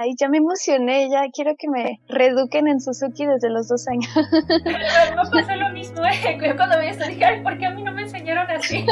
Ay, 0.00 0.14
ya 0.16 0.28
me 0.28 0.38
emocioné, 0.38 1.10
ya 1.10 1.24
quiero 1.34 1.56
que 1.58 1.68
me 1.68 1.98
reeduquen 2.08 2.68
en 2.68 2.80
Suzuki 2.80 3.26
desde 3.26 3.50
los 3.50 3.66
dos 3.66 3.88
años. 3.88 4.08
Me 4.64 5.16
pasó 5.16 5.56
lo 5.56 5.70
mismo, 5.70 6.04
¿eh? 6.06 6.38
Cuando 6.56 6.78
vi 6.78 6.86
esto 6.86 7.04
dije, 7.08 7.24
ay, 7.24 7.42
¿por 7.42 7.58
qué 7.58 7.66
a 7.66 7.70
mí 7.70 7.82
no 7.82 7.92
me 7.92 8.02
enseñaron 8.02 8.48
así? 8.48 8.86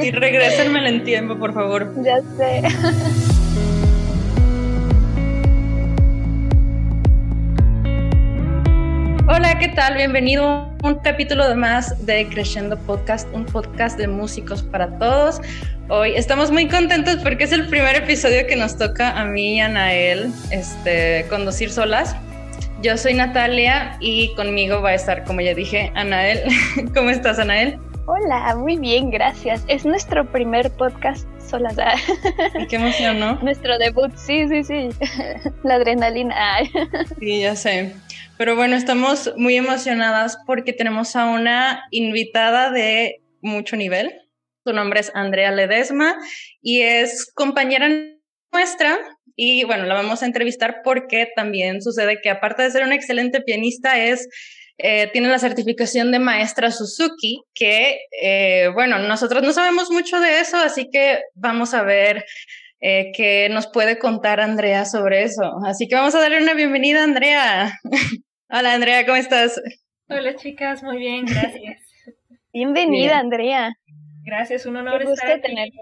Y 0.00 0.10
regrésenmelo 0.10 0.88
en 0.88 1.04
tiempo, 1.04 1.38
por 1.38 1.52
favor. 1.52 1.92
Ya 2.02 2.22
sé. 2.38 2.62
¿Qué 9.62 9.68
tal? 9.68 9.94
Bienvenido 9.94 10.44
a 10.44 10.76
un 10.82 10.96
capítulo 11.04 11.48
de 11.48 11.54
más 11.54 12.04
de 12.04 12.26
Crescendo 12.26 12.76
Podcast, 12.78 13.28
un 13.32 13.44
podcast 13.46 13.96
de 13.96 14.08
músicos 14.08 14.60
para 14.60 14.98
todos. 14.98 15.40
Hoy 15.88 16.14
estamos 16.16 16.50
muy 16.50 16.66
contentos 16.66 17.18
porque 17.22 17.44
es 17.44 17.52
el 17.52 17.68
primer 17.68 17.94
episodio 17.94 18.44
que 18.48 18.56
nos 18.56 18.76
toca 18.76 19.16
a 19.16 19.24
mí 19.24 19.58
y 19.58 19.60
a 19.60 19.68
Nael 19.68 20.32
este, 20.50 21.26
conducir 21.30 21.70
solas. 21.70 22.16
Yo 22.82 22.96
soy 22.96 23.14
Natalia 23.14 23.98
y 24.00 24.34
conmigo 24.34 24.82
va 24.82 24.88
a 24.88 24.94
estar, 24.94 25.22
como 25.22 25.40
ya 25.42 25.54
dije, 25.54 25.92
Anael. 25.94 26.40
¿Cómo 26.92 27.10
estás, 27.10 27.38
Anael? 27.38 27.78
Hola, 28.06 28.56
muy 28.56 28.78
bien, 28.78 29.10
gracias. 29.10 29.62
Es 29.68 29.84
nuestro 29.84 30.24
primer 30.24 30.72
podcast 30.72 31.24
solas. 31.48 31.76
Qué 32.68 32.74
emoción, 32.74 33.20
¿no? 33.20 33.36
Nuestro 33.36 33.78
debut, 33.78 34.10
sí, 34.16 34.48
sí, 34.48 34.64
sí. 34.64 34.88
La 35.62 35.74
adrenalina. 35.74 36.34
Sí, 37.20 37.42
ya 37.42 37.54
sé. 37.54 37.94
Pero 38.42 38.56
bueno, 38.56 38.74
estamos 38.74 39.32
muy 39.36 39.54
emocionadas 39.54 40.36
porque 40.48 40.72
tenemos 40.72 41.14
a 41.14 41.26
una 41.26 41.84
invitada 41.92 42.72
de 42.72 43.22
mucho 43.40 43.76
nivel. 43.76 44.12
Su 44.66 44.72
nombre 44.72 44.98
es 44.98 45.12
Andrea 45.14 45.52
Ledesma 45.52 46.16
y 46.60 46.80
es 46.80 47.30
compañera 47.36 47.88
nuestra. 48.52 48.98
Y 49.36 49.62
bueno, 49.62 49.84
la 49.84 49.94
vamos 49.94 50.24
a 50.24 50.26
entrevistar 50.26 50.80
porque 50.82 51.28
también 51.36 51.82
sucede 51.82 52.18
que 52.20 52.30
aparte 52.30 52.64
de 52.64 52.72
ser 52.72 52.82
una 52.82 52.96
excelente 52.96 53.42
pianista, 53.42 53.96
es 53.96 54.28
eh, 54.76 55.08
tiene 55.12 55.28
la 55.28 55.38
certificación 55.38 56.10
de 56.10 56.18
maestra 56.18 56.72
Suzuki, 56.72 57.42
que 57.54 58.00
eh, 58.20 58.70
bueno, 58.74 58.98
nosotros 58.98 59.44
no 59.44 59.52
sabemos 59.52 59.88
mucho 59.92 60.18
de 60.18 60.40
eso, 60.40 60.56
así 60.56 60.90
que 60.90 61.20
vamos 61.36 61.74
a 61.74 61.84
ver 61.84 62.24
eh, 62.80 63.12
qué 63.14 63.48
nos 63.52 63.68
puede 63.68 64.00
contar 64.00 64.40
Andrea 64.40 64.84
sobre 64.84 65.22
eso. 65.22 65.44
Así 65.64 65.86
que 65.86 65.94
vamos 65.94 66.16
a 66.16 66.20
darle 66.20 66.42
una 66.42 66.54
bienvenida 66.54 67.04
Andrea. 67.04 67.78
Hola 68.54 68.74
Andrea, 68.74 69.06
¿cómo 69.06 69.16
estás? 69.16 69.58
Hola 70.10 70.36
chicas, 70.36 70.82
muy 70.82 70.98
bien, 70.98 71.24
gracias. 71.24 71.80
Bienvenida 72.52 73.18
Andrea. 73.18 73.78
Gracias, 74.24 74.66
un 74.66 74.76
honor 74.76 75.00
estar 75.00 75.32
aquí. 75.32 75.72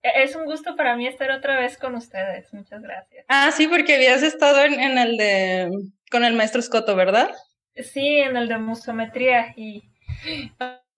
Es 0.00 0.34
un 0.34 0.46
gusto 0.46 0.76
para 0.76 0.96
mí 0.96 1.06
estar 1.06 1.30
otra 1.30 1.60
vez 1.60 1.76
con 1.76 1.94
ustedes. 1.94 2.54
Muchas 2.54 2.80
gracias. 2.80 3.26
Ah, 3.28 3.50
sí, 3.52 3.68
porque 3.68 3.96
habías 3.96 4.22
estado 4.22 4.64
en, 4.64 4.80
en 4.80 4.96
el 4.96 5.18
de 5.18 5.70
con 6.10 6.24
el 6.24 6.32
maestro 6.32 6.62
Scotto, 6.62 6.96
¿verdad? 6.96 7.32
Sí, 7.76 8.16
en 8.16 8.34
el 8.34 8.48
de 8.48 8.56
musometría 8.56 9.52
y 9.54 9.82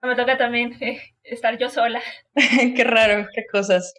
me 0.03 0.15
toca 0.15 0.39
también 0.39 0.77
eh, 0.81 1.01
estar 1.25 1.59
yo 1.59 1.69
sola. 1.69 2.01
qué 2.77 2.85
raro, 2.85 3.27
qué 3.35 3.45
cosas. 3.51 3.93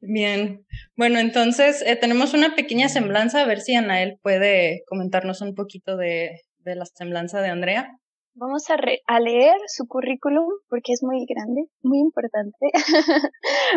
Bien, 0.00 0.64
bueno, 0.96 1.18
entonces 1.18 1.82
eh, 1.84 1.96
tenemos 1.96 2.32
una 2.32 2.54
pequeña 2.54 2.88
semblanza, 2.88 3.42
a 3.42 3.46
ver 3.46 3.60
si 3.60 3.74
Anael 3.74 4.18
puede 4.22 4.82
comentarnos 4.86 5.40
un 5.40 5.54
poquito 5.54 5.96
de, 5.96 6.40
de 6.58 6.76
la 6.76 6.84
semblanza 6.84 7.40
de 7.40 7.48
Andrea. 7.48 7.98
Vamos 8.34 8.70
a, 8.70 8.76
a, 9.08 9.18
leer 9.18 9.56
su 9.66 9.88
currículum 9.88 10.46
porque 10.68 10.92
es 10.92 11.02
muy 11.02 11.26
grande, 11.26 11.64
muy 11.82 11.98
importante. 11.98 12.70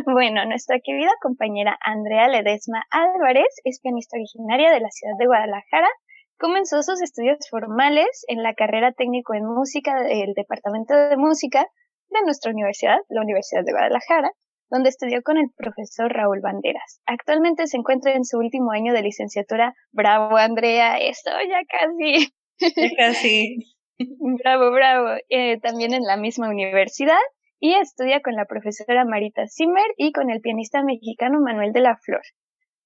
bueno, 0.05 0.45
nuestra 0.45 0.77
querida 0.83 1.09
compañera 1.19 1.75
Andrea 1.83 2.27
Ledesma 2.27 2.83
Álvarez 2.91 3.49
es 3.63 3.79
pianista 3.81 4.17
originaria 4.17 4.69
de 4.71 4.79
la 4.79 4.91
ciudad 4.91 5.15
de 5.17 5.25
Guadalajara. 5.25 5.89
Comenzó 6.37 6.83
sus 6.83 7.01
estudios 7.01 7.37
formales 7.49 8.23
en 8.27 8.43
la 8.43 8.53
carrera 8.53 8.91
técnico 8.91 9.33
en 9.33 9.45
música 9.45 10.03
del 10.03 10.33
Departamento 10.35 10.93
de 10.95 11.17
Música 11.17 11.65
de 12.09 12.21
nuestra 12.23 12.51
universidad, 12.51 12.97
la 13.09 13.21
Universidad 13.21 13.63
de 13.65 13.71
Guadalajara, 13.71 14.31
donde 14.71 14.89
estudió 14.89 15.21
con 15.21 15.37
el 15.37 15.49
profesor 15.55 16.11
Raúl 16.11 16.39
Banderas. 16.41 17.01
Actualmente 17.05 17.67
se 17.67 17.77
encuentra 17.77 18.13
en 18.13 18.23
su 18.23 18.37
último 18.37 18.71
año 18.71 18.93
de 18.93 19.03
licenciatura. 19.03 19.73
Bravo, 19.91 20.37
Andrea, 20.37 20.97
esto 20.97 21.29
ya 21.47 21.61
casi. 21.67 22.33
Ya 22.57 22.89
casi. 22.97 23.57
bravo, 24.43 24.71
bravo. 24.71 25.09
Eh, 25.29 25.59
también 25.59 25.93
en 25.93 26.03
la 26.03 26.15
misma 26.15 26.49
universidad 26.49 27.19
y 27.59 27.75
estudia 27.75 28.21
con 28.21 28.35
la 28.35 28.45
profesora 28.45 29.05
Marita 29.05 29.43
Zimmer 29.47 29.85
y 29.97 30.13
con 30.13 30.31
el 30.31 30.39
pianista 30.39 30.83
mexicano 30.83 31.39
Manuel 31.41 31.73
de 31.73 31.81
la 31.81 31.97
Flor. 31.97 32.21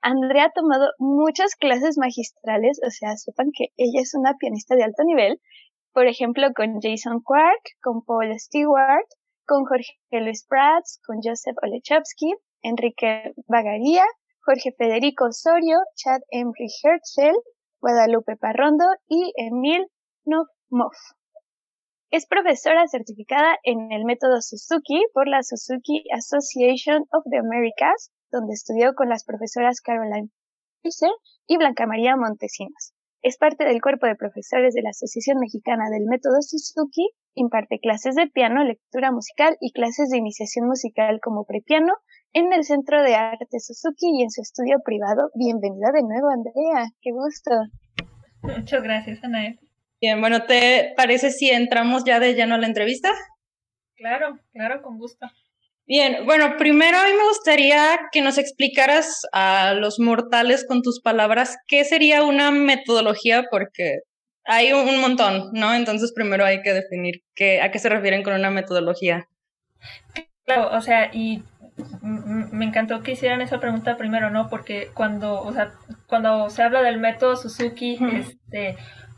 Andrea 0.02 0.46
ha 0.46 0.52
tomado 0.52 0.90
muchas 0.98 1.56
clases 1.56 1.98
magistrales, 1.98 2.80
o 2.86 2.90
sea, 2.90 3.16
sepan 3.16 3.52
que 3.56 3.68
ella 3.78 4.02
es 4.02 4.14
una 4.14 4.36
pianista 4.38 4.76
de 4.76 4.84
alto 4.84 5.04
nivel, 5.04 5.40
por 5.94 6.08
ejemplo, 6.08 6.48
con 6.56 6.80
Jason 6.82 7.22
Quark, 7.24 7.62
con 7.82 8.04
Paul 8.04 8.38
Stewart, 8.38 9.08
con 9.46 9.66
Jorge 9.66 9.96
Luis 10.12 10.46
Prats, 10.48 11.00
con 11.06 11.18
Joseph 11.24 11.58
Olechowski, 11.62 12.34
Enrique 12.62 13.34
Bagaría, 13.48 14.04
Jorge 14.46 14.72
Federico 14.78 15.26
Osorio, 15.26 15.78
Chad 15.96 16.22
Embry 16.30 16.68
Herzl, 16.84 17.36
Guadalupe 17.80 18.38
Parrondo 18.38 18.86
y 19.08 19.32
Emil 19.38 19.88
Moff. 20.70 20.98
Es 22.12 22.28
profesora 22.28 22.88
certificada 22.88 23.58
en 23.64 23.92
el 23.92 24.06
método 24.06 24.42
Suzuki 24.42 25.04
por 25.14 25.28
la 25.28 25.44
Suzuki 25.44 26.06
Association 26.14 27.06
of 27.12 27.24
the 27.30 27.38
Americas, 27.38 28.12
donde 28.32 28.54
estudió 28.54 28.94
con 28.94 29.10
las 29.10 29.26
profesoras 29.26 29.82
Caroline 29.82 30.30
Fisher 30.82 31.12
y 31.48 31.58
Blanca 31.58 31.86
María 31.88 32.16
Montesinos. 32.16 32.94
Es 33.22 33.38
parte 33.38 33.66
del 33.66 33.82
cuerpo 33.82 34.06
de 34.06 34.16
profesores 34.16 34.74
de 34.74 34.84
la 34.84 34.92
Asociación 34.92 35.40
Mexicana 35.40 35.90
del 35.90 36.06
Método 36.06 36.42
Suzuki, 36.42 37.10
imparte 37.36 37.80
clases 37.80 38.16
de 38.16 38.28
piano, 38.28 38.64
lectura 38.64 39.12
musical 39.12 39.56
y 39.60 39.72
clases 39.72 40.10
de 40.10 40.18
iniciación 40.18 40.68
musical 40.68 41.20
como 41.22 41.46
prepiano 41.46 41.94
en 42.34 42.52
el 42.54 42.64
Centro 42.64 43.04
de 43.04 43.16
Arte 43.16 43.60
Suzuki 43.60 44.08
y 44.18 44.24
en 44.24 44.32
su 44.32 44.42
estudio 44.42 44.78
privado. 44.84 45.30
Bienvenida 45.36 45.92
de 45.94 46.02
nuevo, 46.02 46.30
Andrea. 46.30 46.90
Qué 47.02 47.12
gusto. 47.12 47.52
Muchas 48.42 48.84
gracias, 48.84 49.24
Anael. 49.24 49.60
Bien, 50.02 50.20
bueno, 50.20 50.46
¿te 50.46 50.94
parece 50.98 51.32
si 51.32 51.50
entramos 51.50 52.04
ya 52.04 52.20
de 52.20 52.34
lleno 52.34 52.56
a 52.56 52.58
la 52.58 52.68
entrevista? 52.68 53.12
Claro, 53.96 54.40
claro, 54.52 54.82
con 54.82 54.98
gusto. 54.98 55.28
Bien, 55.88 56.26
bueno, 56.26 56.56
primero 56.58 56.98
a 56.98 57.06
mí 57.06 57.12
me 57.14 57.28
gustaría 57.28 58.00
que 58.12 58.22
nos 58.22 58.38
explicaras 58.38 59.22
a 59.32 59.74
los 59.76 60.00
mortales 60.00 60.66
con 60.68 60.82
tus 60.82 61.00
palabras 61.00 61.58
qué 61.68 61.86
sería 61.86 62.24
una 62.24 62.50
metodología, 62.52 63.44
porque 63.52 64.00
hay 64.46 64.74
un 64.74 65.02
montón, 65.02 65.52
¿no? 65.54 65.74
Entonces 65.74 66.12
primero 66.14 66.46
hay 66.46 66.62
que 66.62 66.74
definir 66.74 67.24
qué, 67.34 67.62
a 67.62 67.72
qué 67.72 67.80
se 67.80 67.90
refieren 67.90 68.24
con 68.24 68.34
una 68.34 68.50
metodología. 68.50 69.28
Claro, 70.46 70.70
o 70.76 70.82
sea, 70.82 71.10
y 71.12 71.44
me 72.52 72.66
encantó 72.66 73.02
que 73.02 73.14
hicieran 73.14 73.42
esa 73.42 73.60
pregunta 73.60 73.98
primero, 73.98 74.30
¿no? 74.30 74.50
Porque 74.50 74.90
cuando, 74.94 75.42
o 75.42 75.52
sea, 75.52 75.74
cuando 76.08 76.50
se 76.50 76.64
habla 76.64 76.82
del 76.82 77.00
método 77.00 77.36
Suzuki, 77.36 78.00
este, 78.14 78.78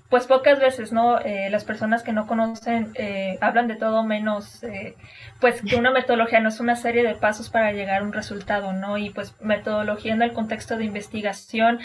pues 0.09 0.25
pocas 0.25 0.59
veces, 0.59 0.91
¿no? 0.91 1.19
Eh, 1.19 1.49
las 1.49 1.65
personas 1.65 2.01
que 2.01 2.13
no 2.13 2.27
conocen 2.27 2.91
eh, 2.95 3.37
hablan 3.41 3.67
de 3.67 3.75
todo 3.75 4.03
menos, 4.03 4.63
eh, 4.63 4.95
pues 5.39 5.61
que 5.61 5.75
una 5.75 5.91
metodología 5.91 6.39
no 6.39 6.49
es 6.49 6.59
una 6.59 6.75
serie 6.75 7.03
de 7.03 7.13
pasos 7.13 7.49
para 7.49 7.73
llegar 7.73 8.01
a 8.01 8.05
un 8.05 8.13
resultado, 8.13 8.73
¿no? 8.73 8.97
Y 8.97 9.09
pues 9.09 9.35
metodología 9.41 10.13
en 10.13 10.21
el 10.21 10.33
contexto 10.33 10.77
de 10.77 10.85
investigación, 10.85 11.79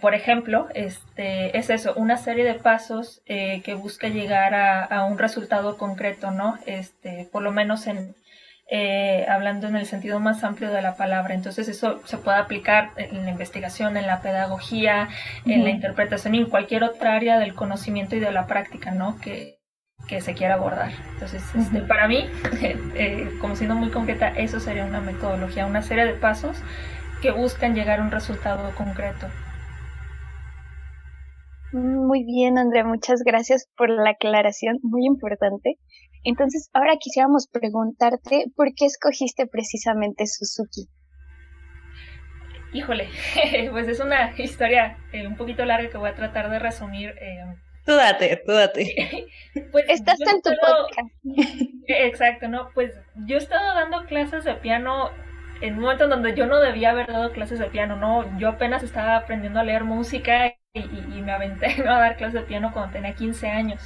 por 0.00 0.14
ejemplo, 0.14 0.68
este, 0.74 1.56
es 1.58 1.68
eso, 1.70 1.94
una 1.96 2.16
serie 2.16 2.44
de 2.44 2.54
pasos 2.54 3.22
que 3.26 3.74
busca 3.74 4.08
llegar 4.08 4.54
a, 4.54 4.84
a, 4.84 5.04
un 5.04 5.18
resultado 5.18 5.76
concreto, 5.76 6.30
¿no? 6.30 6.58
Este, 6.66 7.28
por 7.30 7.42
lo 7.42 7.52
menos 7.52 7.86
en, 7.86 8.14
eh, 8.68 9.24
hablando 9.28 9.68
en 9.68 9.76
el 9.76 9.86
sentido 9.86 10.18
más 10.18 10.42
amplio 10.42 10.72
de 10.72 10.82
la 10.82 10.96
palabra. 10.96 11.34
Entonces 11.34 11.68
eso 11.68 12.00
se 12.04 12.18
puede 12.18 12.38
aplicar 12.38 12.90
en 12.96 13.24
la 13.24 13.30
investigación, 13.30 13.96
en 13.96 14.08
la 14.08 14.20
pedagogía, 14.22 15.08
en 15.44 15.62
la 15.62 15.70
interpretación 15.70 16.34
y 16.34 16.38
en 16.38 16.50
cualquier 16.50 16.82
otra 16.82 17.14
área 17.14 17.38
del 17.38 17.54
conocimiento 17.54 18.16
y 18.16 18.20
de 18.20 18.32
la 18.32 18.48
práctica, 18.48 18.90
¿no? 18.90 19.20
Que, 19.20 19.60
que 20.08 20.20
se 20.20 20.34
quiera 20.34 20.54
abordar. 20.54 20.90
Entonces, 21.12 21.44
este, 21.54 21.80
para 21.82 22.08
mí, 22.08 22.28
eh, 22.60 23.30
como 23.40 23.54
siendo 23.54 23.76
muy 23.76 23.90
concreta, 23.90 24.30
eso 24.30 24.58
sería 24.58 24.84
una 24.84 25.00
metodología, 25.00 25.64
una 25.64 25.82
serie 25.82 26.04
de 26.04 26.14
pasos 26.14 26.56
que 27.22 27.30
buscan 27.30 27.76
llegar 27.76 28.00
a 28.00 28.02
un 28.02 28.10
resultado 28.10 28.74
concreto. 28.74 29.28
Muy 31.72 32.24
bien, 32.24 32.58
Andrea, 32.58 32.84
muchas 32.84 33.22
gracias 33.24 33.68
por 33.76 33.90
la 33.90 34.10
aclaración, 34.10 34.78
muy 34.82 35.04
importante. 35.04 35.78
Entonces, 36.24 36.70
ahora 36.72 36.96
quisiéramos 36.98 37.48
preguntarte 37.48 38.46
por 38.56 38.74
qué 38.74 38.86
escogiste 38.86 39.46
precisamente 39.46 40.26
Suzuki. 40.26 40.88
Híjole, 42.72 43.08
pues 43.70 43.88
es 43.88 44.00
una 44.00 44.32
historia 44.36 44.98
eh, 45.12 45.26
un 45.26 45.36
poquito 45.36 45.64
larga 45.64 45.88
que 45.88 45.98
voy 45.98 46.10
a 46.10 46.14
tratar 46.14 46.50
de 46.50 46.58
resumir. 46.58 47.10
Eh, 47.10 47.44
tú 47.84 47.92
date, 47.92 48.42
tú 48.44 48.52
date. 48.52 49.26
pues 49.72 49.84
Estás 49.88 50.20
en 50.20 50.42
tu 50.42 50.50
podcast. 50.50 51.08
Exacto, 51.88 52.48
¿no? 52.48 52.70
Pues 52.74 52.92
yo 53.26 53.36
he 53.36 53.38
estado 53.38 53.74
dando 53.74 54.04
clases 54.06 54.44
de 54.44 54.54
piano 54.54 55.10
en 55.60 55.74
un 55.74 55.80
momento 55.80 56.04
en 56.04 56.10
donde 56.10 56.34
yo 56.34 56.46
no 56.46 56.58
debía 56.60 56.90
haber 56.90 57.06
dado 57.06 57.32
clases 57.32 57.58
de 57.58 57.66
piano, 57.66 57.96
¿no? 57.96 58.38
Yo 58.38 58.50
apenas 58.50 58.82
estaba 58.82 59.16
aprendiendo 59.16 59.60
a 59.60 59.64
leer 59.64 59.84
música 59.84 60.54
y, 60.80 61.18
y 61.18 61.22
me 61.22 61.32
aventé 61.32 61.82
a 61.88 61.98
dar 61.98 62.16
clases 62.16 62.34
de 62.34 62.46
piano 62.46 62.72
cuando 62.72 62.92
tenía 62.92 63.14
15 63.14 63.48
años. 63.48 63.80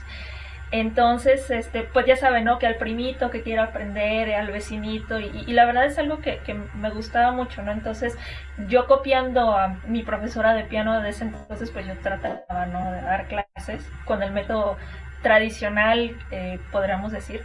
Entonces, 0.72 1.50
este, 1.50 1.82
pues 1.82 2.06
ya 2.06 2.16
saben, 2.16 2.44
¿no? 2.44 2.60
Que 2.60 2.66
al 2.66 2.76
primito 2.76 3.30
que 3.30 3.42
quiero 3.42 3.62
aprender, 3.62 4.32
al 4.34 4.46
vecinito, 4.48 5.18
y, 5.18 5.26
y 5.46 5.52
la 5.52 5.64
verdad 5.64 5.86
es 5.86 5.98
algo 5.98 6.20
que, 6.20 6.38
que, 6.38 6.54
me 6.54 6.90
gustaba 6.90 7.32
mucho, 7.32 7.62
¿no? 7.62 7.72
Entonces, 7.72 8.16
yo 8.68 8.86
copiando 8.86 9.56
a 9.58 9.78
mi 9.86 10.04
profesora 10.04 10.54
de 10.54 10.62
piano 10.64 11.00
de 11.00 11.08
ese 11.10 11.24
entonces, 11.24 11.70
pues 11.72 11.86
yo 11.86 11.94
trataba, 11.98 12.66
¿no? 12.66 12.92
De 12.92 13.02
dar 13.02 13.26
clases 13.26 13.84
con 14.04 14.22
el 14.22 14.30
método 14.30 14.76
tradicional, 15.22 16.16
eh, 16.30 16.60
podríamos 16.70 17.10
decir. 17.10 17.42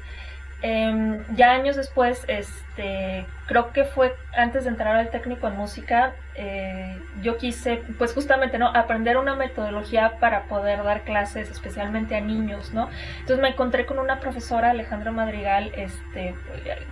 Eh, 0.67 1.21
ya 1.35 1.51
años 1.51 1.75
después, 1.75 2.25
este, 2.27 3.27
creo 3.45 3.71
que 3.71 3.83
fue 3.83 4.15
antes 4.35 4.63
de 4.63 4.71
entrar 4.71 4.95
al 4.95 5.11
técnico 5.11 5.47
en 5.47 5.55
música, 5.55 6.13
eh, 6.33 6.99
yo 7.21 7.37
quise, 7.37 7.83
pues 7.99 8.15
justamente, 8.15 8.57
¿no? 8.57 8.69
Aprender 8.69 9.17
una 9.17 9.35
metodología 9.35 10.13
para 10.19 10.45
poder 10.45 10.83
dar 10.83 11.03
clases, 11.03 11.51
especialmente 11.51 12.15
a 12.15 12.21
niños, 12.21 12.73
¿no? 12.73 12.89
Entonces 13.19 13.43
me 13.43 13.49
encontré 13.49 13.85
con 13.85 13.99
una 13.99 14.19
profesora, 14.19 14.71
Alejandra 14.71 15.11
Madrigal, 15.11 15.71
este, 15.75 16.33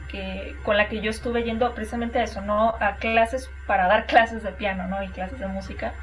que, 0.07 0.55
con 0.61 0.77
la 0.77 0.87
que 0.87 1.01
yo 1.01 1.09
estuve 1.09 1.41
yendo 1.41 1.73
precisamente 1.73 2.19
a 2.19 2.25
eso, 2.25 2.41
¿no? 2.41 2.75
A 2.79 2.97
clases 2.97 3.49
para 3.65 3.87
dar 3.87 4.05
clases 4.13 4.43
de 4.43 4.51
piano, 4.51 4.87
¿no? 4.87 5.01
Y 5.01 5.07
clases 5.07 5.39
de 5.39 5.47
música. 5.47 5.93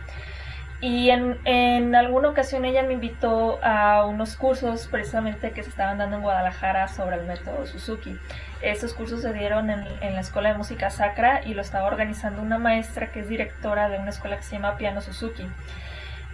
Y 0.81 1.11
en, 1.11 1.39
en, 1.45 1.95
alguna 1.95 2.31
ocasión 2.31 2.65
ella 2.65 2.83
me 2.83 2.95
invitó 2.95 3.63
a 3.63 4.07
unos 4.07 4.37
cursos 4.37 4.89
precisamente 4.91 5.51
que 5.51 5.63
se 5.63 5.69
estaban 5.69 5.99
dando 5.99 6.17
en 6.17 6.23
Guadalajara 6.23 6.89
sobre 6.89 7.17
el 7.17 7.27
método 7.27 7.67
Suzuki. 7.67 8.17
Esos 8.63 8.95
cursos 8.95 9.21
se 9.21 9.33
dieron 9.35 9.69
en, 9.69 9.85
en 10.01 10.15
la 10.15 10.21
Escuela 10.21 10.53
de 10.53 10.59
Música 10.59 10.89
Sacra 10.89 11.43
y 11.45 11.53
lo 11.53 11.61
estaba 11.61 11.87
organizando 11.87 12.41
una 12.41 12.59
maestra 12.59 13.13
que 13.13 13.21
es 13.21 13.29
directora 13.29 13.91
de 13.91 13.99
una 13.99 14.09
escuela 14.09 14.39
que 14.39 14.43
se 14.43 14.57
llama 14.57 14.79
Piano 14.79 15.03
Suzuki. 15.03 15.47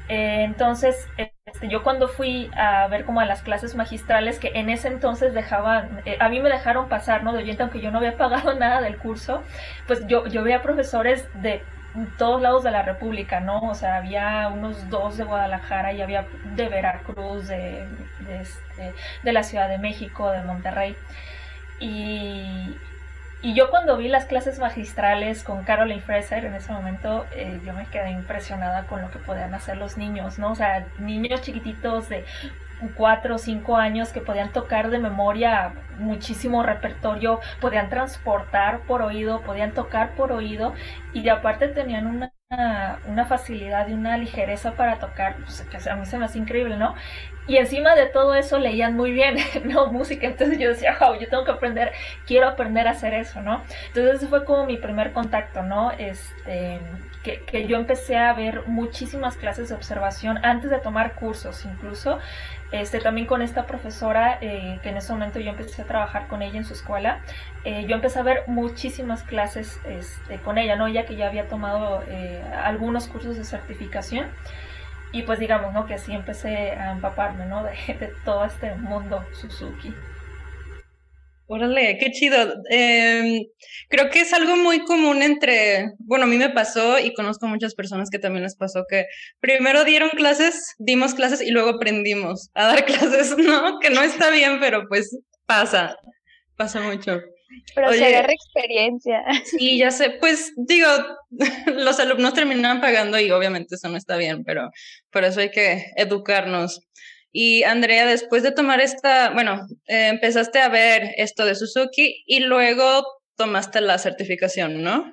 Eh, 0.08 0.44
entonces, 0.44 1.08
este, 1.16 1.68
yo 1.68 1.82
cuando 1.82 2.08
fui 2.08 2.50
a 2.56 2.86
ver 2.88 3.04
como 3.04 3.20
a 3.20 3.24
las 3.24 3.42
clases 3.42 3.74
magistrales 3.74 4.38
que 4.38 4.52
en 4.54 4.70
ese 4.70 4.88
entonces 4.88 5.34
dejaban, 5.34 6.02
eh, 6.04 6.16
a 6.20 6.28
mí 6.28 6.40
me 6.40 6.48
dejaron 6.48 6.88
pasar, 6.88 7.24
¿no? 7.24 7.32
De 7.32 7.38
oyente, 7.38 7.62
aunque 7.62 7.80
yo 7.80 7.90
no 7.90 7.98
había 7.98 8.16
pagado 8.16 8.54
nada 8.58 8.80
del 8.80 8.96
curso, 8.98 9.42
pues 9.86 10.06
yo, 10.06 10.26
yo 10.26 10.44
veía 10.44 10.62
profesores 10.62 11.28
de 11.34 11.62
todos 12.18 12.40
lados 12.42 12.64
de 12.64 12.70
la 12.70 12.82
República, 12.82 13.40
¿no? 13.40 13.60
O 13.60 13.74
sea, 13.74 13.96
había 13.96 14.48
unos 14.48 14.88
dos 14.90 15.16
de 15.16 15.24
Guadalajara 15.24 15.92
y 15.92 16.02
había 16.02 16.26
de 16.54 16.68
Veracruz, 16.68 17.48
de, 17.48 17.86
de, 18.20 18.40
este, 18.40 18.94
de 19.22 19.32
la 19.32 19.42
Ciudad 19.42 19.68
de 19.68 19.78
México, 19.78 20.30
de 20.30 20.42
Monterrey. 20.42 20.96
Y, 21.80 22.76
y, 23.42 23.54
yo 23.54 23.70
cuando 23.70 23.96
vi 23.96 24.08
las 24.08 24.24
clases 24.24 24.58
magistrales 24.58 25.42
con 25.42 25.64
Caroline 25.64 26.00
Fraser 26.00 26.44
en 26.44 26.54
ese 26.54 26.72
momento, 26.72 27.26
eh, 27.32 27.60
yo 27.64 27.72
me 27.74 27.86
quedé 27.86 28.10
impresionada 28.10 28.86
con 28.86 29.02
lo 29.02 29.10
que 29.10 29.18
podían 29.18 29.54
hacer 29.54 29.76
los 29.76 29.96
niños, 29.96 30.38
¿no? 30.38 30.52
O 30.52 30.54
sea, 30.54 30.86
niños 30.98 31.42
chiquititos 31.42 32.08
de 32.08 32.24
cuatro 32.96 33.36
o 33.36 33.38
cinco 33.38 33.76
años 33.76 34.10
que 34.12 34.20
podían 34.20 34.52
tocar 34.52 34.90
de 34.90 34.98
memoria 34.98 35.72
muchísimo 35.98 36.62
repertorio, 36.62 37.40
podían 37.60 37.88
transportar 37.88 38.80
por 38.80 39.02
oído, 39.02 39.40
podían 39.40 39.72
tocar 39.72 40.10
por 40.12 40.32
oído 40.32 40.74
y 41.12 41.28
aparte 41.28 41.68
tenían 41.68 42.06
una, 42.06 42.32
una 43.06 43.24
facilidad 43.26 43.88
y 43.88 43.94
una 43.94 44.16
ligereza 44.18 44.72
para 44.72 44.98
tocar, 44.98 45.36
pues, 45.36 45.62
que 45.62 45.90
a 45.90 45.96
mí 45.96 46.06
se 46.06 46.18
me 46.18 46.26
hace 46.26 46.38
increíble, 46.38 46.76
¿no? 46.76 46.94
Y 47.48 47.58
encima 47.58 47.94
de 47.94 48.06
todo 48.06 48.34
eso 48.34 48.58
leían 48.58 48.96
muy 48.96 49.12
bien, 49.12 49.36
¿no? 49.64 49.86
Música, 49.92 50.26
entonces 50.26 50.58
yo 50.58 50.68
decía, 50.68 50.96
wow, 51.00 51.18
yo 51.18 51.28
tengo 51.28 51.44
que 51.44 51.52
aprender, 51.52 51.92
quiero 52.26 52.48
aprender 52.48 52.88
a 52.88 52.92
hacer 52.92 53.14
eso, 53.14 53.40
¿no? 53.40 53.62
Entonces 53.88 54.16
ese 54.16 54.26
fue 54.26 54.44
como 54.44 54.66
mi 54.66 54.76
primer 54.76 55.12
contacto, 55.12 55.62
¿no? 55.62 55.92
Este, 55.92 56.80
que, 57.22 57.40
que 57.44 57.66
yo 57.66 57.76
empecé 57.76 58.16
a 58.16 58.32
ver 58.32 58.66
muchísimas 58.66 59.36
clases 59.36 59.68
de 59.68 59.74
observación 59.74 60.38
antes 60.44 60.70
de 60.70 60.78
tomar 60.78 61.14
cursos 61.14 61.64
incluso, 61.64 62.18
este, 62.72 63.00
también 63.00 63.26
con 63.26 63.42
esta 63.42 63.66
profesora, 63.66 64.38
eh, 64.40 64.80
que 64.82 64.88
en 64.88 64.96
ese 64.96 65.12
momento 65.12 65.38
yo 65.38 65.50
empecé 65.50 65.82
a 65.82 65.84
trabajar 65.84 66.26
con 66.26 66.42
ella 66.42 66.58
en 66.58 66.64
su 66.64 66.74
escuela, 66.74 67.20
eh, 67.64 67.86
yo 67.86 67.94
empecé 67.94 68.18
a 68.18 68.22
ver 68.22 68.42
muchísimas 68.46 69.22
clases 69.22 69.80
este, 69.86 70.38
con 70.38 70.58
ella, 70.58 70.76
¿no? 70.76 70.86
Ella 70.86 71.06
que 71.06 71.16
ya 71.16 71.28
había 71.28 71.48
tomado 71.48 72.02
eh, 72.08 72.42
algunos 72.62 73.06
cursos 73.06 73.36
de 73.36 73.44
certificación. 73.44 74.26
Y 75.12 75.22
pues 75.22 75.38
digamos, 75.38 75.72
¿no? 75.72 75.86
Que 75.86 75.94
así 75.94 76.12
empecé 76.12 76.72
a 76.72 76.92
empaparme, 76.92 77.46
¿no? 77.46 77.62
De, 77.64 77.70
de 77.94 78.12
todo 78.24 78.44
este 78.44 78.74
mundo 78.74 79.24
Suzuki. 79.32 79.94
Órale, 81.48 81.96
qué 81.98 82.10
chido. 82.10 82.36
Eh, 82.70 83.46
creo 83.88 84.10
que 84.10 84.20
es 84.20 84.32
algo 84.32 84.56
muy 84.56 84.80
común 84.80 85.22
entre, 85.22 85.92
bueno, 85.98 86.24
a 86.24 86.28
mí 86.28 86.36
me 86.36 86.50
pasó 86.50 86.98
y 86.98 87.14
conozco 87.14 87.46
muchas 87.46 87.74
personas 87.74 88.10
que 88.10 88.18
también 88.18 88.42
les 88.42 88.56
pasó 88.56 88.84
que 88.88 89.06
primero 89.38 89.84
dieron 89.84 90.10
clases, 90.10 90.74
dimos 90.78 91.14
clases 91.14 91.40
y 91.40 91.52
luego 91.52 91.70
aprendimos 91.70 92.50
a 92.54 92.66
dar 92.66 92.84
clases, 92.86 93.36
¿no? 93.38 93.78
Que 93.78 93.90
no 93.90 94.02
está 94.02 94.30
bien, 94.30 94.58
pero 94.60 94.88
pues 94.88 95.16
pasa, 95.46 95.96
pasa 96.56 96.80
mucho. 96.80 97.20
Pero 97.74 97.90
Oye, 97.90 97.98
se 97.98 98.06
agarra 98.06 98.32
experiencia. 98.32 99.22
Sí, 99.44 99.78
ya 99.78 99.90
sé, 99.92 100.10
pues 100.10 100.52
digo, 100.56 100.88
los 101.66 102.00
alumnos 102.00 102.34
terminan 102.34 102.80
pagando 102.80 103.20
y 103.20 103.30
obviamente 103.30 103.76
eso 103.76 103.88
no 103.88 103.96
está 103.96 104.16
bien, 104.16 104.42
pero 104.44 104.70
por 105.10 105.24
eso 105.24 105.40
hay 105.40 105.50
que 105.50 105.84
educarnos. 105.96 106.80
Y 107.38 107.64
Andrea, 107.64 108.06
después 108.06 108.42
de 108.42 108.50
tomar 108.50 108.80
esta, 108.80 109.28
bueno, 109.28 109.66
eh, 109.88 110.08
empezaste 110.08 110.58
a 110.58 110.70
ver 110.70 111.12
esto 111.18 111.44
de 111.44 111.54
Suzuki 111.54 112.24
y 112.24 112.40
luego 112.40 113.04
tomaste 113.36 113.82
la 113.82 113.98
certificación, 113.98 114.82
¿no? 114.82 115.12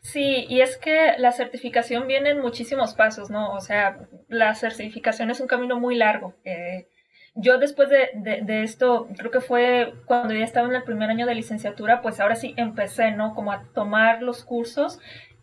Sí, 0.00 0.44
y 0.48 0.60
es 0.60 0.76
que 0.76 1.12
la 1.18 1.30
certificación 1.30 2.08
viene 2.08 2.30
en 2.30 2.40
muchísimos 2.40 2.94
pasos, 2.94 3.30
¿no? 3.30 3.52
O 3.52 3.60
sea, 3.60 3.96
la 4.26 4.56
certificación 4.56 5.30
es 5.30 5.38
un 5.38 5.46
camino 5.46 5.78
muy 5.78 5.94
largo. 5.94 6.34
Eh, 6.44 6.88
yo 7.36 7.58
después 7.58 7.88
de, 7.90 8.08
de, 8.42 8.64
esto, 8.64 9.06
creo 9.16 9.30
que 9.30 9.40
fue 9.40 9.94
cuando 10.06 10.34
ya 10.34 10.42
estaba 10.42 10.66
en 10.66 10.74
el 10.74 10.82
primer 10.82 11.10
año 11.10 11.26
de 11.26 11.36
licenciatura, 11.36 12.02
pues 12.02 12.18
ahora 12.18 12.34
sí 12.34 12.54
empecé, 12.56 13.12
¿no? 13.12 13.36
Como 13.36 13.52
a 13.52 13.68
tomar 13.72 14.20
los 14.20 14.44
cursos. 14.44 14.98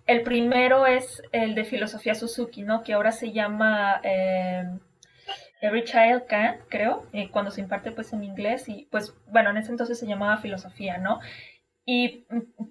El 0.05 0.23
primero 0.23 0.85
es 0.85 1.23
el 1.31 1.55
de 1.55 1.63
filosofía 1.63 2.13
Suzuki, 2.13 2.63
¿no? 2.63 2.83
Que 2.83 2.91
ahora 2.91 3.13
se 3.13 3.31
llama... 3.31 4.01
Eh, 4.03 4.65
Every 5.61 5.83
Child 5.83 6.25
Can, 6.27 6.57
creo, 6.69 7.05
eh, 7.13 7.29
cuando 7.29 7.51
se 7.51 7.61
imparte 7.61 7.91
pues 7.91 8.13
en 8.13 8.23
inglés 8.23 8.69
y 8.69 8.87
pues 8.91 9.13
bueno, 9.27 9.49
en 9.49 9.57
ese 9.57 9.71
entonces 9.71 9.99
se 9.99 10.07
llamaba 10.07 10.37
filosofía, 10.37 10.97
¿no? 10.97 11.19
Y 11.85 12.25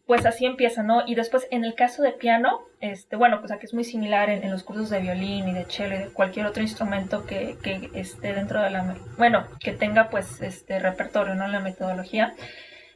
pues 0.07 0.27
así 0.27 0.47
empieza, 0.47 0.83
¿no? 0.83 1.03
Y 1.07 1.17
después 1.17 1.49
en 1.51 1.65
el 1.65 1.75
caso 1.75 2.03
de 2.03 2.13
piano, 2.13 2.61
este, 2.81 3.17
bueno, 3.17 3.41
pues 3.41 3.51
aquí 3.51 3.67
es 3.67 3.75
muy 3.75 3.83
similar 3.83 4.31
en, 4.31 4.45
en 4.45 4.51
los 4.51 4.63
cursos 4.63 4.91
de 4.91 5.01
violín 5.01 5.49
y 5.49 5.53
de 5.53 5.65
cello 5.65 5.97
y 5.97 5.99
de 5.99 6.09
cualquier 6.11 6.47
otro 6.47 6.63
instrumento 6.63 7.27
que, 7.27 7.57
que 7.63 7.91
esté 7.95 8.33
dentro 8.33 8.63
de 8.63 8.71
la, 8.71 8.97
bueno, 9.17 9.47
que 9.59 9.73
tenga 9.73 10.09
pues 10.09 10.41
este 10.41 10.79
repertorio, 10.79 11.35
¿no? 11.35 11.49
La 11.49 11.61
metodología 11.61 12.35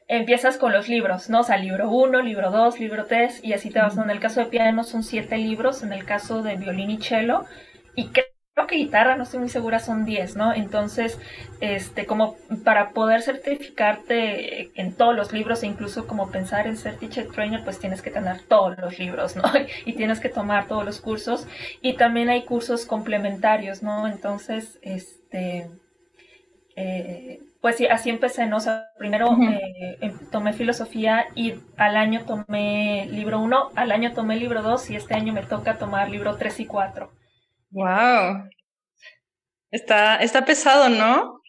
empiezas 0.09 0.59
con 0.59 0.73
los 0.73 0.89
libros, 0.89 1.31
¿no? 1.31 1.41
O 1.41 1.43
sea, 1.45 1.57
libro 1.57 1.91
1, 1.91 2.23
libro 2.23 2.51
2, 2.51 2.81
libro 2.81 3.07
3 3.07 3.41
y 3.43 3.55
así 3.55 3.71
te 3.71 3.81
vas. 3.81 3.97
En 3.97 4.11
el 4.11 4.21
caso 4.21 4.41
de 4.41 4.47
piano 4.47 4.85
son 4.85 5.03
siete 5.03 5.39
libros, 5.39 5.83
en 5.83 5.93
el 5.93 6.05
caso 6.05 6.43
de 6.43 6.57
violín 6.57 6.91
y 6.91 6.99
cello. 6.99 7.47
Y 7.95 8.09
creo 8.63 8.67
que 8.67 8.85
guitarra, 8.85 9.17
no 9.17 9.25
estoy 9.25 9.41
muy 9.41 9.49
segura, 9.49 9.81
son 9.81 10.05
10, 10.05 10.37
¿no? 10.37 10.53
Entonces, 10.53 11.19
este, 11.61 12.07
como 12.07 12.37
para 12.65 12.91
poder 12.91 13.23
certificarte 13.23 14.71
en 14.81 14.95
todos 14.95 15.17
los 15.17 15.33
libros 15.33 15.63
e 15.63 15.67
incluso 15.67 16.07
como 16.07 16.31
pensar 16.31 16.67
en 16.67 16.77
ser 16.77 16.97
teacher 16.97 17.29
trainer, 17.29 17.65
pues 17.65 17.79
tienes 17.79 18.03
que 18.03 18.11
tener 18.11 18.43
todos 18.43 18.79
los 18.79 18.99
libros, 18.99 19.37
¿no? 19.37 19.43
Y 19.85 19.95
tienes 19.95 20.21
que 20.21 20.29
tomar 20.29 20.69
todos 20.69 20.85
los 20.85 21.01
cursos. 21.01 21.47
Y 21.81 21.95
también 21.95 22.29
hay 22.31 22.45
cursos 22.45 22.87
complementarios, 22.87 23.83
¿no? 23.83 24.07
Entonces, 24.07 24.79
este, 24.83 25.69
eh, 26.77 27.41
pues 27.61 27.77
sí, 27.77 27.87
así 27.87 28.11
empecé, 28.11 28.47
¿no? 28.47 28.59
O 28.59 28.61
sea, 28.61 28.91
primero 28.99 29.31
uh 29.31 29.37
-huh. 29.37 29.61
eh, 30.01 30.13
tomé 30.31 30.53
filosofía 30.53 31.27
y 31.35 31.55
al 31.77 31.97
año 31.97 32.25
tomé 32.27 33.07
libro 33.11 33.41
1, 33.41 33.71
al 33.75 33.93
año 33.93 34.13
tomé 34.13 34.37
libro 34.37 34.63
2 34.63 34.91
y 34.91 34.97
este 34.97 35.15
año 35.15 35.33
me 35.33 35.43
toca 35.43 35.79
tomar 35.79 36.11
libro 36.11 36.37
3 36.37 36.61
y 36.61 36.67
4. 36.67 37.22
Wow. 37.73 38.49
Está, 39.71 40.17
está 40.17 40.45
pesado, 40.45 40.89
¿no? 40.89 41.42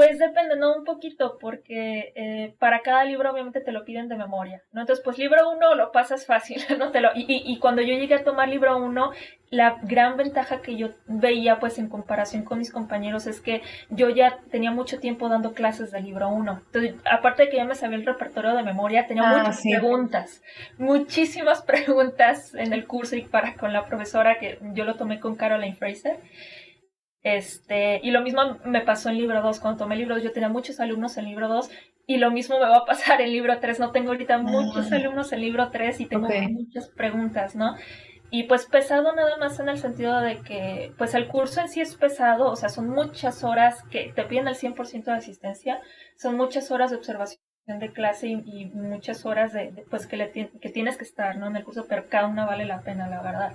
Pues 0.00 0.18
depende, 0.18 0.56
¿no? 0.56 0.74
Un 0.74 0.84
poquito, 0.86 1.36
porque 1.38 2.14
eh, 2.14 2.54
para 2.58 2.80
cada 2.80 3.04
libro 3.04 3.30
obviamente 3.30 3.60
te 3.60 3.70
lo 3.70 3.84
piden 3.84 4.08
de 4.08 4.16
memoria, 4.16 4.62
¿no? 4.72 4.80
Entonces, 4.80 5.04
pues 5.04 5.18
libro 5.18 5.50
uno 5.50 5.74
lo 5.74 5.92
pasas 5.92 6.24
fácil, 6.24 6.62
¿no? 6.78 6.90
Te 6.90 7.02
lo, 7.02 7.10
y, 7.14 7.26
y, 7.28 7.52
y, 7.52 7.58
cuando 7.58 7.82
yo 7.82 7.88
llegué 7.88 8.14
a 8.14 8.24
tomar 8.24 8.48
libro 8.48 8.78
uno, 8.78 9.12
la 9.50 9.76
gran 9.82 10.16
ventaja 10.16 10.62
que 10.62 10.76
yo 10.76 10.88
veía, 11.06 11.60
pues 11.60 11.78
en 11.78 11.90
comparación 11.90 12.44
con 12.44 12.56
mis 12.56 12.72
compañeros, 12.72 13.26
es 13.26 13.42
que 13.42 13.60
yo 13.90 14.08
ya 14.08 14.38
tenía 14.50 14.70
mucho 14.70 15.00
tiempo 15.00 15.28
dando 15.28 15.52
clases 15.52 15.90
de 15.90 16.00
libro 16.00 16.30
uno. 16.30 16.62
Entonces, 16.64 16.94
aparte 17.04 17.42
de 17.42 17.48
que 17.50 17.58
ya 17.58 17.66
me 17.66 17.74
sabía 17.74 17.98
el 17.98 18.06
repertorio 18.06 18.54
de 18.54 18.62
memoria, 18.62 19.06
tenía 19.06 19.28
ah, 19.28 19.36
muchas 19.36 19.60
sí. 19.60 19.70
preguntas, 19.70 20.42
muchísimas 20.78 21.60
preguntas 21.66 22.54
en 22.54 22.72
el 22.72 22.86
curso 22.86 23.16
y 23.16 23.22
para 23.24 23.52
con 23.52 23.74
la 23.74 23.84
profesora 23.84 24.38
que 24.38 24.58
yo 24.72 24.86
lo 24.86 24.94
tomé 24.94 25.20
con 25.20 25.36
Caroline 25.36 25.76
Fraser. 25.76 26.16
Este, 27.22 28.00
y 28.02 28.10
lo 28.10 28.22
mismo 28.22 28.40
me 28.64 28.80
pasó 28.80 29.10
en 29.10 29.18
libro 29.18 29.42
2. 29.42 29.60
Cuando 29.60 29.78
tomé 29.78 29.94
el 29.94 30.00
libro 30.00 30.14
2, 30.16 30.24
yo 30.24 30.32
tenía 30.32 30.48
muchos 30.48 30.80
alumnos 30.80 31.16
en 31.16 31.26
libro 31.26 31.48
2 31.48 31.70
y 32.06 32.16
lo 32.16 32.30
mismo 32.30 32.58
me 32.58 32.66
va 32.66 32.78
a 32.78 32.84
pasar 32.84 33.20
en 33.20 33.30
libro 33.30 33.58
3. 33.58 33.80
No 33.80 33.92
tengo 33.92 34.10
ahorita 34.10 34.38
muchos 34.38 34.90
alumnos 34.92 35.32
en 35.32 35.40
libro 35.40 35.70
3 35.70 36.00
y 36.00 36.06
tengo 36.06 36.28
muchas 36.28 36.88
preguntas, 36.88 37.54
¿no? 37.54 37.76
Y 38.32 38.44
pues 38.44 38.66
pesado 38.66 39.12
nada 39.12 39.36
más 39.38 39.58
en 39.58 39.68
el 39.68 39.78
sentido 39.78 40.20
de 40.20 40.38
que 40.38 40.92
pues 40.96 41.14
el 41.14 41.26
curso 41.26 41.60
en 41.60 41.68
sí 41.68 41.80
es 41.80 41.96
pesado, 41.96 42.50
o 42.50 42.56
sea, 42.56 42.68
son 42.68 42.88
muchas 42.88 43.42
horas 43.42 43.82
que 43.90 44.12
te 44.14 44.22
piden 44.22 44.46
el 44.46 44.54
100% 44.54 45.04
de 45.04 45.12
asistencia, 45.12 45.80
son 46.16 46.36
muchas 46.36 46.70
horas 46.70 46.90
de 46.90 46.96
observación 46.96 47.40
de 47.66 47.92
clase 47.92 48.28
y, 48.28 48.66
muchas 48.66 49.26
horas 49.26 49.52
de, 49.52 49.84
pues 49.90 50.06
que, 50.06 50.16
le 50.16 50.30
que 50.30 50.68
tienes 50.70 50.96
que 50.96 51.04
estar, 51.04 51.36
¿no? 51.36 51.48
En 51.48 51.56
el 51.56 51.64
curso, 51.64 51.86
pero 51.88 52.08
cada 52.08 52.28
una 52.28 52.46
vale 52.46 52.64
la 52.64 52.82
pena, 52.82 53.08
la 53.08 53.20
verdad. 53.20 53.52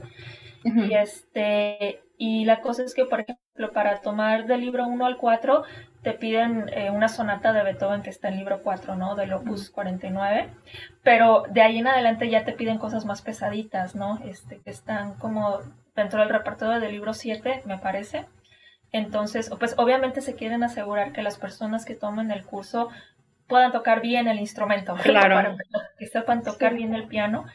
Y 0.63 0.93
este 0.93 2.01
y 2.17 2.45
la 2.45 2.61
cosa 2.61 2.83
es 2.83 2.93
que, 2.93 3.05
por 3.05 3.21
ejemplo, 3.21 3.71
para 3.73 4.01
tomar 4.01 4.45
del 4.45 4.61
libro 4.61 4.87
1 4.87 5.05
al 5.05 5.17
4 5.17 5.63
te 6.01 6.13
piden 6.13 6.69
eh, 6.69 6.91
una 6.91 7.09
sonata 7.09 7.51
de 7.51 7.63
Beethoven 7.63 8.03
que 8.03 8.09
está 8.09 8.29
en 8.29 8.37
libro 8.37 8.61
4, 8.61 8.95
¿no? 8.95 9.15
Del 9.15 9.33
opus 9.33 9.69
49, 9.69 10.49
pero 11.03 11.43
de 11.49 11.61
ahí 11.61 11.79
en 11.79 11.87
adelante 11.87 12.29
ya 12.29 12.45
te 12.45 12.53
piden 12.53 12.77
cosas 12.77 13.05
más 13.05 13.21
pesaditas, 13.21 13.95
¿no? 13.95 14.19
Este, 14.23 14.59
que 14.61 14.69
están 14.69 15.15
como 15.15 15.59
dentro 15.95 16.19
del 16.19 16.29
repertorio 16.29 16.79
del 16.79 16.91
libro 16.91 17.13
7, 17.13 17.63
me 17.65 17.77
parece. 17.77 18.25
Entonces, 18.91 19.49
pues 19.59 19.73
obviamente 19.77 20.21
se 20.21 20.35
quieren 20.35 20.63
asegurar 20.63 21.11
que 21.11 21.23
las 21.23 21.37
personas 21.37 21.85
que 21.85 21.95
tomen 21.95 22.31
el 22.31 22.45
curso 22.45 22.89
puedan 23.47 23.71
tocar 23.71 24.01
bien 24.01 24.27
el 24.27 24.39
instrumento, 24.39 24.95
claro. 24.95 25.57
que 25.99 26.07
sepan 26.07 26.43
tocar 26.43 26.75
bien 26.75 26.93
el 26.93 27.07
piano 27.07 27.45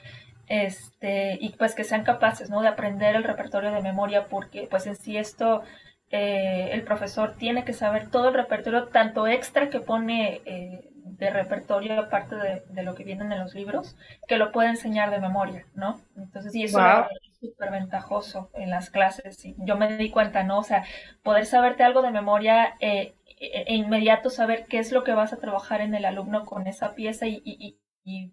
este, 0.50 1.38
y 1.40 1.50
pues 1.50 1.76
que 1.76 1.84
sean 1.84 2.02
capaces 2.02 2.50
¿no? 2.50 2.60
de 2.60 2.66
aprender 2.66 3.14
el 3.14 3.22
repertorio 3.22 3.70
de 3.70 3.82
memoria, 3.82 4.26
porque 4.26 4.66
pues 4.68 4.84
en 4.88 4.96
sí 4.96 5.16
esto 5.16 5.62
eh, 6.10 6.70
el 6.72 6.82
profesor 6.82 7.36
tiene 7.38 7.64
que 7.64 7.72
saber 7.72 8.10
todo 8.10 8.30
el 8.30 8.34
repertorio, 8.34 8.88
tanto 8.88 9.28
extra 9.28 9.70
que 9.70 9.78
pone 9.78 10.40
eh, 10.44 10.90
de 11.04 11.30
repertorio 11.30 12.00
aparte 12.00 12.34
de, 12.34 12.82
lo 12.82 12.96
que 12.96 13.04
vienen 13.04 13.30
en 13.30 13.38
los 13.38 13.54
libros, 13.54 13.96
que 14.26 14.38
lo 14.38 14.50
puede 14.50 14.70
enseñar 14.70 15.12
de 15.12 15.20
memoria, 15.20 15.66
¿no? 15.76 16.00
Entonces, 16.16 16.52
y 16.52 16.64
eso 16.64 16.80
es 16.80 17.36
súper 17.38 17.70
ventajoso 17.70 18.50
en 18.54 18.70
las 18.70 18.90
clases. 18.90 19.44
Y 19.44 19.54
yo 19.58 19.76
me 19.76 19.96
di 19.98 20.10
cuenta, 20.10 20.42
¿no? 20.42 20.58
O 20.58 20.64
sea, 20.64 20.82
poder 21.22 21.46
saberte 21.46 21.84
algo 21.84 22.02
de 22.02 22.10
memoria 22.10 22.74
eh, 22.80 23.14
e, 23.38 23.66
e 23.68 23.74
inmediato 23.76 24.30
saber 24.30 24.66
qué 24.66 24.80
es 24.80 24.90
lo 24.90 25.04
que 25.04 25.12
vas 25.12 25.32
a 25.32 25.36
trabajar 25.38 25.80
en 25.80 25.94
el 25.94 26.04
alumno 26.04 26.44
con 26.44 26.66
esa 26.66 26.96
pieza 26.96 27.28
y, 27.28 27.40
y, 27.44 27.78
y 28.02 28.32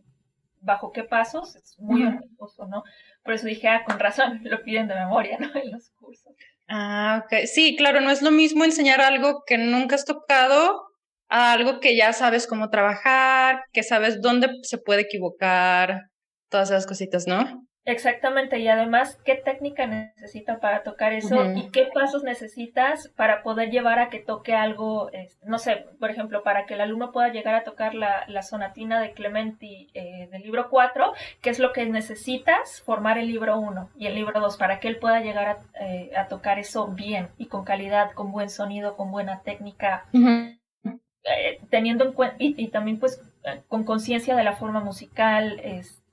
bajo 0.62 0.92
qué 0.92 1.04
pasos, 1.04 1.56
es 1.56 1.78
muy 1.80 2.04
ventajoso, 2.04 2.68
¿no? 2.68 2.84
Por 3.24 3.34
eso 3.34 3.48
dije, 3.48 3.68
ah, 3.68 3.84
con 3.86 4.00
razón, 4.00 4.42
lo 4.44 4.64
piden 4.64 4.88
de 4.88 4.96
memoria, 4.96 5.38
¿no? 5.40 5.50
En 5.60 5.72
los 5.72 5.92
cursos. 5.92 6.34
Ah, 6.68 7.24
ok. 7.24 7.46
Sí, 7.46 7.76
claro, 7.78 8.02
no 8.02 8.12
es 8.12 8.22
lo 8.22 8.32
mismo 8.32 8.64
enseñar 8.66 9.02
algo 9.02 9.44
que 9.46 9.58
nunca 9.58 9.96
has 9.96 10.06
tocado 10.06 10.88
a 11.30 11.54
algo 11.54 11.80
que 11.80 11.96
ya 11.96 12.14
sabes 12.14 12.48
cómo 12.48 12.70
trabajar, 12.70 13.64
que 13.74 13.84
sabes 13.84 14.22
dónde 14.22 14.50
se 14.64 14.78
puede 14.78 15.02
equivocar, 15.02 16.10
todas 16.50 16.70
esas 16.70 16.88
cositas, 16.88 17.28
¿no? 17.28 17.68
Exactamente, 17.88 18.60
y 18.60 18.68
además, 18.68 19.18
¿qué 19.24 19.36
técnica 19.36 19.88
necesita 19.88 20.60
para 20.60 20.84
tocar 20.84 21.14
eso 21.14 21.54
y 21.56 21.70
qué 21.72 21.88
pasos 21.94 22.22
necesitas 22.22 23.08
para 23.16 23.44
poder 23.44 23.72
llevar 23.72 24.00
a 24.00 24.10
que 24.10 24.20
toque 24.20 24.54
algo, 24.54 25.10
no 25.46 25.58
sé, 25.58 25.86
por 25.98 26.12
ejemplo, 26.12 26.44
para 26.44 26.66
que 26.66 26.74
el 26.74 26.82
alumno 26.82 27.14
pueda 27.14 27.30
llegar 27.30 27.56
a 27.56 27.64
tocar 27.64 27.96
la, 27.96 28.26
la 28.28 28.42
sonatina 28.42 29.00
de 29.00 29.14
Clementi 29.14 29.88
eh, 29.94 30.28
del 30.30 30.42
libro 30.42 30.70
4, 30.70 31.14
qué 31.40 31.50
es 31.50 31.60
lo 31.60 31.72
que 31.72 31.86
necesitas 31.86 32.82
formar 32.82 33.18
el 33.18 33.28
libro 33.28 33.58
1 33.58 33.92
y 33.98 34.08
el 34.08 34.16
libro 34.16 34.42
2 34.42 34.58
para 34.58 34.82
que 34.82 34.90
él 34.90 34.98
pueda 34.98 35.22
llegar 35.22 35.48
a, 35.48 35.58
eh, 35.80 36.12
a, 36.18 36.28
tocar 36.28 36.60
eso 36.60 36.90
bien 36.90 37.30
y 37.38 37.46
con 37.46 37.64
calidad, 37.64 38.12
con 38.12 38.34
buen 38.34 38.50
sonido, 38.50 38.98
con 38.98 39.12
buena 39.12 39.44
técnica. 39.44 40.08
Eh, 40.14 41.62
teniendo 41.70 42.04
en 42.04 42.12
cuenta 42.12 42.36
y, 42.38 42.54
y, 42.62 42.68
también 42.68 43.00
pues 43.00 43.22
con 43.70 43.86
conciencia 43.86 44.36
de 44.36 44.44
la 44.44 44.58
forma 44.58 44.82
musical, 44.82 45.62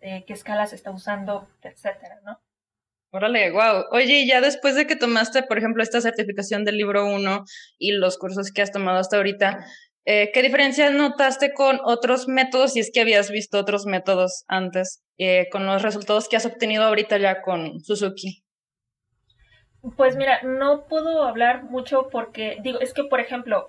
este, 0.05 0.25
qué 0.27 0.33
escalas 0.35 0.73
está 0.73 0.91
usando, 0.91 1.49
etcétera, 1.63 2.21
¿no? 2.25 2.39
Órale, 3.11 3.51
wow. 3.53 3.85
Oye, 3.93 4.27
ya 4.27 4.41
después 4.41 4.75
de 4.75 4.87
que 4.87 4.97
tomaste, 4.97 5.45
por 5.45 5.57
ejemplo, 5.57 5.83
esta 5.83 6.01
certificación 6.01 6.65
del 6.65 6.77
libro 6.77 7.07
1 7.07 7.45
y 7.79 7.93
los 7.93 8.19
cursos 8.19 8.51
que 8.53 8.61
has 8.61 8.73
tomado 8.73 8.99
hasta 8.99 9.17
ahorita, 9.17 9.65
eh, 10.05 10.31
¿qué 10.35 10.43
diferencias 10.43 10.93
notaste 10.93 11.55
con 11.55 11.79
otros 11.85 12.29
métodos, 12.29 12.73
si 12.73 12.81
es 12.81 12.91
que 12.93 13.01
habías 13.01 13.31
visto 13.31 13.59
otros 13.59 13.87
métodos 13.87 14.45
antes, 14.49 15.03
eh, 15.17 15.47
con 15.51 15.65
los 15.65 15.83
resultados 15.83 16.29
que 16.29 16.37
has 16.37 16.45
obtenido 16.45 16.83
ahorita 16.85 17.17
ya 17.19 17.41
con 17.41 17.81
Suzuki? 17.81 18.45
Pues 19.97 20.17
mira, 20.17 20.43
no 20.43 20.87
puedo 20.89 21.23
hablar 21.23 21.65
mucho 21.65 22.09
porque, 22.11 22.59
digo, 22.63 22.81
es 22.81 22.93
que, 22.95 23.05
por 23.05 23.21
ejemplo, 23.21 23.69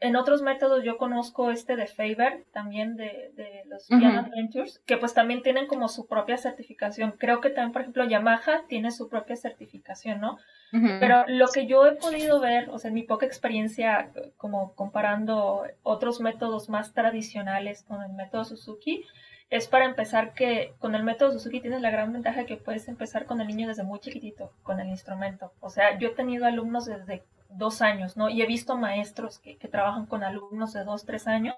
en 0.00 0.16
otros 0.16 0.42
métodos 0.42 0.84
yo 0.84 0.96
conozco 0.96 1.50
este 1.50 1.76
de 1.76 1.86
Faber, 1.86 2.44
también 2.52 2.96
de, 2.96 3.32
de 3.34 3.62
los 3.66 3.86
Piano 3.86 4.20
Adventures, 4.20 4.80
que 4.86 4.96
pues 4.96 5.14
también 5.14 5.42
tienen 5.42 5.66
como 5.66 5.88
su 5.88 6.06
propia 6.06 6.36
certificación. 6.36 7.14
Creo 7.18 7.40
que 7.40 7.50
también, 7.50 7.72
por 7.72 7.82
ejemplo, 7.82 8.04
Yamaha 8.04 8.64
tiene 8.68 8.90
su 8.90 9.08
propia 9.08 9.36
certificación, 9.36 10.20
¿no? 10.20 10.38
Pero 10.70 11.24
lo 11.28 11.48
que 11.48 11.66
yo 11.66 11.86
he 11.86 11.96
podido 11.96 12.40
ver, 12.40 12.68
o 12.68 12.78
sea, 12.78 12.88
en 12.88 12.94
mi 12.94 13.02
poca 13.02 13.24
experiencia, 13.24 14.10
como 14.36 14.74
comparando 14.74 15.62
otros 15.82 16.20
métodos 16.20 16.68
más 16.68 16.92
tradicionales 16.92 17.84
con 17.84 18.02
el 18.02 18.12
método 18.12 18.44
Suzuki, 18.44 19.04
es 19.50 19.66
para 19.66 19.86
empezar 19.86 20.34
que 20.34 20.74
con 20.78 20.94
el 20.94 21.04
método 21.04 21.32
Suzuki 21.32 21.60
tienes 21.60 21.80
la 21.80 21.90
gran 21.90 22.12
ventaja 22.12 22.44
que 22.44 22.58
puedes 22.58 22.86
empezar 22.88 23.24
con 23.24 23.40
el 23.40 23.46
niño 23.46 23.66
desde 23.66 23.82
muy 23.82 23.98
chiquitito, 23.98 24.52
con 24.62 24.78
el 24.78 24.88
instrumento. 24.88 25.52
O 25.60 25.70
sea, 25.70 25.98
yo 25.98 26.08
he 26.08 26.14
tenido 26.14 26.44
alumnos 26.44 26.84
desde 26.84 27.24
dos 27.48 27.82
años, 27.82 28.16
¿no? 28.16 28.28
Y 28.28 28.42
he 28.42 28.46
visto 28.46 28.76
maestros 28.76 29.38
que, 29.38 29.56
trabajan 29.56 30.06
con 30.06 30.24
alumnos 30.24 30.72
de 30.72 30.84
dos, 30.84 31.04
tres 31.04 31.26
años 31.26 31.56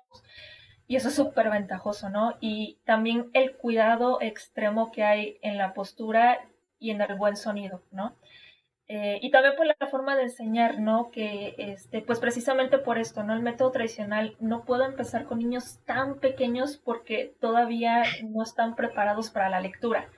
y 0.87 0.97
eso 0.97 1.09
es 1.09 1.15
súper 1.15 1.51
ventajoso, 1.51 2.11
¿no? 2.11 2.37
Y 2.41 2.79
también 2.85 3.31
el 3.33 3.57
cuidado 3.57 4.21
extremo 4.21 4.91
que 4.91 5.05
hay 5.05 5.39
en 5.43 5.59
la 5.59 5.73
postura 5.75 6.41
y 6.79 6.91
en 6.91 7.01
el 7.01 7.15
buen 7.15 7.37
sonido, 7.37 7.83
¿no? 7.93 8.17
Eh, 8.89 9.21
y 9.23 9.31
también 9.31 9.55
por 9.55 9.67
la 9.67 9.77
forma 9.89 10.17
de 10.17 10.25
enseñar, 10.25 10.81
¿no? 10.81 11.11
Que, 11.13 11.55
este, 11.59 12.03
pues 12.03 12.19
precisamente 12.19 12.79
por 12.79 12.99
esto, 12.99 13.23
¿no? 13.23 13.35
El 13.35 13.43
método 13.43 13.71
tradicional 13.71 14.37
no 14.41 14.65
puedo 14.65 14.85
empezar 14.85 15.27
con 15.27 15.39
niños 15.39 15.79
tan 15.85 16.19
pequeños 16.19 16.77
porque 16.77 17.35
todavía 17.41 18.03
no 18.25 18.43
están 18.43 18.75
preparados 18.75 19.31
para 19.31 19.49
la 19.49 19.61
lectura 19.61 20.09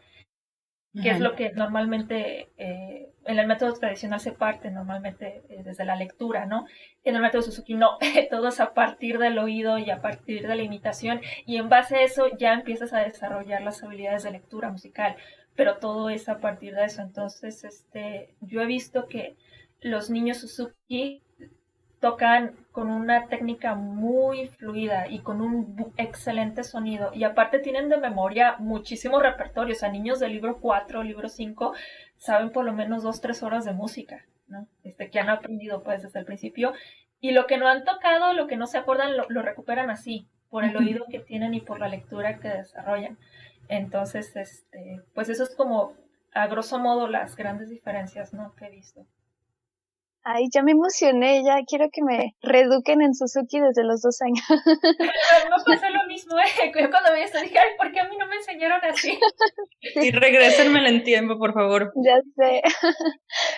que 1.00 1.10
es 1.10 1.20
lo 1.20 1.34
que 1.34 1.52
normalmente 1.52 2.50
eh, 2.58 3.12
en 3.24 3.38
el 3.38 3.46
método 3.46 3.72
tradicional 3.72 4.20
se 4.20 4.32
parte 4.32 4.70
normalmente 4.70 5.42
eh, 5.48 5.62
desde 5.64 5.84
la 5.84 5.96
lectura, 5.96 6.44
¿no? 6.44 6.66
En 7.02 7.16
el 7.16 7.22
método 7.22 7.42
Suzuki 7.42 7.74
no, 7.74 7.98
todo 8.30 8.48
es 8.48 8.60
a 8.60 8.74
partir 8.74 9.18
del 9.18 9.38
oído 9.38 9.78
y 9.78 9.90
a 9.90 10.02
partir 10.02 10.46
de 10.46 10.54
la 10.54 10.62
imitación 10.62 11.20
y 11.46 11.56
en 11.56 11.68
base 11.68 11.96
a 11.96 12.02
eso 12.02 12.26
ya 12.36 12.52
empiezas 12.52 12.92
a 12.92 13.00
desarrollar 13.00 13.62
las 13.62 13.82
habilidades 13.82 14.24
de 14.24 14.32
lectura 14.32 14.70
musical, 14.70 15.16
pero 15.54 15.78
todo 15.78 16.10
es 16.10 16.28
a 16.28 16.38
partir 16.38 16.74
de 16.74 16.84
eso. 16.84 17.00
Entonces, 17.00 17.64
este, 17.64 18.34
yo 18.40 18.60
he 18.60 18.66
visto 18.66 19.06
que 19.08 19.36
los 19.80 20.10
niños 20.10 20.38
Suzuki 20.38 21.22
tocan 22.02 22.56
con 22.72 22.90
una 22.90 23.28
técnica 23.28 23.76
muy 23.76 24.48
fluida 24.48 25.06
y 25.08 25.20
con 25.20 25.40
un 25.40 25.92
excelente 25.96 26.64
sonido. 26.64 27.12
Y 27.14 27.22
aparte 27.22 27.60
tienen 27.60 27.88
de 27.88 27.96
memoria 27.96 28.56
muchísimos 28.58 29.22
repertorios. 29.22 29.84
A 29.84 29.88
niños 29.88 30.18
del 30.18 30.32
libro 30.32 30.58
4, 30.60 31.04
libro 31.04 31.28
5, 31.28 31.74
saben 32.16 32.50
por 32.50 32.64
lo 32.64 32.72
menos 32.72 33.04
dos, 33.04 33.20
tres 33.20 33.44
horas 33.44 33.64
de 33.64 33.72
música, 33.72 34.26
¿no? 34.48 34.66
Este, 34.82 35.10
que 35.10 35.20
han 35.20 35.30
aprendido 35.30 35.84
pues 35.84 36.02
desde 36.02 36.18
el 36.18 36.24
principio. 36.24 36.72
Y 37.20 37.30
lo 37.30 37.46
que 37.46 37.56
no 37.56 37.68
han 37.68 37.84
tocado, 37.84 38.32
lo 38.32 38.48
que 38.48 38.56
no 38.56 38.66
se 38.66 38.78
acuerdan, 38.78 39.16
lo, 39.16 39.42
recuperan 39.42 39.88
así, 39.88 40.26
por 40.50 40.64
el 40.64 40.76
oído 40.76 41.04
que 41.08 41.20
tienen 41.20 41.54
y 41.54 41.60
por 41.60 41.78
la 41.78 41.88
lectura 41.88 42.40
que 42.40 42.48
desarrollan. 42.48 43.16
Entonces, 43.68 44.34
este, 44.34 45.00
pues 45.14 45.28
eso 45.28 45.44
es 45.44 45.54
como, 45.54 45.94
a 46.34 46.48
grosso 46.48 46.80
modo, 46.80 47.06
las 47.06 47.36
grandes 47.36 47.70
diferencias, 47.70 48.34
¿no? 48.34 48.56
Que 48.56 48.66
he 48.66 48.70
visto. 48.70 49.06
Ay, 50.24 50.46
ya 50.54 50.62
me 50.62 50.70
emocioné, 50.70 51.42
ya 51.44 51.58
quiero 51.66 51.88
que 51.92 52.00
me 52.02 52.36
reeduquen 52.42 53.02
en 53.02 53.12
Suzuki 53.12 53.58
desde 53.58 53.82
los 53.82 54.02
dos 54.02 54.20
años. 54.22 54.44
No 55.50 55.56
pasó 55.66 55.90
lo 55.90 56.06
mismo, 56.06 56.36
¿eh? 56.38 56.70
Cuando 56.90 57.12
vi 57.14 57.22
esto 57.22 57.40
dije, 57.40 57.58
ay, 57.58 57.76
¿por 57.76 57.92
qué 57.92 58.00
a 58.00 58.08
mí 58.08 58.16
no 58.16 58.26
me 58.26 58.36
enseñaron 58.36 58.80
así? 58.84 59.18
Y 59.96 60.10
regrésenme 60.12 60.88
en 60.88 61.02
tiempo, 61.02 61.38
por 61.38 61.52
favor. 61.52 61.92
Ya 61.96 62.20
sé. 62.36 62.62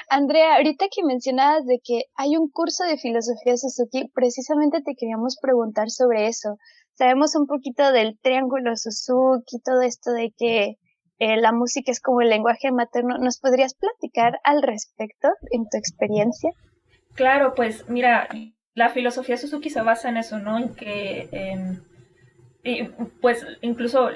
Andrea, 0.09 0.57
ahorita 0.57 0.87
que 0.91 1.05
mencionabas 1.05 1.67
de 1.67 1.81
que 1.85 2.05
hay 2.17 2.37
un 2.37 2.49
curso 2.51 2.85
de 2.85 2.97
filosofía 2.97 3.57
Suzuki, 3.57 4.11
precisamente 4.15 4.81
te 4.83 4.95
queríamos 4.99 5.37
preguntar 5.41 5.91
sobre 5.91 6.29
eso. 6.29 6.57
Sabemos 6.95 7.37
un 7.37 7.47
poquito 7.47 7.93
del 7.93 8.19
triángulo 8.21 8.75
Suzuki, 8.77 9.61
todo 9.63 9.83
esto 9.83 10.13
de 10.13 10.33
que 10.37 10.77
eh, 11.25 11.39
la 11.39 11.53
música 11.53 11.91
es 11.91 12.01
como 12.01 12.21
el 12.21 12.29
lenguaje 12.29 12.71
materno. 12.71 13.17
¿Nos 13.17 13.39
podrías 13.39 13.75
platicar 13.75 14.41
al 14.45 14.63
respecto 14.63 15.29
en 15.53 15.63
tu 15.71 15.79
experiencia? 15.79 16.51
Claro, 17.15 17.55
pues 17.55 17.89
mira, 17.89 18.29
la 18.75 18.91
filosofía 18.91 19.39
Suzuki 19.39 19.71
se 19.71 19.81
basa 19.81 20.11
en 20.11 20.19
eso, 20.19 20.39
¿no? 20.39 20.59
En 20.59 20.75
que, 20.75 21.29
em, 21.33 21.81
pues 23.23 23.47
incluso 23.63 24.11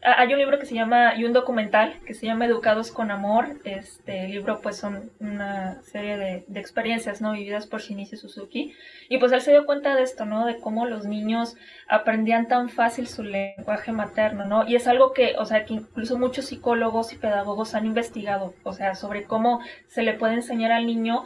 hay 0.00 0.32
un 0.32 0.38
libro 0.38 0.58
que 0.58 0.66
se 0.66 0.74
llama, 0.74 1.16
y 1.16 1.24
un 1.24 1.32
documental 1.32 1.98
que 2.06 2.14
se 2.14 2.26
llama 2.26 2.46
Educados 2.46 2.92
con 2.92 3.10
Amor. 3.10 3.58
Este 3.64 4.28
libro 4.28 4.60
pues 4.60 4.76
son 4.76 5.10
una 5.18 5.82
serie 5.82 6.16
de, 6.16 6.44
de, 6.46 6.60
experiencias, 6.60 7.20
¿no? 7.20 7.32
Vividas 7.32 7.66
por 7.66 7.80
Shinichi 7.80 8.16
Suzuki. 8.16 8.74
Y 9.08 9.18
pues 9.18 9.32
él 9.32 9.40
se 9.40 9.50
dio 9.50 9.66
cuenta 9.66 9.96
de 9.96 10.02
esto, 10.02 10.24
¿no? 10.24 10.46
De 10.46 10.60
cómo 10.60 10.86
los 10.86 11.04
niños 11.04 11.56
aprendían 11.88 12.46
tan 12.46 12.68
fácil 12.68 13.08
su 13.08 13.24
lenguaje 13.24 13.90
materno, 13.90 14.44
¿no? 14.44 14.68
Y 14.68 14.76
es 14.76 14.86
algo 14.86 15.12
que, 15.12 15.34
o 15.36 15.44
sea, 15.44 15.64
que 15.64 15.74
incluso 15.74 16.16
muchos 16.16 16.46
psicólogos 16.46 17.12
y 17.12 17.16
pedagogos 17.16 17.74
han 17.74 17.86
investigado, 17.86 18.54
o 18.62 18.72
sea, 18.72 18.94
sobre 18.94 19.24
cómo 19.24 19.60
se 19.88 20.02
le 20.02 20.14
puede 20.14 20.34
enseñar 20.34 20.70
al 20.70 20.86
niño 20.86 21.24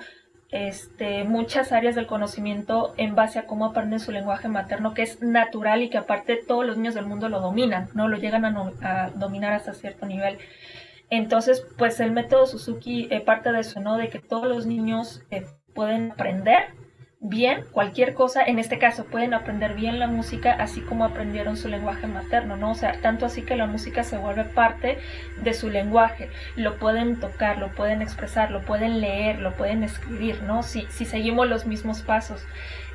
este, 0.53 1.25
muchas 1.25 1.73
áreas 1.73 1.95
del 1.95 2.07
conocimiento 2.07 2.93
en 2.99 3.15
base 3.15 3.39
a 3.39 3.47
cómo 3.47 3.65
aprenden 3.65 4.01
su 4.01 4.13
lenguaje 4.13 4.49
materno, 4.49 4.93
que 4.93 5.03
es 5.03 5.23
natural 5.23 5.83
y 5.83 5.89
que 5.89 5.97
aparte 5.97 6.37
todos 6.37 6.67
los 6.67 6.77
niños 6.77 6.95
del 6.95 7.07
mundo 7.07 7.31
lo 7.31 7.41
dominan, 7.41 7.89
¿no? 7.95 8.07
Lo 8.07 8.19
llegan 8.19 8.45
a, 8.45 9.11
dominar 9.15 9.55
hasta 9.55 9.73
cierto 9.73 10.05
nivel. 10.05 10.39
Entonces, 11.09 11.67
pues 11.79 12.01
el 12.01 12.13
método 12.13 12.47
Suzuki 12.47 13.09
eh, 13.11 13.21
parte 13.21 13.51
de 13.51 13.61
eso, 13.61 13.81
¿no? 13.81 13.97
De 13.97 14.11
que 14.11 14.19
todos 14.19 14.47
los 14.47 14.67
niños 14.67 15.23
eh, 15.31 15.47
pueden 15.75 16.13
aprender 16.13 16.82
bien 17.25 17.65
cualquier 17.71 18.15
cosa, 18.15 18.43
en 18.43 18.59
este 18.59 18.79
caso 18.79 19.05
pueden 19.05 19.33
aprender 19.33 19.75
bien 19.75 20.01
la 20.01 20.09
música 20.09 20.53
así 20.53 20.81
como 20.81 21.05
aprendieron 21.05 21.57
su 21.57 21.69
lenguaje 21.69 22.09
materno, 22.09 22.57
¿no? 22.57 22.73
O 22.73 22.75
sea, 22.75 23.01
tanto 23.01 23.27
así 23.27 23.43
que 23.43 23.55
la 23.55 23.67
música 23.67 24.03
se 24.03 24.19
vuelve 24.19 24.45
parte 24.45 24.99
de 25.41 25.55
su 25.55 25.71
lenguaje, 25.71 26.29
lo 26.57 26.79
pueden 26.79 27.21
tocar, 27.21 27.59
lo 27.59 27.69
pueden 27.69 28.03
expresar, 28.03 28.51
lo 28.51 28.63
pueden 28.63 29.01
leer, 29.01 29.39
lo 29.39 29.53
pueden 29.53 29.85
escribir, 29.85 30.43
¿no? 30.43 30.65
Si, 30.65 30.87
si 30.91 31.05
seguimos 31.05 31.49
los 31.49 31.65
mismos 31.65 32.03
pasos. 32.03 32.45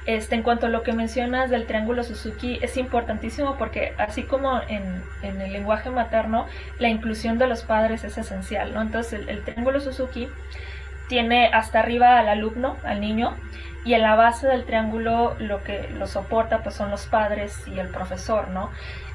Este, 0.06 0.36
en 0.36 0.44
cuanto 0.44 0.68
a 0.68 0.70
lo 0.70 0.84
que 0.84 0.94
mencionas 0.94 1.50
del 1.50 1.66
triángulo 1.66 2.04
Suzuki, 2.04 2.60
es 2.62 2.78
importantísimo 2.78 3.56
porque 3.58 3.94
así 3.98 4.24
como 4.24 4.62
en, 4.68 5.02
en 5.22 5.42
el 5.42 5.54
lenguaje 5.54 5.90
materno, 5.90 6.48
la 6.80 6.90
inclusión 6.90 7.38
de 7.38 7.48
los 7.48 7.64
padres 7.64 8.04
es 8.04 8.18
esencial, 8.18 8.74
¿no? 8.74 8.82
Entonces 8.82 9.14
el, 9.14 9.30
el 9.30 9.44
triángulo 9.44 9.80
Suzuki 9.80 10.28
tiene 11.08 11.48
hasta 11.48 11.80
arriba 11.80 12.20
al 12.20 12.28
alumno, 12.28 12.78
al 12.84 13.00
niño, 13.00 13.34
y 13.88 13.94
en 13.94 14.02
la 14.02 14.16
base 14.16 14.48
del 14.48 14.66
triángulo 14.66 15.36
lo 15.40 15.64
que 15.64 15.88
lo 15.92 16.08
soporta 16.08 16.62
pues 16.62 16.76
son 16.76 16.92
los 16.92 17.06
padres 17.06 17.66
y 17.68 17.80
el 17.80 17.88
profesor, 17.88 18.50
¿no? 18.50 18.70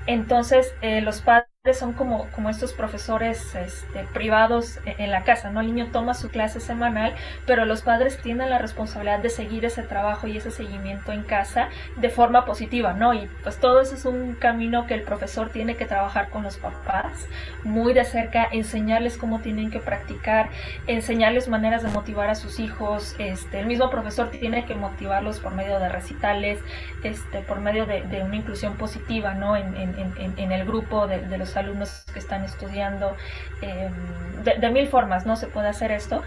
Entonces 0.07 0.75
eh, 0.81 1.02
los 1.02 1.21
padres 1.21 1.51
son 1.73 1.92
como, 1.92 2.26
como 2.35 2.50
estos 2.50 2.73
profesores 2.73 3.54
este, 3.54 4.02
privados 4.12 4.78
e, 4.85 4.97
en 4.99 5.12
la 5.12 5.23
casa, 5.23 5.49
¿no? 5.52 5.61
El 5.61 5.69
niño 5.69 5.90
toma 5.92 6.12
su 6.12 6.28
clase 6.28 6.59
semanal, 6.59 7.14
pero 7.47 7.66
los 7.66 7.83
padres 7.83 8.19
tienen 8.21 8.50
la 8.50 8.59
responsabilidad 8.59 9.21
de 9.21 9.31
seguir 9.31 9.64
ese 9.64 9.85
trabajo 9.85 10.26
y 10.26 10.37
ese 10.37 10.50
seguimiento 10.50 11.12
en 11.12 11.23
casa 11.23 11.69
de 11.95 12.11
forma 12.11 12.45
positiva, 12.47 12.95
¿no? 12.95 13.14
Y 13.14 13.28
pues 13.45 13.61
todo 13.61 13.81
eso 13.81 13.95
es 13.95 14.04
un 14.07 14.35
camino 14.35 14.88
que 14.88 14.95
el 14.95 15.02
profesor 15.02 15.50
tiene 15.50 15.76
que 15.76 15.87
trabajar 15.87 16.31
con 16.31 16.42
los 16.42 16.57
papás 16.57 17.28
muy 17.62 17.95
de 17.95 18.04
cerca, 18.04 18.49
enseñarles 18.50 19.16
cómo 19.16 19.38
tienen 19.38 19.71
que 19.71 19.78
practicar, 19.78 20.50
enseñarles 20.88 21.47
maneras 21.47 21.85
de 21.85 21.90
motivar 21.90 22.28
a 22.28 22.35
sus 22.35 22.59
hijos, 22.59 23.14
este, 23.19 23.61
el 23.61 23.66
mismo 23.66 23.88
profesor 23.88 24.31
tiene 24.31 24.64
que 24.64 24.75
motivarlos 24.75 25.38
por 25.38 25.54
medio 25.54 25.78
de 25.78 25.88
recitales, 25.88 26.59
este, 27.04 27.38
por 27.42 27.61
medio 27.61 27.87
de, 27.87 28.02
una 28.25 28.35
inclusión 28.35 28.76
positiva, 28.76 29.35
¿no? 29.35 29.57
En, 29.57 29.76
en 29.76 30.52
el 30.52 30.64
grupo 30.64 31.07
de, 31.07 31.21
de 31.21 31.38
los 31.38 31.51
alumnos 31.56 32.04
que 32.12 32.18
están 32.18 32.44
estudiando, 32.44 33.16
em, 33.61 34.42
de, 34.42 34.71
mil 34.71 34.88
formas, 34.88 35.26
¿no? 35.26 35.37
Se 35.37 35.47
puede 35.47 35.68
hacer 35.68 35.92
esto, 35.92 36.23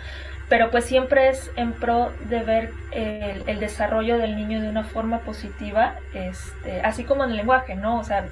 pero 0.50 0.70
pues 0.70 0.86
siempre 0.86 1.30
es 1.30 1.52
en 1.56 1.74
pro 1.74 2.12
de 2.30 2.44
ver 2.44 2.72
el, 2.92 3.60
desarrollo 3.60 4.18
del 4.18 4.36
niño 4.36 4.62
de 4.62 4.70
una 4.70 4.84
forma 4.84 5.20
positiva, 5.20 5.96
este, 6.14 6.82
así 6.82 7.04
como 7.04 7.24
en 7.24 7.32
el 7.32 7.38
lenguaje, 7.38 7.76
¿no? 7.76 8.00
O 8.00 8.04
sea, 8.04 8.26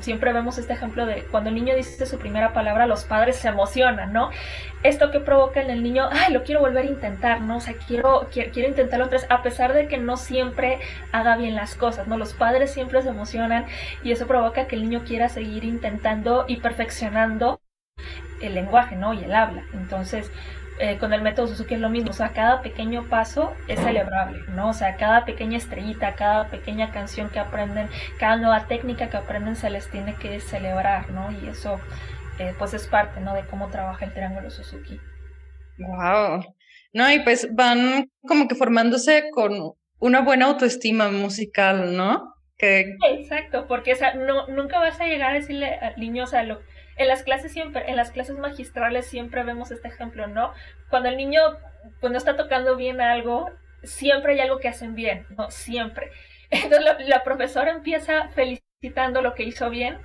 siempre 0.00 0.32
vemos 0.32 0.58
este 0.58 0.74
ejemplo 0.74 1.06
de 1.06 1.24
cuando 1.30 1.48
el 1.48 1.56
niño 1.56 1.74
dice 1.74 2.06
su 2.06 2.18
primera 2.18 2.52
palabra, 2.52 2.86
los 2.86 3.04
padres 3.04 3.36
se 3.36 3.48
emocionan, 3.48 4.12
¿no? 4.12 4.30
Esto 4.82 5.10
que 5.10 5.20
provoca 5.20 5.62
en 5.62 5.70
el 5.70 5.82
niño, 5.82 6.08
ay, 6.12 6.32
lo 6.32 6.44
quiero 6.44 6.60
volver 6.60 6.84
a 6.84 6.88
intentar, 6.88 7.40
¿no? 7.40 7.56
O 7.56 7.60
sea, 7.60 7.74
quiero, 7.86 8.28
quiero, 8.30 8.52
quiero 8.52 8.68
intentarlo 8.68 9.06
otra 9.06 9.18
vez, 9.18 9.30
a 9.30 9.42
pesar 9.42 9.72
de 9.72 9.88
que 9.88 9.96
no 9.96 10.16
siempre 10.16 10.78
haga 11.12 11.36
bien 11.36 11.54
las 11.54 11.74
cosas, 11.74 12.06
¿no? 12.06 12.18
Los 12.18 12.34
padres 12.34 12.72
siempre 12.72 13.02
se 13.02 13.08
emocionan 13.08 13.64
y 14.02 14.12
eso 14.12 14.26
provoca 14.26 14.66
que 14.66 14.76
el 14.76 14.82
niño 14.82 15.04
quiera 15.04 15.28
seguir 15.28 15.64
intentando 15.64 16.44
y 16.46 16.56
perfeccionando 16.56 17.60
el 18.40 18.54
lenguaje, 18.54 18.96
¿no? 18.96 19.14
Y 19.14 19.24
el 19.24 19.34
habla. 19.34 19.64
Entonces, 19.72 20.30
eh, 20.80 20.98
con 20.98 21.12
el 21.12 21.22
método 21.22 21.48
Suzuki 21.48 21.74
es 21.74 21.80
lo 21.80 21.88
mismo, 21.88 22.10
o 22.10 22.14
sea, 22.14 22.30
cada 22.30 22.62
pequeño 22.62 23.08
paso 23.08 23.52
es 23.66 23.80
celebrable, 23.80 24.40
¿no? 24.54 24.68
O 24.68 24.72
sea, 24.72 24.96
cada 24.96 25.24
pequeña 25.24 25.56
estrellita, 25.56 26.14
cada 26.14 26.48
pequeña 26.48 26.92
canción 26.92 27.30
que 27.30 27.38
aprenden, 27.38 27.88
cada 28.18 28.36
nueva 28.36 28.66
técnica 28.66 29.10
que 29.10 29.16
aprenden 29.16 29.56
se 29.56 29.70
les 29.70 29.90
tiene 29.90 30.14
que 30.14 30.40
celebrar, 30.40 31.10
¿no? 31.10 31.30
Y 31.32 31.48
eso, 31.48 31.80
eh, 32.38 32.54
pues 32.58 32.74
es 32.74 32.86
parte, 32.86 33.20
¿no? 33.20 33.34
De 33.34 33.42
cómo 33.42 33.68
trabaja 33.68 34.04
el 34.04 34.12
triángulo 34.12 34.50
Suzuki. 34.50 35.00
Wow. 35.78 36.44
No, 36.92 37.12
y 37.12 37.20
pues 37.20 37.54
van 37.54 38.10
como 38.22 38.48
que 38.48 38.54
formándose 38.54 39.30
con 39.32 39.72
una 39.98 40.20
buena 40.20 40.46
autoestima 40.46 41.10
musical, 41.10 41.96
¿no? 41.96 42.34
Que... 42.56 42.96
Exacto, 43.10 43.66
porque 43.68 43.92
o 43.92 43.96
sea, 43.96 44.14
no, 44.14 44.46
nunca 44.48 44.78
vas 44.78 45.00
a 45.00 45.06
llegar 45.06 45.30
a 45.30 45.34
decirle 45.34 45.74
al 45.74 45.96
niño, 45.98 46.24
o 46.24 46.26
sea, 46.26 46.42
lo, 46.42 46.60
en 46.98 47.08
las 47.08 47.22
clases 47.22 47.52
siempre, 47.52 47.88
en 47.88 47.96
las 47.96 48.10
clases 48.10 48.36
magistrales 48.38 49.06
siempre 49.06 49.42
vemos 49.44 49.70
este 49.70 49.88
ejemplo, 49.88 50.26
¿no? 50.26 50.52
Cuando 50.90 51.08
el 51.08 51.16
niño 51.16 51.40
pues 52.00 52.10
no 52.10 52.18
está 52.18 52.36
tocando 52.36 52.76
bien 52.76 53.00
algo, 53.00 53.50
siempre 53.82 54.34
hay 54.34 54.40
algo 54.40 54.58
que 54.58 54.68
hacen 54.68 54.94
bien, 54.94 55.26
¿no? 55.36 55.50
Siempre. 55.50 56.10
Entonces 56.50 56.84
la, 57.06 57.24
profesora 57.24 57.70
empieza 57.70 58.28
felicitando 58.28 59.22
lo 59.22 59.34
que 59.34 59.44
hizo 59.44 59.70
bien, 59.70 59.98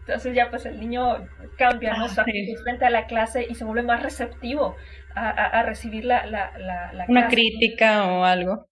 entonces 0.00 0.34
ya 0.34 0.48
pues 0.48 0.64
el 0.64 0.80
niño 0.80 1.28
cambia, 1.58 1.94
¿no? 1.94 2.06
Ah, 2.06 2.24
frente 2.62 2.84
a 2.86 2.90
la 2.90 3.06
clase 3.06 3.46
y 3.48 3.54
se 3.54 3.64
vuelve 3.64 3.82
más 3.82 4.02
receptivo 4.02 4.76
a, 5.14 5.62
recibir 5.64 6.04
la, 6.04 6.24
la, 6.26 6.56
la, 6.56 7.04
Una 7.08 7.28
crítica 7.28 8.06
o 8.06 8.24
algo. 8.24 8.68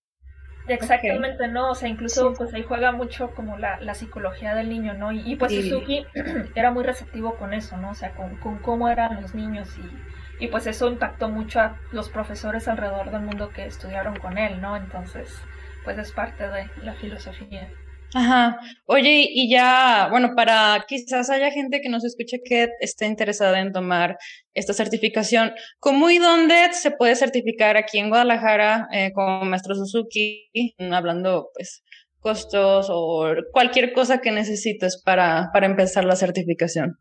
Exactamente, 0.68 1.48
¿no? 1.48 1.70
O 1.70 1.74
sea, 1.74 1.88
incluso 1.88 2.33
pues 2.35 2.52
ahí 2.55 2.62
juega 2.62 2.92
mucho 2.92 3.31
como 3.31 3.57
la, 3.57 3.81
la 3.81 3.94
psicología 3.94 4.55
del 4.55 4.68
niño, 4.68 4.94
¿no? 4.94 5.12
Y, 5.12 5.37
pues 5.37 5.55
Suzuki 5.55 6.05
era 6.55 6.70
muy 6.70 6.85
receptivo 6.85 7.37
con 7.37 7.55
eso, 7.55 7.76
¿no? 7.76 7.90
O 7.90 7.94
sea, 7.94 8.11
con, 8.12 8.37
con 8.37 8.59
cómo 8.59 8.88
eran 8.88 9.22
los 9.22 9.35
niños 9.35 9.68
y, 9.79 10.44
y, 10.44 10.48
pues 10.48 10.66
eso 10.66 10.88
impactó 10.88 11.29
mucho 11.29 11.61
a 11.61 11.76
los 11.92 12.09
profesores 12.09 12.68
alrededor 12.68 13.11
del 13.11 13.22
mundo 13.22 13.50
que 13.50 13.66
estudiaron 13.66 14.16
con 14.16 14.38
él, 14.38 14.61
¿no? 14.61 14.76
Entonces, 14.76 15.40
pues 15.85 15.98
es 15.98 16.12
parte 16.12 16.48
de 16.48 16.68
la 16.83 16.94
filosofía. 16.94 17.68
Ajá. 18.14 18.59
Oye, 18.87 19.27
y 19.31 19.51
ya, 19.51 20.09
bueno, 20.11 20.35
para 20.35 20.85
quizás 20.88 21.29
haya 21.29 21.51
gente 21.51 21.81
que 21.81 21.88
nos 21.88 22.05
escuche 22.05 22.40
que 22.45 22.69
esté 22.81 23.07
interesada 23.07 23.61
en 23.61 23.73
tomar 23.73 24.16
esta 24.55 24.73
certificación, 24.73 25.53
¿cómo 25.81 26.09
y 26.11 26.19
dónde 26.19 26.73
se 26.73 26.90
puede 26.92 27.16
certificar 27.16 27.77
aquí 27.77 27.99
en 27.99 28.09
Guadalajara 28.09 28.88
eh, 28.92 29.12
con 29.12 29.49
maestro 29.51 29.75
Suzuki? 29.75 30.49
Hablando, 30.79 31.51
pues, 31.55 31.83
costos 32.21 32.88
o 32.90 33.35
cualquier 33.53 33.92
cosa 33.92 34.21
que 34.21 34.33
necesites 34.33 35.01
para, 35.05 35.51
para 35.53 35.66
empezar 35.66 36.05
la 36.05 36.16
certificación. 36.16 36.97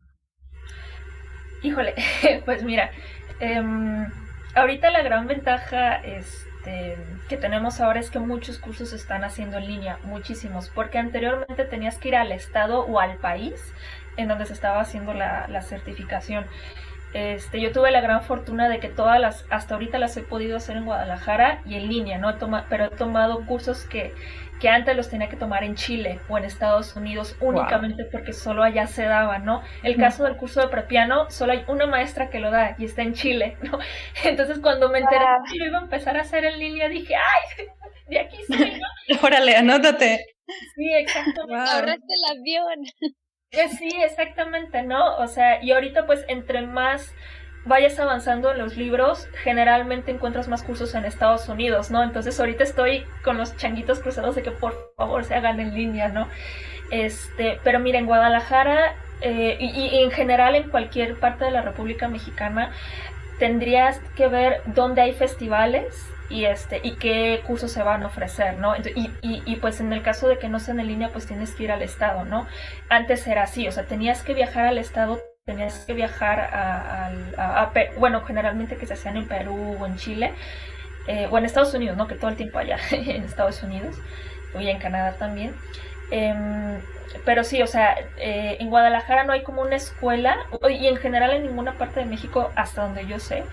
Híjole, 1.64 1.96
pues 2.46 2.64
mira, 2.64 2.92
em, 3.40 4.06
ahorita 4.54 4.92
la 4.92 5.02
gran 5.02 5.28
ventaja 5.28 5.96
es 5.96 6.46
este, 6.66 6.98
que 7.30 7.38
tenemos 7.38 7.80
ahora 7.80 8.00
es 8.00 8.10
que 8.10 8.20
muchos 8.20 8.58
cursos 8.58 8.90
se 8.90 8.96
están 8.96 9.24
haciendo 9.24 9.58
en 9.58 9.68
línea, 9.68 10.00
muchísimos, 10.04 10.70
porque 10.74 10.98
anteriormente 10.98 11.64
tenías 11.66 11.98
que 11.98 12.10
ir 12.10 12.16
al 12.16 12.32
estado 12.32 12.82
o 12.82 13.00
al 13.00 13.18
país 13.18 13.54
en 14.18 14.28
donde 14.28 14.46
se 14.46 14.54
estaba 14.54 14.82
haciendo 14.82 15.14
la, 15.14 15.62
certificación. 15.62 16.46
Este, 17.14 17.62
yo 17.62 17.72
tuve 17.72 17.92
la 17.92 18.02
gran 18.02 18.24
fortuna 18.24 18.68
de 18.68 18.80
que 18.80 18.90
todas 18.90 19.20
las, 19.20 19.46
hasta 19.50 19.76
ahorita 19.76 20.00
las 20.00 20.18
he 20.18 20.22
podido 20.22 20.58
hacer 20.58 20.78
en 20.78 20.86
Guadalajara 20.86 21.62
y 21.66 21.76
en 21.76 21.88
línea, 21.88 22.18
¿no? 22.18 22.30
He 22.30 22.36
pero 22.70 22.86
he 22.86 22.90
tomado 22.90 23.46
cursos 23.46 23.84
que 23.86 24.14
que 24.60 24.70
antes 24.70 24.96
los 24.96 25.10
tenía 25.10 25.30
que 25.30 25.36
tomar 25.36 25.64
en 25.64 25.76
Chile 25.76 26.20
o 26.30 26.38
en 26.38 26.46
Estados 26.46 26.96
Unidos 26.96 27.36
únicamente 27.42 28.06
porque 28.06 28.34
solo 28.34 28.64
allá 28.64 28.88
se 28.88 29.04
daba, 29.04 29.40
¿no? 29.40 29.62
El 29.84 29.98
caso 29.98 30.24
del 30.24 30.38
curso 30.38 30.62
de 30.62 30.70
prepiano, 30.70 31.30
solo 31.30 31.54
hay 31.54 31.64
una 31.68 31.88
maestra 31.88 32.30
que 32.30 32.40
lo 32.40 32.52
da 32.52 32.76
y 32.78 32.86
está 32.86 33.02
en 33.02 33.14
Chile, 33.14 33.58
¿no? 33.64 33.80
Entonces 34.24 34.60
cuando 34.60 34.90
me 34.90 35.00
enteré 35.00 35.26
que 35.52 35.58
lo 35.60 35.66
iba 35.66 35.80
a 35.80 35.84
empezar 35.84 36.18
a 36.18 36.22
hacer 36.22 36.46
en 36.46 36.60
línea, 36.60 36.88
dije, 36.90 37.16
¡ay! 37.16 37.66
De 38.08 38.20
aquí 38.20 38.38
soy, 38.48 38.80
¿no? 38.80 39.18
Órale, 39.24 39.56
anótate. 39.56 40.24
Sí, 40.76 40.94
exactamente. 40.94 41.72
Ahorraste 41.72 42.14
el 42.14 42.40
avión. 42.40 42.86
Pues 43.52 43.72
sí, 43.78 43.90
exactamente, 44.04 44.84
¿no? 44.84 45.16
O 45.18 45.28
sea, 45.28 45.64
y 45.64 45.72
ahorita 45.72 46.06
pues 46.06 46.24
entre 46.28 46.62
más 46.62 47.14
vayas 47.66 48.00
avanzando 48.00 48.52
en 48.52 48.60
los 48.60 48.78
libros, 48.78 49.28
generalmente 49.44 50.12
encuentras 50.12 50.48
más 50.48 50.64
cursos 50.64 50.94
en 50.96 51.06
Estados 51.06 51.50
Unidos, 51.50 51.92
¿no? 51.92 52.04
Entonces 52.04 52.40
ahorita 52.40 52.64
estoy 52.64 53.04
con 53.24 53.38
los 53.38 53.58
changuitos 53.58 54.00
cruzados 54.00 54.36
de 54.36 54.44
que 54.44 54.52
por 54.52 54.94
favor 54.96 55.26
se 55.26 55.36
hagan 55.36 55.60
en 55.60 55.74
línea, 55.74 56.10
¿no? 56.10 56.28
Este, 56.92 57.60
pero 57.64 57.80
mira, 57.80 57.98
en 57.98 58.06
Guadalajara 58.06 58.96
eh, 59.22 59.58
y, 59.60 60.04
en 60.04 60.12
general 60.12 60.56
en 60.56 60.70
cualquier 60.70 61.16
parte 61.16 61.46
de 61.46 61.52
la 61.52 61.62
República 61.62 62.08
Mexicana 62.08 62.72
tendrías 63.40 64.00
que 64.16 64.28
ver 64.28 64.62
dónde 64.66 65.02
hay 65.02 65.14
festivales 65.14 66.06
y 66.30 66.46
este 66.46 66.80
y 66.84 66.96
qué 66.96 67.42
cursos 67.46 67.72
se 67.72 67.82
van 67.82 68.04
a 68.04 68.08
ofrecer, 68.08 68.58
¿no? 68.60 68.76
Y, 68.78 69.12
y, 69.22 69.56
pues 69.58 69.80
en 69.80 69.92
el 69.94 70.02
caso 70.04 70.28
de 70.28 70.38
que 70.38 70.50
no 70.50 70.60
sean 70.60 70.80
en 70.80 70.88
línea, 70.88 71.10
pues 71.10 71.26
tienes 71.26 71.54
que 71.54 71.64
ir 71.64 71.72
al 71.72 71.82
estado, 71.82 72.26
¿no? 72.26 72.48
Antes 72.90 73.26
era 73.28 73.44
así, 73.44 73.68
o 73.68 73.72
sea, 73.72 73.84
tenías 73.84 74.24
que 74.24 74.34
viajar 74.34 74.66
al 74.66 74.78
estado, 74.78 75.20
tenías 75.46 75.78
que 75.86 75.94
viajar 75.94 76.40
a, 76.40 77.12
a, 77.38 77.72
bueno, 78.00 78.22
generalmente 78.22 78.78
que 78.78 78.88
se 78.88 78.96
hacían 78.96 79.16
en 79.16 79.28
Perú 79.28 79.78
o 79.80 79.86
en 79.86 79.96
Chile, 79.96 80.34
eh, 81.08 81.28
o 81.30 81.38
en 81.38 81.46
Estados 81.46 81.72
Unidos, 81.76 81.96
¿no? 81.96 82.08
Que 82.08 82.16
todo 82.16 82.32
el 82.32 82.36
tiempo 82.36 82.58
allá 82.58 82.80
en 82.92 83.24
Estados 83.24 83.62
Unidos, 83.62 83.96
y 84.60 84.68
en 84.68 84.80
Canadá 84.80 85.14
también. 85.20 85.54
Em, 86.10 86.82
pero 87.26 87.44
sí, 87.44 87.62
o 87.62 87.68
sea, 87.68 87.96
eh, 88.18 88.58
en 88.60 88.72
Guadalajara 88.72 89.24
no 89.24 89.34
hay 89.34 89.44
como 89.44 89.62
una 89.62 89.76
escuela, 89.76 90.36
y 90.68 90.88
en 90.88 90.98
general 90.98 91.30
en 91.32 91.44
ninguna 91.44 91.74
parte 91.74 92.00
de 92.00 92.08
México, 92.08 92.52
hasta 92.56 92.82
donde 92.82 93.06
yo 93.06 93.20
sé, 93.20 93.44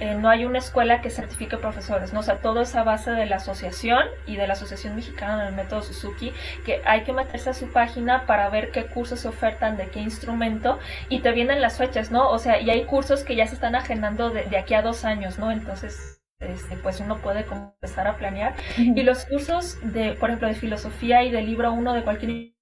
eh, 0.00 0.14
no 0.14 0.28
hay 0.28 0.44
una 0.44 0.58
escuela 0.58 1.00
que 1.00 1.10
certifique 1.10 1.56
profesores, 1.56 2.12
¿no? 2.12 2.20
O 2.20 2.22
sea, 2.22 2.36
todo 2.36 2.60
es 2.60 2.74
a 2.76 2.84
base 2.84 3.10
de 3.10 3.26
la 3.26 3.36
asociación 3.36 4.04
y 4.26 4.36
de 4.36 4.46
la 4.46 4.52
Asociación 4.52 4.94
Mexicana 4.94 5.44
del 5.44 5.54
Método 5.54 5.82
Suzuki, 5.82 6.32
que 6.64 6.80
hay 6.84 7.02
que 7.02 7.12
meterse 7.12 7.50
a 7.50 7.54
su 7.54 7.72
página 7.72 8.24
para 8.26 8.48
ver 8.48 8.70
qué 8.70 8.86
cursos 8.86 9.20
se 9.20 9.28
ofertan, 9.28 9.76
de 9.76 9.88
qué 9.88 10.00
instrumento, 10.00 10.78
y 11.08 11.20
te 11.20 11.32
vienen 11.32 11.60
las 11.60 11.78
fechas, 11.78 12.12
¿no? 12.12 12.30
O 12.30 12.38
sea, 12.38 12.60
y 12.60 12.70
hay 12.70 12.84
cursos 12.84 13.24
que 13.24 13.34
ya 13.34 13.46
se 13.48 13.54
están 13.54 13.74
agendando 13.74 14.30
de, 14.30 14.56
aquí 14.56 14.74
a 14.74 14.82
dos 14.82 15.04
años, 15.04 15.38
¿no? 15.38 15.50
Entonces, 15.50 16.22
este, 16.38 16.76
pues 16.76 17.00
uno 17.00 17.18
puede 17.18 17.44
empezar 17.50 18.06
a 18.06 18.16
planear. 18.16 18.54
Y 18.76 19.02
los 19.02 19.24
cursos 19.24 19.78
de, 19.82 20.12
por 20.12 20.30
ejemplo, 20.30 20.46
de 20.46 20.54
filosofía 20.54 21.24
y 21.24 21.32
de 21.32 21.42
libro 21.42 21.72
uno 21.72 21.92
de 21.92 22.04
cualquier 22.04 22.52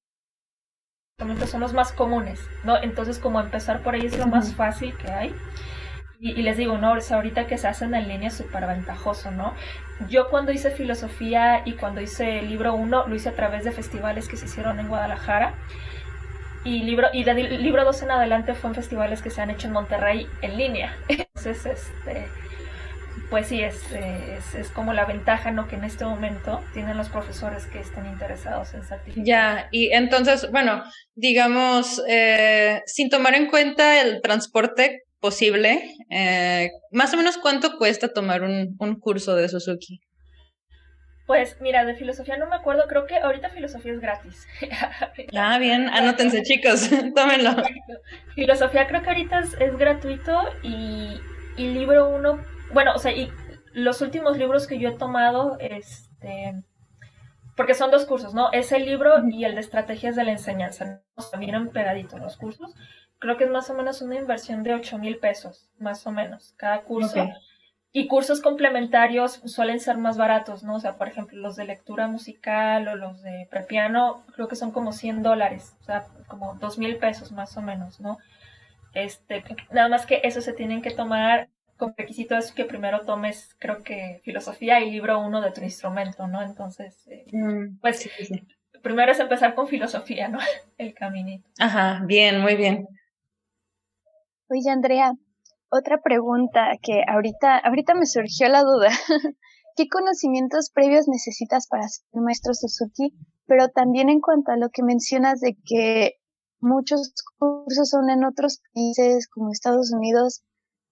instrumento 1.18 1.46
son 1.46 1.60
los 1.60 1.74
más 1.74 1.92
comunes, 1.92 2.40
¿no? 2.64 2.82
Entonces, 2.82 3.18
como 3.18 3.40
empezar 3.40 3.82
por 3.82 3.94
ahí 3.94 4.06
es 4.06 4.16
lo 4.16 4.26
más 4.26 4.54
fácil 4.54 4.96
que 4.96 5.10
hay. 5.10 5.34
Y, 6.18 6.42
les 6.42 6.56
digo, 6.56 6.78
no, 6.78 6.94
ahorita 6.94 7.46
que 7.46 7.58
se 7.58 7.68
hacen 7.68 7.94
en 7.94 8.08
línea 8.08 8.28
es 8.28 8.34
súper 8.34 8.66
ventajoso, 8.66 9.30
¿no? 9.30 9.54
Yo 10.08 10.28
cuando 10.28 10.50
hice 10.50 10.70
filosofía 10.70 11.62
y 11.64 11.72
cuando 11.72 12.00
hice 12.00 12.40
libro 12.42 12.74
1, 12.74 13.06
lo 13.06 13.14
hice 13.14 13.28
a 13.28 13.34
través 13.34 13.64
de 13.64 13.72
festivales 13.72 14.28
que 14.28 14.36
se 14.36 14.46
hicieron 14.46 14.80
en 14.80 14.88
Guadalajara. 14.88 15.54
Y 16.64 16.82
libro 16.82 17.08
y 17.12 17.24
libro 17.24 17.84
2 17.84 18.02
en 18.02 18.10
adelante 18.10 18.54
fue 18.54 18.70
en 18.70 18.74
festivales 18.74 19.22
que 19.22 19.30
se 19.30 19.40
han 19.40 19.50
hecho 19.50 19.68
en 19.68 19.74
Monterrey 19.74 20.26
en 20.42 20.56
línea. 20.56 20.96
Entonces, 21.08 21.66
este, 21.66 22.26
pues 23.30 23.48
sí, 23.48 23.62
es, 23.62 23.80
es, 23.92 24.68
como 24.70 24.92
la 24.92 25.04
ventaja 25.04 25.50
¿no? 25.50 25.68
que 25.68 25.76
en 25.76 25.84
este 25.84 26.04
momento 26.04 26.62
tienen 26.72 26.96
los 26.96 27.08
profesores 27.08 27.66
que 27.66 27.80
estén 27.80 28.06
interesados 28.06 28.74
en 28.74 28.82
certificar. 28.84 29.24
Ya, 29.24 29.68
y 29.70 29.92
entonces, 29.92 30.50
bueno, 30.50 30.82
digamos, 31.14 32.02
eh, 32.08 32.82
sin 32.86 33.10
tomar 33.10 33.34
en 33.34 33.48
cuenta 33.48 34.00
el 34.00 34.20
transporte 34.22 35.05
posible, 35.26 35.92
eh, 36.08 36.70
más 36.92 37.12
o 37.12 37.16
menos 37.16 37.36
cuánto 37.36 37.78
cuesta 37.78 38.12
tomar 38.12 38.42
un, 38.44 39.00
curso 39.00 39.34
de 39.34 39.48
Suzuki. 39.48 40.00
Pues 41.26 41.60
mira, 41.60 41.84
de 41.84 41.96
filosofía 41.96 42.36
no 42.36 42.48
me 42.48 42.54
acuerdo, 42.54 42.84
creo 42.86 43.06
que 43.06 43.16
ahorita 43.16 43.48
filosofía 43.48 43.92
es 43.94 43.98
gratis. 43.98 44.46
ah, 45.36 45.58
bien, 45.58 45.88
anótense 45.88 46.42
chicos, 46.44 46.88
tómenlo. 47.16 47.56
Filosofía 48.36 48.86
creo 48.86 49.02
que 49.02 49.08
ahorita 49.08 49.40
es, 49.40 49.76
gratuito 49.76 50.40
y, 50.62 51.20
y, 51.56 51.66
libro 51.72 52.08
uno, 52.08 52.38
bueno, 52.72 52.92
o 52.94 53.00
sea, 53.00 53.10
y 53.10 53.28
los 53.72 54.00
últimos 54.02 54.38
libros 54.38 54.68
que 54.68 54.78
yo 54.78 54.90
he 54.90 54.96
tomado, 54.96 55.56
este, 55.58 56.52
porque 57.56 57.74
son 57.74 57.90
dos 57.90 58.06
cursos, 58.06 58.32
¿no? 58.32 58.52
Es 58.52 58.70
el 58.70 58.84
libro 58.84 59.28
y 59.28 59.44
el 59.44 59.56
de 59.56 59.60
estrategias 59.60 60.14
de 60.14 60.22
la 60.22 60.30
enseñanza, 60.30 61.02
también 61.32 61.70
pegaditos 61.70 62.20
los 62.20 62.36
cursos 62.36 62.76
creo 63.18 63.36
que 63.36 63.44
es 63.44 63.50
más 63.50 63.70
o 63.70 63.74
menos 63.74 64.02
una 64.02 64.16
inversión 64.16 64.62
de 64.62 64.74
8 64.74 64.98
mil 64.98 65.18
pesos, 65.18 65.68
más 65.78 66.06
o 66.06 66.12
menos, 66.12 66.54
cada 66.56 66.82
curso. 66.82 67.28
Y 67.92 68.08
cursos 68.08 68.42
complementarios 68.42 69.40
suelen 69.46 69.80
ser 69.80 69.96
más 69.96 70.18
baratos, 70.18 70.62
¿no? 70.62 70.74
O 70.76 70.80
sea, 70.80 70.98
por 70.98 71.08
ejemplo, 71.08 71.38
los 71.38 71.56
de 71.56 71.64
lectura 71.64 72.08
musical 72.08 72.86
o 72.88 72.94
los 72.94 73.22
de 73.22 73.48
prepiano, 73.50 74.22
creo 74.34 74.48
que 74.48 74.56
son 74.56 74.70
como 74.70 74.92
100 74.92 75.22
dólares, 75.22 75.74
o 75.80 75.84
sea, 75.84 76.04
como 76.26 76.54
2 76.56 76.78
mil 76.78 76.96
pesos 76.96 77.32
más 77.32 77.56
o 77.56 77.62
menos, 77.62 77.98
¿no? 78.00 78.18
Este, 78.92 79.42
nada 79.70 79.88
más 79.88 80.04
que 80.04 80.20
eso 80.24 80.42
se 80.42 80.52
tienen 80.52 80.82
que 80.82 80.90
tomar 80.90 81.48
con 81.76 81.94
requisito 81.96 82.36
es 82.36 82.52
que 82.52 82.64
primero 82.64 83.02
tomes, 83.02 83.54
creo 83.58 83.82
que, 83.82 84.20
filosofía 84.24 84.80
y 84.80 84.90
libro 84.90 85.20
uno 85.20 85.40
de 85.40 85.50
tu 85.50 85.62
instrumento, 85.62 86.26
¿no? 86.26 86.42
Entonces, 86.42 87.06
eh, 87.08 87.26
mm, 87.32 87.78
pues, 87.80 88.08
primero 88.82 89.12
es 89.12 89.20
empezar 89.20 89.54
con 89.54 89.68
filosofía, 89.68 90.28
¿no? 90.28 90.38
El 90.78 90.94
caminito. 90.94 91.48
Ajá, 91.58 92.02
bien, 92.04 92.40
muy 92.40 92.56
bien. 92.56 92.88
Oye, 94.48 94.70
Andrea, 94.70 95.12
otra 95.70 96.00
pregunta 96.00 96.70
que 96.80 97.02
ahorita, 97.08 97.58
ahorita 97.58 97.94
me 97.94 98.06
surgió 98.06 98.48
la 98.48 98.62
duda. 98.62 98.90
¿Qué 99.76 99.88
conocimientos 99.88 100.70
previos 100.70 101.08
necesitas 101.08 101.66
para 101.66 101.88
ser 101.88 102.04
maestro 102.12 102.54
Suzuki? 102.54 103.12
Pero 103.46 103.70
también 103.70 104.08
en 104.08 104.20
cuanto 104.20 104.52
a 104.52 104.56
lo 104.56 104.68
que 104.70 104.84
mencionas 104.84 105.40
de 105.40 105.56
que 105.64 106.20
muchos 106.60 107.12
cursos 107.38 107.90
son 107.90 108.08
en 108.08 108.24
otros 108.24 108.62
países 108.72 109.28
como 109.28 109.50
Estados 109.50 109.92
Unidos, 109.92 110.44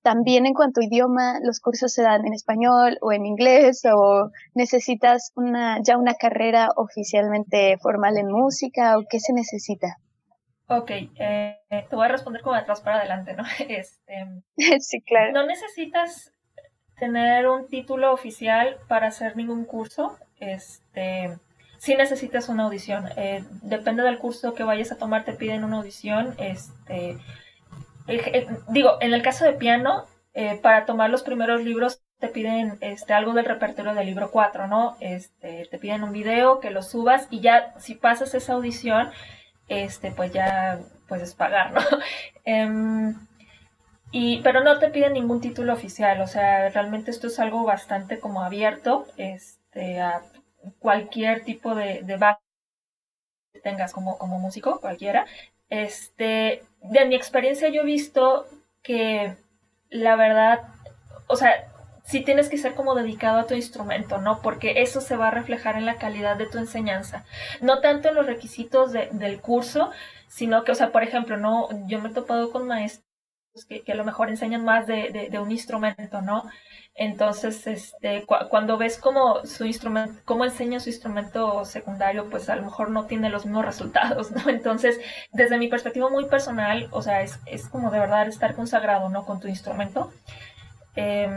también 0.03 0.47
en 0.47 0.55
cuanto 0.55 0.81
a 0.81 0.85
idioma, 0.85 1.39
los 1.41 1.61
cursos 1.61 1.93
se 1.93 2.03
dan 2.03 2.27
en 2.27 2.35
español 2.35 2.99
o 3.03 3.13
en 3.13 3.25
inglés 3.25 3.83
o 3.85 4.31
necesitas 4.55 5.31
una, 5.37 5.81
ya 5.81 5.97
una 5.97 6.15
carrera 6.15 6.71
oficialmente 6.75 7.79
formal 7.81 8.19
en 8.19 8.27
música 8.33 8.99
o 8.99 9.05
qué 9.09 9.21
se 9.21 9.33
necesita? 9.33 9.99
Ok, 10.67 10.91
eh, 10.91 11.59
te 11.69 11.97
voy 11.97 12.07
a 12.07 12.09
responder 12.09 12.43
como 12.43 12.55
de 12.55 12.63
atrás 12.63 12.81
para 12.81 12.99
adelante, 12.99 13.35
¿no? 13.35 13.45
Este, 13.69 14.27
sí, 14.81 15.03
claro. 15.03 15.33
No 15.33 15.47
necesitas 15.47 16.33
tener 16.99 17.49
un 17.49 17.69
título 17.69 18.13
oficial 18.13 18.77
para 18.89 19.09
hacer 19.09 19.37
ningún 19.37 19.65
curso. 19.65 20.17
Este, 20.39 21.37
sí 21.79 21.95
necesitas 21.97 22.49
una 22.49 22.65
audición. 22.65 23.07
Eh, 23.17 23.45
depende 23.63 24.03
del 24.03 24.19
curso 24.19 24.55
que 24.55 24.65
vayas 24.65 24.93
a 24.93 24.99
tomar, 24.99 25.25
te 25.25 25.33
piden 25.33 25.65
una 25.65 25.79
audición. 25.79 26.35
Este, 26.39 27.19
digo, 28.69 28.99
en 29.01 29.13
el 29.13 29.23
caso 29.23 29.45
de 29.45 29.53
piano, 29.53 30.05
eh, 30.35 30.59
para 30.63 30.87
tomar 30.87 31.11
los 31.11 31.23
primeros 31.23 31.63
libros 31.63 32.01
te 32.19 32.29
piden 32.29 32.79
este, 32.81 33.13
algo 33.13 33.35
del 33.35 33.45
repertorio 33.45 33.95
del 33.95 34.07
libro 34.07 34.31
4, 34.31 34.67
¿no? 34.67 34.97
Este, 35.01 35.69
te 35.71 35.79
piden 35.79 36.03
un 36.03 36.13
video 36.13 36.59
que 36.61 36.71
lo 36.71 36.83
subas 36.83 37.27
y 37.31 37.41
ya 37.41 37.75
si 37.79 37.95
pasas 37.95 38.35
esa 38.35 38.55
audición, 38.55 39.11
este, 39.69 40.11
pues 40.11 40.33
ya 40.33 40.81
puedes 41.09 41.35
pagar, 41.35 41.73
¿no? 41.73 41.81
Em, 42.45 43.15
y, 44.13 44.41
pero 44.43 44.63
no 44.63 44.79
te 44.79 44.91
piden 44.91 45.15
ningún 45.15 45.41
título 45.41 45.73
oficial, 45.73 46.21
o 46.21 46.27
sea, 46.27 46.69
realmente 46.69 47.11
esto 47.11 47.27
es 47.27 47.41
algo 47.41 47.65
bastante 47.65 48.21
como 48.21 48.43
abierto 48.43 49.07
este, 49.17 50.01
a 50.01 50.23
cualquier 50.79 51.43
tipo 51.45 51.75
de, 51.75 52.03
de 52.03 52.19
que 53.53 53.61
tengas 53.61 53.93
como, 53.93 54.19
como 54.19 54.39
músico, 54.39 54.81
cualquiera. 54.81 55.27
Este, 55.71 56.63
de 56.83 57.05
mi 57.07 57.15
experiencia 57.15 57.69
yo 57.71 57.83
he 57.83 57.87
visto 57.87 58.47
que 58.83 59.35
la 59.91 60.17
verdad, 60.17 60.61
o 61.27 61.37
sea, 61.37 61.74
sí 62.05 62.21
tienes 62.23 62.49
que 62.49 62.59
ser 62.59 62.75
como 62.75 62.95
dedicado 62.95 63.41
a 63.41 63.47
tu 63.47 63.55
instrumento, 63.55 64.19
¿no? 64.19 64.41
Porque 64.41 64.83
eso 64.83 65.01
se 65.01 65.17
va 65.17 65.29
a 65.29 65.31
reflejar 65.31 65.77
en 65.77 65.87
la 65.87 65.97
calidad 65.97 66.37
de 66.37 66.47
tu 66.47 66.59
enseñanza. 66.59 67.25
No 67.61 67.81
tanto 67.81 68.09
en 68.09 68.15
los 68.15 68.27
requisitos 68.27 68.93
del 68.93 69.41
curso, 69.41 69.91
sino 70.29 70.65
que, 70.65 70.73
o 70.73 70.75
sea, 70.75 70.93
por 70.93 71.03
ejemplo, 71.03 71.37
no, 71.37 71.69
yo 71.87 72.01
me 72.01 72.11
he 72.11 72.13
topado 72.13 72.51
con 72.53 72.67
maestros 72.67 73.05
que, 73.69 73.93
a 73.93 73.95
lo 73.95 74.05
mejor 74.05 74.29
enseñan 74.29 74.65
más 74.65 74.87
de, 74.87 75.31
un 75.41 75.51
instrumento, 75.51 76.21
¿no? 76.21 76.45
Entonces, 76.97 77.67
este, 77.67 78.25
cuando 78.27 78.77
ves 78.77 78.99
cómo 78.99 79.45
su 79.47 79.65
instrumento, 79.65 80.21
cómo 80.25 80.45
enseña 80.45 80.81
su 80.81 80.91
instrumento 80.91 81.65
secundario, 81.65 82.29
pues 82.31 82.49
a 82.49 82.57
lo 82.57 82.65
mejor 82.65 82.91
no 82.91 83.07
tiene 83.07 83.31
los 83.31 83.47
mismos 83.47 83.65
resultados, 83.65 84.31
¿no? 84.33 84.49
Entonces, 84.51 85.01
desde 85.33 85.59
mi 85.59 85.69
perspectiva 85.69 86.11
muy 86.11 86.27
personal, 86.27 86.89
o 86.91 87.01
sea, 87.01 87.23
es, 87.23 87.39
es 87.47 87.69
como 87.69 87.91
de 87.91 88.01
verdad 88.01 88.29
estar 88.29 88.55
consagrado, 88.55 89.09
¿no? 89.09 89.25
Con 89.25 89.41
tu 89.41 89.49
instrumento. 89.49 90.13
Eh, 90.97 91.29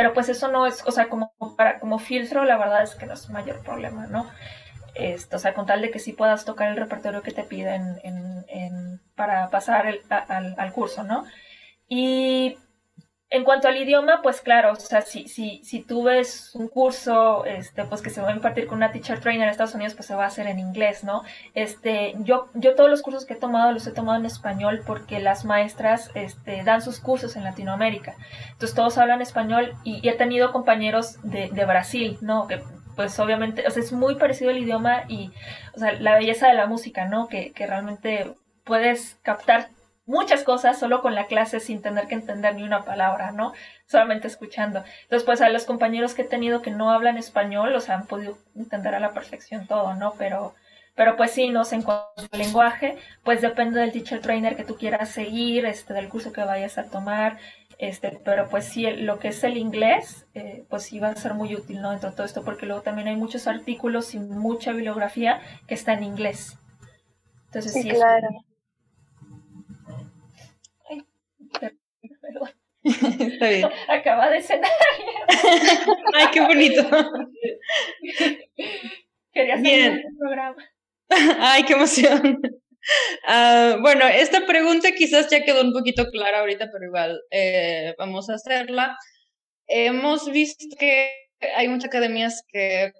pero 0.00 0.14
pues 0.14 0.30
eso 0.30 0.48
no 0.48 0.66
es, 0.66 0.82
o 0.86 0.92
sea, 0.92 1.10
como 1.10 1.34
para 1.58 1.78
como 1.78 1.98
filtro, 1.98 2.46
la 2.46 2.56
verdad 2.56 2.82
es 2.82 2.94
que 2.94 3.04
no 3.04 3.12
es 3.12 3.28
mayor 3.28 3.62
problema, 3.62 4.06
¿no? 4.06 4.30
Esto, 4.94 5.36
o 5.36 5.38
sea, 5.38 5.52
con 5.52 5.66
tal 5.66 5.82
de 5.82 5.90
que 5.90 5.98
sí 5.98 6.14
puedas 6.14 6.46
tocar 6.46 6.70
el 6.70 6.78
repertorio 6.78 7.20
que 7.20 7.32
te 7.32 7.42
piden 7.42 8.00
en, 8.02 8.46
en, 8.48 9.02
para 9.14 9.50
pasar 9.50 9.86
el, 9.86 10.00
al, 10.08 10.54
al 10.56 10.72
curso, 10.72 11.02
¿no? 11.02 11.26
Y 11.86 12.56
en 13.32 13.44
cuanto 13.44 13.68
al 13.68 13.76
idioma, 13.76 14.22
pues 14.22 14.40
claro, 14.40 14.72
o 14.72 14.76
sea, 14.76 15.02
si, 15.02 15.28
si, 15.28 15.60
si 15.62 15.82
tú 15.82 16.02
ves 16.02 16.52
un 16.54 16.66
curso, 16.66 17.44
este, 17.44 17.84
pues 17.84 18.02
que 18.02 18.10
se 18.10 18.20
va 18.20 18.30
a 18.30 18.32
impartir 18.32 18.66
con 18.66 18.78
una 18.78 18.90
teacher 18.90 19.20
trainer 19.20 19.44
en 19.44 19.50
Estados 19.50 19.76
Unidos, 19.76 19.94
pues 19.94 20.06
se 20.06 20.16
va 20.16 20.24
a 20.24 20.26
hacer 20.26 20.48
en 20.48 20.58
inglés, 20.58 21.04
¿no? 21.04 21.22
Este, 21.54 22.14
yo, 22.18 22.48
yo 22.54 22.74
todos 22.74 22.90
los 22.90 23.02
cursos 23.02 23.24
que 23.24 23.34
he 23.34 23.36
tomado 23.36 23.70
los 23.70 23.86
he 23.86 23.92
tomado 23.92 24.18
en 24.18 24.26
español 24.26 24.82
porque 24.84 25.20
las 25.20 25.44
maestras, 25.44 26.10
este, 26.14 26.64
dan 26.64 26.82
sus 26.82 26.98
cursos 26.98 27.36
en 27.36 27.44
Latinoamérica. 27.44 28.16
Entonces 28.50 28.74
todos 28.74 28.98
hablan 28.98 29.22
español 29.22 29.74
y, 29.84 30.00
he 30.08 30.14
tenido 30.14 30.50
compañeros 30.50 31.22
de, 31.22 31.50
de 31.50 31.64
Brasil, 31.66 32.18
¿no? 32.20 32.48
Que, 32.48 32.60
pues 32.96 33.16
obviamente, 33.20 33.64
o 33.64 33.70
sea, 33.70 33.80
es 33.80 33.92
muy 33.92 34.16
parecido 34.16 34.50
el 34.50 34.58
idioma 34.58 35.04
y, 35.08 35.30
o 35.76 35.78
sea, 35.78 35.92
la 35.92 36.16
belleza 36.16 36.48
de 36.48 36.54
la 36.54 36.66
música, 36.66 37.04
¿no? 37.04 37.28
Que, 37.28 37.52
que 37.52 37.66
realmente 37.68 38.34
puedes 38.64 39.18
captar 39.22 39.68
muchas 40.06 40.42
cosas 40.44 40.78
solo 40.78 41.02
con 41.02 41.14
la 41.14 41.26
clase 41.26 41.60
sin 41.60 41.82
tener 41.82 42.06
que 42.08 42.14
entender 42.14 42.54
ni 42.54 42.62
una 42.62 42.84
palabra, 42.84 43.32
¿no? 43.32 43.52
Solamente 43.86 44.26
escuchando. 44.26 44.84
Entonces, 45.02 45.24
pues 45.24 45.40
a 45.40 45.48
los 45.48 45.64
compañeros 45.64 46.14
que 46.14 46.22
he 46.22 46.26
tenido 46.26 46.62
que 46.62 46.70
no 46.70 46.90
hablan 46.90 47.18
español, 47.18 47.74
o 47.74 47.80
sea, 47.80 47.96
han 47.96 48.06
podido 48.06 48.38
entender 48.56 48.94
a 48.94 49.00
la 49.00 49.12
perfección 49.12 49.66
todo, 49.66 49.94
¿no? 49.94 50.14
Pero, 50.18 50.54
pero 50.94 51.16
pues 51.16 51.30
sí, 51.30 51.50
no 51.50 51.64
sé, 51.64 51.76
en 51.76 51.82
cuanto 51.82 52.28
al 52.32 52.38
lenguaje, 52.38 52.96
pues 53.24 53.40
depende 53.40 53.80
del 53.80 53.92
teacher 53.92 54.20
trainer 54.20 54.56
que 54.56 54.64
tú 54.64 54.76
quieras 54.76 55.10
seguir, 55.10 55.64
este, 55.66 55.94
del 55.94 56.08
curso 56.08 56.32
que 56.32 56.44
vayas 56.44 56.78
a 56.78 56.84
tomar, 56.90 57.38
este, 57.78 58.20
pero 58.24 58.48
pues 58.50 58.66
sí, 58.66 58.90
lo 58.90 59.18
que 59.18 59.28
es 59.28 59.42
el 59.42 59.56
inglés, 59.56 60.26
eh, 60.34 60.64
pues 60.68 60.82
sí 60.82 60.98
va 60.98 61.08
a 61.08 61.16
ser 61.16 61.34
muy 61.34 61.54
útil, 61.54 61.80
¿no? 61.80 61.90
Dentro 61.90 62.10
de 62.10 62.16
todo 62.16 62.26
esto, 62.26 62.44
porque 62.44 62.66
luego 62.66 62.82
también 62.82 63.08
hay 63.08 63.16
muchos 63.16 63.46
artículos 63.46 64.14
y 64.14 64.18
mucha 64.18 64.72
bibliografía 64.72 65.40
que 65.66 65.74
está 65.74 65.94
en 65.94 66.02
inglés. 66.04 66.58
Entonces 67.46 67.72
sí, 67.72 67.88
claro. 67.88 68.28
Ay, 68.28 68.49
Está 72.82 73.48
bien. 73.48 73.68
Acaba 73.88 74.30
de 74.30 74.42
cenar. 74.42 74.70
Ay, 76.14 76.26
qué 76.32 76.40
bonito. 76.40 76.82
Quería 79.32 79.54
hacer 79.54 79.92
el 79.92 80.02
programa. 80.18 80.56
Ay, 81.38 81.64
qué 81.64 81.74
emoción. 81.74 82.40
Ah, 83.26 83.76
bueno, 83.80 84.06
esta 84.06 84.46
pregunta 84.46 84.92
quizás 84.92 85.28
ya 85.30 85.44
quedó 85.44 85.62
un 85.62 85.72
poquito 85.72 86.06
clara 86.06 86.40
ahorita, 86.40 86.68
pero 86.72 86.86
igual 86.86 87.20
eh, 87.30 87.94
vamos 87.98 88.30
a 88.30 88.34
hacerla. 88.34 88.96
Hemos 89.66 90.30
visto 90.30 90.64
que 90.78 91.12
hay 91.56 91.68
muchas 91.68 91.86
academias 91.86 92.42
que 92.48 92.92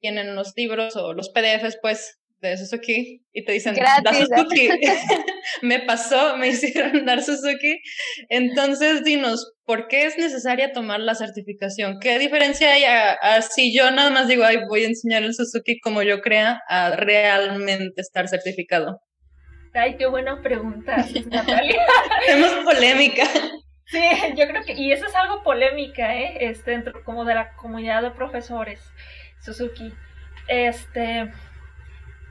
tienen 0.00 0.34
los 0.34 0.52
libros 0.56 0.96
o 0.96 1.12
los 1.12 1.28
PDFs, 1.30 1.78
pues, 1.82 2.18
de 2.46 2.56
Suzuki 2.56 3.24
y 3.32 3.44
te 3.44 3.52
dicen, 3.52 3.74
da 3.74 4.12
Suzuki. 4.12 4.68
me 5.62 5.80
pasó, 5.80 6.36
me 6.36 6.48
hicieron 6.48 7.04
dar 7.04 7.22
Suzuki. 7.22 7.80
Entonces, 8.28 9.04
dinos, 9.04 9.54
¿por 9.64 9.88
qué 9.88 10.04
es 10.06 10.18
necesaria 10.18 10.72
tomar 10.72 11.00
la 11.00 11.14
certificación? 11.14 11.98
¿Qué 12.00 12.18
diferencia 12.18 12.72
hay 12.72 12.84
a, 12.84 13.42
si 13.42 13.76
yo 13.76 13.90
nada 13.90 14.10
más 14.10 14.28
digo, 14.28 14.44
ay, 14.44 14.58
voy 14.68 14.84
a 14.84 14.88
enseñar 14.88 15.22
el 15.22 15.34
Suzuki 15.34 15.78
como 15.80 16.02
yo 16.02 16.20
crea, 16.20 16.60
a 16.68 16.96
realmente 16.96 18.00
estar 18.00 18.28
certificado? 18.28 19.00
Ay, 19.74 19.96
qué 19.96 20.06
buena 20.06 20.40
pregunta, 20.40 21.04
Natalia. 21.30 21.82
Tenemos 22.26 22.64
polémica. 22.64 23.24
Sí, 23.84 24.02
yo 24.36 24.48
creo 24.48 24.64
que, 24.64 24.72
y 24.72 24.90
eso 24.90 25.06
es 25.06 25.14
algo 25.14 25.42
polémica, 25.42 26.16
¿eh? 26.16 26.38
Este, 26.40 26.72
dentro 26.72 27.04
como 27.04 27.24
de 27.24 27.34
la 27.34 27.52
comunidad 27.54 28.02
de 28.02 28.10
profesores, 28.10 28.80
Suzuki. 29.40 29.92
Este, 30.48 31.30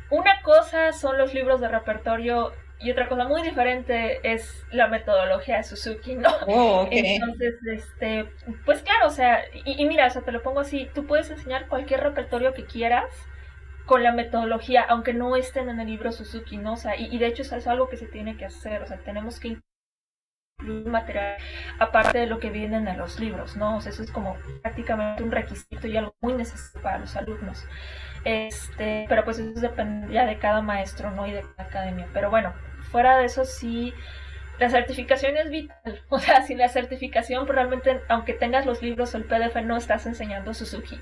una 0.09 0.41
cosa 0.43 0.93
son 0.93 1.17
los 1.17 1.33
libros 1.33 1.61
de 1.61 1.67
repertorio 1.67 2.53
y 2.79 2.91
otra 2.91 3.07
cosa 3.07 3.25
muy 3.25 3.41
diferente 3.41 4.19
es 4.23 4.65
la 4.71 4.87
metodología 4.87 5.57
de 5.57 5.63
Suzuki, 5.63 6.15
¿no? 6.15 6.29
Oh, 6.47 6.87
Entonces, 6.91 7.55
este, 7.65 8.29
pues 8.65 8.81
claro, 8.81 9.07
o 9.07 9.11
sea, 9.11 9.43
y, 9.65 9.81
y, 9.81 9.85
mira, 9.87 10.07
o 10.07 10.09
sea, 10.09 10.21
te 10.21 10.31
lo 10.31 10.43
pongo 10.43 10.59
así, 10.59 10.89
tú 10.93 11.05
puedes 11.05 11.29
enseñar 11.29 11.67
cualquier 11.67 12.01
repertorio 12.01 12.53
que 12.53 12.65
quieras, 12.65 13.09
con 13.85 14.03
la 14.03 14.11
metodología, 14.11 14.83
aunque 14.83 15.13
no 15.13 15.35
estén 15.35 15.69
en 15.69 15.79
el 15.79 15.87
libro 15.87 16.11
Suzuki, 16.11 16.57
¿no? 16.57 16.73
O 16.73 16.77
sea, 16.77 16.95
y, 16.97 17.17
de 17.17 17.27
hecho 17.27 17.43
eso 17.43 17.55
es 17.55 17.67
algo 17.67 17.87
que 17.89 17.97
se 17.97 18.07
tiene 18.07 18.35
que 18.37 18.45
hacer, 18.45 18.81
o 18.81 18.87
sea, 18.87 18.97
tenemos 18.97 19.39
que 19.39 19.59
incluir 20.59 20.87
material 20.87 21.37
aparte 21.79 22.17
de 22.17 22.27
lo 22.27 22.39
que 22.39 22.49
viene 22.49 22.77
en 22.77 22.97
los 22.97 23.19
libros, 23.19 23.55
¿no? 23.55 23.77
O 23.77 23.81
sea, 23.81 23.91
eso 23.91 24.03
es 24.03 24.11
como 24.11 24.37
prácticamente 24.61 25.23
un 25.23 25.31
requisito 25.31 25.87
y 25.87 25.97
algo 25.97 26.15
muy 26.21 26.33
necesario 26.33 26.81
para 26.81 26.99
los 26.99 27.15
alumnos. 27.15 27.65
Este, 28.25 29.05
pero 29.07 29.23
pues 29.23 29.39
eso 29.39 29.59
depende 29.59 30.07
de 30.07 30.37
cada 30.39 30.61
maestro, 30.61 31.11
¿no? 31.11 31.27
Y 31.27 31.31
de 31.31 31.41
cada 31.55 31.69
academia. 31.69 32.07
Pero 32.13 32.29
bueno, 32.29 32.53
fuera 32.91 33.17
de 33.17 33.25
eso 33.25 33.45
sí, 33.45 33.93
la 34.59 34.69
certificación 34.69 35.37
es 35.37 35.49
vital. 35.49 36.01
O 36.09 36.19
sea, 36.19 36.41
sin 36.41 36.57
la 36.57 36.69
certificación, 36.69 37.45
pues 37.45 37.55
realmente, 37.55 38.01
aunque 38.09 38.33
tengas 38.33 38.65
los 38.65 38.81
libros 38.81 39.13
o 39.13 39.17
el 39.17 39.25
PDF, 39.25 39.55
no 39.63 39.77
estás 39.77 40.05
enseñando 40.05 40.53
Suzuki 40.53 40.99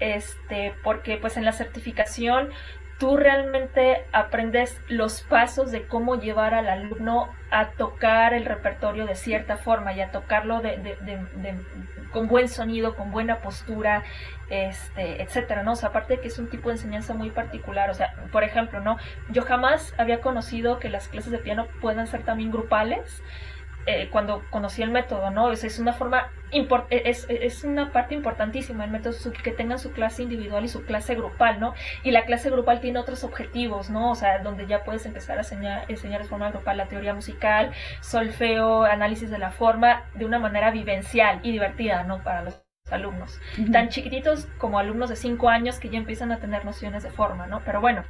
este, 0.00 0.74
porque 0.82 1.16
pues 1.16 1.36
en 1.36 1.44
la 1.44 1.52
certificación 1.52 2.50
tú 2.98 3.16
realmente 3.16 4.04
aprendes 4.12 4.80
los 4.88 5.22
pasos 5.22 5.70
de 5.70 5.86
cómo 5.86 6.16
llevar 6.16 6.54
al 6.54 6.68
alumno 6.68 7.28
a 7.50 7.70
tocar 7.70 8.34
el 8.34 8.44
repertorio 8.44 9.06
de 9.06 9.14
cierta 9.14 9.56
forma 9.56 9.92
y 9.92 10.00
a 10.00 10.10
tocarlo 10.10 10.60
de, 10.60 10.96
con 12.12 12.26
buen 12.26 12.48
sonido, 12.48 12.96
con 12.96 13.12
buena 13.12 13.38
postura, 13.38 14.02
este, 14.50 15.22
etcétera, 15.22 15.62
¿no? 15.62 15.72
O 15.72 15.76
sea, 15.76 15.90
aparte 15.90 16.16
de 16.16 16.20
que 16.20 16.28
es 16.28 16.38
un 16.38 16.48
tipo 16.48 16.70
de 16.70 16.74
enseñanza 16.74 17.14
muy 17.14 17.30
particular, 17.30 17.88
o 17.88 17.94
sea, 17.94 18.14
por 18.32 18.42
ejemplo, 18.42 18.80
¿no? 18.80 18.96
Yo 19.30 19.42
jamás 19.42 19.94
había 19.96 20.20
conocido 20.20 20.80
que 20.80 20.88
las 20.88 21.06
clases 21.06 21.30
de 21.30 21.38
piano 21.38 21.66
puedan 21.80 22.06
ser 22.08 22.24
también 22.24 22.50
grupales, 22.50 23.22
eh, 23.86 24.08
cuando 24.10 24.42
conocí 24.50 24.82
el 24.82 24.90
método, 24.90 25.30
¿no? 25.30 25.50
Es, 25.50 25.78
una 25.78 25.92
forma, 25.92 26.30
e, 26.50 26.66
es, 27.06 27.26
es, 27.28 27.64
una 27.64 27.90
parte 27.90 28.14
importantísima 28.14 28.84
el 28.84 28.90
método 28.90 29.14
Suzuki 29.14 29.42
que 29.42 29.50
tengan 29.50 29.78
su 29.78 29.92
clase 29.92 30.22
individual 30.22 30.64
y 30.64 30.68
su 30.68 30.84
clase 30.84 31.14
grupal, 31.14 31.58
¿no? 31.58 31.74
Y 32.02 32.10
la 32.10 32.26
clase 32.26 32.50
grupal 32.50 32.80
tiene 32.80 32.98
otros 32.98 33.24
objetivos, 33.24 33.88
¿no? 33.88 34.10
O 34.10 34.14
sea, 34.14 34.40
donde 34.40 34.66
ya 34.66 34.84
puedes 34.84 35.06
empezar 35.06 35.38
a 35.38 35.40
enseñar, 35.40 35.84
enseñar 35.88 36.22
de 36.22 36.28
forma 36.28 36.50
grupal 36.50 36.76
la 36.76 36.86
teoría 36.86 37.14
musical, 37.14 37.72
solfeo, 38.00 38.84
análisis 38.84 39.30
de 39.30 39.38
la 39.38 39.50
forma, 39.50 40.04
de 40.14 40.26
una 40.26 40.38
manera 40.38 40.70
vivencial 40.70 41.40
y 41.42 41.52
divertida, 41.52 42.04
¿no? 42.04 42.22
Para 42.22 42.42
los 42.42 42.62
alumnos, 42.90 43.38
tan 43.72 43.88
chiquititos 43.90 44.46
como 44.58 44.78
alumnos 44.78 45.10
de 45.10 45.16
5 45.16 45.48
años 45.48 45.78
que 45.78 45.90
ya 45.90 45.98
empiezan 45.98 46.32
a 46.32 46.38
tener 46.38 46.64
nociones 46.64 47.02
de 47.02 47.10
forma, 47.10 47.46
¿no? 47.46 47.60
Pero 47.64 47.80
bueno, 47.80 48.04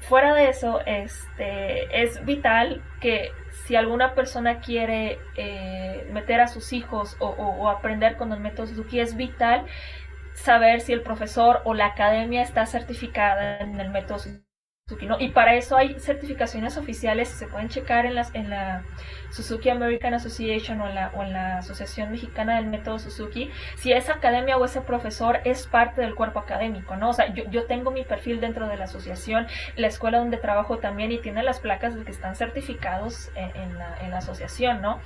fuera 0.00 0.34
de 0.34 0.48
eso, 0.48 0.80
este, 0.86 2.02
es 2.02 2.24
vital 2.24 2.82
que 3.00 3.32
si 3.66 3.76
alguna 3.76 4.14
persona 4.14 4.60
quiere 4.60 5.18
eh, 5.36 6.08
meter 6.12 6.40
a 6.40 6.48
sus 6.48 6.72
hijos 6.72 7.16
o, 7.18 7.68
aprender 7.68 8.16
con 8.16 8.32
el 8.32 8.40
método 8.40 8.66
Suzuki, 8.66 9.00
es 9.00 9.16
vital 9.16 9.64
saber 10.34 10.80
si 10.80 10.92
el 10.92 11.02
profesor 11.02 11.62
o 11.64 11.74
la 11.74 11.86
academia 11.86 12.42
está 12.42 12.66
certificada 12.66 13.58
en 13.58 13.80
el 13.80 13.90
método 13.90 14.18
Suzuki 14.18 14.43
y 15.18 15.28
para 15.30 15.54
eso 15.54 15.78
hay 15.78 15.98
certificaciones 15.98 16.76
oficiales, 16.76 17.30
se 17.30 17.46
pueden 17.46 17.70
checar 17.70 18.04
en, 18.04 18.14
las, 18.14 18.34
en 18.34 18.50
la 18.50 18.84
Suzuki 19.30 19.70
American 19.70 20.12
Association 20.12 20.78
o 20.82 20.86
en, 20.86 20.94
la, 20.94 21.10
o 21.14 21.22
en 21.22 21.32
la 21.32 21.56
Asociación 21.56 22.10
Mexicana 22.10 22.56
del 22.56 22.66
Método 22.66 22.98
Suzuki, 22.98 23.50
si 23.76 23.92
esa 23.92 24.12
academia 24.12 24.58
o 24.58 24.64
ese 24.66 24.82
profesor 24.82 25.40
es 25.46 25.66
parte 25.66 26.02
del 26.02 26.14
cuerpo 26.14 26.38
académico, 26.38 26.96
¿no? 26.96 27.08
O 27.08 27.12
sea, 27.14 27.32
yo, 27.32 27.64
tengo 27.64 27.92
mi 27.92 28.04
perfil 28.04 28.42
dentro 28.42 28.68
de 28.68 28.76
la 28.76 28.84
asociación, 28.84 29.46
la 29.76 29.86
escuela 29.86 30.18
donde 30.18 30.36
trabajo 30.36 30.76
también 30.76 31.12
y 31.12 31.18
tiene 31.18 31.42
las 31.42 31.60
placas 31.60 31.94
de 31.94 32.04
que 32.04 32.10
están 32.10 32.36
certificados 32.36 33.30
en, 33.36 33.78
la, 33.78 33.96
en 34.02 34.10
la 34.10 34.18
asociación, 34.18 34.82
¿no? 34.82 35.00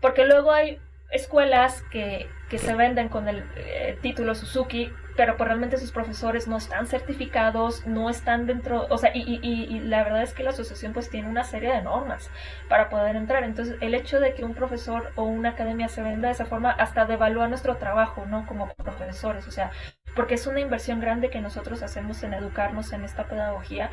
Porque 0.00 0.26
luego 0.26 0.52
hay 0.52 0.78
escuelas 1.10 1.82
que, 1.90 2.28
que 2.48 2.58
se 2.58 2.72
venden 2.74 3.08
con 3.08 3.28
el 3.28 3.42
eh, 3.56 3.98
título 4.00 4.36
Suzuki 4.36 4.92
pero 5.16 5.36
pues 5.36 5.46
realmente 5.48 5.78
sus 5.78 5.92
profesores 5.92 6.48
no 6.48 6.56
están 6.56 6.86
certificados, 6.86 7.86
no 7.86 8.10
están 8.10 8.46
dentro, 8.46 8.86
o 8.90 8.98
sea, 8.98 9.10
y, 9.14 9.20
y, 9.20 9.40
y, 9.42 9.80
la 9.80 10.02
verdad 10.02 10.22
es 10.22 10.32
que 10.32 10.42
la 10.42 10.50
asociación 10.50 10.92
pues 10.92 11.10
tiene 11.10 11.28
una 11.28 11.44
serie 11.44 11.72
de 11.72 11.82
normas 11.82 12.30
para 12.68 12.88
poder 12.88 13.16
entrar. 13.16 13.44
Entonces, 13.44 13.76
el 13.80 13.94
hecho 13.94 14.20
de 14.20 14.34
que 14.34 14.44
un 14.44 14.54
profesor 14.54 15.12
o 15.16 15.22
una 15.22 15.50
academia 15.50 15.88
se 15.88 16.02
venda 16.02 16.28
de 16.28 16.34
esa 16.34 16.46
forma 16.46 16.70
hasta 16.70 17.06
devalúa 17.06 17.48
nuestro 17.48 17.76
trabajo, 17.76 18.24
¿no? 18.26 18.46
Como 18.46 18.68
profesores, 18.74 19.46
o 19.46 19.50
sea, 19.50 19.70
porque 20.14 20.34
es 20.34 20.46
una 20.46 20.60
inversión 20.60 21.00
grande 21.00 21.30
que 21.30 21.40
nosotros 21.40 21.82
hacemos 21.82 22.22
en 22.22 22.34
educarnos 22.34 22.92
en 22.92 23.04
esta 23.04 23.24
pedagogía 23.24 23.90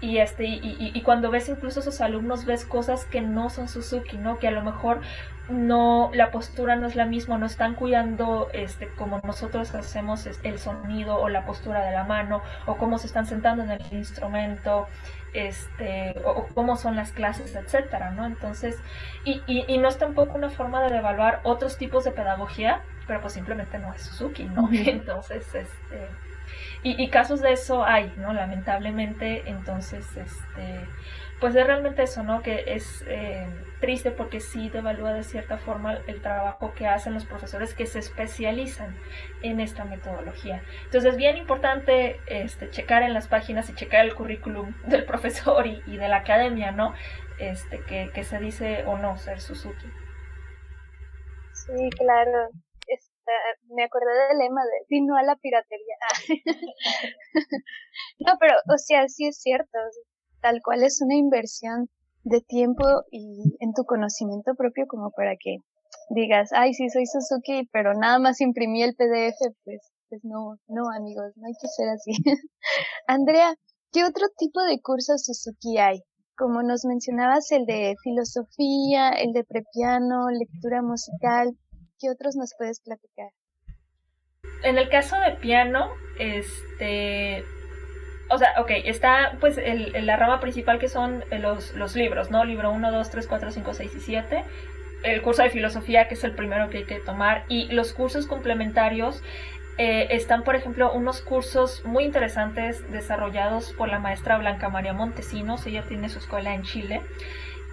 y 0.00 0.18
este 0.18 0.44
y, 0.44 0.56
y, 0.56 0.92
y, 0.94 1.02
cuando 1.02 1.30
ves 1.30 1.48
incluso 1.48 1.80
esos 1.80 2.00
alumnos 2.00 2.46
ves 2.46 2.64
cosas 2.64 3.04
que 3.04 3.20
no 3.20 3.50
son 3.50 3.68
Suzuki 3.68 4.16
no 4.16 4.38
que 4.38 4.48
a 4.48 4.50
lo 4.50 4.62
mejor 4.62 5.00
no 5.50 6.10
la 6.14 6.30
postura 6.30 6.76
no 6.76 6.86
es 6.86 6.96
la 6.96 7.04
misma 7.04 7.36
no 7.36 7.46
están 7.46 7.74
cuidando 7.74 8.48
este 8.52 8.88
como 8.88 9.20
nosotros 9.24 9.74
hacemos 9.74 10.26
el 10.26 10.58
sonido 10.58 11.20
o 11.20 11.28
la 11.28 11.44
postura 11.44 11.84
de 11.84 11.92
la 11.92 12.04
mano 12.04 12.42
o 12.66 12.76
cómo 12.76 12.98
se 12.98 13.08
están 13.08 13.26
sentando 13.26 13.62
en 13.62 13.72
el 13.72 13.82
instrumento 13.92 14.86
este 15.34 16.14
o, 16.24 16.46
cómo 16.54 16.76
son 16.76 16.96
las 16.96 17.12
clases 17.12 17.54
etcétera 17.54 18.10
no 18.12 18.24
entonces 18.24 18.76
y, 19.24 19.42
y, 19.46 19.78
no 19.78 19.88
es 19.88 19.98
tampoco 19.98 20.34
una 20.34 20.50
forma 20.50 20.82
de 20.82 20.96
evaluar 20.96 21.40
otros 21.42 21.76
tipos 21.76 22.04
de 22.04 22.12
pedagogía 22.12 22.82
pero 23.06 23.20
pues 23.20 23.34
simplemente 23.34 23.78
no 23.78 23.92
es 23.92 24.02
Suzuki 24.02 24.44
no 24.44 24.68
entonces 24.72 25.46
este 25.54 26.08
y, 26.82 27.08
casos 27.08 27.42
de 27.42 27.52
eso 27.52 27.84
hay, 27.84 28.12
¿no? 28.16 28.32
Lamentablemente, 28.32 29.42
entonces, 29.46 30.16
este, 30.16 30.86
pues 31.38 31.54
es 31.54 31.66
realmente 31.66 32.02
eso, 32.02 32.22
¿no? 32.22 32.42
Que 32.42 32.64
es 32.68 33.04
eh, 33.06 33.46
triste 33.80 34.10
porque 34.10 34.40
sí 34.40 34.70
devalúa 34.70 35.12
de 35.12 35.22
cierta 35.22 35.58
forma 35.58 35.98
el 36.06 36.22
trabajo 36.22 36.72
que 36.74 36.86
hacen 36.86 37.12
los 37.12 37.26
profesores 37.26 37.74
que 37.74 37.84
se 37.84 37.98
especializan 37.98 38.96
en 39.42 39.60
esta 39.60 39.84
metodología. 39.84 40.62
Entonces 40.84 41.12
es 41.12 41.16
bien 41.18 41.36
importante 41.36 42.18
este, 42.26 42.70
checar 42.70 43.02
en 43.02 43.12
las 43.12 43.28
páginas 43.28 43.68
y 43.68 43.74
checar 43.74 44.06
el 44.06 44.14
currículum 44.14 44.72
del 44.86 45.04
profesor 45.04 45.66
y, 45.66 45.96
de 45.96 46.08
la 46.08 46.18
academia, 46.18 46.72
¿no? 46.72 46.94
Este, 47.38 47.80
que, 47.80 48.10
que 48.14 48.24
se 48.24 48.38
dice 48.38 48.84
o 48.86 48.96
no 48.96 49.18
ser 49.18 49.40
Suzuki. 49.40 49.86
Sí, 51.52 51.90
claro 51.98 52.50
me 53.74 53.84
acordé 53.84 54.28
del 54.28 54.38
lema 54.38 54.62
de 54.62 54.86
si 54.88 55.00
no 55.02 55.16
a 55.16 55.22
la 55.22 55.36
piratería. 55.36 55.96
no, 58.20 58.32
pero, 58.40 58.54
o 58.72 58.78
sea, 58.78 59.08
sí 59.08 59.26
es 59.26 59.40
cierto, 59.40 59.78
tal 60.40 60.60
cual 60.62 60.82
es 60.82 61.00
una 61.02 61.14
inversión 61.14 61.88
de 62.24 62.40
tiempo 62.40 62.84
y 63.10 63.56
en 63.60 63.72
tu 63.72 63.84
conocimiento 63.84 64.54
propio 64.54 64.86
como 64.86 65.10
para 65.10 65.36
que 65.36 65.58
digas, 66.10 66.50
ay, 66.52 66.74
sí, 66.74 66.88
soy 66.90 67.06
Suzuki, 67.06 67.68
pero 67.72 67.94
nada 67.94 68.18
más 68.18 68.40
imprimí 68.40 68.82
el 68.82 68.94
PDF, 68.94 69.38
pues, 69.64 69.80
pues 70.08 70.20
no, 70.24 70.56
no, 70.68 70.90
amigos, 70.90 71.32
no 71.36 71.46
hay 71.46 71.54
que 71.60 71.68
ser 71.68 71.88
así. 71.88 72.12
Andrea, 73.06 73.54
¿qué 73.92 74.04
otro 74.04 74.26
tipo 74.36 74.62
de 74.62 74.80
cursos 74.80 75.24
Suzuki 75.24 75.78
hay? 75.78 76.02
Como 76.36 76.62
nos 76.62 76.84
mencionabas, 76.84 77.50
el 77.52 77.66
de 77.66 77.94
filosofía, 78.02 79.10
el 79.10 79.32
de 79.32 79.44
prepiano, 79.44 80.30
lectura 80.30 80.82
musical, 80.82 81.56
¿qué 82.00 82.10
otros 82.10 82.34
nos 82.34 82.54
puedes 82.56 82.80
platicar? 82.80 83.30
En 84.62 84.78
el 84.78 84.88
caso 84.88 85.16
de 85.18 85.32
piano, 85.32 85.90
este, 86.18 87.44
o 88.28 88.38
sea, 88.38 88.54
ok, 88.60 88.70
está 88.84 89.36
pues 89.40 89.58
el, 89.58 89.94
la 90.06 90.16
rama 90.16 90.40
principal 90.40 90.78
que 90.78 90.88
son 90.88 91.24
los, 91.30 91.74
los 91.74 91.94
libros, 91.94 92.30
¿no? 92.30 92.44
Libro 92.44 92.70
1, 92.72 92.92
2, 92.92 93.10
3, 93.10 93.26
4, 93.26 93.50
5, 93.52 93.74
6 93.74 93.92
y 93.94 94.00
7. 94.00 94.44
El 95.02 95.22
curso 95.22 95.42
de 95.42 95.50
filosofía, 95.50 96.08
que 96.08 96.14
es 96.14 96.24
el 96.24 96.34
primero 96.34 96.68
que 96.68 96.78
hay 96.78 96.84
que 96.84 97.00
tomar. 97.00 97.44
Y 97.48 97.66
los 97.72 97.94
cursos 97.94 98.26
complementarios 98.26 99.22
eh, 99.78 100.08
están, 100.10 100.44
por 100.44 100.56
ejemplo, 100.56 100.92
unos 100.92 101.22
cursos 101.22 101.82
muy 101.86 102.04
interesantes 102.04 102.90
desarrollados 102.92 103.72
por 103.72 103.88
la 103.88 103.98
maestra 103.98 104.36
Blanca 104.36 104.68
María 104.68 104.92
Montesinos. 104.92 105.66
Ella 105.66 105.84
tiene 105.88 106.10
su 106.10 106.18
escuela 106.18 106.54
en 106.54 106.64
Chile. 106.64 107.00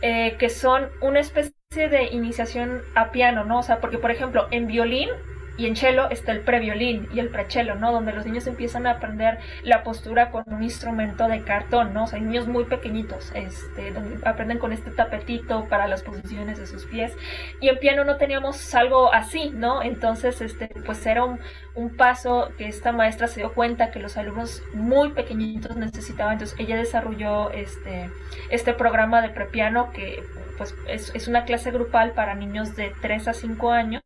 Eh, 0.01 0.35
que 0.37 0.49
son 0.49 0.89
una 1.01 1.19
especie 1.19 1.53
de 1.89 2.05
iniciación 2.11 2.81
a 2.95 3.11
piano, 3.11 3.45
¿no? 3.45 3.59
O 3.59 3.63
sea, 3.63 3.79
porque, 3.81 3.97
por 3.97 4.11
ejemplo, 4.11 4.47
en 4.51 4.67
violín 4.67 5.09
y 5.57 5.65
en 5.65 5.75
cello 5.75 6.09
está 6.09 6.31
el 6.31 6.41
previolín 6.41 7.07
y 7.13 7.19
el 7.19 7.29
prechelo, 7.29 7.75
¿no? 7.75 7.91
Donde 7.91 8.13
los 8.13 8.25
niños 8.25 8.45
empiezan 8.47 8.85
a 8.85 8.91
aprender 8.91 9.39
la 9.63 9.83
postura 9.83 10.29
con 10.29 10.43
un 10.47 10.63
instrumento 10.63 11.27
de 11.27 11.41
cartón, 11.41 11.93
¿no? 11.93 12.03
O 12.03 12.07
sea, 12.07 12.19
niños 12.19 12.47
muy 12.47 12.65
pequeñitos, 12.65 13.31
este, 13.33 13.91
donde 13.91 14.25
aprenden 14.27 14.59
con 14.59 14.71
este 14.71 14.91
tapetito 14.91 15.65
para 15.65 15.87
las 15.87 16.03
posiciones 16.03 16.59
de 16.59 16.67
sus 16.67 16.85
pies. 16.85 17.13
Y 17.59 17.69
en 17.69 17.79
piano 17.79 18.03
no 18.03 18.17
teníamos 18.17 18.75
algo 18.75 19.11
así, 19.11 19.49
¿no? 19.49 19.81
Entonces, 19.81 20.41
este, 20.41 20.67
pues 20.85 21.03
era 21.05 21.25
un, 21.25 21.39
un 21.73 21.95
paso 21.95 22.51
que 22.57 22.67
esta 22.67 22.91
maestra 22.91 23.27
se 23.27 23.39
dio 23.39 23.53
cuenta 23.53 23.89
que 23.89 23.99
los 23.99 24.15
alumnos 24.17 24.61
muy 24.73 25.11
pequeñitos 25.11 25.75
necesitaban. 25.75 26.33
Entonces, 26.33 26.57
ella 26.59 26.77
desarrolló 26.77 27.49
este, 27.51 28.11
este 28.51 28.73
programa 28.73 29.21
de 29.21 29.29
prepiano 29.29 29.91
que 29.91 30.23
pues 30.57 30.75
es, 30.87 31.13
es 31.13 31.27
una 31.27 31.45
clase 31.45 31.69
grupal 31.69 32.11
para 32.11 32.33
niños 32.33 32.75
de 32.75 32.91
3 33.01 33.27
a 33.27 33.33
5 33.33 33.71
años 33.71 34.01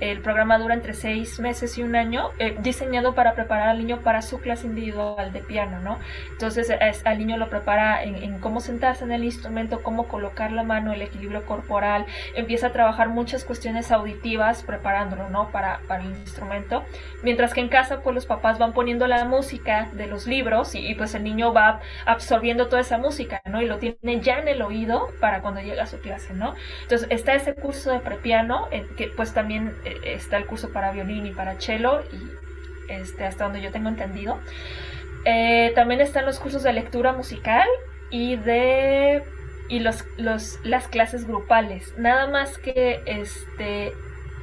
el 0.00 0.20
programa 0.20 0.58
dura 0.58 0.74
entre 0.74 0.94
seis 0.94 1.38
meses 1.40 1.78
y 1.78 1.82
un 1.82 1.96
año, 1.96 2.30
eh, 2.38 2.56
diseñado 2.60 3.14
para 3.14 3.34
preparar 3.34 3.68
al 3.68 3.78
niño 3.78 4.00
para 4.00 4.22
su 4.22 4.40
clase 4.40 4.66
individual 4.66 5.32
de 5.32 5.40
piano, 5.40 5.80
¿no? 5.80 5.98
Entonces 6.32 6.72
al 7.04 7.18
niño 7.18 7.36
lo 7.36 7.48
prepara 7.48 8.02
en, 8.02 8.38
cómo 8.38 8.60
sentarse 8.60 9.04
en 9.04 9.12
el 9.12 9.24
instrumento, 9.24 9.82
cómo 9.82 10.08
colocar 10.08 10.52
la 10.52 10.62
mano, 10.62 10.92
el 10.92 11.02
equilibrio 11.02 11.44
corporal, 11.46 12.06
empieza 12.34 12.68
a 12.68 12.72
trabajar 12.72 13.08
muchas 13.08 13.44
cuestiones 13.44 13.92
auditivas 13.92 14.62
preparándolo, 14.62 15.30
¿no? 15.30 15.48
Para, 15.50 15.80
para 15.86 16.02
el 16.02 16.10
instrumento. 16.10 16.84
Mientras 17.22 17.54
que 17.54 17.60
en 17.60 17.68
casa, 17.68 18.00
pues 18.00 18.14
los 18.14 18.26
papás 18.26 18.58
van 18.58 18.72
poniendo 18.72 19.06
la 19.06 19.24
música 19.24 19.88
de 19.92 20.06
los 20.06 20.26
libros 20.26 20.74
y, 20.74 20.94
pues 20.94 21.14
el 21.14 21.24
niño 21.24 21.52
va 21.52 21.80
absorbiendo 22.06 22.68
toda 22.68 22.82
esa 22.82 22.98
música, 22.98 23.40
¿no? 23.46 23.62
Y 23.62 23.66
lo 23.66 23.78
tiene 23.78 24.20
ya 24.20 24.38
en 24.38 24.48
el 24.48 24.62
oído 24.62 25.08
para 25.20 25.40
cuando 25.40 25.60
llega 25.60 25.84
a 25.84 25.86
su 25.86 26.00
clase, 26.00 26.34
¿no? 26.34 26.54
Entonces 26.82 27.08
está 27.10 27.34
ese 27.34 27.54
curso 27.54 27.90
de 27.90 28.00
prepiano, 28.00 28.68
que 28.96 29.08
pues 29.16 29.32
también 29.32 29.74
eh, 29.83 29.83
está 30.04 30.36
el 30.36 30.46
curso 30.46 30.70
para 30.70 30.92
violín 30.92 31.26
y 31.26 31.32
para 31.32 31.60
cello, 31.60 32.02
y 32.12 32.92
este, 32.92 33.24
hasta 33.24 33.44
donde 33.44 33.60
yo 33.60 33.70
tengo 33.70 33.88
entendido. 33.88 34.38
Eh, 35.24 35.72
también 35.74 36.00
están 36.00 36.26
los 36.26 36.38
cursos 36.38 36.62
de 36.62 36.72
lectura 36.72 37.12
musical 37.12 37.68
y 38.10 38.36
de 38.36 39.22
y 39.68 39.80
los, 39.80 40.04
los, 40.18 40.58
las 40.62 40.88
clases 40.88 41.26
grupales. 41.26 41.94
Nada 41.96 42.26
más 42.26 42.58
que 42.58 43.02
este 43.06 43.92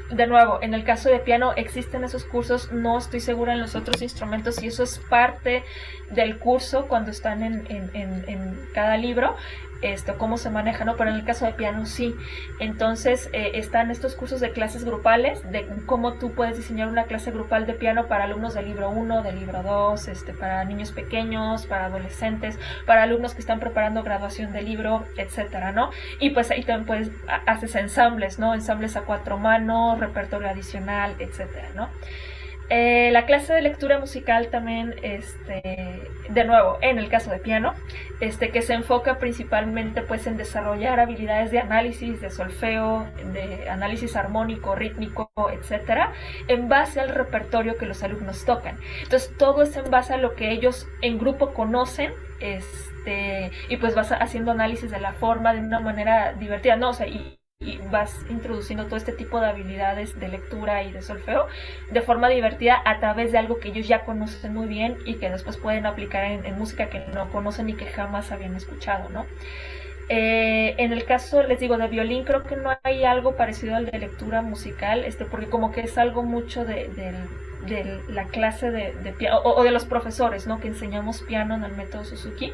de 0.09 0.27
nuevo, 0.27 0.59
en 0.61 0.73
el 0.73 0.83
caso 0.83 1.09
de 1.09 1.19
piano 1.19 1.53
existen 1.55 2.03
esos 2.03 2.25
cursos, 2.25 2.71
no 2.73 2.97
estoy 2.97 3.21
segura 3.21 3.53
en 3.53 3.61
los 3.61 3.75
otros 3.75 4.01
instrumentos 4.01 4.61
y 4.61 4.67
eso 4.67 4.83
es 4.83 4.99
parte 5.09 5.63
del 6.09 6.37
curso 6.37 6.87
cuando 6.87 7.11
están 7.11 7.43
en, 7.43 7.65
en, 7.69 7.89
en 7.93 8.59
cada 8.73 8.97
libro, 8.97 9.37
esto, 9.81 10.17
cómo 10.17 10.37
se 10.37 10.49
maneja, 10.49 10.85
¿no? 10.85 10.95
Pero 10.95 11.11
en 11.11 11.17
el 11.17 11.25
caso 11.25 11.45
de 11.45 11.53
piano 11.53 11.85
sí. 11.85 12.15
Entonces 12.59 13.29
eh, 13.33 13.51
están 13.55 13.91
estos 13.91 14.15
cursos 14.15 14.39
de 14.39 14.51
clases 14.51 14.83
grupales, 14.83 15.49
de 15.51 15.65
cómo 15.85 16.13
tú 16.13 16.31
puedes 16.31 16.57
diseñar 16.57 16.87
una 16.87 17.05
clase 17.05 17.31
grupal 17.31 17.65
de 17.65 17.73
piano 17.73 18.07
para 18.07 18.25
alumnos 18.25 18.53
del 18.53 18.65
libro 18.65 18.89
1, 18.89 19.23
del 19.23 19.39
libro 19.39 19.63
2, 19.63 20.07
este, 20.07 20.33
para 20.33 20.63
niños 20.65 20.91
pequeños, 20.91 21.65
para 21.65 21.85
adolescentes, 21.85 22.59
para 22.85 23.03
alumnos 23.03 23.33
que 23.33 23.41
están 23.41 23.59
preparando 23.59 24.03
graduación 24.03 24.51
de 24.53 24.61
libro, 24.61 25.05
etcétera, 25.17 25.71
¿no? 25.71 25.91
Y 26.19 26.31
pues 26.31 26.51
ahí 26.51 26.63
también 26.63 26.85
puedes, 26.85 27.11
haces 27.45 27.75
ensambles, 27.75 28.39
¿no? 28.39 28.53
Ensambles 28.53 28.95
a 28.95 29.01
cuatro 29.01 29.37
manos, 29.37 29.99
repertorio 29.99 30.49
adicional, 30.49 31.15
etcétera, 31.19 31.69
¿no? 31.75 31.89
Eh, 32.73 33.09
la 33.11 33.25
clase 33.25 33.53
de 33.53 33.61
lectura 33.61 33.99
musical 33.99 34.47
también, 34.47 34.95
este, 35.03 35.99
de 36.29 36.45
nuevo, 36.45 36.77
en 36.81 36.99
el 36.99 37.09
caso 37.09 37.29
de 37.29 37.39
piano, 37.39 37.73
este, 38.21 38.49
que 38.49 38.61
se 38.61 38.73
enfoca 38.73 39.19
principalmente 39.19 40.03
pues, 40.03 40.25
en 40.25 40.37
desarrollar 40.37 41.01
habilidades 41.01 41.51
de 41.51 41.59
análisis, 41.59 42.21
de 42.21 42.29
solfeo, 42.29 43.05
de 43.33 43.69
análisis 43.69 44.15
armónico, 44.15 44.73
rítmico, 44.73 45.29
etcétera, 45.51 46.13
en 46.47 46.69
base 46.69 47.01
al 47.01 47.09
repertorio 47.09 47.77
que 47.77 47.85
los 47.85 48.03
alumnos 48.03 48.45
tocan. 48.45 48.79
Entonces, 49.03 49.35
todo 49.37 49.63
es 49.63 49.75
en 49.75 49.91
base 49.91 50.13
a 50.13 50.17
lo 50.17 50.35
que 50.35 50.51
ellos 50.51 50.87
en 51.01 51.19
grupo 51.19 51.53
conocen 51.53 52.13
este, 52.39 53.51
y 53.67 53.75
pues 53.75 53.95
vas 53.95 54.13
haciendo 54.13 54.51
análisis 54.51 54.89
de 54.89 55.01
la 55.01 55.11
forma 55.11 55.53
de 55.53 55.59
una 55.59 55.81
manera 55.81 56.31
divertida, 56.35 56.77
¿no? 56.77 56.91
O 56.91 56.93
sea, 56.93 57.07
y, 57.07 57.40
y 57.61 57.77
vas 57.91 58.19
introduciendo 58.29 58.85
todo 58.85 58.97
este 58.97 59.11
tipo 59.11 59.39
de 59.39 59.47
habilidades 59.47 60.19
de 60.19 60.27
lectura 60.27 60.83
y 60.83 60.91
de 60.91 61.03
solfeo 61.03 61.47
de 61.91 62.01
forma 62.01 62.27
divertida 62.27 62.81
a 62.83 62.99
través 62.99 63.31
de 63.31 63.37
algo 63.37 63.59
que 63.59 63.69
ellos 63.69 63.87
ya 63.87 64.03
conocen 64.03 64.53
muy 64.53 64.67
bien 64.67 64.97
y 65.05 65.15
que 65.15 65.29
después 65.29 65.57
pueden 65.57 65.85
aplicar 65.85 66.25
en, 66.25 66.57
música 66.57 66.89
que 66.89 67.05
no 67.13 67.29
conocen 67.31 67.69
y 67.69 67.73
que 67.73 67.85
jamás 67.85 68.31
habían 68.31 68.55
escuchado, 68.55 69.09
¿no? 69.09 69.25
Eh, 70.09 70.75
en 70.77 70.91
el 70.91 71.05
caso, 71.05 71.43
les 71.43 71.59
digo, 71.59 71.77
de 71.77 71.87
violín, 71.87 72.25
creo 72.25 72.43
que 72.43 72.57
no 72.57 72.71
hay 72.83 73.05
algo 73.05 73.37
parecido 73.37 73.75
al 73.75 73.85
de 73.85 73.97
lectura 73.97 74.41
musical, 74.41 75.05
este, 75.05 75.23
porque 75.23 75.45
como 75.45 75.71
que 75.71 75.81
es 75.81 75.97
algo 75.97 76.23
mucho 76.23 76.65
de, 76.65 76.89
la 78.09 78.25
clase 78.25 78.71
de, 78.71 79.13
piano, 79.13 79.37
o, 79.37 79.61
o, 79.61 79.63
de 79.63 79.71
los 79.71 79.85
profesores, 79.85 80.47
¿no? 80.47 80.59
Que 80.59 80.67
enseñamos 80.67 81.21
piano 81.21 81.55
en 81.55 81.63
el 81.63 81.71
método 81.73 82.03
Suzuki. 82.03 82.51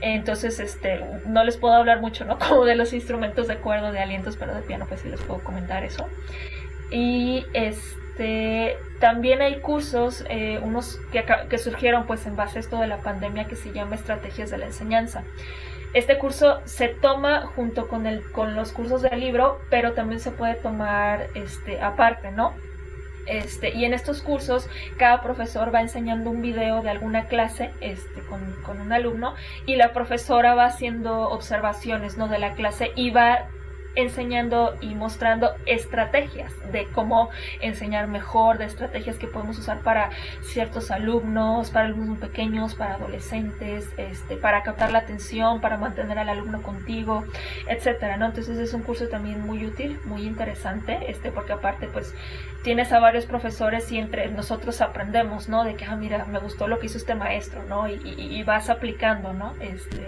Entonces, 0.00 0.60
este, 0.60 1.04
no 1.26 1.44
les 1.44 1.56
puedo 1.56 1.74
hablar 1.74 2.00
mucho, 2.00 2.24
¿no? 2.24 2.38
Como 2.48 2.64
de 2.64 2.74
los 2.74 2.92
instrumentos 2.92 3.48
de 3.48 3.56
cuerda, 3.56 3.92
de 3.92 4.00
alientos, 4.00 4.36
pero 4.36 4.54
de 4.54 4.62
piano, 4.62 4.86
pues 4.88 5.00
sí 5.00 5.08
les 5.08 5.20
puedo 5.20 5.40
comentar 5.40 5.84
eso. 5.84 6.06
Y 6.90 7.44
este, 7.52 8.76
también 8.98 9.42
hay 9.42 9.60
cursos, 9.60 10.24
eh, 10.28 10.58
unos 10.62 10.98
que, 11.12 11.24
que 11.48 11.58
surgieron 11.58 12.06
pues 12.06 12.26
en 12.26 12.36
base 12.36 12.58
a 12.58 12.60
esto 12.60 12.78
de 12.78 12.86
la 12.86 12.98
pandemia 12.98 13.44
que 13.44 13.56
se 13.56 13.72
llama 13.72 13.94
Estrategias 13.94 14.50
de 14.50 14.58
la 14.58 14.66
Enseñanza. 14.66 15.22
Este 15.92 16.18
curso 16.18 16.60
se 16.66 16.88
toma 16.88 17.46
junto 17.56 17.88
con, 17.88 18.06
el, 18.06 18.22
con 18.30 18.54
los 18.54 18.70
cursos 18.70 19.02
del 19.02 19.18
libro, 19.18 19.60
pero 19.70 19.92
también 19.92 20.20
se 20.20 20.30
puede 20.30 20.54
tomar 20.54 21.26
este, 21.34 21.80
aparte, 21.80 22.30
¿no? 22.30 22.54
Este, 23.26 23.74
y 23.76 23.84
en 23.84 23.94
estos 23.94 24.22
cursos 24.22 24.68
cada 24.96 25.22
profesor 25.22 25.72
va 25.74 25.80
enseñando 25.80 26.30
un 26.30 26.42
video 26.42 26.82
de 26.82 26.90
alguna 26.90 27.26
clase 27.26 27.70
este, 27.80 28.22
con, 28.22 28.40
con, 28.64 28.80
un 28.80 28.92
alumno 28.92 29.34
y 29.66 29.76
la 29.76 29.92
profesora 29.92 30.54
va 30.54 30.64
haciendo 30.64 31.28
observaciones 31.28 32.16
¿no? 32.16 32.28
de 32.28 32.38
la 32.38 32.54
clase 32.54 32.92
y 32.96 33.10
va 33.10 33.48
enseñando 33.94 34.76
y 34.80 34.94
mostrando 34.94 35.52
estrategias 35.66 36.52
de 36.72 36.86
cómo 36.86 37.30
enseñar 37.60 38.06
mejor, 38.06 38.58
de 38.58 38.66
estrategias 38.66 39.16
que 39.16 39.26
podemos 39.26 39.58
usar 39.58 39.80
para 39.80 40.10
ciertos 40.42 40.90
alumnos, 40.90 41.70
para 41.70 41.86
alumnos 41.86 42.18
pequeños, 42.18 42.74
para 42.74 42.94
adolescentes, 42.94 43.88
este, 43.96 44.36
para 44.36 44.62
captar 44.62 44.92
la 44.92 45.00
atención, 45.00 45.60
para 45.60 45.76
mantener 45.76 46.18
al 46.18 46.28
alumno 46.28 46.62
contigo, 46.62 47.24
etcétera, 47.66 48.16
¿no? 48.16 48.26
Entonces 48.26 48.58
es 48.58 48.74
un 48.74 48.82
curso 48.82 49.08
también 49.08 49.44
muy 49.46 49.66
útil, 49.66 49.98
muy 50.04 50.22
interesante, 50.22 50.98
este, 51.08 51.32
porque 51.32 51.52
aparte 51.52 51.88
pues 51.88 52.14
tienes 52.62 52.92
a 52.92 53.00
varios 53.00 53.26
profesores 53.26 53.90
y 53.90 53.98
entre 53.98 54.28
nosotros 54.28 54.80
aprendemos, 54.80 55.48
¿no? 55.48 55.64
De 55.64 55.74
que, 55.74 55.84
ah, 55.84 55.96
mira, 55.96 56.24
me 56.26 56.38
gustó 56.38 56.68
lo 56.68 56.78
que 56.78 56.86
hizo 56.86 56.98
este 56.98 57.14
maestro, 57.14 57.62
¿no? 57.64 57.88
Y, 57.88 57.94
y, 58.04 58.42
vas 58.42 58.68
aplicando, 58.68 59.32
¿no? 59.32 59.54
Este, 59.60 60.06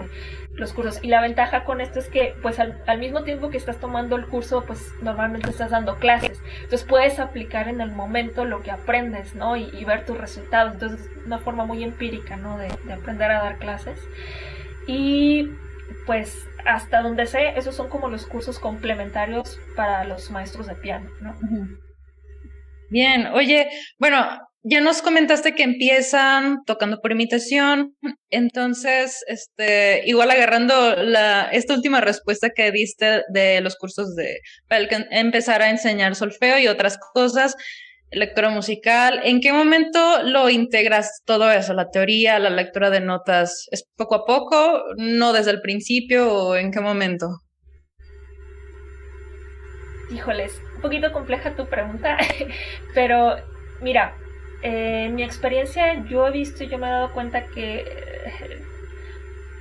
los 0.55 0.73
cursos. 0.73 0.99
Y 1.03 1.07
la 1.07 1.21
ventaja 1.21 1.63
con 1.63 1.81
esto 1.81 1.99
es 1.99 2.07
que, 2.07 2.35
pues 2.41 2.59
al, 2.59 2.81
al 2.87 2.99
mismo 2.99 3.23
tiempo 3.23 3.49
que 3.49 3.57
estás 3.57 3.79
tomando 3.79 4.15
el 4.15 4.27
curso, 4.27 4.63
pues 4.65 4.93
normalmente 5.01 5.49
estás 5.49 5.71
dando 5.71 5.97
clases. 5.97 6.39
Entonces 6.55 6.83
puedes 6.83 7.19
aplicar 7.19 7.67
en 7.67 7.81
el 7.81 7.91
momento 7.91 8.45
lo 8.45 8.61
que 8.61 8.71
aprendes, 8.71 9.35
¿no? 9.35 9.55
Y, 9.57 9.83
ver 9.83 10.05
tus 10.05 10.17
resultados. 10.17 10.73
Entonces 10.73 11.01
es 11.01 11.25
una 11.25 11.39
forma 11.39 11.65
muy 11.65 11.83
empírica, 11.83 12.37
¿no? 12.37 12.57
De, 12.57 12.67
aprender 12.93 13.31
a 13.31 13.43
dar 13.43 13.57
clases. 13.57 13.99
Y 14.87 15.49
pues 16.05 16.47
hasta 16.65 17.01
donde 17.01 17.25
sé, 17.25 17.57
esos 17.57 17.75
son 17.75 17.89
como 17.89 18.07
los 18.07 18.25
cursos 18.25 18.59
complementarios 18.59 19.59
para 19.75 20.05
los 20.05 20.31
maestros 20.31 20.67
de 20.67 20.75
piano, 20.75 21.09
¿no? 21.19 21.35
Bien, 22.89 23.27
oye, 23.27 23.69
bueno, 23.99 24.39
ya 24.63 24.79
nos 24.79 25.01
comentaste 25.01 25.55
que 25.55 25.63
empiezan 25.63 26.63
tocando 26.65 27.01
por 27.01 27.11
imitación, 27.11 27.95
entonces, 28.29 29.23
este, 29.27 30.03
igual 30.05 30.31
agarrando 30.31 30.95
la, 30.95 31.49
esta 31.51 31.73
última 31.73 31.99
respuesta 31.99 32.49
que 32.49 32.71
diste 32.71 33.23
de 33.29 33.59
los 33.59 33.75
cursos 33.75 34.15
de, 34.15 34.39
para 34.69 34.87
empezar 35.11 35.61
a 35.61 35.69
enseñar 35.69 36.15
solfeo 36.15 36.59
y 36.59 36.67
otras 36.67 36.97
cosas, 37.13 37.55
lectura 38.11 38.49
musical, 38.49 39.19
¿en 39.23 39.41
qué 39.41 39.51
momento 39.51 40.23
lo 40.23 40.49
integras 40.49 41.21
todo 41.25 41.51
eso, 41.51 41.73
la 41.73 41.89
teoría, 41.89 42.39
la 42.39 42.49
lectura 42.49 42.89
de 42.89 43.01
notas? 43.01 43.67
¿Es 43.71 43.85
poco 43.97 44.15
a 44.15 44.25
poco? 44.25 44.83
¿No 44.95 45.33
desde 45.33 45.51
el 45.51 45.61
principio 45.61 46.31
o 46.31 46.55
en 46.55 46.71
qué 46.71 46.79
momento? 46.79 47.27
Híjoles, 50.09 50.53
un 50.75 50.81
poquito 50.81 51.11
compleja 51.11 51.55
tu 51.55 51.67
pregunta, 51.67 52.17
pero 52.93 53.35
mira, 53.81 54.15
eh, 54.63 55.09
mi 55.13 55.23
experiencia 55.23 56.03
yo 56.05 56.27
he 56.27 56.31
visto 56.31 56.63
y 56.63 56.67
yo 56.67 56.77
me 56.77 56.87
he 56.87 56.91
dado 56.91 57.11
cuenta 57.11 57.45
que 57.45 57.85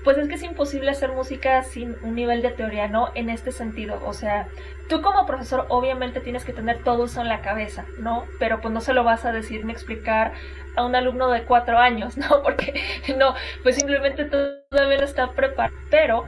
pues 0.04 0.18
es 0.18 0.28
que 0.28 0.34
es 0.34 0.42
imposible 0.42 0.90
hacer 0.90 1.12
música 1.12 1.62
sin 1.62 1.96
un 2.02 2.14
nivel 2.14 2.42
de 2.42 2.50
teoría, 2.50 2.88
¿no? 2.88 3.10
En 3.14 3.30
este 3.30 3.52
sentido, 3.52 4.00
o 4.04 4.12
sea, 4.12 4.48
tú 4.88 5.00
como 5.00 5.26
profesor 5.26 5.66
obviamente 5.68 6.20
tienes 6.20 6.44
que 6.44 6.52
tener 6.52 6.82
todo 6.82 7.04
eso 7.04 7.20
en 7.20 7.28
la 7.28 7.40
cabeza, 7.40 7.84
¿no? 7.98 8.24
Pero 8.38 8.60
pues 8.60 8.74
no 8.74 8.80
se 8.80 8.94
lo 8.94 9.04
vas 9.04 9.24
a 9.24 9.32
decir 9.32 9.64
ni 9.64 9.72
explicar 9.72 10.32
a 10.76 10.84
un 10.84 10.94
alumno 10.96 11.30
de 11.30 11.44
cuatro 11.44 11.78
años, 11.78 12.16
¿no? 12.18 12.42
Porque 12.42 12.74
no, 13.16 13.34
pues 13.62 13.76
simplemente 13.76 14.24
todavía 14.24 14.98
no 14.98 15.04
está 15.04 15.30
preparado. 15.32 15.74
Pero 15.90 16.24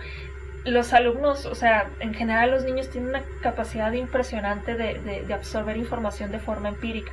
los 0.64 0.92
alumnos, 0.92 1.44
o 1.46 1.54
sea, 1.54 1.88
en 2.00 2.14
general 2.14 2.52
los 2.52 2.64
niños 2.64 2.88
tienen 2.90 3.10
una 3.10 3.22
capacidad 3.42 3.92
impresionante 3.92 4.76
de, 4.76 5.24
de 5.26 5.34
absorber 5.34 5.76
información 5.76 6.30
de 6.30 6.38
forma 6.38 6.68
empírica. 6.68 7.12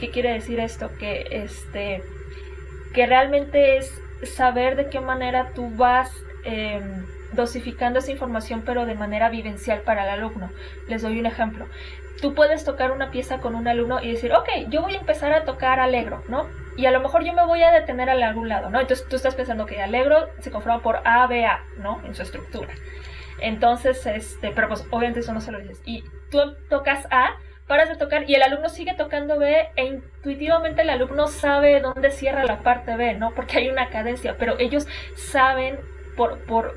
¿Qué 0.00 0.10
quiere 0.10 0.32
decir 0.32 0.58
esto? 0.58 0.90
Que 0.98 1.26
este 1.30 2.02
que 2.94 3.06
realmente 3.06 3.76
es 3.76 3.92
saber 4.22 4.74
de 4.74 4.88
qué 4.88 5.00
manera 5.00 5.52
tú 5.54 5.70
vas 5.76 6.10
em, 6.44 7.06
dosificando 7.32 8.00
esa 8.00 8.10
información, 8.10 8.62
pero 8.64 8.86
de 8.86 8.94
manera 8.94 9.28
vivencial 9.28 9.80
para 9.82 10.04
el 10.04 10.10
alumno. 10.10 10.50
Les 10.88 11.02
doy 11.02 11.20
un 11.20 11.26
ejemplo. 11.26 11.66
Tú 12.20 12.34
puedes 12.34 12.64
tocar 12.64 12.90
una 12.90 13.10
pieza 13.10 13.38
con 13.38 13.54
un 13.54 13.68
alumno 13.68 14.02
y 14.02 14.10
decir, 14.10 14.32
ok, 14.32 14.48
yo 14.68 14.82
voy 14.82 14.94
a 14.94 14.98
empezar 14.98 15.32
a 15.32 15.44
tocar 15.44 15.80
alegro, 15.80 16.22
¿no? 16.28 16.48
Y 16.76 16.86
a 16.86 16.90
lo 16.90 17.00
mejor 17.00 17.24
yo 17.24 17.32
me 17.32 17.46
voy 17.46 17.62
a 17.62 17.72
detener 17.72 18.10
a 18.10 18.12
algún 18.12 18.48
lado, 18.48 18.70
¿no? 18.70 18.80
Entonces 18.80 19.06
tú 19.08 19.16
estás 19.16 19.34
pensando 19.34 19.66
que 19.66 19.80
alegro 19.80 20.28
se 20.40 20.50
conforma 20.50 20.82
por 20.82 21.00
A, 21.04 21.26
B, 21.26 21.46
A, 21.46 21.62
¿no? 21.78 22.00
En 22.04 22.14
su 22.14 22.22
estructura. 22.22 22.72
Entonces, 23.40 24.04
este, 24.06 24.50
pero 24.50 24.68
pues 24.68 24.84
obviamente 24.90 25.20
eso 25.20 25.32
no 25.32 25.40
se 25.40 25.52
lo 25.52 25.60
dices. 25.60 25.80
Y 25.86 26.04
tú 26.30 26.38
tocas 26.68 27.06
A, 27.10 27.36
paras 27.70 27.88
de 27.88 27.94
tocar 27.94 28.28
y 28.28 28.34
el 28.34 28.42
alumno 28.42 28.68
sigue 28.68 28.94
tocando 28.94 29.38
B 29.38 29.68
e 29.76 29.84
intuitivamente 29.84 30.82
el 30.82 30.90
alumno 30.90 31.28
sabe 31.28 31.78
dónde 31.78 32.10
cierra 32.10 32.44
la 32.44 32.64
parte 32.64 32.96
B, 32.96 33.14
¿no? 33.14 33.30
Porque 33.30 33.58
hay 33.58 33.68
una 33.68 33.90
cadencia, 33.90 34.34
pero 34.36 34.58
ellos 34.58 34.88
saben 35.14 35.78
por, 36.16 36.40
por 36.46 36.74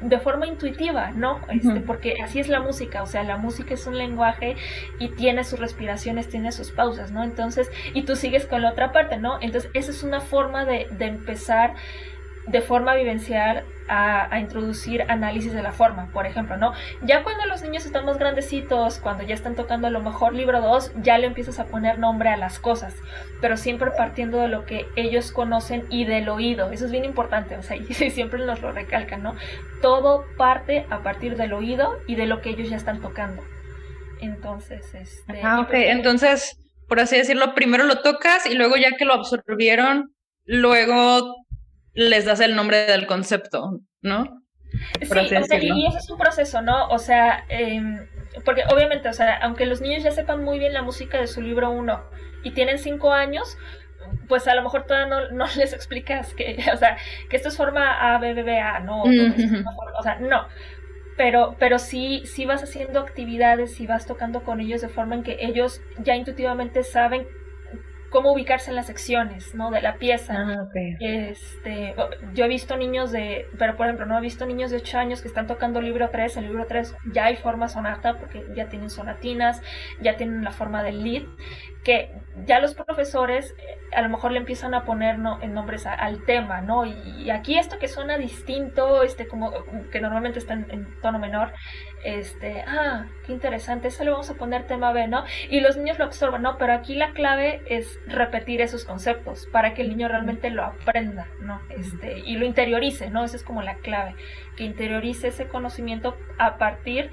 de 0.00 0.18
forma 0.18 0.46
intuitiva, 0.46 1.10
¿no? 1.10 1.42
Este, 1.50 1.80
porque 1.80 2.14
así 2.24 2.40
es 2.40 2.48
la 2.48 2.60
música, 2.60 3.02
o 3.02 3.06
sea, 3.06 3.22
la 3.22 3.36
música 3.36 3.74
es 3.74 3.86
un 3.86 3.98
lenguaje 3.98 4.56
y 4.98 5.08
tiene 5.08 5.44
sus 5.44 5.58
respiraciones, 5.58 6.30
tiene 6.30 6.52
sus 6.52 6.70
pausas, 6.70 7.12
¿no? 7.12 7.22
Entonces, 7.22 7.70
y 7.92 8.04
tú 8.04 8.16
sigues 8.16 8.46
con 8.46 8.62
la 8.62 8.70
otra 8.70 8.92
parte, 8.92 9.18
¿no? 9.18 9.36
Entonces, 9.42 9.70
esa 9.74 9.90
es 9.90 10.02
una 10.02 10.22
forma 10.22 10.64
de, 10.64 10.86
de 10.90 11.04
empezar 11.04 11.74
de 12.46 12.62
forma 12.62 12.94
vivencial 12.94 13.64
a, 13.90 14.38
introducir 14.38 15.04
análisis 15.08 15.52
de 15.52 15.62
la 15.62 15.72
forma, 15.72 16.06
por 16.12 16.24
ejemplo, 16.24 16.56
¿no? 16.56 16.72
Ya 17.02 17.24
cuando 17.24 17.44
los 17.46 17.62
niños 17.62 17.84
están 17.84 18.06
más 18.06 18.18
grandecitos, 18.18 18.98
cuando 18.98 19.24
ya 19.24 19.34
están 19.34 19.56
tocando 19.56 19.88
a 19.88 19.90
lo 19.90 20.00
mejor 20.00 20.32
libro 20.32 20.60
2, 20.60 20.92
ya 21.02 21.18
le 21.18 21.26
empiezas 21.26 21.58
a 21.58 21.64
poner 21.66 21.98
nombre 21.98 22.28
a 22.28 22.36
las 22.36 22.60
cosas, 22.60 22.94
pero 23.40 23.56
siempre 23.56 23.90
partiendo 23.90 24.38
de 24.38 24.48
lo 24.48 24.64
que 24.64 24.86
ellos 24.94 25.32
conocen 25.32 25.84
y 25.90 26.04
del 26.04 26.28
oído, 26.28 26.70
eso 26.70 26.86
es 26.86 26.92
bien 26.92 27.04
importante, 27.04 27.56
o 27.56 27.62
sea, 27.62 27.76
y 27.88 27.92
siempre 27.92 28.44
nos 28.46 28.62
lo 28.62 28.72
recalcan, 28.72 29.22
¿no? 29.22 29.34
Todo 29.82 30.24
parte 30.36 30.86
a 30.90 31.02
partir 31.02 31.36
del 31.36 31.52
oído 31.52 31.98
y 32.06 32.14
de 32.14 32.26
lo 32.26 32.40
que 32.40 32.50
ellos 32.50 32.70
ya 32.70 32.76
están 32.76 33.00
tocando. 33.00 33.42
Entonces, 34.20 34.94
este... 34.94 35.42
Ah, 35.42 35.60
ok, 35.60 35.72
entonces, 35.72 36.56
por 36.86 37.00
así 37.00 37.16
decirlo, 37.16 37.54
primero 37.54 37.84
lo 37.84 38.02
tocas 38.02 38.46
y 38.46 38.54
luego 38.54 38.76
ya 38.76 38.92
que 38.96 39.04
lo 39.04 39.14
absorbieron, 39.14 40.14
luego 40.44 41.39
les 41.94 42.24
das 42.24 42.40
el 42.40 42.56
nombre 42.56 42.86
del 42.86 43.06
concepto, 43.06 43.80
¿no? 44.02 44.42
sí, 45.02 45.56
y 45.60 45.86
eso 45.86 45.98
es 45.98 46.10
un 46.10 46.18
proceso, 46.18 46.62
¿no? 46.62 46.88
O 46.88 46.98
sea, 46.98 47.44
em, 47.48 48.06
porque 48.44 48.62
obviamente, 48.72 49.08
o 49.08 49.12
sea, 49.12 49.36
aunque 49.38 49.66
los 49.66 49.80
niños 49.80 50.02
ya 50.02 50.12
sepan 50.12 50.44
muy 50.44 50.58
bien 50.58 50.72
la 50.72 50.82
música 50.82 51.18
de 51.18 51.26
su 51.26 51.42
libro 51.42 51.70
1 51.70 52.02
y 52.44 52.52
tienen 52.52 52.78
5 52.78 53.12
años, 53.12 53.56
pues 54.28 54.46
a 54.48 54.54
lo 54.54 54.62
mejor 54.62 54.86
todavía 54.86 55.08
no, 55.08 55.30
no, 55.30 55.46
les 55.56 55.72
explicas 55.72 56.34
que, 56.34 56.56
o 56.72 56.76
sea, 56.76 56.96
que 57.28 57.36
esto 57.36 57.48
es 57.48 57.56
forma 57.56 58.14
A, 58.14 58.18
B, 58.18 58.34
B, 58.34 58.42
B, 58.42 58.58
A, 58.58 58.80
no, 58.80 59.02
o 59.02 60.02
sea, 60.02 60.16
no. 60.20 60.46
Pero, 61.16 61.56
pero 61.58 61.78
sí, 61.78 62.22
sí 62.24 62.46
vas 62.46 62.62
haciendo 62.62 63.00
actividades 63.00 63.78
y 63.80 63.86
vas 63.86 64.06
tocando 64.06 64.42
con 64.42 64.60
ellos 64.60 64.80
de 64.80 64.88
forma 64.88 65.16
en 65.16 65.22
que 65.22 65.36
ellos 65.40 65.82
ya 65.98 66.14
intuitivamente 66.14 66.82
saben 66.82 67.26
cómo 68.10 68.32
ubicarse 68.32 68.70
en 68.70 68.76
las 68.76 68.86
secciones, 68.86 69.54
¿no? 69.54 69.70
De 69.70 69.80
la 69.80 69.96
pieza. 69.96 70.34
Ah, 70.36 70.68
este, 71.00 71.94
yo 72.34 72.44
he 72.44 72.48
visto 72.48 72.76
niños 72.76 73.12
de, 73.12 73.46
pero 73.58 73.76
por 73.76 73.86
ejemplo, 73.86 74.06
no 74.06 74.18
he 74.18 74.20
visto 74.20 74.46
niños 74.46 74.70
de 74.70 74.78
8 74.78 74.98
años 74.98 75.22
que 75.22 75.28
están 75.28 75.46
tocando 75.46 75.80
libro 75.80 76.10
3, 76.10 76.36
en 76.36 76.44
libro 76.44 76.66
3 76.66 76.94
ya 77.12 77.26
hay 77.26 77.36
forma 77.36 77.68
sonata 77.68 78.18
porque 78.18 78.44
ya 78.54 78.68
tienen 78.68 78.90
sonatinas, 78.90 79.62
ya 80.00 80.16
tienen 80.16 80.44
la 80.44 80.50
forma 80.50 80.82
del 80.82 81.02
lead, 81.02 81.22
que 81.84 82.10
ya 82.46 82.60
los 82.60 82.74
profesores 82.74 83.54
eh, 83.58 83.78
a 83.94 84.02
lo 84.02 84.08
mejor 84.08 84.32
le 84.32 84.38
empiezan 84.38 84.74
a 84.74 84.84
poner 84.84 85.18
no, 85.18 85.40
en 85.42 85.54
nombres 85.54 85.86
al 85.86 86.24
tema, 86.24 86.60
¿no? 86.60 86.84
Y, 86.84 87.30
aquí 87.30 87.58
esto 87.58 87.78
que 87.78 87.88
suena 87.88 88.18
distinto, 88.18 89.02
este 89.02 89.26
como 89.26 89.52
que 89.90 90.00
normalmente 90.00 90.38
está 90.38 90.54
en, 90.54 90.86
tono 91.00 91.18
menor, 91.18 91.52
este, 92.04 92.62
ah, 92.66 93.06
qué 93.26 93.32
interesante, 93.32 93.88
eso 93.88 94.04
le 94.04 94.10
vamos 94.10 94.30
a 94.30 94.34
poner 94.34 94.66
tema 94.66 94.92
B, 94.92 95.08
¿no? 95.08 95.24
Y 95.48 95.60
los 95.60 95.76
niños 95.76 95.98
lo 95.98 96.04
absorben, 96.04 96.42
¿no? 96.42 96.56
Pero 96.58 96.72
aquí 96.72 96.94
la 96.94 97.12
clave 97.12 97.62
es 97.66 97.98
repetir 98.06 98.60
esos 98.60 98.84
conceptos 98.84 99.48
para 99.50 99.74
que 99.74 99.82
el 99.82 99.88
niño 99.88 100.08
realmente 100.08 100.50
lo 100.50 100.64
aprenda, 100.64 101.26
¿no? 101.40 101.60
Este, 101.70 102.20
y 102.20 102.36
lo 102.36 102.44
interiorice, 102.44 103.10
¿no? 103.10 103.24
Esa 103.24 103.36
es 103.36 103.42
como 103.42 103.62
la 103.62 103.76
clave, 103.76 104.14
que 104.56 104.64
interiorice 104.64 105.28
ese 105.28 105.48
conocimiento 105.48 106.16
a 106.38 106.58
partir 106.58 107.10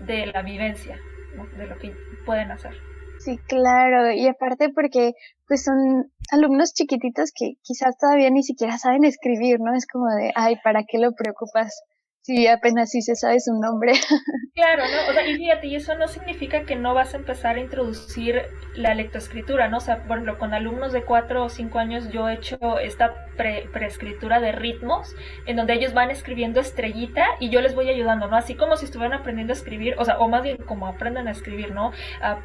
de 0.00 0.26
la 0.26 0.42
vivencia, 0.42 0.98
¿no? 1.36 1.46
De 1.56 1.66
lo 1.66 1.78
que 1.78 1.94
pueden 2.26 2.50
hacer. 2.50 2.91
Sí, 3.24 3.38
claro, 3.46 4.10
y 4.10 4.26
aparte 4.26 4.70
porque 4.70 5.12
pues 5.46 5.62
son 5.62 6.10
alumnos 6.32 6.74
chiquititos 6.74 7.30
que 7.32 7.52
quizás 7.62 7.96
todavía 7.96 8.30
ni 8.30 8.42
siquiera 8.42 8.78
saben 8.78 9.04
escribir, 9.04 9.60
¿no? 9.60 9.74
Es 9.76 9.86
como 9.86 10.06
de, 10.08 10.32
ay, 10.34 10.56
¿para 10.64 10.82
qué 10.82 10.98
lo 10.98 11.12
preocupas? 11.12 11.82
Si 12.22 12.46
apenas 12.46 12.90
sí 12.90 13.02
se 13.02 13.16
sabe 13.16 13.40
su 13.40 13.52
nombre. 13.54 13.92
Claro, 14.54 14.82
¿no? 14.82 15.10
O 15.10 15.14
sea, 15.14 15.26
y 15.26 15.34
fíjate, 15.34 15.66
y 15.66 15.76
eso 15.76 15.94
no 15.94 16.06
significa 16.08 16.64
que 16.64 16.76
no 16.76 16.92
vas 16.92 17.14
a 17.14 17.16
empezar 17.16 17.56
a 17.56 17.60
introducir 17.60 18.42
la 18.74 18.92
lectoescritura, 18.92 19.68
¿no? 19.68 19.78
O 19.78 19.80
sea, 19.80 20.02
por 20.02 20.18
ejemplo, 20.18 20.38
con 20.38 20.52
alumnos 20.52 20.92
de 20.92 21.04
cuatro 21.04 21.44
o 21.44 21.48
cinco 21.48 21.78
años 21.78 22.10
yo 22.10 22.28
he 22.28 22.34
hecho 22.34 22.78
esta 22.78 23.14
pre 23.38 23.66
preescritura 23.72 24.40
de 24.40 24.52
ritmos, 24.52 25.16
en 25.46 25.56
donde 25.56 25.72
ellos 25.72 25.94
van 25.94 26.10
escribiendo 26.10 26.60
estrellita 26.60 27.24
y 27.40 27.48
yo 27.48 27.62
les 27.62 27.74
voy 27.74 27.88
ayudando, 27.88 28.28
¿no? 28.28 28.36
Así 28.36 28.54
como 28.54 28.76
si 28.76 28.84
estuvieran 28.84 29.18
aprendiendo 29.18 29.54
a 29.54 29.56
escribir, 29.56 29.94
o 29.96 30.04
sea, 30.04 30.18
o 30.18 30.28
más 30.28 30.42
bien 30.42 30.58
como 30.58 30.86
aprendan 30.86 31.28
a 31.28 31.30
escribir, 31.30 31.72
¿no? 31.72 31.92
A 32.20 32.36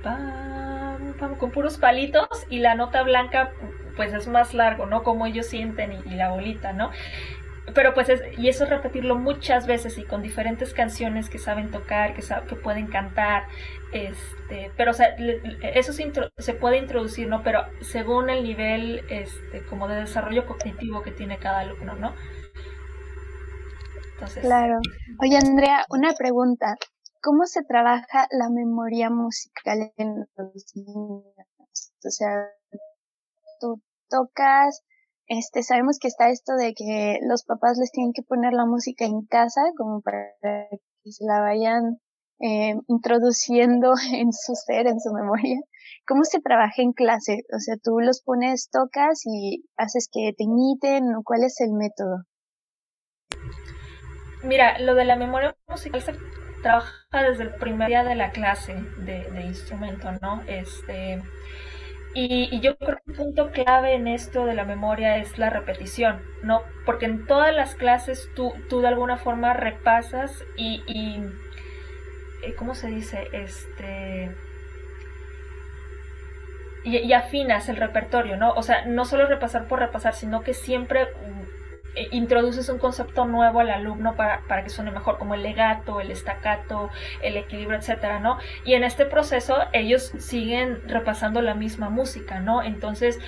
con 1.39 1.51
puros 1.51 1.78
palitos 1.78 2.28
y 2.49 2.59
la 2.59 2.75
nota 2.75 3.03
blanca 3.03 3.51
pues 3.95 4.13
es 4.13 4.28
más 4.28 4.53
largo, 4.53 4.86
¿no? 4.86 5.01
Como 5.01 5.25
ellos 5.25 5.47
sienten 5.47 5.91
y, 5.91 6.15
la 6.15 6.30
bolita, 6.30 6.71
¿no? 6.71 6.91
Pero 7.74 7.93
pues 7.93 8.07
es, 8.09 8.22
y 8.38 8.47
eso 8.47 8.63
es 8.63 8.70
repetirlo 8.70 9.15
muchas 9.15 9.68
veces 9.68 9.97
y 9.97 10.03
con 10.03 10.22
diferentes 10.22 10.74
canciones 10.74 11.30
que 11.30 11.38
saben 11.38 11.70
tocar, 11.70 12.13
que, 12.13 12.24
que 12.47 12.55
pueden 12.55 12.88
cantar, 12.88 13.43
este, 13.91 14.72
pero 14.78 14.91
o 14.91 14.93
sea, 14.93 15.15
eso 15.74 15.93
se, 15.93 16.11
se, 16.38 16.53
puede 16.53 16.78
introducir, 16.78 17.28
¿no? 17.28 17.43
Pero 17.43 17.63
según 17.82 18.30
el 18.30 18.43
nivel, 18.43 19.03
este, 19.09 19.65
como 19.65 19.88
de 19.88 19.95
desarrollo 19.95 20.45
cognitivo 20.45 21.03
que 21.03 21.11
tiene 21.11 21.38
cada 21.38 21.59
alumno, 21.59 21.95
¿no? 21.95 22.13
Entonces, 24.13 24.43
claro. 24.43 24.80
Oye, 25.22 25.38
Andrea, 25.38 25.86
una 25.89 26.13
pregunta. 26.13 26.76
¿Cómo 27.22 27.45
se 27.45 27.63
trabaja 27.63 28.28
la 28.32 28.49
memoria 28.49 29.09
musical 29.09 29.91
en 29.97 30.26
los 30.38 30.76
niños? 30.76 31.24
O 32.05 32.09
sea, 32.09 32.49
tú 33.59 33.82
tocas, 34.09 34.84
este, 35.28 35.63
sabemos 35.63 35.99
que 35.99 36.07
está 36.07 36.30
esto 36.30 36.53
de 36.55 36.73
que 36.73 37.19
los 37.23 37.43
papás 37.43 37.78
les 37.78 37.91
tienen 37.91 38.13
que 38.13 38.23
poner 38.23 38.53
la 38.53 38.65
música 38.65 39.05
en 39.05 39.25
casa 39.25 39.61
como 39.78 40.01
para 40.01 40.28
que 40.41 41.11
se 41.11 41.25
la 41.25 41.41
vayan 41.41 41.99
eh, 42.39 42.75
introduciendo 42.88 43.93
en 44.13 44.32
su 44.32 44.53
ser, 44.55 44.88
en 44.88 44.99
su 44.99 45.13
memoria. 45.13 45.59
¿Cómo 46.07 46.23
se 46.23 46.39
trabaja 46.39 46.82
en 46.82 46.93
clase? 46.93 47.43
O 47.53 47.59
sea, 47.59 47.75
tú 47.82 47.99
los 47.99 48.21
pones, 48.21 48.69
tocas 48.71 49.21
y 49.25 49.65
haces 49.75 50.09
que 50.11 50.34
te 50.38 50.43
imiten, 50.43 51.03
¿cuál 51.23 51.43
es 51.43 51.59
el 51.59 51.73
método? 51.73 52.23
Mira, 54.43 54.80
lo 54.80 54.95
de 54.95 55.05
la 55.05 55.15
memoria 55.15 55.55
musical 55.67 56.01
se 56.01 56.13
trabaja 56.61 57.23
desde 57.30 57.43
el 57.43 57.55
primer 57.55 57.88
día 57.88 58.03
de 58.03 58.15
la 58.15 58.32
clase 58.32 58.75
de, 58.99 59.41
instrumento, 59.45 60.11
¿no? 60.21 60.41
Este, 60.47 61.21
Y, 62.13 62.59
yo 62.61 62.77
creo 62.77 62.97
que 62.97 63.11
un 63.11 63.17
punto 63.17 63.51
clave 63.51 63.93
en 63.93 64.07
esto 64.07 64.45
de 64.45 64.55
la 64.55 64.65
memoria 64.65 65.17
es 65.17 65.37
la 65.37 65.49
repetición, 65.49 66.21
¿no? 66.41 66.61
Porque 66.85 67.05
en 67.05 67.27
todas 67.27 67.53
las 67.55 67.75
clases 67.75 68.29
tú, 68.35 68.53
tú 68.69 68.81
de 68.81 68.87
alguna 68.87 69.17
forma 69.17 69.53
repasas 69.53 70.43
y, 70.55 70.81
y 70.87 71.21
eh, 72.43 72.55
¿cómo 72.55 72.73
se 72.73 72.87
dice? 72.87 73.27
Este 73.33 74.31
y, 76.87 77.13
afinas 77.13 77.67
el 77.69 77.75
repertorio, 77.75 78.37
¿no? 78.37 78.53
O 78.53 78.63
sea, 78.63 78.85
no 78.85 79.03
solo 79.05 79.27
repasar 79.27 79.67
por 79.67 79.79
repasar, 79.79 80.13
sino 80.13 80.41
que 80.41 80.53
siempre 80.53 81.07
introduces 82.11 82.69
un 82.69 82.79
concepto 82.79 83.25
nuevo 83.25 83.59
al 83.59 83.69
alumno 83.69 84.15
para, 84.15 84.41
para, 84.47 84.63
que 84.63 84.69
suene 84.69 84.91
mejor, 84.91 85.17
como 85.17 85.35
el 85.35 85.43
legato, 85.43 86.01
el 86.01 86.11
estacato, 86.11 86.89
el 87.21 87.37
equilibrio, 87.37 87.77
etcétera, 87.77 88.19
¿no? 88.19 88.37
Y 88.65 88.73
en 88.73 88.83
este 88.83 89.05
proceso 89.05 89.57
ellos 89.73 90.11
siguen 90.17 90.81
repasando 90.87 91.41
la 91.41 91.53
misma 91.53 91.89
música, 91.89 92.39
¿no? 92.39 92.63
Entonces, 92.63 93.19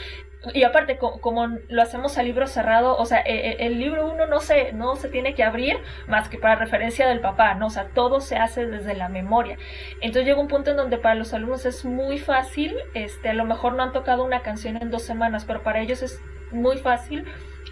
y 0.53 0.63
aparte, 0.63 0.97
como, 0.97 1.47
lo 1.67 1.81
hacemos 1.81 2.17
a 2.17 2.23
libro 2.23 2.47
cerrado, 2.47 2.95
o 2.95 3.05
sea, 3.05 3.19
e, 3.19 3.33
e, 3.35 3.67
el, 3.67 3.77
libro 3.77 4.09
uno 4.09 4.25
no 4.25 4.39
se, 4.39 4.71
no 4.71 4.95
se 4.95 5.09
tiene 5.09 5.33
que 5.35 5.43
abrir 5.43 5.77
más 6.07 6.29
que 6.29 6.37
para 6.37 6.55
referencia 6.55 7.09
del 7.09 7.19
papá, 7.19 7.55
¿no? 7.55 7.67
O 7.67 7.69
sea, 7.69 7.89
todo 7.89 8.21
se 8.21 8.37
hace 8.37 8.65
desde 8.65 8.93
la 8.95 9.09
memoria. 9.09 9.57
Entonces 9.99 10.25
llega 10.25 10.39
un 10.39 10.47
punto 10.47 10.71
en 10.71 10.77
donde 10.77 10.97
para 10.97 11.15
los 11.15 11.33
alumnos 11.33 11.65
es 11.65 11.83
muy 11.83 12.19
fácil, 12.19 12.73
este, 12.93 13.29
a 13.29 13.33
lo 13.33 13.43
mejor 13.43 13.73
no 13.73 13.83
han 13.83 13.91
tocado 13.91 14.23
una 14.23 14.41
canción 14.41 14.77
en 14.77 14.89
dos 14.91 15.03
semanas, 15.03 15.43
pero 15.43 15.61
para 15.61 15.81
ellos 15.81 16.01
es 16.01 16.21
muy 16.51 16.77
fácil 16.77 17.25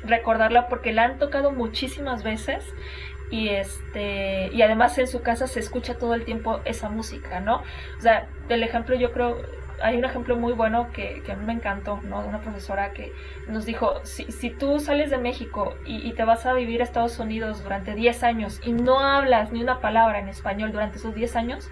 recordarla 0.04 0.68
porque 0.68 0.94
la 0.94 1.04
han 1.04 1.20
tocado 1.20 1.52
muchísimas 1.52 2.24
veces 2.24 2.64
y 3.30 3.50
este 3.50 4.50
y 4.54 4.62
además 4.62 4.98
en 4.98 5.08
su 5.08 5.22
casa 5.22 5.48
se 5.48 5.60
escucha 5.60 5.98
todo 5.98 6.14
el 6.14 6.24
tiempo 6.24 6.62
esa 6.66 6.90
música, 6.90 7.40
¿no? 7.40 7.58
O 7.98 8.02
sea, 8.02 8.28
el 8.50 8.64
ejemplo 8.64 8.96
yo 8.96 9.12
creo 9.12 9.38
hay 9.82 9.98
un 9.98 10.06
ejemplo 10.06 10.36
muy 10.38 10.54
bueno 10.54 10.90
que, 10.92 11.22
a 11.32 11.36
mí 11.36 11.46
me 11.46 11.54
encantó, 11.54 12.00
¿no? 12.04 12.22
De 12.22 12.30
una 12.30 12.42
profesora 12.42 12.94
que 12.94 13.14
nos 13.48 13.66
dijo, 13.66 14.00
si, 14.04 14.32
si 14.32 14.50
tú 14.50 14.80
sales 14.80 15.10
de 15.10 15.18
México 15.18 15.76
y, 15.86 16.12
te 16.14 16.24
vas 16.24 16.46
a 16.46 16.54
vivir 16.54 16.82
a 16.82 16.84
Estados 16.84 17.20
Unidos 17.20 17.64
durante 17.64 17.94
10 17.94 18.24
años 18.24 18.60
y 18.64 18.74
no 18.74 19.00
hablas 19.00 19.52
ni 19.52 19.62
una 19.62 19.80
palabra 19.80 20.20
en 20.20 20.30
español 20.30 20.72
durante 20.72 20.98
esos 20.98 21.14
10 21.14 21.36
años, 21.36 21.70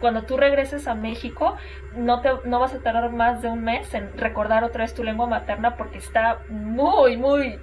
cuando 0.00 0.22
tú 0.22 0.36
regreses 0.36 0.86
a 0.88 0.94
México 0.94 1.56
no, 1.96 2.20
te, 2.20 2.30
no 2.44 2.60
vas 2.60 2.74
a 2.74 2.78
tardar 2.78 3.10
más 3.10 3.42
de 3.42 3.48
un 3.48 3.62
mes 3.62 3.92
en 3.94 4.16
recordar 4.16 4.64
otra 4.64 4.84
vez 4.84 4.94
tu 4.94 5.04
lengua 5.04 5.26
materna 5.26 5.76
porque 5.76 5.98
está 5.98 6.38
muy, 6.48 7.16
muy 7.16 7.58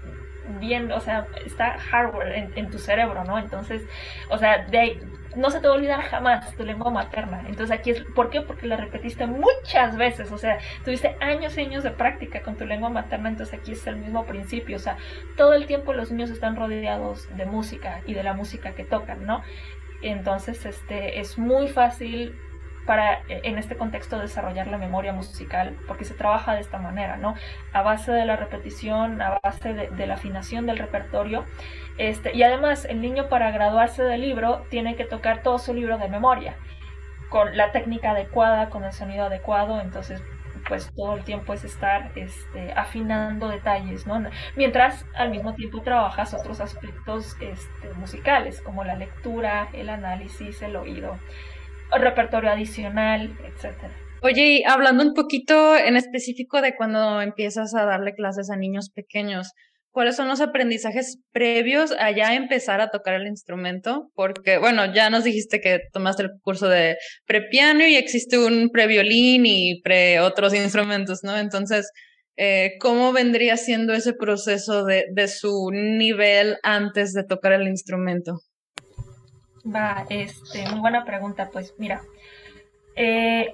bien, 0.60 0.92
o 0.92 1.00
sea, 1.00 1.28
está 1.46 1.78
hardware 1.78 2.52
en, 2.56 2.70
tu 2.70 2.78
cerebro, 2.78 3.24
¿no? 3.24 3.40
Entonces, 3.40 3.84
o 4.30 4.38
sea, 4.38 4.66
de 4.66 5.00
no 5.36 5.50
se 5.50 5.60
te 5.60 5.68
va 5.68 5.74
a 5.74 5.78
olvidar 5.78 6.02
jamás 6.02 6.56
tu 6.56 6.64
lengua 6.64 6.90
materna. 6.92 7.42
Entonces 7.48 7.78
aquí 7.78 7.92
es, 7.92 8.02
¿por 8.16 8.30
qué? 8.30 8.42
Porque 8.42 8.68
la 8.68 8.78
repetiste 8.78 9.26
muchas 9.26 9.98
veces, 9.98 10.32
o 10.32 10.38
sea, 10.38 10.60
tuviste 10.86 11.18
años 11.20 11.58
y 11.58 11.62
años 11.62 11.84
de 11.84 11.92
práctica 11.92 12.42
con 12.42 12.56
tu 12.56 12.66
lengua 12.66 12.90
materna, 12.90 13.30
entonces 13.30 13.60
aquí 13.60 13.74
es 13.74 13.86
el 13.88 13.98
mismo 13.98 14.26
principio, 14.26 14.78
o 14.78 14.80
sea, 14.80 14.98
todo 15.36 15.54
el 15.54 15.66
tiempo 15.66 15.94
los 15.94 16.12
niños 16.12 16.30
están 16.30 16.56
rodeados 16.56 17.28
de 17.36 17.46
música 17.46 18.02
y 18.06 18.14
de 18.14 18.24
la 18.24 18.34
música 18.34 18.72
que 18.72 18.86
tocan, 18.86 19.26
¿no? 19.26 19.42
Entonces, 20.12 20.66
este, 20.66 21.20
es 21.20 21.38
muy 21.38 21.68
fácil 21.68 22.36
para 22.86 23.22
e, 23.28 23.42
en 23.44 23.58
este 23.58 23.76
contexto 23.76 24.20
desarrollar 24.20 24.68
la 24.68 24.78
memoria 24.78 25.14
musical, 25.14 25.76
porque 25.88 26.06
se 26.06 26.14
trabaja 26.14 26.54
de 26.54 26.62
esta 26.62 26.78
manera, 26.78 27.18
¿no? 27.18 27.34
A 27.74 27.82
base 27.82 28.12
de 28.12 28.26
la 28.26 28.36
repetición, 28.36 29.22
a 29.22 29.40
base 29.44 29.74
de, 29.74 30.08
la 30.08 30.14
afinación 30.14 30.68
del 30.68 30.78
repertorio. 30.78 31.46
Este, 31.98 32.36
y 32.36 32.44
además, 32.44 32.86
el 32.86 33.02
niño 33.02 33.30
para 33.30 33.50
graduarse 33.52 34.04
del 34.04 34.22
libro 34.22 34.66
tiene 34.70 34.96
que 34.96 35.06
tocar 35.06 35.42
todo 35.42 35.58
su 35.58 35.74
libro 35.74 35.98
de 35.98 36.08
memoria, 36.08 36.56
con 37.30 37.58
la 37.58 37.72
técnica 37.72 38.12
adecuada, 38.12 38.70
con 38.70 38.84
el 38.84 38.94
sonido 38.94 39.26
adecuado, 39.26 39.82
entonces 39.82 40.22
pues 40.68 40.92
todo 40.96 41.16
el 41.16 41.24
tiempo 41.24 41.54
es 41.54 41.64
estar 41.64 42.12
este, 42.16 42.72
afinando 42.74 43.50
detalles, 43.50 44.08
¿no? 44.08 44.24
Mientras 44.56 45.06
al 45.16 45.30
mismo 45.30 45.54
tiempo 45.54 45.82
trabajas 45.82 46.34
otros 46.34 46.60
aspectos 46.60 47.36
este, 47.40 47.94
musicales, 47.98 48.62
como 48.62 48.84
la 48.84 48.96
lectura, 48.96 49.70
el 49.74 49.90
análisis, 49.90 50.62
el 50.62 50.76
oído 50.76 51.18
repertorio 51.92 52.52
adicional, 52.52 53.38
etcétera. 53.46 53.94
Oye, 54.22 54.48
y 54.48 54.64
hablando 54.64 55.04
un 55.04 55.14
poquito 55.14 55.78
en 55.78 55.98
específico 55.98 56.62
de 56.62 56.76
cuando 56.76 57.22
empiezas 57.22 57.76
a 57.76 57.86
darle 57.86 58.16
clases 58.16 58.50
a 58.50 58.56
niños 58.56 58.90
pequeños, 58.90 59.52
¿cuáles 59.96 60.18
son 60.18 60.28
los 60.28 60.42
aprendizajes 60.42 61.20
previos 61.32 61.94
a 61.98 62.12
ya 62.12 62.36
empezar 62.36 62.82
a 62.82 62.90
tocar 62.90 63.14
el 63.14 63.28
instrumento? 63.28 64.12
Porque, 64.14 64.58
bueno, 64.58 64.94
ya 64.94 65.10
nos 65.10 65.24
dijiste 65.24 65.62
que 65.62 65.80
tomaste 65.94 66.24
el 66.24 66.32
curso 66.42 66.68
de 66.68 66.98
prepiano 67.26 67.88
y 67.88 67.96
existe 67.96 68.38
un 68.38 68.72
previolín 68.74 69.46
y 69.46 69.82
pre 69.84 70.20
otros 70.20 70.54
instrumentos, 70.54 71.24
¿no? 71.24 71.38
Entonces, 71.38 71.90
eh, 72.36 72.74
¿cómo 72.82 73.14
vendría 73.14 73.56
siendo 73.56 73.94
ese 73.94 74.12
proceso 74.12 74.84
de, 74.84 75.28
su 75.30 75.72
nivel 75.72 76.58
antes 76.62 77.14
de 77.14 77.24
tocar 77.24 77.54
el 77.54 77.66
instrumento? 77.66 78.42
Va, 79.66 80.06
este, 80.10 80.70
muy 80.72 80.82
buena 80.82 81.06
pregunta. 81.06 81.50
Pues 81.54 81.74
mira, 81.78 82.02
eh, 82.98 83.48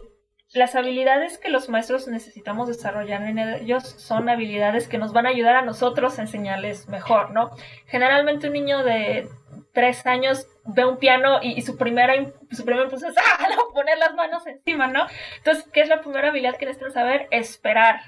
las 0.53 0.75
habilidades 0.75 1.37
que 1.37 1.49
los 1.49 1.69
maestros 1.69 2.07
necesitamos 2.07 2.67
desarrollar 2.67 3.23
en 3.23 3.39
ellos 3.39 3.83
son 3.83 4.27
habilidades 4.27 4.87
que 4.87 4.97
nos 4.97 5.13
van 5.13 5.25
a 5.25 5.29
ayudar 5.29 5.55
a 5.55 5.61
nosotros 5.61 6.19
a 6.19 6.23
enseñarles 6.23 6.89
mejor, 6.89 7.31
¿no? 7.31 7.51
Generalmente 7.87 8.47
un 8.47 8.53
niño 8.53 8.83
de 8.83 9.27
tres 9.73 10.05
años 10.05 10.47
ve 10.65 10.85
un 10.85 10.97
piano 10.97 11.39
y, 11.41 11.61
su 11.61 11.77
primera 11.77 12.13
su 12.51 12.63
es 12.63 13.17
¡ah! 13.17 13.47
poner 13.73 13.97
las 13.97 14.13
manos 14.13 14.45
encima, 14.45 14.87
¿no? 14.87 15.07
Entonces, 15.37 15.65
¿qué 15.71 15.81
es 15.81 15.89
la 15.89 16.01
primera 16.01 16.29
habilidad 16.29 16.57
que 16.57 16.65
necesitan 16.65 16.93
saber? 16.93 17.27
Esperar. 17.31 18.01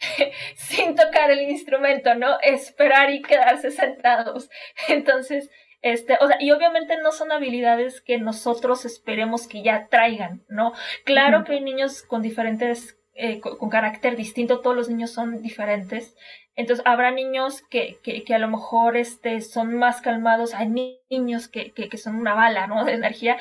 sin 0.54 0.94
tocar 0.94 1.30
el 1.30 1.42
instrumento, 1.50 2.14
¿no? 2.14 2.38
Esperar 2.40 3.10
y 3.10 3.20
quedarse 3.22 3.70
sentados. 3.70 4.48
Entonces, 4.88 5.50
este, 5.82 6.18
o 6.20 6.28
sea, 6.28 6.36
y 6.40 6.50
obviamente 6.50 6.96
no 7.02 7.12
son 7.12 7.32
habilidades 7.32 8.00
que 8.00 8.18
nosotros 8.18 8.84
esperemos 8.84 9.46
que 9.46 9.62
ya 9.62 9.88
traigan, 9.88 10.42
¿no? 10.48 10.72
Claro 11.04 11.44
que 11.44 11.52
hay 11.52 11.60
niños 11.60 12.02
con 12.02 12.22
diferentes, 12.22 12.98
eh, 13.14 13.40
con, 13.40 13.70
carácter 13.70 14.16
distinto, 14.16 14.60
todos 14.60 14.76
los 14.76 14.88
niños 14.88 15.10
son 15.10 15.42
diferentes. 15.42 16.16
Entonces, 16.56 16.84
habrá 16.86 17.10
niños 17.10 17.62
que, 17.62 17.98
que, 18.02 18.24
que 18.24 18.34
a 18.34 18.38
lo 18.38 18.48
mejor 18.48 18.96
este, 18.96 19.40
son 19.40 19.74
más 19.76 20.02
calmados, 20.02 20.52
hay 20.54 20.98
niños 21.10 21.48
que, 21.48 21.72
que, 21.72 21.88
que 21.88 21.96
son 21.96 22.16
una 22.16 22.34
bala, 22.34 22.66
¿no? 22.66 22.84
De 22.84 22.92
energía, 22.92 23.38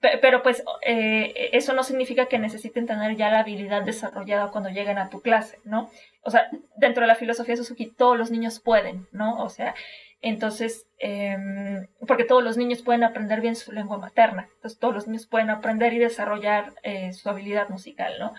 pero 0.00 0.42
pues 0.42 0.64
eh, 0.82 1.50
eso 1.52 1.72
no 1.72 1.84
significa 1.84 2.26
que 2.26 2.38
necesiten 2.38 2.86
tener 2.86 3.16
ya 3.16 3.30
la 3.30 3.40
habilidad 3.40 3.82
desarrollada 3.82 4.50
cuando 4.50 4.70
lleguen 4.70 4.98
a 4.98 5.10
tu 5.10 5.20
clase, 5.20 5.60
¿no? 5.64 5.90
O 6.22 6.30
sea, 6.30 6.48
dentro 6.76 7.02
de 7.02 7.06
la 7.06 7.14
filosofía 7.14 7.54
de 7.54 7.58
Suzuki 7.58 7.86
todos 7.86 8.18
los 8.18 8.30
niños 8.30 8.58
pueden, 8.58 9.06
¿no? 9.12 9.42
O 9.42 9.48
sea, 9.48 9.74
entonces, 10.22 10.86
em, 10.98 11.86
porque 12.06 12.24
todos 12.24 12.42
los 12.42 12.56
niños 12.56 12.82
pueden 12.82 13.04
aprender 13.04 13.40
bien 13.40 13.56
su 13.56 13.72
lengua 13.72 13.98
materna, 13.98 14.48
entonces 14.54 14.78
todos 14.78 14.94
los 14.94 15.06
niños 15.06 15.26
pueden 15.26 15.50
aprender 15.50 15.92
y 15.92 15.98
desarrollar 15.98 16.72
eh, 16.82 17.12
su 17.12 17.28
habilidad 17.28 17.68
musical, 17.68 18.14
¿no? 18.18 18.34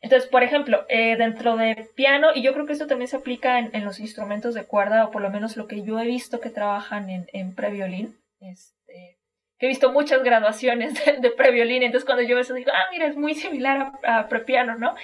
Entonces, 0.00 0.28
por 0.28 0.42
ejemplo, 0.42 0.84
eh, 0.88 1.16
dentro 1.16 1.56
de 1.56 1.88
piano, 1.94 2.28
y 2.34 2.42
yo 2.42 2.52
creo 2.52 2.66
que 2.66 2.74
esto 2.74 2.86
también 2.86 3.08
se 3.08 3.16
aplica 3.16 3.58
en, 3.58 3.84
los 3.84 3.98
instrumentos 3.98 4.54
de 4.54 4.64
cuerda, 4.64 5.04
o 5.04 5.10
por 5.10 5.22
lo 5.22 5.30
menos 5.30 5.56
lo 5.56 5.66
que 5.66 5.82
yo 5.82 5.98
he 5.98 6.06
visto 6.06 6.40
que 6.40 6.50
trabajan 6.50 7.08
en, 7.10 7.26
en 7.32 7.54
previolín, 7.54 8.16
este, 8.40 9.16
he 9.58 9.66
visto 9.66 9.92
muchas 9.92 10.22
graduaciones 10.22 10.94
de, 11.20 11.30
previolín, 11.30 11.82
entonces 11.82 12.04
cuando 12.04 12.22
yo 12.22 12.38
eso 12.38 12.54
digo, 12.54 12.70
ah, 12.74 12.86
mira, 12.92 13.06
es 13.06 13.16
muy 13.16 13.34
similar 13.34 13.92
a, 14.04 14.18
a 14.18 14.28
prepiano, 14.28 14.76
¿no? 14.76 14.94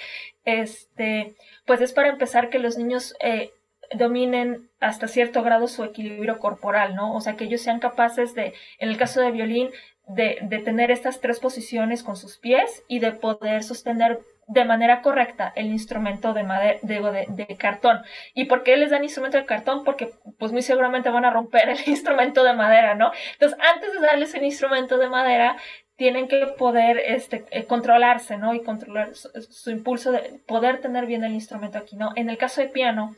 Este, 0.44 1.34
pues 1.64 1.80
es 1.80 1.92
para 1.92 2.08
empezar 2.08 2.50
que 2.50 2.58
los 2.58 2.76
niños 2.76 3.14
eh, 3.20 3.50
dominen 3.94 4.68
hasta 4.82 5.06
cierto 5.06 5.42
grado 5.42 5.68
su 5.68 5.84
equilibrio 5.84 6.38
corporal, 6.38 6.96
¿no? 6.96 7.14
O 7.14 7.20
sea, 7.20 7.36
que 7.36 7.44
ellos 7.44 7.62
sean 7.62 7.78
capaces 7.78 8.34
de, 8.34 8.52
en 8.78 8.88
el 8.88 8.96
caso 8.96 9.20
de 9.20 9.30
violín, 9.30 9.70
de, 10.08 10.62
tener 10.64 10.90
estas 10.90 11.20
tres 11.20 11.38
posiciones 11.38 12.02
con 12.02 12.16
sus 12.16 12.36
pies 12.36 12.82
y 12.88 12.98
de 12.98 13.12
poder 13.12 13.62
sostener 13.62 14.20
de 14.48 14.64
manera 14.64 15.00
correcta 15.00 15.52
el 15.54 15.66
instrumento 15.66 16.34
de, 16.34 16.42
madera, 16.42 16.78
de, 16.82 17.26
de, 17.28 17.56
cartón. 17.56 18.02
¿Y 18.34 18.46
por 18.46 18.64
qué 18.64 18.76
les 18.76 18.90
dan 18.90 19.04
instrumento 19.04 19.38
de 19.38 19.46
cartón? 19.46 19.84
Porque 19.84 20.10
pues 20.38 20.50
muy 20.50 20.62
seguramente 20.62 21.10
van 21.10 21.24
a 21.24 21.30
romper 21.30 21.68
el 21.68 21.78
instrumento 21.86 22.42
de 22.42 22.52
madera, 22.52 22.96
¿no? 22.96 23.12
Entonces, 23.34 23.58
antes 23.74 23.92
de 23.92 24.00
darles 24.00 24.34
el 24.34 24.42
instrumento 24.42 24.98
de 24.98 25.08
madera, 25.08 25.56
tienen 25.94 26.26
que 26.26 26.44
poder 26.58 26.98
este, 26.98 27.44
eh, 27.52 27.64
controlarse, 27.66 28.36
¿no? 28.36 28.52
Y 28.52 28.64
controlar 28.64 29.14
su, 29.14 29.30
su, 29.42 29.70
impulso 29.70 30.10
de 30.10 30.40
poder 30.48 30.80
tener 30.80 31.06
bien 31.06 31.22
el 31.22 31.34
instrumento 31.34 31.78
aquí, 31.78 31.94
¿no? 31.94 32.10
En 32.16 32.28
el 32.28 32.38
caso 32.38 32.60
de 32.60 32.68
piano, 32.68 33.14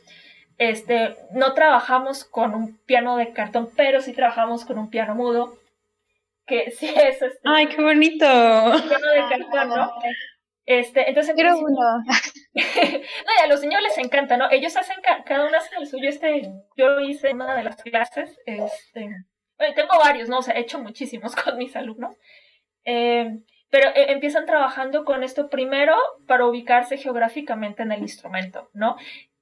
este, 0.57 1.15
no 1.31 1.53
trabajamos 1.53 2.23
con 2.23 2.53
un 2.53 2.77
piano 2.85 3.17
de 3.17 3.33
cartón, 3.33 3.69
pero 3.75 4.01
sí 4.01 4.13
trabajamos 4.13 4.65
con 4.65 4.77
un 4.77 4.89
piano 4.89 5.15
mudo, 5.15 5.57
que 6.45 6.71
sí 6.77 6.87
es 6.87 7.21
este, 7.21 7.39
¡Ay, 7.43 7.67
qué 7.67 7.81
bonito! 7.81 8.25
Un 8.25 8.81
piano 8.87 9.11
de 9.11 9.29
cartón, 9.29 9.69
¿no? 9.69 9.91
Este, 10.65 11.07
entonces, 11.07 11.35
Quiero 11.35 11.59
uno. 11.59 11.77
no, 12.05 12.11
y 12.55 13.43
a 13.43 13.47
los 13.47 13.61
niños 13.61 13.83
les 13.83 13.97
encanta, 13.99 14.35
¿no? 14.35 14.49
Ellos 14.49 14.75
hacen, 14.75 14.97
cada 15.25 15.47
uno 15.47 15.57
hace 15.57 15.75
el 15.77 15.87
suyo, 15.87 16.09
este, 16.09 16.51
yo 16.75 16.99
hice 17.01 17.33
una 17.33 17.55
de 17.55 17.63
las 17.63 17.75
clases, 17.83 18.39
este, 18.45 19.09
bueno, 19.57 19.75
tengo 19.75 19.97
varios, 19.99 20.27
¿no? 20.27 20.39
O 20.39 20.41
sea, 20.41 20.55
he 20.55 20.61
hecho 20.61 20.79
muchísimos 20.79 21.35
con 21.35 21.57
mis 21.57 21.75
alumnos, 21.75 22.15
eh, 22.83 23.39
pero 23.69 23.89
eh, 23.89 24.11
empiezan 24.11 24.45
trabajando 24.45 25.05
con 25.05 25.23
esto 25.23 25.49
primero 25.49 25.95
para 26.27 26.45
ubicarse 26.45 26.97
geográficamente 26.97 27.83
en 27.83 27.91
el 27.91 28.01
instrumento, 28.01 28.69
¿no? 28.73 28.95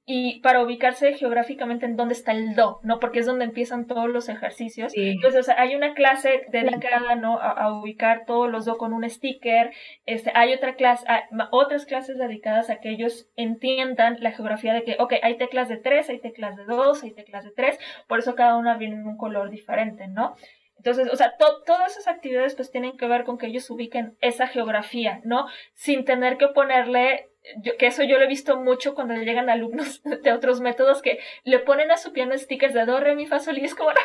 Y 0.06 0.40
para 0.40 0.62
ubicarse 0.62 1.14
geográficamente 1.14 1.86
en 1.86 1.96
dónde 1.96 2.12
está 2.12 2.32
el 2.32 2.54
do, 2.54 2.78
¿no? 2.82 3.00
Porque 3.00 3.20
es 3.20 3.26
donde 3.26 3.46
empiezan 3.46 3.86
todos 3.86 4.08
los 4.08 4.28
ejercicios. 4.28 4.92
Entonces, 4.94 5.48
hay 5.48 5.74
una 5.74 5.94
clase 5.94 6.44
dedicada, 6.50 7.14
¿no? 7.14 7.38
A, 7.40 7.72
ubicar 7.72 8.26
todos 8.26 8.50
los 8.50 8.66
do 8.66 8.76
con 8.76 8.92
un 8.92 9.08
sticker. 9.08 9.72
Este, 10.04 10.30
hay 10.34 10.52
otra 10.52 10.74
clase, 10.74 11.06
ah, 11.08 11.22
otras 11.52 11.86
clases 11.86 12.18
dedicadas 12.18 12.68
a 12.68 12.80
que 12.80 12.90
ellos 12.90 13.30
entiendan 13.36 14.18
la 14.20 14.32
geografía 14.32 14.74
de 14.74 14.84
que, 14.84 14.96
ok, 14.98 15.14
hay 15.22 15.38
teclas 15.38 15.70
de 15.70 15.78
tres, 15.78 16.10
hay 16.10 16.20
teclas 16.20 16.56
de 16.56 16.64
dos, 16.64 17.02
hay 17.02 17.12
teclas 17.12 17.44
de 17.44 17.52
tres, 17.52 17.78
por 18.06 18.18
eso 18.18 18.34
cada 18.34 18.56
una 18.56 18.76
viene 18.76 18.96
en 18.96 19.06
un 19.06 19.16
color 19.16 19.48
diferente, 19.48 20.06
¿no? 20.08 20.34
Entonces, 20.76 21.10
o 21.10 21.16
sea, 21.16 21.34
todas 21.38 21.96
esas 21.96 22.08
actividades 22.08 22.54
pues 22.56 22.70
tienen 22.70 22.98
que 22.98 23.06
ver 23.06 23.24
con 23.24 23.38
que 23.38 23.46
ellos 23.46 23.70
ubiquen 23.70 24.18
esa 24.20 24.48
geografía, 24.48 25.22
¿no? 25.24 25.46
Sin 25.72 26.04
tener 26.04 26.36
que 26.36 26.48
ponerle 26.48 27.30
que 27.78 27.86
eso 27.86 28.02
yo 28.02 28.18
lo 28.18 28.24
he 28.24 28.28
visto 28.28 28.56
mucho 28.56 28.94
cuando 28.94 29.14
llegan 29.14 29.50
alumnos 29.50 30.02
de 30.22 30.32
otros 30.32 30.60
métodos 30.60 31.02
que 31.02 31.18
le 31.44 31.58
ponen 31.58 31.90
a 31.90 31.96
su 31.96 32.12
piano 32.12 32.36
stickers 32.36 32.74
de 32.74 32.86
do, 32.86 33.00
re, 33.00 33.14
mi, 33.14 33.26
fa, 33.26 33.40
sol 33.40 33.58
y 33.58 33.64
es 33.64 33.74
como... 33.74 33.90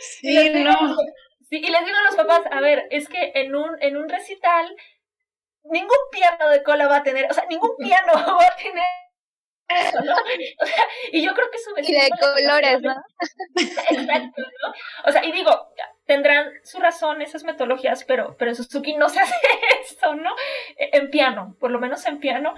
Sí, 0.00 0.36
y 0.36 0.64
no. 0.64 0.74
sí, 1.48 1.58
y 1.58 1.70
les 1.70 1.84
digo 1.84 1.96
a 1.96 2.02
los 2.02 2.16
papás, 2.16 2.42
a 2.50 2.60
ver, 2.60 2.88
es 2.90 3.08
que 3.08 3.30
en 3.36 3.54
un, 3.54 3.80
en 3.80 3.96
un 3.96 4.08
recital 4.08 4.74
ningún 5.70 5.98
piano 6.10 6.48
de 6.48 6.62
cola 6.62 6.88
va 6.88 6.96
a 6.96 7.02
tener, 7.02 7.30
o 7.30 7.34
sea, 7.34 7.44
ningún 7.48 7.76
piano 7.76 8.12
va 8.14 8.44
a 8.44 8.56
tener 8.56 8.84
eso, 9.68 10.00
¿no? 10.02 10.14
O 10.60 10.66
sea, 10.66 10.84
y 11.12 11.22
yo 11.22 11.34
creo 11.34 11.46
que 11.50 11.58
su 11.58 11.92
Y 11.92 11.94
de 11.94 12.10
colores, 12.18 12.80
¿no? 12.82 12.94
Exacto, 13.90 14.42
¿no? 14.42 14.74
O 15.06 15.12
sea, 15.12 15.24
y 15.24 15.32
digo, 15.32 15.68
tendrán 16.06 16.50
su 16.64 16.78
razón 16.80 17.22
esas 17.22 17.44
metodologías, 17.44 18.04
pero, 18.04 18.36
pero 18.38 18.50
en 18.50 18.56
Suzuki 18.56 18.96
no 18.96 19.08
se 19.08 19.20
hace 19.20 19.34
eso, 19.82 20.14
¿no? 20.14 20.30
En 20.76 21.10
piano, 21.10 21.56
por 21.60 21.70
lo 21.70 21.78
menos 21.78 22.04
en 22.06 22.18
piano, 22.18 22.54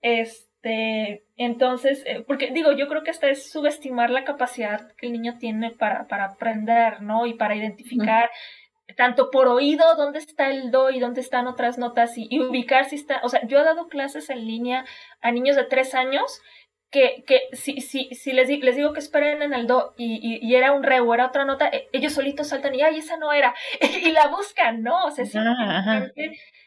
este, 0.00 1.24
entonces, 1.36 2.02
eh, 2.06 2.24
porque 2.26 2.50
digo, 2.50 2.72
yo 2.72 2.88
creo 2.88 3.02
que 3.02 3.10
hasta 3.10 3.28
es 3.30 3.50
subestimar 3.50 4.10
la 4.10 4.24
capacidad 4.24 4.92
que 4.96 5.06
el 5.06 5.12
niño 5.12 5.38
tiene 5.38 5.70
para, 5.70 6.06
para 6.08 6.24
aprender, 6.24 7.02
¿no? 7.02 7.26
Y 7.26 7.34
para 7.34 7.56
identificar 7.56 8.30
tanto 8.98 9.30
por 9.30 9.46
oído 9.46 9.94
dónde 9.94 10.18
está 10.18 10.50
el 10.50 10.72
do 10.72 10.90
y 10.90 10.98
dónde 10.98 11.20
están 11.20 11.46
otras 11.46 11.78
notas 11.78 12.14
y, 12.16 12.40
ubicar 12.40 12.84
si 12.86 12.96
está, 12.96 13.20
o 13.22 13.28
sea, 13.28 13.46
yo 13.46 13.60
he 13.60 13.64
dado 13.64 13.86
clases 13.86 14.28
en 14.28 14.44
línea 14.44 14.84
a 15.20 15.30
niños 15.30 15.54
de 15.54 15.62
tres 15.62 15.94
años 15.94 16.42
que, 16.90 17.22
que 17.24 17.42
si, 17.52 17.80
si, 17.80 18.12
si 18.12 18.32
les, 18.32 18.48
les 18.48 18.74
digo 18.74 18.92
que 18.92 18.98
esperen 18.98 19.40
en 19.42 19.54
el 19.54 19.68
do 19.68 19.94
y, 19.96 20.40
y, 20.42 20.56
era 20.56 20.72
un 20.72 20.82
re 20.82 20.98
o 20.98 21.14
era 21.14 21.26
otra 21.26 21.44
nota, 21.44 21.68
e, 21.68 21.88
ellos 21.92 22.12
solitos 22.12 22.48
saltan 22.48 22.74
y, 22.74 22.82
ay, 22.82 22.98
esa 22.98 23.16
no 23.18 23.32
era, 23.32 23.54
y 24.02 24.10
la 24.10 24.26
buscan, 24.26 24.82
¿no? 24.82 25.04
O 25.04 25.10
sea, 25.12 25.24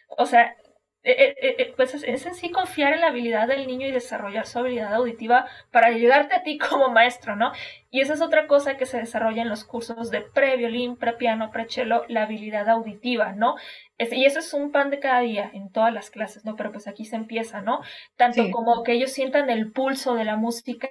o 0.08 0.26
sea, 0.26 0.56
eh, 1.04 1.36
eh, 1.42 1.56
eh, 1.58 1.74
pues 1.76 1.96
es, 1.96 2.26
en 2.28 2.36
sí 2.36 2.52
confiar 2.52 2.94
en 2.94 3.02
la 3.02 3.08
habilidad 3.08 3.48
del 3.48 3.66
niño 3.66 3.88
y 3.88 3.92
desarrollar 3.92 4.46
su 4.46 4.60
habilidad 4.60 4.94
auditiva 4.94 5.48
para 5.72 5.88
ayudarte 5.88 6.36
a 6.36 6.44
ti 6.44 6.60
como 6.60 6.90
maestro, 6.90 7.36
¿no? 7.36 7.52
Y 7.90 8.02
esa 8.02 8.14
es 8.14 8.22
otra 8.22 8.46
cosa 8.46 8.78
que 8.78 8.86
se 8.86 9.00
desarrolla 9.00 9.42
en 9.42 9.50
los 9.50 9.64
cursos 9.64 10.12
de 10.12 10.22
pre-violín, 10.22 10.98
pre-piano, 10.98 11.50
pre-cello, 11.50 12.06
la 12.08 12.24
habilidad 12.24 12.70
auditiva, 12.70 13.34
¿no? 13.34 13.56
y 14.00 14.26
eso 14.26 14.40
es 14.40 14.52
un 14.56 14.72
pan 14.72 14.90
de 14.90 15.00
cada 15.00 15.20
día 15.20 15.52
en 15.54 15.72
todas 15.72 15.94
las 15.94 16.10
clases, 16.10 16.44
¿no? 16.44 16.56
Pero 16.56 16.72
pues 16.72 16.88
aquí 16.88 17.06
se 17.06 17.16
empieza, 17.16 17.62
¿no? 17.62 17.82
Tanto 18.16 18.50
como 18.50 18.82
que 18.82 18.94
ellos 18.94 19.12
sientan 19.12 19.52
el 19.52 19.72
pulso 19.72 20.16
de 20.16 20.26
la 20.26 20.38
música. 20.38 20.90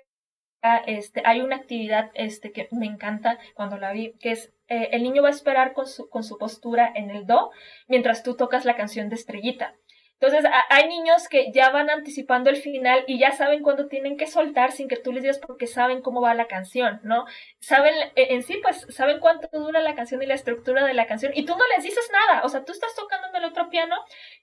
Este, 0.86 1.20
hay 1.24 1.40
una 1.40 1.56
actividad 1.56 2.12
este, 2.14 2.52
que 2.52 2.68
me 2.70 2.86
encanta 2.86 3.40
cuando 3.54 3.78
la 3.78 3.90
vi, 3.90 4.12
que 4.20 4.30
es 4.30 4.52
el 4.68 5.02
niño 5.02 5.22
va 5.22 5.28
a 5.28 5.32
esperar 5.32 5.72
con 5.72 5.88
su, 5.88 6.08
con 6.08 6.22
su 6.22 6.38
postura 6.38 6.92
en 6.94 7.10
el 7.10 7.26
do 7.26 7.50
mientras 7.88 8.22
tú 8.22 8.36
tocas 8.36 8.64
la 8.64 8.76
canción 8.76 9.08
de 9.08 9.16
estrellita. 9.16 9.74
Entonces, 10.20 10.50
hay 10.68 10.86
niños 10.86 11.28
que 11.28 11.50
ya 11.50 11.70
van 11.70 11.88
anticipando 11.88 12.50
el 12.50 12.56
final 12.56 13.04
y 13.06 13.18
ya 13.18 13.32
saben 13.32 13.62
cuándo 13.62 13.88
tienen 13.88 14.18
que 14.18 14.26
soltar 14.26 14.70
sin 14.70 14.86
que 14.86 14.98
tú 14.98 15.12
les 15.12 15.22
digas 15.22 15.38
porque 15.38 15.66
saben 15.66 16.02
cómo 16.02 16.20
va 16.20 16.34
la 16.34 16.46
canción, 16.46 17.00
¿no? 17.04 17.24
Saben, 17.58 17.94
e, 18.16 18.34
en 18.34 18.42
sí, 18.42 18.58
pues, 18.62 18.86
saben 18.90 19.18
cuánto 19.18 19.48
dura 19.52 19.80
la 19.80 19.94
canción 19.94 20.22
y 20.22 20.26
la 20.26 20.34
estructura 20.34 20.84
de 20.84 20.92
la 20.92 21.06
canción 21.06 21.32
y 21.34 21.46
tú 21.46 21.56
no 21.56 21.64
les 21.74 21.84
dices 21.84 22.06
nada, 22.12 22.42
o 22.44 22.50
sea, 22.50 22.64
tú 22.66 22.72
estás 22.72 22.94
tocando 22.94 23.28
en 23.28 23.36
el 23.36 23.44
otro 23.46 23.70
piano 23.70 23.96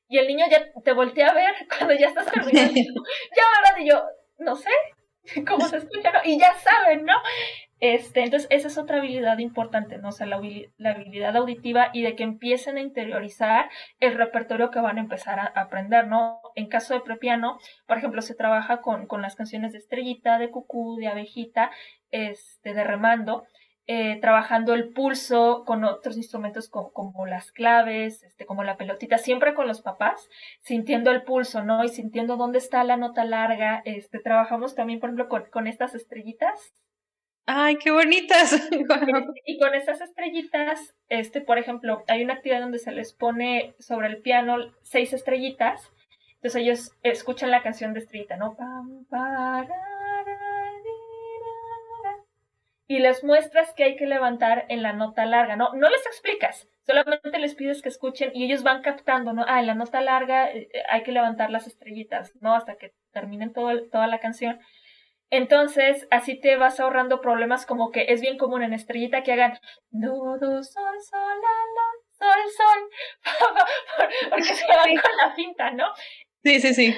y 0.10 0.18
el 0.18 0.28
niño 0.28 0.46
ya 0.50 0.66
te 0.84 0.94
voltea 0.94 1.28
a 1.28 1.34
ver 1.34 1.54
cuando 1.78 1.94
ya 1.94 2.08
estás 2.08 2.26
terminando. 2.26 2.74
ya, 3.36 3.44
¿verdad? 3.62 3.80
Y 3.80 3.88
yo, 3.88 4.04
no 4.40 4.56
sé, 4.56 4.72
cómo 5.48 5.68
se 5.68 5.78
escucha, 5.78 6.12
¿no? 6.12 6.20
Y 6.24 6.40
ya 6.40 6.54
saben, 6.56 7.06
¿no? 7.06 7.14
Este, 7.80 8.24
entonces, 8.24 8.48
esa 8.50 8.70
es 8.70 8.78
otra 8.78 8.98
habilidad 8.98 9.38
importante, 9.38 10.00
¿no? 10.00 10.10
O 10.10 10.12
sea, 10.12 10.26
la, 10.26 10.38
habilidad 10.38 11.36
auditiva 11.36 11.92
y 11.94 12.02
de 12.02 12.16
que 12.16 12.24
empiecen 12.24 12.78
a 12.78 12.82
interiorizar 12.82 13.70
el 14.00 14.16
repertorio 14.16 14.72
que 14.72 14.80
van 14.80 14.98
a 14.98 15.02
empezar 15.02 15.40
a 15.40 15.46
aprender, 15.46 16.08
¿no? 16.08 16.42
En 16.56 16.68
caso 16.70 16.96
de 16.96 17.02
prepiano, 17.02 17.60
por 17.86 17.98
ejemplo, 17.98 18.22
se 18.22 18.34
trabaja 18.34 18.82
con, 18.82 19.06
con 19.06 19.22
las 19.22 19.36
canciones 19.36 19.74
de 19.74 19.78
estrellita, 19.78 20.40
de 20.40 20.50
cucú, 20.50 20.96
de 20.98 21.08
abejita, 21.08 21.70
este, 22.10 22.74
de 22.74 22.84
remando, 22.84 23.46
eh, 23.88 24.20
trabajando 24.22 24.74
el 24.74 24.90
pulso 24.90 25.64
con 25.66 25.84
otros 25.84 26.18
instrumentos 26.18 26.70
como, 26.70 26.92
como, 26.92 27.26
las 27.26 27.52
claves, 27.52 28.22
este, 28.24 28.46
como 28.46 28.64
la 28.64 28.78
pelotita, 28.78 29.18
siempre 29.18 29.54
con 29.54 29.68
los 29.68 29.82
papás, 29.82 30.30
sintiendo 30.62 31.12
el 31.12 31.24
pulso, 31.24 31.64
¿no? 31.64 31.84
Y 31.84 31.90
sintiendo 31.90 32.38
dónde 32.38 32.60
está 32.60 32.84
la 32.84 32.98
nota 32.98 33.24
larga. 33.26 33.82
Este, 33.86 34.20
trabajamos 34.20 34.76
también, 34.76 35.00
por 35.00 35.10
ejemplo, 35.10 35.30
con, 35.30 35.46
con 35.50 35.68
estas 35.68 35.96
estrellitas 35.96 36.74
¡Ay, 37.50 37.78
qué 37.78 37.92
bonitas! 37.92 38.52
y 39.46 39.58
con 39.58 39.74
esas 39.74 40.02
estrellitas, 40.02 40.94
este, 41.08 41.40
por 41.40 41.58
ejemplo, 41.58 42.04
hay 42.10 42.22
una 42.22 42.34
actividad 42.34 42.60
donde 42.60 42.78
se 42.78 42.92
les 42.92 43.14
pone 43.14 43.74
sobre 43.80 44.08
el 44.08 44.18
piano 44.18 44.58
seis 44.82 45.14
estrellitas. 45.14 45.90
Entonces 46.36 46.62
ellos 46.62 46.92
escuchan 47.04 47.50
la 47.50 47.64
canción 47.64 47.94
de 47.94 48.00
estrellita, 48.00 48.36
¿no? 48.36 48.58
Y 52.88 53.00
les 53.00 53.24
muestras 53.24 53.74
que 53.74 53.84
hay 53.84 53.96
que 53.98 54.06
levantar 54.06 54.66
en 54.70 54.82
la 54.82 54.94
nota 54.94 55.26
larga, 55.26 55.56
¿no? 55.56 55.74
No 55.74 55.90
les 55.90 56.06
explicas, 56.06 56.70
solamente 56.86 57.38
les 57.38 57.54
pides 57.54 57.82
que 57.82 57.90
escuchen 57.90 58.32
y 58.34 58.46
ellos 58.46 58.64
van 58.64 58.82
captando, 58.82 59.34
¿no? 59.34 59.44
Ah, 59.48 59.60
en 59.60 59.68
la 59.68 59.76
nota 59.76 60.00
larga 60.02 60.50
eh, 60.52 60.70
hay 60.90 61.04
que 61.04 61.12
levantar 61.12 61.50
las 61.50 61.68
estrellitas, 61.68 62.34
¿no? 62.40 62.56
Hasta 62.56 62.78
que 62.78 62.94
terminen 63.12 63.52
todo, 63.52 63.90
toda 63.90 64.08
la 64.08 64.20
canción. 64.20 64.60
Entonces, 65.30 66.08
así 66.10 66.40
te 66.40 66.56
vas 66.56 66.80
ahorrando 66.80 67.20
problemas 67.20 67.66
como 67.66 67.92
que 67.92 68.06
es 68.10 68.22
bien 68.22 68.38
común 68.38 68.64
en 68.64 68.74
estrellita 68.74 69.24
que 69.24 69.34
hagan 69.34 69.60
do, 69.90 70.38
do, 70.40 70.64
sol, 70.64 70.96
sol, 71.02 71.36
la, 71.42 71.56
la, 71.76 71.88
sol, 72.18 72.52
sol, 72.56 73.60
porque 74.30 74.44
se 74.44 74.66
van 74.68 74.96
con 74.96 75.18
la 75.18 75.36
cinta, 75.36 75.72
¿no? 75.72 75.86
Sí, 76.44 76.62
sí, 76.62 76.74
sí. 76.74 76.96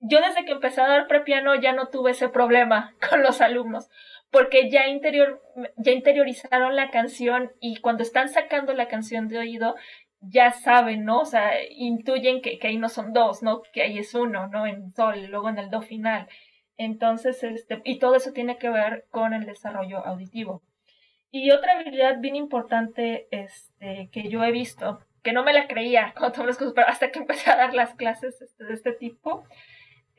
Yo 0.00 0.20
desde 0.20 0.44
que 0.44 0.52
empecé 0.52 0.80
a 0.80 0.88
dar 0.88 1.06
prepiano 1.06 1.54
ya 1.54 1.72
no 1.72 1.88
tuve 1.88 2.10
ese 2.12 2.28
problema 2.28 2.96
con 3.08 3.22
los 3.22 3.40
alumnos, 3.40 3.88
porque 4.30 4.70
ya, 4.70 4.88
interior, 4.88 5.42
ya 5.76 5.92
interiorizaron 5.92 6.76
la 6.76 6.90
canción 6.90 7.52
y 7.60 7.76
cuando 7.76 8.02
están 8.02 8.28
sacando 8.28 8.72
la 8.72 8.88
canción 8.88 9.28
de 9.28 9.38
oído, 9.38 9.74
ya 10.20 10.52
saben, 10.52 11.04
¿no? 11.04 11.20
O 11.20 11.24
sea, 11.24 11.52
intuyen 11.70 12.42
que, 12.42 12.58
que 12.58 12.68
ahí 12.68 12.76
no 12.76 12.88
son 12.88 13.12
dos, 13.12 13.42
¿no? 13.42 13.62
Que 13.72 13.82
ahí 13.82 13.98
es 13.98 14.14
uno, 14.14 14.48
¿no? 14.48 14.66
En 14.66 14.92
sol, 14.94 15.26
luego 15.28 15.48
en 15.48 15.58
el 15.58 15.70
do 15.70 15.80
final. 15.80 16.28
Entonces, 16.76 17.42
este, 17.42 17.80
y 17.84 17.98
todo 17.98 18.14
eso 18.14 18.32
tiene 18.32 18.56
que 18.58 18.70
ver 18.70 19.06
con 19.10 19.34
el 19.34 19.44
desarrollo 19.46 20.04
auditivo. 20.06 20.62
Y 21.30 21.50
otra 21.52 21.78
habilidad 21.78 22.20
bien 22.20 22.36
importante 22.36 23.28
este, 23.30 24.08
que 24.12 24.28
yo 24.28 24.42
he 24.44 24.50
visto, 24.50 25.00
que 25.22 25.32
no 25.32 25.44
me 25.44 25.52
la 25.52 25.68
creía 25.68 26.14
cuando 26.18 26.46
las 26.46 26.56
cosas, 26.56 26.72
pero 26.74 26.88
hasta 26.88 27.10
que 27.10 27.18
empecé 27.20 27.50
a 27.50 27.56
dar 27.56 27.74
las 27.74 27.94
clases 27.94 28.40
este, 28.40 28.64
de 28.64 28.74
este 28.74 28.92
tipo, 28.92 29.44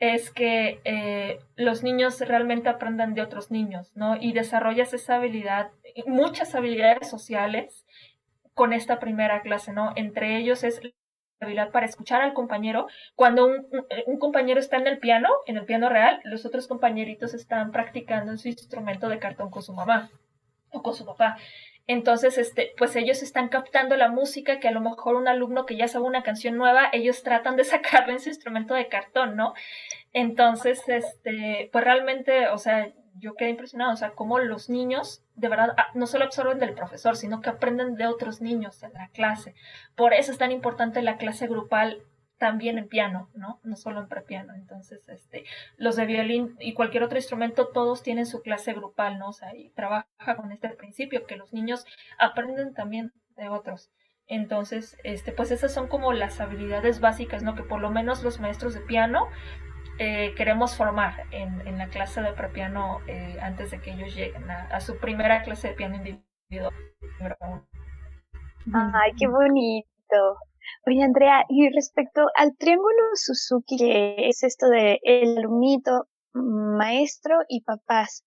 es 0.02 0.32
que 0.32 0.80
eh, 0.82 1.38
los 1.54 1.84
niños 1.84 2.18
realmente 2.18 2.68
aprendan 2.68 3.14
de 3.14 3.22
otros 3.22 3.52
niños, 3.52 3.92
¿no? 3.94 4.16
Y 4.20 4.32
desarrollas 4.32 4.92
esa 4.92 5.14
habilidad, 5.14 5.70
muchas 6.06 6.56
habilidades 6.56 7.08
sociales 7.08 7.86
con 8.52 8.72
esta 8.72 8.98
primera 8.98 9.42
clase, 9.42 9.72
¿no? 9.72 9.92
Entre 9.94 10.38
ellos 10.38 10.64
es 10.64 10.80
habilidad 11.40 11.70
para 11.70 11.86
escuchar 11.86 12.20
al 12.20 12.32
compañero. 12.34 12.88
Cuando 13.14 13.46
un, 13.46 14.18
compañero 14.18 14.58
está 14.58 14.76
en 14.76 14.88
el 14.88 14.98
piano, 14.98 15.28
en 15.46 15.56
el 15.56 15.66
piano 15.66 15.88
real, 15.88 16.20
los 16.24 16.44
otros 16.44 16.66
compañeritos 16.66 17.32
están 17.32 17.70
practicando 17.70 18.32
en 18.32 18.38
su 18.38 18.48
instrumento 18.48 19.08
de 19.08 19.20
cartón 19.20 19.50
con 19.50 19.62
su 19.62 19.72
mamá 19.72 20.10
o 20.72 20.82
con 20.82 20.94
su 20.94 21.06
papá. 21.06 21.36
Entonces, 21.86 22.38
este, 22.38 22.72
pues 22.78 22.94
ellos 22.96 23.22
están 23.22 23.48
captando 23.48 23.96
la 23.96 24.08
música 24.08 24.60
que 24.60 24.68
a 24.68 24.72
lo 24.72 24.80
mejor 24.80 25.16
un 25.16 25.28
alumno 25.28 25.66
que 25.66 25.76
ya 25.76 25.88
sabe 25.88 26.04
una 26.04 26.22
canción 26.22 26.56
nueva, 26.56 26.88
ellos 26.92 27.22
tratan 27.22 27.56
de 27.56 27.64
sacarla 27.64 28.12
en 28.12 28.20
su 28.20 28.28
instrumento 28.28 28.74
de 28.74 28.88
cartón, 28.88 29.36
¿no? 29.36 29.54
Entonces, 30.12 30.82
este, 30.88 31.68
pues 31.72 31.84
realmente, 31.84 32.48
o 32.48 32.58
sea, 32.58 32.92
yo 33.18 33.34
quedé 33.34 33.50
impresionado, 33.50 33.92
o 33.92 33.96
sea, 33.96 34.12
cómo 34.12 34.38
los 34.38 34.70
niños 34.70 35.22
de 35.34 35.48
verdad 35.48 35.74
ah, 35.76 35.88
no 35.94 36.06
solo 36.06 36.24
absorben 36.24 36.58
del 36.58 36.74
profesor, 36.74 37.16
sino 37.16 37.40
que 37.40 37.50
aprenden 37.50 37.96
de 37.96 38.06
otros 38.06 38.40
niños 38.40 38.82
en 38.82 38.92
la 38.92 39.08
clase. 39.08 39.54
Por 39.96 40.14
eso 40.14 40.32
es 40.32 40.38
tan 40.38 40.52
importante 40.52 41.02
la 41.02 41.16
clase 41.16 41.46
grupal 41.46 42.02
también 42.42 42.76
en 42.76 42.88
piano, 42.88 43.28
¿no? 43.34 43.60
No 43.62 43.76
solo 43.76 44.00
en 44.00 44.08
prepiano. 44.08 44.52
Entonces, 44.54 45.08
este, 45.08 45.44
los 45.76 45.94
de 45.94 46.06
violín 46.06 46.56
y 46.58 46.74
cualquier 46.74 47.04
otro 47.04 47.16
instrumento, 47.16 47.68
todos 47.68 48.02
tienen 48.02 48.26
su 48.26 48.42
clase 48.42 48.72
grupal, 48.72 49.20
¿no? 49.20 49.28
O 49.28 49.32
sea, 49.32 49.54
y 49.54 49.68
trabaja 49.68 50.36
con 50.36 50.50
este 50.50 50.68
principio, 50.70 51.24
que 51.24 51.36
los 51.36 51.52
niños 51.52 51.86
aprenden 52.18 52.74
también 52.74 53.12
de 53.36 53.48
otros. 53.48 53.92
Entonces, 54.26 54.96
este, 55.04 55.30
pues 55.30 55.52
esas 55.52 55.72
son 55.72 55.86
como 55.86 56.12
las 56.12 56.40
habilidades 56.40 56.98
básicas, 56.98 57.44
¿no? 57.44 57.54
Que 57.54 57.62
por 57.62 57.80
lo 57.80 57.92
menos 57.92 58.24
los 58.24 58.40
maestros 58.40 58.74
de 58.74 58.80
piano 58.80 59.28
eh, 60.00 60.34
queremos 60.36 60.76
formar 60.76 61.22
en, 61.30 61.64
en, 61.68 61.78
la 61.78 61.90
clase 61.90 62.22
de 62.22 62.32
prepiano 62.32 63.02
eh, 63.06 63.38
antes 63.40 63.70
de 63.70 63.80
que 63.80 63.92
ellos 63.92 64.16
lleguen 64.16 64.50
a, 64.50 64.80
su 64.80 64.98
primera 64.98 65.44
clase 65.44 65.68
de 65.68 65.74
piano 65.74 65.94
individual. 65.94 66.74
Ay, 68.74 69.12
qué 69.16 69.28
bonito. 69.28 70.38
Oye, 70.86 71.02
Andrea, 71.02 71.44
y 71.48 71.68
respecto 71.70 72.22
al 72.36 72.56
triángulo 72.56 73.02
Suzuki, 73.14 73.76
que 73.76 74.28
es 74.28 74.42
esto 74.42 74.68
de 74.68 74.98
el 75.02 75.38
alumnito, 75.38 76.08
maestro 76.32 77.36
y 77.48 77.62
papás, 77.62 78.24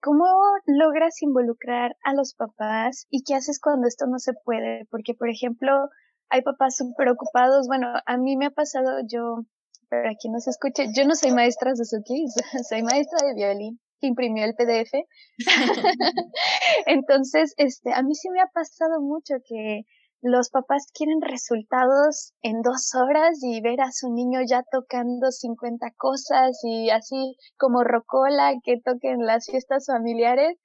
¿cómo 0.00 0.24
logras 0.66 1.22
involucrar 1.22 1.96
a 2.04 2.14
los 2.14 2.34
papás 2.34 3.06
y 3.10 3.22
qué 3.24 3.34
haces 3.34 3.60
cuando 3.60 3.86
esto 3.86 4.06
no 4.06 4.18
se 4.18 4.32
puede? 4.44 4.86
Porque, 4.90 5.14
por 5.14 5.28
ejemplo, 5.28 5.88
hay 6.28 6.42
papás 6.42 6.76
súper 6.76 7.08
ocupados. 7.08 7.66
Bueno, 7.66 7.88
a 8.06 8.16
mí 8.16 8.36
me 8.36 8.46
ha 8.46 8.50
pasado, 8.50 9.00
yo 9.06 9.44
para 9.88 10.14
quien 10.14 10.32
no 10.32 10.40
se 10.40 10.50
escuche, 10.50 10.86
yo 10.96 11.04
no 11.04 11.14
soy 11.16 11.32
maestra 11.32 11.74
Suzuki, 11.74 12.24
soy 12.68 12.82
maestra 12.82 13.26
de 13.26 13.34
violín 13.34 13.80
que 14.00 14.06
imprimió 14.06 14.44
el 14.44 14.54
PDF. 14.54 14.92
Entonces, 16.86 17.54
este, 17.56 17.92
a 17.92 18.02
mí 18.02 18.14
sí 18.14 18.30
me 18.30 18.40
ha 18.40 18.46
pasado 18.46 19.00
mucho 19.00 19.34
que 19.44 19.82
los 20.22 20.50
papás 20.50 20.86
quieren 20.94 21.20
resultados 21.20 22.34
en 22.42 22.62
dos 22.62 22.94
horas 22.94 23.38
y 23.42 23.60
ver 23.60 23.80
a 23.80 23.92
su 23.92 24.12
niño 24.12 24.40
ya 24.46 24.62
tocando 24.70 25.30
50 25.30 25.92
cosas 25.96 26.58
y 26.62 26.90
así 26.90 27.36
como 27.56 27.84
rocola 27.84 28.54
que 28.62 28.80
toquen 28.80 29.26
las 29.26 29.46
fiestas 29.46 29.86
familiares. 29.86 30.56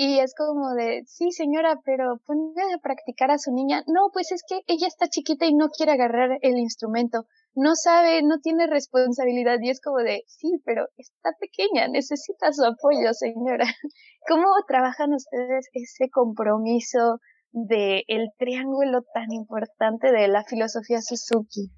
Y 0.00 0.20
es 0.20 0.32
como 0.36 0.74
de, 0.74 1.02
sí 1.06 1.32
señora, 1.32 1.80
pero 1.84 2.20
ponga 2.24 2.62
a 2.72 2.78
practicar 2.78 3.32
a 3.32 3.38
su 3.38 3.52
niña. 3.52 3.82
No, 3.88 4.10
pues 4.12 4.30
es 4.30 4.42
que 4.48 4.60
ella 4.68 4.86
está 4.86 5.08
chiquita 5.08 5.46
y 5.46 5.54
no 5.54 5.70
quiere 5.70 5.92
agarrar 5.92 6.38
el 6.42 6.56
instrumento 6.58 7.26
no 7.58 7.74
sabe, 7.74 8.22
no 8.22 8.38
tiene 8.38 8.68
responsabilidad 8.68 9.58
y 9.60 9.70
es 9.70 9.80
como 9.80 9.98
de, 9.98 10.22
sí, 10.28 10.62
pero 10.64 10.86
está 10.96 11.30
pequeña, 11.40 11.88
necesita 11.88 12.52
su 12.52 12.64
apoyo, 12.64 13.12
señora. 13.12 13.64
¿Cómo 14.28 14.46
trabajan 14.68 15.12
ustedes 15.12 15.68
ese 15.72 16.08
compromiso 16.08 17.18
de 17.52 18.04
el 18.08 18.30
triángulo 18.38 19.02
tan 19.14 19.32
importante 19.32 20.12
de 20.12 20.28
la 20.28 20.44
filosofía 20.44 21.00
Suzuki? 21.00 21.70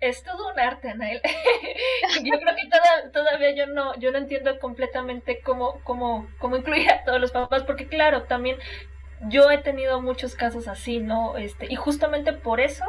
Es 0.00 0.22
todo 0.22 0.52
un 0.52 0.60
arte, 0.60 0.94
Nael. 0.94 1.20
yo 2.24 2.38
creo 2.38 2.54
que 2.54 3.10
todavía 3.12 3.50
yo 3.54 3.66
no, 3.66 3.98
yo 3.98 4.12
no 4.12 4.18
entiendo 4.18 4.58
completamente 4.60 5.40
cómo, 5.42 5.80
cómo, 5.82 6.28
cómo 6.38 6.56
incluir 6.56 6.90
a 6.90 7.04
todos 7.04 7.20
los 7.20 7.32
papás, 7.32 7.64
porque 7.64 7.88
claro, 7.88 8.24
también 8.24 8.58
yo 9.22 9.50
he 9.50 9.58
tenido 9.58 10.00
muchos 10.00 10.36
casos 10.36 10.68
así, 10.68 11.00
¿no? 11.00 11.36
Este, 11.36 11.66
y 11.68 11.74
justamente 11.74 12.32
por 12.32 12.60
eso 12.60 12.84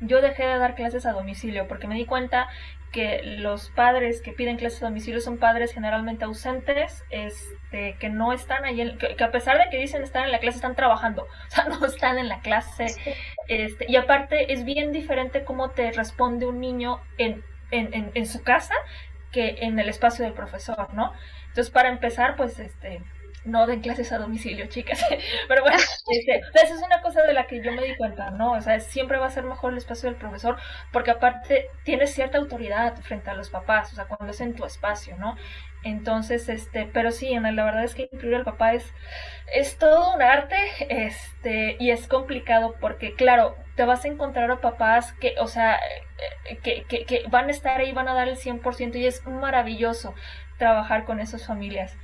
yo 0.00 0.22
dejé 0.22 0.46
de 0.46 0.58
dar 0.58 0.74
clases 0.74 1.04
a 1.04 1.12
domicilio, 1.12 1.68
porque 1.68 1.86
me 1.86 1.96
di 1.96 2.06
cuenta 2.06 2.48
que 2.94 3.22
los 3.24 3.70
padres 3.70 4.22
que 4.22 4.32
piden 4.32 4.56
clases 4.56 4.80
a 4.84 4.86
domicilio 4.86 5.20
son 5.20 5.38
padres 5.38 5.72
generalmente 5.72 6.24
ausentes, 6.24 7.02
este, 7.10 7.96
que 7.98 8.08
no 8.08 8.32
están 8.32 8.64
ahí, 8.64 8.96
que, 8.96 9.24
a 9.24 9.32
pesar 9.32 9.58
de 9.58 9.68
que 9.68 9.78
dicen 9.78 10.04
estar 10.04 10.24
en 10.24 10.30
la 10.30 10.38
clase, 10.38 10.58
están 10.58 10.76
trabajando, 10.76 11.24
o 11.48 11.50
sea, 11.50 11.64
no 11.64 11.84
están 11.84 12.18
en 12.18 12.28
la 12.28 12.38
clase. 12.38 12.86
Este, 13.48 13.86
y 13.88 13.96
aparte 13.96 14.52
es 14.52 14.64
bien 14.64 14.92
diferente 14.92 15.42
cómo 15.42 15.70
te 15.70 15.90
responde 15.90 16.46
un 16.46 16.60
niño 16.60 17.00
en, 17.18 17.42
en, 17.72 17.92
en, 17.92 18.12
en 18.14 18.26
su 18.26 18.44
casa 18.44 18.74
que 19.32 19.56
en 19.62 19.76
el 19.80 19.88
espacio 19.88 20.24
del 20.24 20.32
profesor, 20.32 20.94
¿no? 20.94 21.12
Entonces, 21.48 21.72
para 21.72 21.88
empezar, 21.88 22.36
pues, 22.36 22.60
este, 22.60 23.02
no 23.44 23.66
den 23.66 23.80
clases 23.80 24.12
a 24.12 24.18
domicilio, 24.18 24.66
chicas. 24.66 25.04
Pero 25.48 25.62
bueno, 25.62 25.76
este, 26.08 26.40
esa 26.54 26.74
es 26.74 26.82
una 26.82 27.00
cosa 27.00 27.22
de 27.22 27.32
la 27.34 27.46
que 27.46 27.62
yo 27.62 27.72
me 27.72 27.82
di 27.84 27.96
cuenta, 27.96 28.30
¿no? 28.30 28.52
O 28.52 28.60
sea, 28.60 28.80
siempre 28.80 29.18
va 29.18 29.26
a 29.26 29.30
ser 29.30 29.44
mejor 29.44 29.72
el 29.72 29.78
espacio 29.78 30.08
del 30.08 30.18
profesor, 30.18 30.56
porque 30.92 31.10
aparte 31.10 31.68
tienes 31.84 32.12
cierta 32.14 32.38
autoridad 32.38 32.96
frente 33.02 33.30
a 33.30 33.34
los 33.34 33.50
papás, 33.50 33.92
o 33.92 33.96
sea, 33.96 34.06
cuando 34.06 34.32
es 34.32 34.40
en 34.40 34.54
tu 34.54 34.64
espacio, 34.64 35.16
¿no? 35.18 35.36
Entonces, 35.82 36.48
este, 36.48 36.86
pero 36.86 37.10
sí, 37.10 37.38
la 37.38 37.64
verdad 37.64 37.84
es 37.84 37.94
que 37.94 38.08
incluir 38.10 38.36
al 38.36 38.44
papá 38.44 38.72
es, 38.72 38.94
es 39.52 39.76
todo 39.76 40.14
un 40.14 40.22
arte, 40.22 40.56
este, 40.88 41.76
y 41.78 41.90
es 41.90 42.08
complicado 42.08 42.74
porque, 42.80 43.14
claro, 43.14 43.54
te 43.76 43.84
vas 43.84 44.04
a 44.04 44.08
encontrar 44.08 44.50
a 44.50 44.60
papás 44.60 45.12
que, 45.14 45.34
o 45.40 45.46
sea, 45.46 45.78
que, 46.62 46.84
que, 46.84 47.04
que 47.04 47.24
van 47.28 47.48
a 47.48 47.50
estar 47.50 47.80
ahí, 47.80 47.92
van 47.92 48.08
a 48.08 48.14
dar 48.14 48.28
el 48.28 48.36
100% 48.36 48.96
y 48.96 49.06
es 49.06 49.24
maravilloso 49.26 50.14
trabajar 50.58 51.04
con 51.04 51.20
esas 51.20 51.46
familias. 51.46 51.96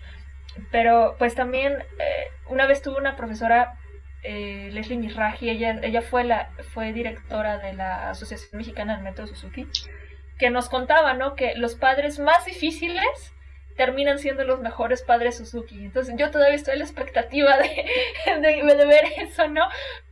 Pero 0.70 1.16
pues 1.18 1.34
también 1.34 1.74
eh, 1.98 2.26
una 2.48 2.66
vez 2.66 2.82
tuve 2.82 2.98
una 2.98 3.16
profesora, 3.16 3.74
eh, 4.22 4.70
Leslie 4.72 4.98
Miraji, 4.98 5.50
ella, 5.50 5.78
ella 5.82 6.02
fue, 6.02 6.24
la, 6.24 6.50
fue 6.72 6.92
directora 6.92 7.58
de 7.58 7.72
la 7.72 8.10
Asociación 8.10 8.58
Mexicana 8.58 8.94
del 8.94 9.04
Método 9.04 9.26
Suzuki, 9.26 9.66
que 10.38 10.50
nos 10.50 10.68
contaba, 10.68 11.14
¿no? 11.14 11.34
Que 11.34 11.54
los 11.56 11.74
padres 11.74 12.18
más 12.18 12.44
difíciles 12.44 13.34
terminan 13.76 14.18
siendo 14.18 14.44
los 14.44 14.60
mejores 14.60 15.02
padres 15.02 15.38
Suzuki. 15.38 15.84
Entonces 15.84 16.14
yo 16.18 16.30
todavía 16.30 16.56
estoy 16.56 16.74
en 16.74 16.80
la 16.80 16.84
expectativa 16.84 17.56
de, 17.56 17.86
de, 18.40 18.86
ver 18.86 19.04
eso, 19.16 19.48
¿no? 19.48 19.62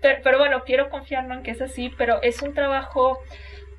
Pero, 0.01 0.38
bueno, 0.38 0.64
quiero 0.64 0.88
confiar 0.88 1.30
en 1.30 1.42
que 1.42 1.51
es 1.51 1.61
así, 1.61 1.90
pero 1.99 2.22
es 2.22 2.40
un 2.40 2.55
trabajo 2.55 3.22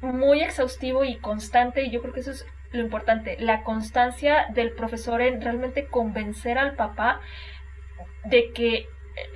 muy 0.02 0.42
exhaustivo 0.42 1.04
y 1.04 1.18
constante 1.18 1.82
y 1.82 1.90
yo 1.90 2.02
creo 2.02 2.14
que 2.14 2.20
eso 2.20 2.32
es 2.32 2.46
lo 2.72 2.82
importante, 2.82 3.38
la 3.40 3.64
constancia 3.64 4.48
del 4.54 4.72
profesor 4.72 5.22
en 5.22 5.42
realmente 5.42 5.88
convencer 5.88 6.58
al 6.58 6.76
papá 6.76 7.22
de 8.26 8.52
que 8.52 8.88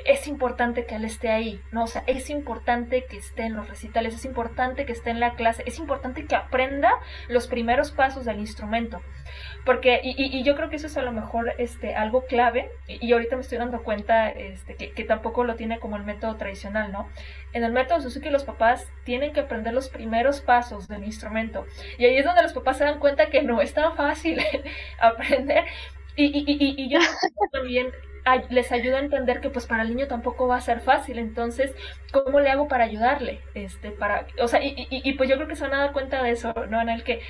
es 0.05 0.27
importante 0.27 0.85
que 0.85 0.95
él 0.95 1.05
esté 1.05 1.29
ahí, 1.29 1.61
¿no? 1.71 1.83
O 1.83 1.87
sea, 1.87 2.03
es 2.07 2.29
importante 2.29 3.05
que 3.05 3.17
esté 3.17 3.43
en 3.43 3.55
los 3.55 3.67
recitales, 3.67 4.15
es 4.15 4.25
importante 4.25 4.85
que 4.85 4.93
esté 4.93 5.09
en 5.09 5.19
la 5.19 5.35
clase, 5.35 5.63
es 5.65 5.79
importante 5.79 6.25
que 6.25 6.35
aprenda 6.35 6.91
los 7.27 7.47
primeros 7.47 7.91
pasos 7.91 8.25
del 8.25 8.39
instrumento. 8.39 9.01
Porque, 9.65 10.01
y, 10.03 10.43
yo 10.43 10.55
creo 10.55 10.69
que 10.69 10.75
eso 10.75 10.87
es 10.87 10.97
a 10.97 11.01
lo 11.01 11.13
mejor 11.13 11.53
este, 11.57 11.95
algo 11.95 12.25
clave, 12.25 12.69
y, 12.87 13.13
ahorita 13.13 13.35
me 13.35 13.41
estoy 13.41 13.57
dando 13.57 13.83
cuenta 13.83 14.29
este, 14.29 14.75
que, 14.75 14.91
que, 14.91 15.03
tampoco 15.05 15.45
lo 15.45 15.55
tiene 15.55 15.79
como 15.79 15.95
el 15.95 16.03
método 16.03 16.35
tradicional, 16.35 16.91
¿no? 16.91 17.09
En 17.53 17.63
el 17.63 17.71
método 17.71 18.01
Suzuki 18.01 18.29
los 18.29 18.43
papás 18.43 18.91
tienen 19.05 19.31
que 19.31 19.39
aprender 19.39 19.73
los 19.73 19.89
primeros 19.89 20.41
pasos 20.41 20.87
del 20.87 21.05
instrumento. 21.05 21.65
Y 21.97 22.05
ahí 22.05 22.17
es 22.17 22.25
donde 22.25 22.41
los 22.41 22.53
papás 22.53 22.77
se 22.77 22.83
dan 22.83 22.99
cuenta 22.99 23.27
que 23.27 23.41
no 23.41 23.61
es 23.61 23.73
tan 23.73 23.95
fácil 23.95 24.41
aprender. 24.99 25.63
Y, 26.15 26.25
y, 26.25 26.43
y, 26.47 26.83
y 26.83 26.89
yo 26.89 26.99
también 27.51 27.87
les 28.49 28.71
ayuda 28.71 28.97
a 28.97 29.01
entender 29.01 29.41
que 29.41 29.49
pues 29.49 29.65
para 29.65 29.83
el 29.83 29.89
niño 29.89 30.07
tampoco 30.07 30.47
va 30.47 30.57
a 30.57 30.61
ser 30.61 30.79
fácil, 30.79 31.19
entonces, 31.19 31.75
¿cómo 32.11 32.39
le 32.39 32.49
hago 32.49 32.67
para 32.67 32.85
ayudarle? 32.85 33.41
Este, 33.53 33.91
para, 33.91 34.27
o 34.39 34.47
sea, 34.47 34.63
y, 34.63 34.73
y, 34.89 35.01
y 35.03 35.13
pues 35.13 35.29
yo 35.29 35.35
creo 35.35 35.47
que 35.47 35.55
se 35.55 35.63
van 35.63 35.73
a 35.73 35.79
dar 35.79 35.91
cuenta 35.93 36.23
de 36.23 36.31
eso, 36.31 36.53
¿no? 36.69 36.81
En 36.81 36.89
el 36.89 37.03
que 37.03 37.21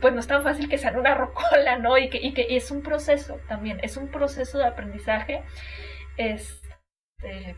pues 0.00 0.14
no 0.14 0.20
es 0.20 0.26
tan 0.26 0.42
fácil 0.42 0.68
que 0.68 0.78
sea 0.78 0.92
una 0.92 1.14
rocola, 1.14 1.78
¿no? 1.78 1.98
Y 1.98 2.08
que, 2.08 2.18
y 2.18 2.32
que 2.32 2.56
es 2.56 2.70
un 2.70 2.82
proceso 2.82 3.38
también, 3.48 3.80
es 3.82 3.96
un 3.96 4.08
proceso 4.08 4.58
de 4.58 4.66
aprendizaje. 4.66 5.42
Este, 6.16 7.56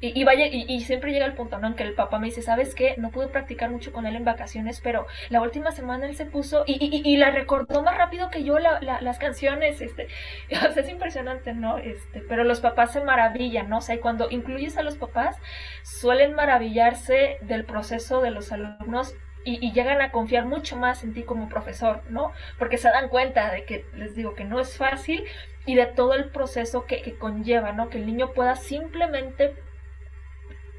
y, 0.00 0.22
vaya, 0.22 0.46
y, 0.46 0.80
siempre 0.82 1.10
llega 1.10 1.26
el 1.26 1.34
punto, 1.34 1.58
¿no? 1.58 1.66
En 1.66 1.74
que 1.74 1.82
el 1.82 1.94
papá 1.94 2.20
me 2.20 2.26
dice, 2.26 2.40
¿sabes 2.40 2.76
qué? 2.76 2.94
No 2.98 3.10
pude 3.10 3.26
practicar 3.26 3.68
mucho 3.68 3.92
con 3.92 4.06
él 4.06 4.14
en 4.14 4.24
vacaciones, 4.24 4.80
pero 4.80 5.08
la 5.28 5.40
última 5.42 5.72
semana 5.72 6.06
él 6.06 6.14
se 6.14 6.24
puso 6.24 6.62
y, 6.68 7.02
y, 7.04 7.16
la 7.16 7.32
recordó 7.32 7.82
más 7.82 7.98
rápido 7.98 8.30
que 8.30 8.44
yo 8.44 8.60
las 8.60 9.18
canciones, 9.18 9.80
este. 9.80 10.06
O 10.68 10.72
sea, 10.72 10.82
es 10.84 10.88
impresionante, 10.88 11.52
¿no? 11.52 11.78
Este, 11.78 12.20
pero 12.20 12.44
los 12.44 12.60
papás 12.60 12.92
se 12.92 13.02
maravillan, 13.02 13.68
¿no? 13.68 13.78
O 13.78 13.80
sea, 13.80 13.96
y 13.96 13.98
cuando 13.98 14.30
incluyes 14.30 14.76
a 14.76 14.82
los 14.82 14.96
papás, 14.96 15.36
suelen 15.82 16.34
maravillarse 16.34 17.38
del 17.42 17.64
proceso 17.64 18.20
de 18.20 18.30
los 18.30 18.52
alumnos 18.52 19.16
y, 19.56 19.72
llegan 19.72 20.02
a 20.02 20.10
confiar 20.10 20.44
mucho 20.44 20.76
más 20.76 21.04
en 21.04 21.14
ti 21.14 21.22
como 21.22 21.48
profesor, 21.48 22.02
¿no? 22.10 22.32
Porque 22.58 22.78
se 22.78 22.88
dan 22.88 23.08
cuenta 23.08 23.50
de 23.50 23.64
que, 23.64 23.86
les 23.94 24.14
digo, 24.14 24.34
que 24.34 24.44
no 24.44 24.60
es 24.60 24.76
fácil 24.76 25.24
y 25.64 25.74
de 25.74 25.86
todo 25.86 26.14
el 26.14 26.30
proceso 26.30 26.84
que, 26.84 27.02
que 27.02 27.16
conlleva, 27.16 27.72
¿no? 27.72 27.88
Que 27.88 27.98
el 27.98 28.06
niño 28.06 28.32
pueda 28.32 28.56
simplemente 28.56 29.54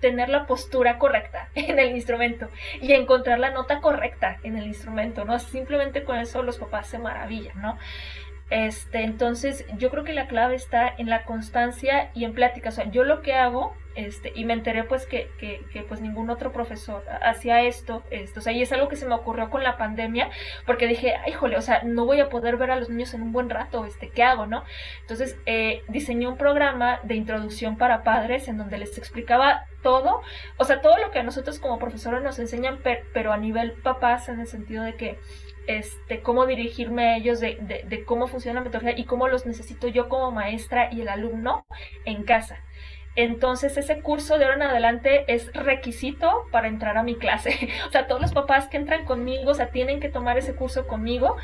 tener 0.02 0.30
la 0.30 0.46
postura 0.46 0.98
correcta 0.98 1.50
en 1.56 1.80
el 1.80 1.92
instrumento 1.92 2.50
y 2.82 2.94
encontrar 2.94 3.40
la 3.40 3.52
nota 3.52 3.82
correcta 3.82 4.38
en 4.44 4.58
el 4.58 4.68
instrumento, 4.68 5.26
¿no? 5.26 5.40
Simplemente 5.40 6.04
con 6.04 6.18
eso 6.18 6.44
los 6.44 6.58
papás 6.58 6.88
se 6.88 7.00
maravillan, 7.00 7.60
¿no? 7.62 7.78
Este, 8.50 9.04
entonces, 9.04 9.66
yo 9.78 9.90
creo 9.90 10.04
que 10.04 10.14
la 10.14 10.28
clave 10.28 10.56
está 10.56 10.92
en 10.98 11.10
la 11.10 11.24
constancia 11.24 12.10
y 12.14 12.26
en 12.26 12.34
plática. 12.34 12.70
O 12.70 12.72
sea, 12.72 12.90
yo 12.90 13.04
lo 13.04 13.22
que 13.22 13.34
hago, 13.34 13.76
este, 13.96 14.32
y 14.34 14.46
me 14.46 14.54
enteré 14.54 14.84
pues 14.84 15.06
que, 15.06 15.30
que, 15.40 15.62
que 15.72 15.82
pues 15.82 16.00
ningún 16.00 16.30
otro 16.30 16.52
profesor 16.52 17.04
hacía 17.22 17.62
esto, 17.62 18.04
esto, 18.12 18.40
o 18.40 18.44
sea, 18.44 18.54
y 18.54 18.62
es 18.62 18.72
algo 18.72 18.88
que 18.88 18.96
se 18.96 19.06
me 19.06 19.14
ocurrió 19.14 19.50
con 19.50 19.64
la 19.64 19.78
pandemia, 19.78 20.30
porque 20.66 20.88
dije, 20.88 21.16
ay, 21.16 21.34
jole, 21.34 21.58
o 21.58 21.62
sea, 21.62 21.82
no 21.84 22.06
voy 22.06 22.20
a 22.22 22.30
poder 22.30 22.58
ver 22.58 22.72
a 22.72 22.78
los 22.78 22.90
niños 22.90 23.14
en 23.14 23.24
un 23.24 23.32
buen 23.32 23.50
rato, 23.50 23.86
este, 23.86 24.10
¿qué 24.10 24.24
hago, 24.24 24.46
no? 24.46 24.64
Entonces, 25.02 25.38
eh, 25.46 25.84
diseñé 25.90 26.28
un 26.28 26.38
programa 26.38 27.00
de 27.04 27.16
introducción 27.16 27.78
para 27.78 28.04
padres 28.04 28.48
en 28.48 28.58
donde 28.58 28.78
les 28.78 28.98
explicaba 28.98 29.66
todo, 29.82 30.22
o 30.58 30.64
sea, 30.64 30.82
todo 30.82 30.98
lo 30.98 31.12
que 31.12 31.20
a 31.20 31.24
nosotros 31.24 31.60
como 31.60 31.80
profesores 31.80 32.24
nos 32.24 32.40
enseñan, 32.40 32.80
pero 33.14 33.34
a 33.34 33.38
nivel 33.38 33.74
papás, 33.74 34.30
en 34.30 34.40
el 34.40 34.48
sentido 34.48 34.84
de 34.84 34.96
que 34.96 35.20
este, 35.70 36.22
cómo 36.22 36.48
dirigirme 36.48 37.10
a 37.10 37.18
ellos, 37.18 37.40
de, 37.40 38.04
cómo 38.06 38.26
funciona 38.26 38.60
la 38.60 38.66
metodología 38.66 39.00
y 39.00 39.06
cómo 39.06 39.28
los 39.28 39.46
necesito 39.46 39.88
yo 39.88 40.10
como 40.10 40.32
maestra 40.32 40.90
y 40.92 41.02
el 41.02 41.10
alumno 41.10 41.64
en 42.06 42.24
casa. 42.24 42.64
entonces 43.16 43.78
ese 43.78 44.02
curso 44.02 44.40
de 44.40 44.46
ahora 44.46 44.56
en 44.56 44.64
adelante 44.64 45.26
es 45.28 45.54
requisito 45.54 46.48
para 46.52 46.68
entrar 46.68 46.98
a 46.98 47.04
mi 47.04 47.16
clase. 47.16 47.70
o 47.88 47.92
sea, 47.92 48.08
todos 48.08 48.20
los 48.20 48.34
papás 48.34 48.68
que 48.68 48.78
entran 48.78 49.06
conmigo, 49.06 49.52
o 49.52 49.54
sea, 49.54 49.70
tienen 49.70 50.00
que 50.00 50.10
tomar 50.10 50.40
ese 50.40 50.56
curso 50.56 50.88
conmigo. 50.88 51.38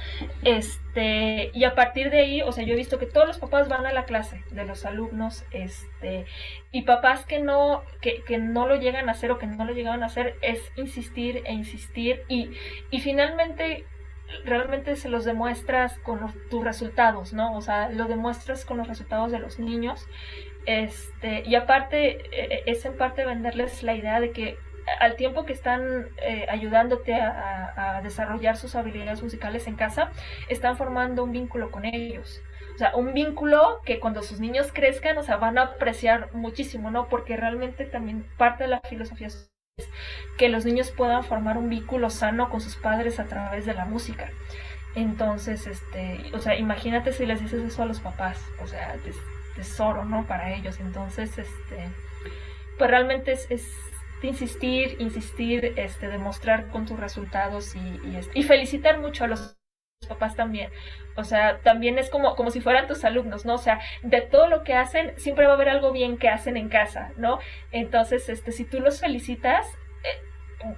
Este, 0.44 1.52
y 1.54 1.64
a 1.64 1.76
partir 1.76 2.10
de 2.10 2.22
ahí, 2.22 2.42
o 2.42 2.52
sea, 2.52 2.64
yo 2.64 2.74
he 2.74 2.78
visto 2.78 2.98
que 2.98 3.06
todos 3.06 3.28
los 3.28 3.38
papás 3.38 3.70
van 3.70 3.86
a 3.86 3.94
la 3.94 4.06
clase 4.06 4.44
de 4.50 4.66
los 4.66 4.86
alumnos, 4.86 5.46
este, 5.52 6.26
y 6.72 6.82
papás 6.82 7.26
que 7.26 7.40
no, 7.40 7.84
que, 8.02 8.24
que 8.24 8.40
no 8.40 8.68
lo 8.68 8.76
llegan 8.78 9.08
a 9.08 9.12
hacer 9.12 9.30
o 9.30 9.38
que 9.38 9.46
no 9.46 9.66
lo 9.66 9.74
llegaron 9.74 10.02
a 10.02 10.08
hacer, 10.08 10.36
es 10.42 10.60
insistir 10.78 11.44
e 11.46 11.54
insistir. 11.54 12.24
Y, 12.28 12.50
y 12.90 13.02
finalmente 13.02 13.86
realmente 14.44 14.96
se 14.96 15.10
los 15.10 15.26
demuestras 15.26 15.98
con 16.00 16.20
tus 16.50 16.64
resultados, 16.64 17.34
¿no? 17.34 17.56
O 17.56 17.62
sea, 17.62 17.90
lo 17.90 18.06
demuestras 18.06 18.66
con 18.66 18.78
los 18.78 18.88
resultados 18.88 19.32
de 19.32 19.40
los 19.40 19.60
niños. 19.60 20.08
Este, 20.66 21.44
y 21.46 21.56
aparte, 21.56 22.26
e, 22.32 22.56
e, 22.56 22.64
es 22.66 22.86
en 22.86 22.98
parte 22.98 23.26
venderles 23.26 23.84
la 23.84 23.96
idea 23.96 24.20
de 24.20 24.32
que 24.32 24.58
al 25.00 25.16
tiempo 25.16 25.46
que 25.46 25.54
están 25.54 26.10
eh, 26.18 26.46
ayudándote 26.50 27.16
a, 27.16 28.02
desarrollar 28.04 28.56
sus 28.56 28.76
habilidades 28.76 29.24
musicales 29.24 29.68
en 29.68 29.76
casa, 29.76 30.12
están 30.48 30.78
formando 30.78 31.24
un 31.24 31.32
vínculo 31.32 31.72
con 31.72 31.86
ellos. 31.86 32.42
O 32.76 32.78
sea, 32.78 32.96
un 32.96 33.14
vínculo 33.14 33.82
que 33.84 34.00
cuando 34.00 34.22
sus 34.22 34.40
niños 34.40 34.72
crezcan, 34.72 35.18
o 35.18 35.24
sea, 35.24 35.38
van 35.38 35.58
a 35.58 35.64
apreciar 35.64 36.30
muchísimo, 36.34 36.92
¿no? 36.92 37.08
Porque 37.08 37.36
realmente 37.36 37.86
también 37.86 38.28
parte 38.38 38.66
de 38.66 38.70
la 38.70 38.82
filosofía 38.82 39.30
que 40.38 40.50
los 40.50 40.66
niños 40.66 40.92
puedan 40.92 41.24
formar 41.24 41.58
un 41.58 41.70
vínculo 41.70 42.10
sano 42.10 42.50
con 42.50 42.62
sus 42.62 42.76
padres 42.76 43.20
a 43.20 43.26
través 43.26 43.66
de 43.66 43.74
la 43.74 43.86
música. 43.86 44.32
Entonces, 44.96 45.68
este, 45.68 46.32
o 46.34 46.40
sea, 46.40 46.58
imagínate 46.58 47.12
si 47.12 47.26
les 47.26 47.42
dices 47.42 47.62
eso 47.62 47.84
a 47.84 47.86
los 47.86 48.00
papás, 48.00 48.40
o 48.62 48.68
sea, 48.68 48.96
tesoro, 49.56 50.06
¿no? 50.06 50.26
Para 50.26 50.54
ellos. 50.54 50.80
Entonces, 50.80 51.38
este, 51.38 51.90
pues 52.78 52.90
realmente 52.90 53.34
es, 53.50 53.72
insistir, 54.22 54.96
insistir, 55.00 55.74
este, 55.76 56.08
demostrar 56.08 56.70
con 56.70 56.86
tus 56.86 57.00
resultados 57.00 57.76
y, 57.76 57.80
y, 57.80 58.20
y 58.34 58.44
felicitar 58.44 59.00
mucho 59.00 59.26
a 59.26 59.28
los 59.28 59.56
papás 60.06 60.36
también. 60.36 60.70
O 61.16 61.24
sea, 61.24 61.60
también 61.60 61.98
es 61.98 62.10
como, 62.10 62.36
como 62.36 62.52
si 62.52 62.62
fueran 62.62 62.88
tus 62.88 63.04
alumnos, 63.06 63.46
¿no? 63.46 63.56
O 63.56 63.60
sea, 63.60 63.80
de 64.04 64.22
todo 64.22 64.48
lo 64.48 64.64
que 64.64 64.74
hacen, 64.74 65.14
siempre 65.18 65.46
va 65.46 65.54
a 65.54 65.56
haber 65.56 65.70
algo 65.70 65.92
bien 65.92 66.18
que 66.18 66.30
hacen 66.30 66.58
en 66.58 66.70
casa, 66.70 67.12
¿no? 67.18 67.40
Entonces, 67.72 68.28
este, 68.30 68.52
si 68.52 68.66
tú 68.66 68.80
los 68.80 69.00
felicitas, 69.00 69.66
eh, 70.04 70.22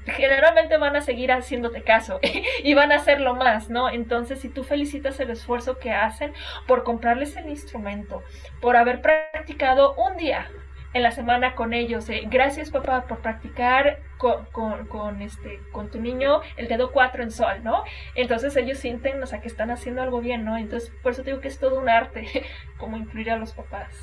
generalmente 0.06 0.78
van 0.78 0.96
a 0.96 1.02
seguir 1.02 1.32
haciéndote 1.32 1.82
caso 1.84 2.20
y 2.64 2.74
van 2.74 2.92
a 2.92 2.96
hacerlo 2.96 3.36
más, 3.36 3.70
¿no? 3.70 3.90
Entonces, 3.90 4.40
si 4.40 4.50
tú 4.50 4.64
felicitas 4.64 5.20
el 5.20 5.32
esfuerzo 5.32 5.80
que 5.80 5.92
hacen 5.92 6.34
por 6.68 6.84
comprarles 6.84 7.36
el 7.36 7.50
instrumento, 7.50 8.24
por 8.62 8.78
haber 8.78 9.02
practicado 9.02 9.96
un 9.96 10.18
día, 10.18 10.50
en 10.94 11.04
la 11.04 11.12
semana 11.12 11.56
con 11.56 11.74
ellos. 11.74 12.10
Eh, 12.10 12.24
gracias 12.30 12.72
papá 12.72 13.06
por 13.08 13.20
practicar 13.20 14.00
con, 14.18 14.46
con, 14.88 15.22
este, 15.22 15.60
con 15.72 15.92
tu 15.92 16.00
niño 16.00 16.42
el 16.58 16.68
dedo 16.68 16.92
4 16.92 17.24
en 17.24 17.32
sol, 17.32 17.64
¿no? 17.64 17.84
Entonces 18.16 18.56
ellos 18.56 18.80
sienten, 18.80 19.22
o 19.22 19.26
sea, 19.26 19.42
que 19.42 19.48
están 19.48 19.72
haciendo 19.72 20.02
algo 20.02 20.22
bien, 20.22 20.46
¿no? 20.46 20.58
Entonces 20.58 20.92
por 21.04 21.12
eso 21.12 21.24
digo 21.24 21.40
que 21.40 21.48
es 21.48 21.60
todo 21.60 21.80
un 21.80 21.90
arte, 21.90 22.26
como 22.80 22.98
incluir 22.98 23.32
a 23.32 23.38
los 23.38 23.54
papás. 23.54 23.94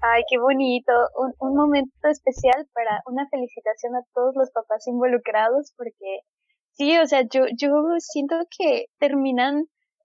Ay, 0.00 0.22
qué 0.30 0.38
bonito. 0.38 0.92
Un, 1.16 1.34
un 1.40 1.56
momento 1.56 2.08
especial 2.08 2.68
para 2.72 3.02
una 3.06 3.28
felicitación 3.28 3.96
a 3.96 4.02
todos 4.14 4.34
los 4.36 4.50
papás 4.52 4.86
involucrados, 4.86 5.74
porque 5.76 6.20
sí, 6.72 6.96
o 6.98 7.06
sea, 7.06 7.22
yo, 7.22 7.46
yo 7.56 7.70
siento 7.98 8.36
que 8.56 8.86
terminan 8.98 9.64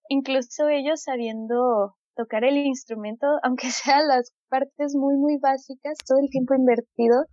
incluso 0.09 0.67
ellos 0.67 1.03
sabiendo 1.03 1.95
tocar 2.15 2.43
el 2.43 2.57
instrumento, 2.57 3.27
aunque 3.43 3.69
sean 3.69 4.07
las 4.07 4.33
partes 4.49 4.95
muy, 4.95 5.15
muy 5.17 5.37
básicas, 5.37 5.97
todo 6.07 6.19
el 6.19 6.29
tiempo 6.29 6.53
invertido. 6.55 7.25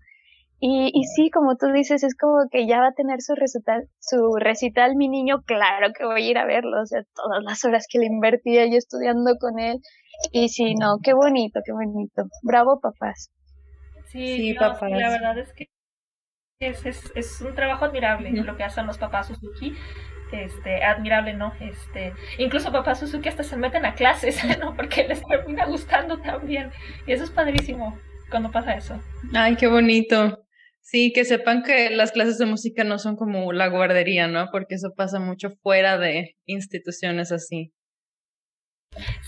Y, 0.63 0.91
y 0.93 1.05
sí, 1.05 1.31
como 1.31 1.57
tú 1.57 1.73
dices, 1.73 2.03
es 2.03 2.15
como 2.15 2.47
que 2.51 2.67
ya 2.67 2.81
va 2.81 2.89
a 2.89 2.93
tener 2.93 3.23
su 3.23 3.35
recital, 3.35 3.89
su 3.99 4.37
recital 4.39 4.95
mi 4.95 5.09
niño, 5.09 5.41
claro 5.47 5.89
que 5.97 6.05
voy 6.05 6.23
a 6.23 6.31
ir 6.31 6.37
a 6.37 6.45
verlo, 6.45 6.83
o 6.83 6.87
sea, 6.87 7.01
todas 7.15 7.43
las 7.43 7.65
horas 7.65 7.87
que 7.91 7.99
le 7.99 8.07
invertí 8.07 8.59
ahí 8.59 8.77
estudiando 8.77 9.37
con 9.41 9.59
él. 9.59 9.79
Y 10.33 10.51
sí, 10.51 10.75
no, 10.75 10.99
qué 11.03 11.15
bonito, 11.15 11.61
qué 11.65 11.73
bonito. 11.73 12.25
Bravo, 12.43 12.79
papás. 12.79 13.31
Sí, 14.09 14.37
sí 14.37 14.55
papás. 14.55 14.91
la 14.91 15.09
verdad 15.09 15.39
es 15.39 15.53
que 15.55 15.69
es, 16.61 16.85
es, 16.85 17.13
es 17.15 17.41
un 17.41 17.55
trabajo 17.55 17.87
admirable 17.87 18.31
lo 18.33 18.55
que 18.55 18.65
hacen 18.65 18.87
los 18.87 18.99
papás 18.99 19.29
Suzuki 19.29 19.75
este, 20.33 20.83
admirable, 20.83 21.35
¿no? 21.35 21.53
Este, 21.61 22.13
incluso 22.39 22.73
papá 22.73 22.95
Suzuki 22.95 23.29
hasta 23.29 23.43
se 23.43 23.57
meten 23.57 23.85
a 23.85 23.95
clases, 23.95 24.41
¿no? 24.61 24.75
Porque 24.75 25.07
les 25.07 25.23
termina 25.27 25.67
gustando 25.67 26.19
también. 26.19 26.71
Y 27.07 27.13
eso 27.13 27.25
es 27.25 27.31
padrísimo 27.31 27.99
cuando 28.31 28.51
pasa 28.51 28.75
eso. 28.75 29.01
Ay, 29.35 29.57
qué 29.57 29.67
bonito. 29.67 30.45
Sí, 30.81 31.13
que 31.13 31.25
sepan 31.25 31.63
que 31.63 31.91
las 31.91 32.13
clases 32.13 32.39
de 32.39 32.47
música 32.47 32.85
no 32.85 32.99
son 32.99 33.17
como 33.17 33.53
la 33.53 33.69
guardería, 33.69 34.27
¿no? 34.27 34.49
Porque 34.51 34.75
eso 34.75 34.93
pasa 34.97 35.21
mucho 35.21 35.51
fuera 35.63 35.99
de 35.99 36.37
instituciones 36.47 37.33
así. 37.33 37.73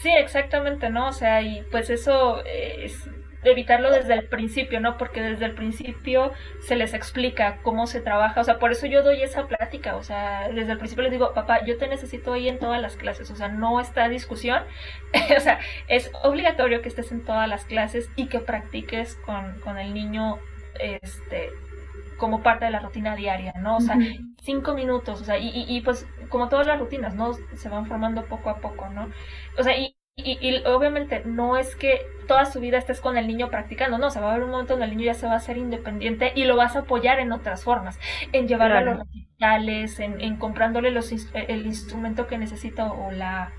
Sí, 0.02 0.10
exactamente, 0.10 0.90
¿no? 0.90 1.08
O 1.08 1.12
sea, 1.12 1.42
y 1.42 1.62
pues 1.70 1.90
eso 1.90 2.44
es 2.44 3.08
evitarlo 3.44 3.90
desde 3.90 4.14
el 4.14 4.24
principio, 4.24 4.80
¿no? 4.80 4.96
Porque 4.96 5.20
desde 5.20 5.44
el 5.44 5.54
principio 5.54 6.32
se 6.60 6.76
les 6.76 6.94
explica 6.94 7.58
cómo 7.62 7.86
se 7.86 8.00
trabaja, 8.00 8.40
o 8.40 8.44
sea, 8.44 8.58
por 8.58 8.72
eso 8.72 8.86
yo 8.86 9.02
doy 9.02 9.22
esa 9.22 9.46
plática, 9.46 9.96
o 9.96 10.02
sea, 10.02 10.48
desde 10.48 10.72
el 10.72 10.78
principio 10.78 11.04
les 11.04 11.12
digo, 11.12 11.34
papá, 11.34 11.64
yo 11.64 11.76
te 11.78 11.88
necesito 11.88 12.32
ahí 12.32 12.48
en 12.48 12.58
todas 12.58 12.80
las 12.80 12.96
clases, 12.96 13.30
o 13.30 13.36
sea, 13.36 13.48
no 13.48 13.80
está 13.80 14.08
discusión, 14.08 14.62
o 15.36 15.40
sea, 15.40 15.58
es 15.88 16.10
obligatorio 16.22 16.82
que 16.82 16.88
estés 16.88 17.12
en 17.12 17.24
todas 17.24 17.48
las 17.48 17.64
clases 17.64 18.08
y 18.16 18.26
que 18.26 18.40
practiques 18.40 19.16
con, 19.26 19.58
con 19.60 19.78
el 19.78 19.94
niño, 19.94 20.38
este, 20.78 21.50
como 22.16 22.42
parte 22.42 22.66
de 22.66 22.70
la 22.70 22.78
rutina 22.78 23.16
diaria, 23.16 23.52
¿no? 23.58 23.78
O 23.78 23.80
sea, 23.80 23.98
cinco 24.42 24.74
minutos, 24.74 25.20
o 25.20 25.24
sea, 25.24 25.38
y, 25.38 25.48
y, 25.48 25.64
y, 25.76 25.80
pues 25.80 26.06
como 26.28 26.48
todas 26.48 26.66
las 26.66 26.78
rutinas, 26.78 27.14
¿no? 27.14 27.32
Se 27.56 27.68
van 27.68 27.86
formando 27.86 28.24
poco 28.26 28.50
a 28.50 28.60
poco, 28.60 28.88
¿no? 28.90 29.10
O 29.58 29.62
sea, 29.64 29.76
y, 29.76 29.96
y, 30.16 30.62
obviamente 30.66 31.22
no 31.24 31.56
es 31.56 31.74
que 31.74 32.00
toda 32.28 32.44
su 32.44 32.60
vida 32.60 32.78
estés 32.78 33.00
con 33.00 33.16
el 33.16 33.26
niño 33.26 33.48
practicando, 33.48 33.98
no, 33.98 34.08
o 34.08 34.10
sea, 34.10 34.22
va 34.22 34.28
a 34.28 34.30
haber 34.32 34.44
un 34.44 34.50
momento 34.50 34.74
donde 34.74 34.86
el 34.86 34.90
niño 34.92 35.06
ya 35.06 35.14
se 35.14 35.26
va 35.26 35.32
a 35.32 35.36
hacer 35.36 35.56
independiente 35.56 36.32
y 36.34 36.44
lo 36.44 36.56
vas 36.56 36.76
a 36.76 36.80
apoyar 36.80 37.18
en 37.18 37.32
otras 37.32 37.64
formas, 37.64 37.98
en 38.32 38.46
llevarlo 38.46 38.76
a 38.76 38.80
los 38.82 38.98
recitales, 38.98 39.98
en, 40.00 40.20
en 40.20 40.36
comprándole 40.36 40.90
los, 40.90 41.10
el 41.34 41.66
instrumento 41.66 42.26
que 42.26 42.38
necesita 42.38 42.92
o 42.92 43.10
la, 43.10 43.52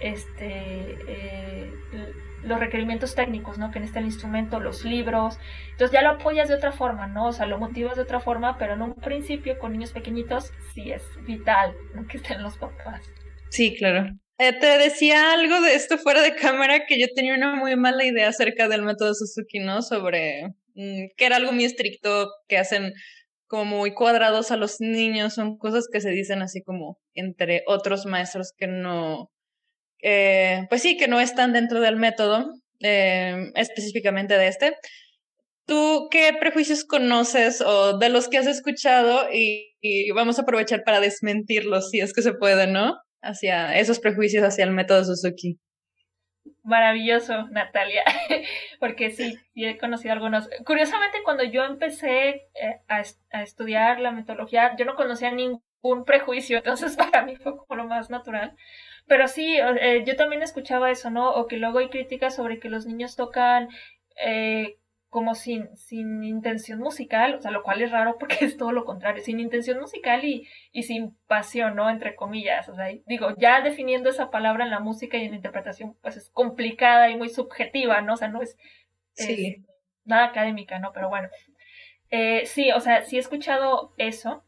este, 0.00 0.98
eh, 1.06 1.72
los 2.42 2.58
requerimientos 2.58 3.14
técnicos, 3.14 3.58
¿no? 3.58 3.70
Que 3.70 3.78
necesita 3.78 4.00
el 4.00 4.06
instrumento, 4.06 4.60
los 4.60 4.84
libros. 4.84 5.38
Entonces 5.70 5.92
ya 5.92 6.02
lo 6.02 6.10
apoyas 6.10 6.48
de 6.48 6.54
otra 6.54 6.72
forma, 6.72 7.06
¿no? 7.06 7.28
O 7.28 7.32
sea, 7.32 7.46
lo 7.46 7.58
motivas 7.58 7.96
de 7.96 8.02
otra 8.02 8.20
forma, 8.20 8.58
pero 8.58 8.74
en 8.74 8.82
un 8.82 8.94
principio 8.94 9.58
con 9.58 9.72
niños 9.72 9.92
pequeñitos 9.92 10.52
sí 10.74 10.90
es 10.90 11.02
vital 11.24 11.74
que 12.08 12.16
estén 12.16 12.42
los 12.42 12.56
papás. 12.58 13.02
Sí, 13.50 13.76
claro. 13.76 14.10
Eh, 14.42 14.52
te 14.54 14.76
decía 14.78 15.32
algo 15.34 15.60
de 15.60 15.74
esto 15.76 15.98
fuera 15.98 16.20
de 16.20 16.34
cámara 16.34 16.84
que 16.86 16.98
yo 16.98 17.06
tenía 17.14 17.34
una 17.34 17.54
muy 17.54 17.76
mala 17.76 18.04
idea 18.04 18.28
acerca 18.28 18.66
del 18.66 18.82
método 18.82 19.14
Suzuki, 19.14 19.60
¿no? 19.60 19.82
Sobre 19.82 20.48
mm, 20.74 21.10
que 21.16 21.26
era 21.26 21.36
algo 21.36 21.52
muy 21.52 21.64
estricto, 21.64 22.28
que 22.48 22.58
hacen 22.58 22.92
como 23.46 23.76
muy 23.76 23.94
cuadrados 23.94 24.50
a 24.50 24.56
los 24.56 24.80
niños, 24.80 25.34
son 25.34 25.58
cosas 25.58 25.86
que 25.92 26.00
se 26.00 26.10
dicen 26.10 26.42
así 26.42 26.60
como 26.62 26.98
entre 27.14 27.62
otros 27.68 28.04
maestros 28.06 28.52
que 28.58 28.66
no, 28.66 29.30
eh, 30.02 30.66
pues 30.70 30.82
sí, 30.82 30.96
que 30.96 31.08
no 31.08 31.20
están 31.20 31.52
dentro 31.52 31.80
del 31.80 31.96
método, 31.96 32.52
eh, 32.80 33.52
específicamente 33.54 34.38
de 34.38 34.48
este. 34.48 34.76
¿Tú 35.66 36.08
qué 36.10 36.32
prejuicios 36.40 36.84
conoces 36.84 37.60
o 37.60 37.98
de 37.98 38.08
los 38.08 38.28
que 38.28 38.38
has 38.38 38.46
escuchado 38.48 39.32
y, 39.32 39.76
y 39.80 40.10
vamos 40.12 40.38
a 40.38 40.42
aprovechar 40.42 40.82
para 40.84 41.00
desmentirlos 41.00 41.90
si 41.90 42.00
es 42.00 42.12
que 42.12 42.22
se 42.22 42.34
puede, 42.34 42.66
¿no? 42.66 42.96
Hacia 43.22 43.76
esos 43.78 44.00
prejuicios 44.00 44.44
hacia 44.44 44.64
el 44.64 44.72
método 44.72 45.04
Suzuki. 45.04 45.58
Maravilloso, 46.64 47.48
Natalia, 47.48 48.04
porque 48.80 49.10
sí, 49.10 49.38
he 49.54 49.78
conocido 49.78 50.12
algunos. 50.12 50.48
Curiosamente, 50.64 51.18
cuando 51.24 51.44
yo 51.44 51.64
empecé 51.64 52.48
eh, 52.54 52.80
a, 52.88 53.02
a, 53.32 53.42
estudiar 53.42 54.00
la 54.00 54.12
metodología, 54.12 54.76
yo 54.76 54.84
no 54.84 54.94
conocía 54.94 55.32
ningún 55.32 56.04
prejuicio, 56.04 56.58
entonces 56.58 56.96
para 56.96 57.24
mí 57.24 57.36
fue 57.36 57.56
como 57.56 57.76
lo 57.76 57.86
más 57.88 58.10
natural. 58.10 58.56
Pero 59.06 59.28
sí, 59.28 59.56
eh, 59.58 60.04
yo 60.06 60.16
también 60.16 60.42
escuchaba 60.42 60.90
eso, 60.90 61.10
¿no? 61.10 61.32
O 61.32 61.46
que 61.46 61.56
luego 61.56 61.78
hay 61.78 61.88
críticas 61.88 62.36
sobre 62.36 62.60
que 62.60 62.68
los 62.68 62.86
niños 62.86 63.16
tocan 63.16 63.68
eh, 64.24 64.78
como 65.12 65.34
sin, 65.34 65.76
sin 65.76 66.24
intención 66.24 66.78
musical, 66.78 67.34
o 67.34 67.42
sea, 67.42 67.50
lo 67.50 67.62
cual 67.62 67.82
es 67.82 67.90
raro 67.90 68.16
porque 68.18 68.46
es 68.46 68.56
todo 68.56 68.72
lo 68.72 68.86
contrario, 68.86 69.22
sin 69.22 69.40
intención 69.40 69.78
musical 69.78 70.24
y, 70.24 70.48
y 70.72 70.84
sin 70.84 71.14
pasión, 71.26 71.76
¿no? 71.76 71.90
Entre 71.90 72.16
comillas, 72.16 72.70
o 72.70 72.74
sea, 72.74 72.86
digo, 73.06 73.36
ya 73.36 73.60
definiendo 73.60 74.08
esa 74.08 74.30
palabra 74.30 74.64
en 74.64 74.70
la 74.70 74.80
música 74.80 75.18
y 75.18 75.24
en 75.24 75.32
la 75.32 75.36
interpretación, 75.36 75.98
pues 76.00 76.16
es 76.16 76.30
complicada 76.30 77.10
y 77.10 77.16
muy 77.16 77.28
subjetiva, 77.28 78.00
¿no? 78.00 78.14
O 78.14 78.16
sea, 78.16 78.28
no 78.28 78.40
es, 78.40 78.56
nada 80.06 80.24
académica, 80.24 80.78
¿no? 80.78 80.92
Pero 80.94 81.10
bueno, 81.10 81.28
eh, 82.08 82.46
sí, 82.46 82.72
o 82.72 82.80
sea, 82.80 83.02
sí 83.02 83.18
he 83.18 83.20
escuchado 83.20 83.92
eso, 83.98 84.44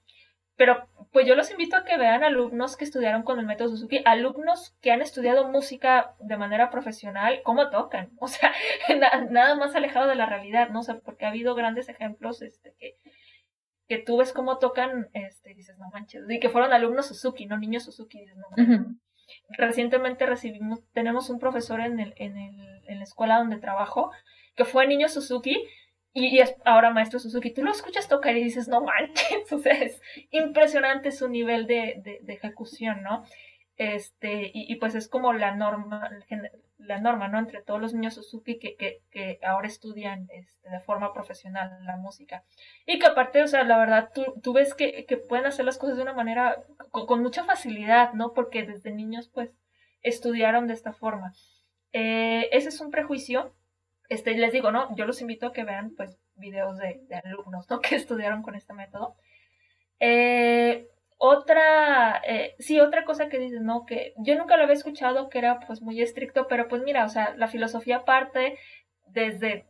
pero 0.57 0.89
pues 1.13 1.27
yo 1.27 1.35
los 1.35 1.51
invito 1.51 1.77
a 1.77 1.85
que 1.85 1.97
vean 1.97 2.25
alumnos 2.25 2.77
que 2.77 2.85
estudiaron 2.85 3.23
con 3.23 3.39
el 3.39 3.47
método 3.47 3.71
Suzuki, 3.71 4.03
alumnos 4.05 4.75
que 4.81 4.93
han 4.93 5.03
estudiado 5.03 5.49
música 5.49 6.15
de 6.19 6.37
manera 6.37 6.71
profesional, 6.71 7.41
cómo 7.45 7.71
tocan, 7.71 8.11
o 8.19 8.29
sea, 8.29 8.53
nada 9.31 9.55
más 9.55 9.75
alejado 9.75 10.09
de 10.09 10.17
la 10.17 10.27
realidad, 10.27 10.71
¿no? 10.71 10.81
O 10.81 10.83
sea, 10.83 10.99
porque 10.99 11.25
ha 11.25 11.29
habido 11.29 11.55
grandes 11.55 11.89
ejemplos 11.89 12.43
este, 12.43 12.75
que, 12.79 12.97
que 13.89 13.99
tú 13.99 14.17
ves 14.17 14.33
cómo 14.33 14.59
tocan, 14.59 15.09
este, 15.13 15.53
y 15.53 15.55
dices, 15.55 15.79
no 15.79 15.89
manches, 15.91 16.25
y 16.29 16.41
que 16.41 16.49
fueron 16.49 16.73
alumnos 16.73 17.07
Suzuki, 17.07 17.47
no 17.47 17.59
niños 17.59 17.85
Suzuki, 17.85 18.21
dices, 18.21 18.37
no 18.37 18.97
Recientemente 19.49 20.27
recibimos, 20.27 20.81
tenemos 20.93 21.31
un 21.31 21.39
profesor 21.39 21.81
en, 21.81 21.99
el, 21.99 22.13
en, 22.17 22.37
el, 22.37 22.83
en 22.87 22.99
la 22.99 23.05
escuela 23.05 23.39
donde 23.39 23.57
trabajo, 23.57 24.11
que 24.55 24.65
fue 24.65 24.87
niño 24.87 25.09
Suzuki, 25.09 25.65
y, 26.15 26.39
es 26.39 26.55
ahora 26.65 26.91
maestro 26.91 27.19
Suzuki, 27.19 27.53
tú 27.53 27.65
lo 27.65 27.73
escuchas 27.73 28.09
tocar 28.09 28.37
y 28.37 28.45
dices, 28.45 28.69
no 28.69 28.81
manches, 28.81 29.53
o 29.53 29.59
sea, 29.59 29.73
es 29.73 30.01
impresionante 30.31 31.11
su 31.11 31.29
nivel 31.29 31.67
de, 31.67 32.21
de, 32.23 32.33
ejecución, 32.33 33.03
¿no? 33.03 33.25
Este, 33.77 34.53
y, 34.55 34.73
y, 34.73 34.77
pues 34.77 34.95
es 34.95 35.09
como 35.09 35.33
la 35.33 35.57
norma, 35.57 36.09
la 36.79 37.01
norma, 37.01 37.27
¿no? 37.27 37.41
Entre 37.41 37.63
todos 37.63 37.81
los 37.81 37.95
niños 37.95 38.15
Suzuki 38.15 38.61
que, 38.61 38.77
que, 38.77 39.03
que 39.11 39.41
ahora 39.43 39.67
estudian 39.67 40.29
este, 40.31 40.71
de 40.71 40.81
forma 40.81 41.13
profesional 41.13 41.85
la 41.85 41.97
música. 41.97 42.45
Y 42.87 43.01
que 43.01 43.07
aparte, 43.07 43.43
o 43.43 43.49
sea, 43.49 43.65
la 43.65 43.77
verdad, 43.77 44.11
tú, 44.15 44.25
tú 44.41 44.53
ves 44.53 44.75
que, 44.75 45.07
que 45.07 45.17
pueden 45.17 45.47
hacer 45.47 45.65
las 45.65 45.79
cosas 45.79 45.97
de 45.97 46.03
una 46.03 46.13
manera, 46.13 46.63
con, 46.91 47.23
mucha 47.23 47.43
facilidad, 47.43 48.13
¿no? 48.13 48.33
Porque 48.35 48.63
desde 48.63 48.93
niños, 48.93 49.29
pues, 49.35 49.51
estudiaron 50.03 50.69
de 50.69 50.75
esta 50.75 50.93
forma. 50.93 51.33
Eh, 51.93 52.49
ese 52.53 52.69
es 52.69 52.81
un 52.81 52.93
prejuicio 52.93 53.55
este, 54.15 54.35
les 54.35 54.53
digo, 54.53 54.71
¿no? 54.71 54.95
Yo 54.97 55.05
los 55.07 55.21
invito 55.21 55.47
a 55.49 55.53
que 55.53 55.65
vean, 55.65 55.95
pues, 55.97 56.19
videos 56.37 56.79
de, 56.79 57.01
alumnos, 57.25 57.69
¿no? 57.69 57.81
Que 57.83 57.97
estudiaron 57.97 58.43
con 58.43 58.55
este 58.55 58.73
método. 58.73 59.17
Eh, 60.01 60.89
otra, 61.19 62.23
eh, 62.27 62.55
sí, 62.59 62.81
otra 62.81 63.05
cosa 63.05 63.29
que 63.29 63.39
dices, 63.39 63.61
¿no? 63.61 63.87
Que 63.87 64.15
yo 64.19 64.37
nunca 64.37 64.57
lo 64.57 64.65
había 64.65 64.75
escuchado, 64.75 65.29
que 65.29 65.39
era, 65.39 65.61
pues, 65.61 65.83
muy 65.83 66.01
estricto, 66.01 66.49
pero, 66.49 66.69
pues, 66.69 66.83
mira, 66.83 67.05
o 67.05 67.09
sea, 67.09 67.35
la 67.37 67.49
filosofía 67.49 68.05
parte 68.05 68.59
desde 69.07 69.67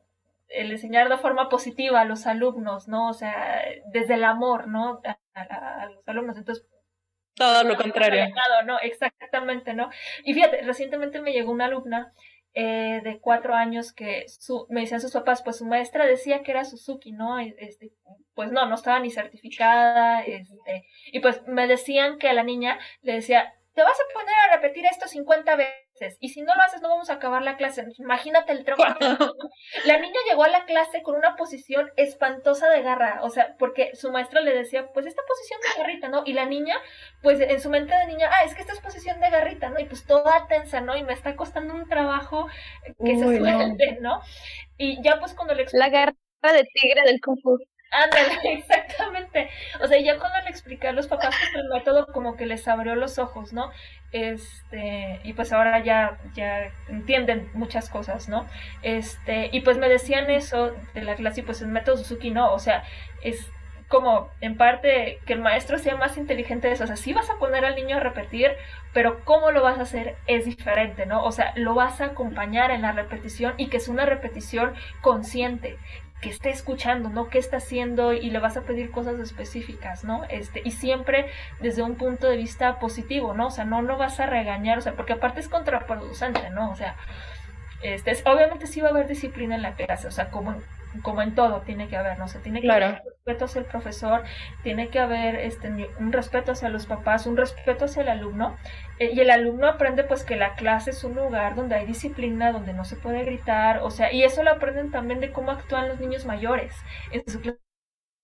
el 0.48 0.70
enseñar 0.70 1.08
de 1.08 1.18
forma 1.18 1.48
positiva 1.48 2.00
a 2.00 2.04
los 2.04 2.26
alumnos, 2.26 2.88
¿no? 2.88 3.08
O 3.08 3.14
sea, 3.14 3.62
desde 3.86 4.14
el 4.14 4.24
amor, 4.24 4.68
¿no? 4.68 5.00
A, 5.34 5.88
los 5.88 6.06
alumnos. 6.08 6.36
Entonces, 6.36 6.66
todo 7.34 7.64
lo 7.64 7.76
contrario. 7.76 8.26
No, 8.64 8.78
exactamente, 8.80 9.74
¿no? 9.74 9.90
Y 10.22 10.34
fíjate, 10.34 10.62
recientemente 10.62 11.20
me 11.20 11.32
llegó 11.32 11.50
una 11.50 11.64
alumna 11.66 12.12
eh, 12.54 13.00
de 13.02 13.18
cuatro 13.20 13.54
años 13.54 13.92
que 13.92 14.24
su, 14.28 14.66
me 14.70 14.82
decían 14.82 15.00
sus 15.00 15.12
papás, 15.12 15.42
pues 15.42 15.58
su 15.58 15.66
maestra 15.66 16.06
decía 16.06 16.42
que 16.42 16.52
era 16.52 16.64
Suzuki, 16.64 17.12
¿no? 17.12 17.38
Este, 17.38 17.92
pues 18.34 18.52
no, 18.52 18.66
no 18.66 18.74
estaba 18.74 19.00
ni 19.00 19.10
certificada, 19.10 20.22
este, 20.22 20.86
y 21.12 21.20
pues 21.20 21.42
me 21.46 21.66
decían 21.66 22.18
que 22.18 22.32
la 22.32 22.42
niña 22.42 22.78
le 23.02 23.14
decía, 23.14 23.54
te 23.74 23.82
vas 23.82 23.98
a 23.98 24.14
poner 24.14 24.34
a 24.48 24.56
repetir 24.56 24.86
esto 24.86 25.08
50 25.08 25.56
veces 25.56 25.83
y 26.20 26.30
si 26.30 26.42
no 26.42 26.54
lo 26.54 26.62
haces 26.62 26.80
no 26.82 26.88
vamos 26.88 27.10
a 27.10 27.14
acabar 27.14 27.42
la 27.42 27.56
clase. 27.56 27.84
Imagínate 27.98 28.52
el 28.52 28.64
tronco. 28.64 28.84
la 29.84 29.98
niña 29.98 30.18
llegó 30.28 30.44
a 30.44 30.48
la 30.48 30.64
clase 30.64 31.02
con 31.02 31.16
una 31.16 31.36
posición 31.36 31.90
espantosa 31.96 32.68
de 32.70 32.82
garra, 32.82 33.20
o 33.22 33.30
sea, 33.30 33.56
porque 33.58 33.94
su 33.94 34.10
maestra 34.10 34.40
le 34.40 34.54
decía, 34.54 34.88
pues 34.92 35.06
esta 35.06 35.22
posición 35.26 35.60
de 35.60 35.82
garrita, 35.82 36.08
¿no? 36.08 36.22
Y 36.24 36.32
la 36.32 36.46
niña, 36.46 36.76
pues 37.22 37.40
en 37.40 37.60
su 37.60 37.70
mente 37.70 37.94
de 37.96 38.06
niña, 38.06 38.30
ah, 38.32 38.44
es 38.44 38.54
que 38.54 38.62
esta 38.62 38.72
es 38.72 38.80
posición 38.80 39.20
de 39.20 39.30
garrita, 39.30 39.70
¿no? 39.70 39.78
Y 39.78 39.84
pues 39.84 40.04
toda 40.06 40.46
tensa, 40.48 40.80
¿no? 40.80 40.96
Y 40.96 41.02
me 41.02 41.12
está 41.12 41.36
costando 41.36 41.74
un 41.74 41.88
trabajo 41.88 42.46
que 43.04 43.16
se 43.16 43.38
suelte, 43.38 43.98
no. 44.00 44.20
Y 44.76 45.02
ya 45.02 45.18
pues 45.18 45.34
cuando 45.34 45.54
le 45.54 45.66
La 45.72 45.88
garra 45.88 46.14
de 46.42 46.64
tigre 46.64 47.02
del 47.04 47.20
Kung 47.20 47.40
Fu. 47.42 47.58
Ándale, 47.94 48.38
exactamente. 48.58 49.48
O 49.80 49.86
sea, 49.86 50.00
ya 50.00 50.18
cuando 50.18 50.40
le 50.42 50.50
expliqué 50.50 50.88
a 50.88 50.92
los 50.92 51.06
papás 51.06 51.34
que 51.52 51.60
el 51.60 51.68
método 51.68 52.06
como 52.06 52.36
que 52.36 52.46
les 52.46 52.66
abrió 52.66 52.94
los 52.96 53.18
ojos, 53.18 53.52
¿no? 53.52 53.70
Este, 54.12 55.20
y 55.22 55.32
pues 55.32 55.52
ahora 55.52 55.82
ya, 55.82 56.18
ya 56.34 56.70
entienden 56.88 57.48
muchas 57.54 57.88
cosas, 57.88 58.28
¿no? 58.28 58.46
Este, 58.82 59.48
y 59.52 59.60
pues 59.60 59.78
me 59.78 59.88
decían 59.88 60.30
eso 60.30 60.72
de 60.94 61.02
la 61.02 61.14
clase, 61.14 61.42
pues 61.42 61.62
el 61.62 61.68
método 61.68 61.96
Suzuki 61.96 62.30
no, 62.30 62.52
o 62.52 62.58
sea, 62.58 62.84
es 63.22 63.48
como 63.88 64.28
en 64.40 64.56
parte 64.56 65.20
que 65.26 65.34
el 65.34 65.40
maestro 65.40 65.78
sea 65.78 65.96
más 65.96 66.16
inteligente 66.16 66.66
de 66.68 66.74
eso. 66.74 66.84
O 66.84 66.86
sea, 66.86 66.96
sí 66.96 67.12
vas 67.12 67.30
a 67.30 67.38
poner 67.38 67.64
al 67.64 67.76
niño 67.76 67.96
a 67.96 68.00
repetir, 68.00 68.50
pero 68.92 69.24
cómo 69.24 69.50
lo 69.50 69.62
vas 69.62 69.78
a 69.78 69.82
hacer 69.82 70.16
es 70.26 70.46
diferente, 70.46 71.06
¿no? 71.06 71.22
O 71.24 71.32
sea, 71.32 71.52
lo 71.56 71.74
vas 71.74 72.00
a 72.00 72.06
acompañar 72.06 72.70
en 72.70 72.82
la 72.82 72.92
repetición 72.92 73.54
y 73.56 73.68
que 73.68 73.76
es 73.76 73.88
una 73.88 74.06
repetición 74.06 74.74
consciente, 75.00 75.78
que 76.24 76.30
esté 76.30 76.48
escuchando, 76.48 77.10
¿no? 77.10 77.28
¿Qué 77.28 77.38
está 77.38 77.58
haciendo? 77.58 78.14
Y 78.14 78.30
le 78.30 78.38
vas 78.38 78.56
a 78.56 78.62
pedir 78.62 78.90
cosas 78.90 79.20
específicas, 79.20 80.04
¿no? 80.04 80.24
Este, 80.30 80.62
y 80.64 80.70
siempre 80.70 81.26
desde 81.60 81.82
un 81.82 81.96
punto 81.96 82.26
de 82.26 82.38
vista 82.38 82.78
positivo, 82.78 83.34
¿no? 83.34 83.48
O 83.48 83.50
sea, 83.50 83.66
no 83.66 83.82
lo 83.82 83.98
vas 83.98 84.18
a 84.20 84.26
regañar, 84.26 84.78
o 84.78 84.80
sea, 84.80 84.94
porque 84.94 85.12
aparte 85.12 85.40
es 85.40 85.48
contraproducente, 85.48 86.48
¿no? 86.48 86.70
O 86.70 86.76
sea, 86.76 86.96
este, 87.82 88.16
obviamente 88.24 88.66
sí 88.66 88.80
va 88.80 88.88
a 88.88 88.90
haber 88.92 89.06
disciplina 89.06 89.54
en 89.54 89.60
la 89.60 89.74
clase, 89.74 90.08
o 90.08 90.10
sea, 90.10 90.30
como 90.30 90.56
como 91.02 91.22
en 91.22 91.34
todo 91.34 91.60
tiene 91.62 91.88
que 91.88 91.96
haber, 91.96 92.18
¿no? 92.18 92.26
O 92.26 92.28
tiene 92.28 92.60
que 92.60 92.70
haber 92.70 92.84
un 92.84 93.10
respeto 93.10 93.44
hacia 93.46 93.58
el 93.60 93.64
profesor, 93.64 94.22
tiene 94.62 94.88
que 94.88 94.98
haber 94.98 95.36
este, 95.36 95.68
un 95.98 96.12
respeto 96.12 96.52
hacia 96.52 96.68
los 96.68 96.86
papás, 96.86 97.26
un 97.26 97.36
respeto 97.36 97.86
hacia 97.86 98.02
el 98.02 98.08
alumno, 98.08 98.56
y 98.98 99.18
el 99.20 99.30
alumno 99.30 99.66
aprende 99.66 100.04
pues 100.04 100.24
que 100.24 100.36
la 100.36 100.54
clase 100.54 100.90
es 100.90 101.02
un 101.04 101.14
lugar 101.14 101.54
donde 101.54 101.74
hay 101.74 101.86
disciplina, 101.86 102.52
donde 102.52 102.72
no 102.72 102.84
se 102.84 102.96
puede 102.96 103.24
gritar, 103.24 103.80
o 103.82 103.90
sea, 103.90 104.12
y 104.12 104.22
eso 104.22 104.42
lo 104.42 104.50
aprenden 104.50 104.90
también 104.90 105.20
de 105.20 105.32
cómo 105.32 105.50
actúan 105.50 105.88
los 105.88 106.00
niños 106.00 106.24
mayores 106.26 106.74
en 107.10 107.22
su 107.28 107.40
clase 107.40 107.58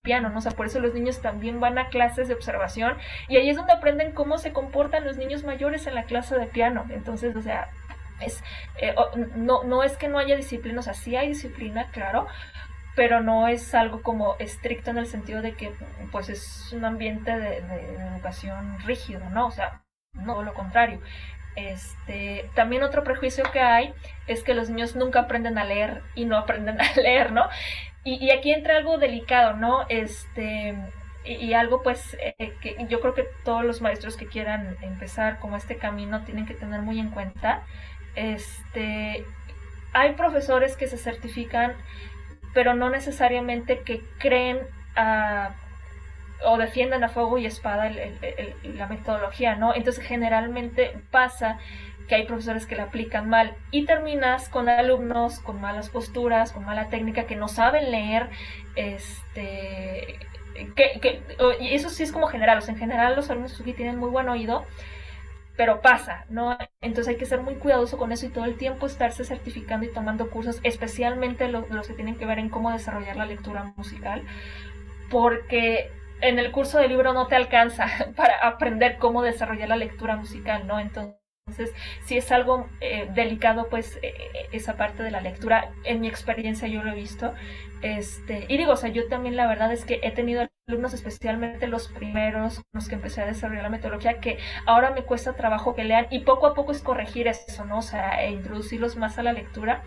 piano, 0.03 0.29
¿no? 0.29 0.39
O 0.39 0.41
sea, 0.41 0.53
por 0.53 0.65
eso 0.65 0.79
los 0.79 0.93
niños 0.93 1.21
también 1.21 1.59
van 1.59 1.77
a 1.77 1.89
clases 1.89 2.27
de 2.27 2.33
observación 2.33 2.97
y 3.27 3.37
ahí 3.37 3.49
es 3.49 3.57
donde 3.57 3.73
aprenden 3.73 4.13
cómo 4.13 4.37
se 4.37 4.51
comportan 4.51 5.05
los 5.05 5.17
niños 5.17 5.43
mayores 5.43 5.85
en 5.87 5.95
la 5.95 6.05
clase 6.05 6.37
de 6.37 6.47
piano. 6.47 6.85
Entonces, 6.89 7.35
o 7.35 7.41
sea, 7.41 7.69
es, 8.19 8.43
eh, 8.81 8.95
no, 9.35 9.63
no 9.63 9.83
es 9.83 9.97
que 9.97 10.07
no 10.07 10.17
haya 10.17 10.35
disciplina, 10.35 10.79
o 10.79 10.83
sea, 10.83 10.93
sí 10.93 11.15
hay 11.15 11.29
disciplina, 11.29 11.89
claro, 11.91 12.27
pero 12.95 13.21
no 13.21 13.47
es 13.47 13.73
algo 13.73 14.01
como 14.01 14.35
estricto 14.39 14.91
en 14.91 14.97
el 14.97 15.07
sentido 15.07 15.41
de 15.41 15.53
que 15.53 15.73
pues 16.11 16.29
es 16.29 16.73
un 16.73 16.85
ambiente 16.85 17.37
de, 17.37 17.57
educación 18.15 18.79
rígido, 18.85 19.29
¿no? 19.29 19.47
O 19.47 19.51
sea, 19.51 19.83
no 20.13 20.43
lo 20.43 20.53
contrario. 20.53 20.99
Este, 21.55 22.49
también 22.55 22.83
otro 22.83 23.03
prejuicio 23.03 23.43
que 23.51 23.59
hay 23.59 23.93
es 24.27 24.43
que 24.43 24.53
los 24.53 24.69
niños 24.69 24.95
nunca 24.95 25.21
aprenden 25.21 25.57
a 25.57 25.65
leer 25.65 26.01
y 26.15 26.25
no 26.25 26.37
aprenden 26.37 26.79
a 26.79 26.93
leer, 26.95 27.31
¿no? 27.31 27.47
Y, 28.03 28.31
aquí 28.31 28.51
entra 28.51 28.77
algo 28.77 28.97
delicado, 28.97 29.53
¿no? 29.53 29.85
Este, 29.89 30.75
y, 31.23 31.53
algo 31.53 31.83
pues 31.83 32.17
eh, 32.19 32.53
que 32.61 32.75
yo 32.89 32.99
creo 32.99 33.13
que 33.13 33.27
todos 33.43 33.63
los 33.63 33.81
maestros 33.81 34.17
que 34.17 34.25
quieran 34.25 34.75
empezar 34.81 35.39
como 35.39 35.55
este 35.55 35.77
camino 35.77 36.23
tienen 36.23 36.47
que 36.47 36.55
tener 36.55 36.81
muy 36.81 36.99
en 36.99 37.11
cuenta. 37.11 37.63
Este, 38.15 39.23
hay 39.93 40.13
profesores 40.13 40.75
que 40.75 40.87
se 40.87 40.97
certifican 40.97 41.75
pero 42.53 42.73
no 42.73 42.89
necesariamente 42.89 43.79
que 43.79 44.01
creen 44.17 44.59
ah, 44.95 45.51
o 46.45 46.57
defiendan 46.57 47.03
a 47.03 47.09
fuego 47.09 47.37
y 47.37 47.45
espada 47.45 47.91
la 48.63 48.87
metodología, 48.87 49.55
¿no? 49.55 49.73
Entonces 49.75 50.03
generalmente 50.03 50.93
pasa 51.11 51.59
que 52.07 52.15
hay 52.15 52.25
profesores 52.25 52.65
que 52.65 52.75
la 52.75 52.83
aplican 52.83 53.29
mal 53.29 53.55
y 53.71 53.85
terminas 53.85 54.49
con 54.49 54.67
alumnos 54.67 55.39
con 55.39 55.61
malas 55.61 55.89
posturas, 55.89 56.51
con 56.51 56.65
mala 56.65 56.89
técnica, 56.89 57.25
que 57.25 57.35
no 57.35 57.47
saben 57.47 57.89
leer, 57.91 58.29
este, 58.75 60.19
que, 60.75 61.21
y 61.59 61.73
eso 61.73 61.89
sí 61.89 62.03
es 62.03 62.11
como 62.11 62.27
general, 62.27 62.61
en 62.67 62.77
general 62.77 63.15
los 63.15 63.29
alumnos 63.29 63.59
aquí 63.59 63.73
tienen 63.73 63.97
muy 63.97 64.09
buen 64.09 64.27
oído, 64.29 64.65
pero 65.55 65.81
pasa, 65.81 66.25
¿no? 66.29 66.57
Entonces 66.81 67.09
hay 67.09 67.17
que 67.17 67.25
ser 67.25 67.41
muy 67.41 67.55
cuidadoso 67.55 67.97
con 67.97 68.11
eso 68.11 68.25
y 68.25 68.29
todo 68.29 68.45
el 68.45 68.57
tiempo 68.57 68.87
estarse 68.87 69.23
certificando 69.23 69.85
y 69.85 69.93
tomando 69.93 70.29
cursos, 70.29 70.59
especialmente 70.63 71.47
los, 71.47 71.67
que 71.87 71.93
tienen 71.93 72.15
que 72.15 72.25
ver 72.25 72.39
en 72.39 72.49
cómo 72.49 72.71
desarrollar 72.71 73.15
la 73.15 73.25
lectura 73.25 73.73
musical, 73.75 74.23
porque 75.09 75.91
en 76.21 76.39
el 76.39 76.51
curso 76.51 76.77
de 76.79 76.87
libro 76.87 77.13
no 77.13 77.27
te 77.27 77.35
alcanza 77.35 77.87
para 78.15 78.37
aprender 78.47 78.97
cómo 78.97 79.21
desarrollar 79.21 79.69
la 79.69 79.75
lectura 79.75 80.15
musical, 80.15 80.67
¿no? 80.67 80.79
Entonces 80.79 81.21
si 82.05 82.17
es 82.17 82.31
algo 82.31 82.69
eh, 82.79 83.09
delicado, 83.13 83.67
pues 83.69 83.97
eh, 83.97 84.13
eh, 84.33 84.47
esa 84.51 84.77
parte 84.77 85.03
de 85.03 85.11
la 85.11 85.21
lectura, 85.21 85.71
en 85.83 86.01
mi 86.01 86.07
experiencia 86.07 86.67
yo 86.67 86.83
lo 86.83 86.91
he 86.91 86.95
visto. 86.95 87.33
Este, 87.81 88.45
y 88.47 88.57
digo, 88.57 88.73
o 88.73 88.77
sea, 88.77 88.89
yo 88.89 89.07
también 89.07 89.35
la 89.35 89.47
verdad 89.47 89.71
es 89.73 89.85
que 89.85 89.99
he 90.03 90.11
tenido 90.11 90.47
alumnos, 90.67 90.93
especialmente 90.93 91.67
los 91.67 91.87
primeros, 91.87 92.61
los 92.73 92.87
que 92.87 92.95
empecé 92.95 93.21
a 93.21 93.25
desarrollar 93.25 93.63
la 93.63 93.69
metodología, 93.69 94.19
que 94.19 94.37
ahora 94.65 94.91
me 94.91 95.03
cuesta 95.03 95.33
trabajo 95.33 95.73
que 95.75 95.83
lean 95.83 96.07
y 96.11 96.19
poco 96.19 96.45
a 96.47 96.53
poco 96.53 96.71
es 96.71 96.81
corregir 96.81 97.27
eso, 97.27 97.65
¿no? 97.65 97.79
O 97.79 97.81
sea, 97.81 98.23
e 98.23 98.31
introducirlos 98.31 98.95
más 98.97 99.17
a 99.17 99.23
la 99.23 99.33
lectura. 99.33 99.83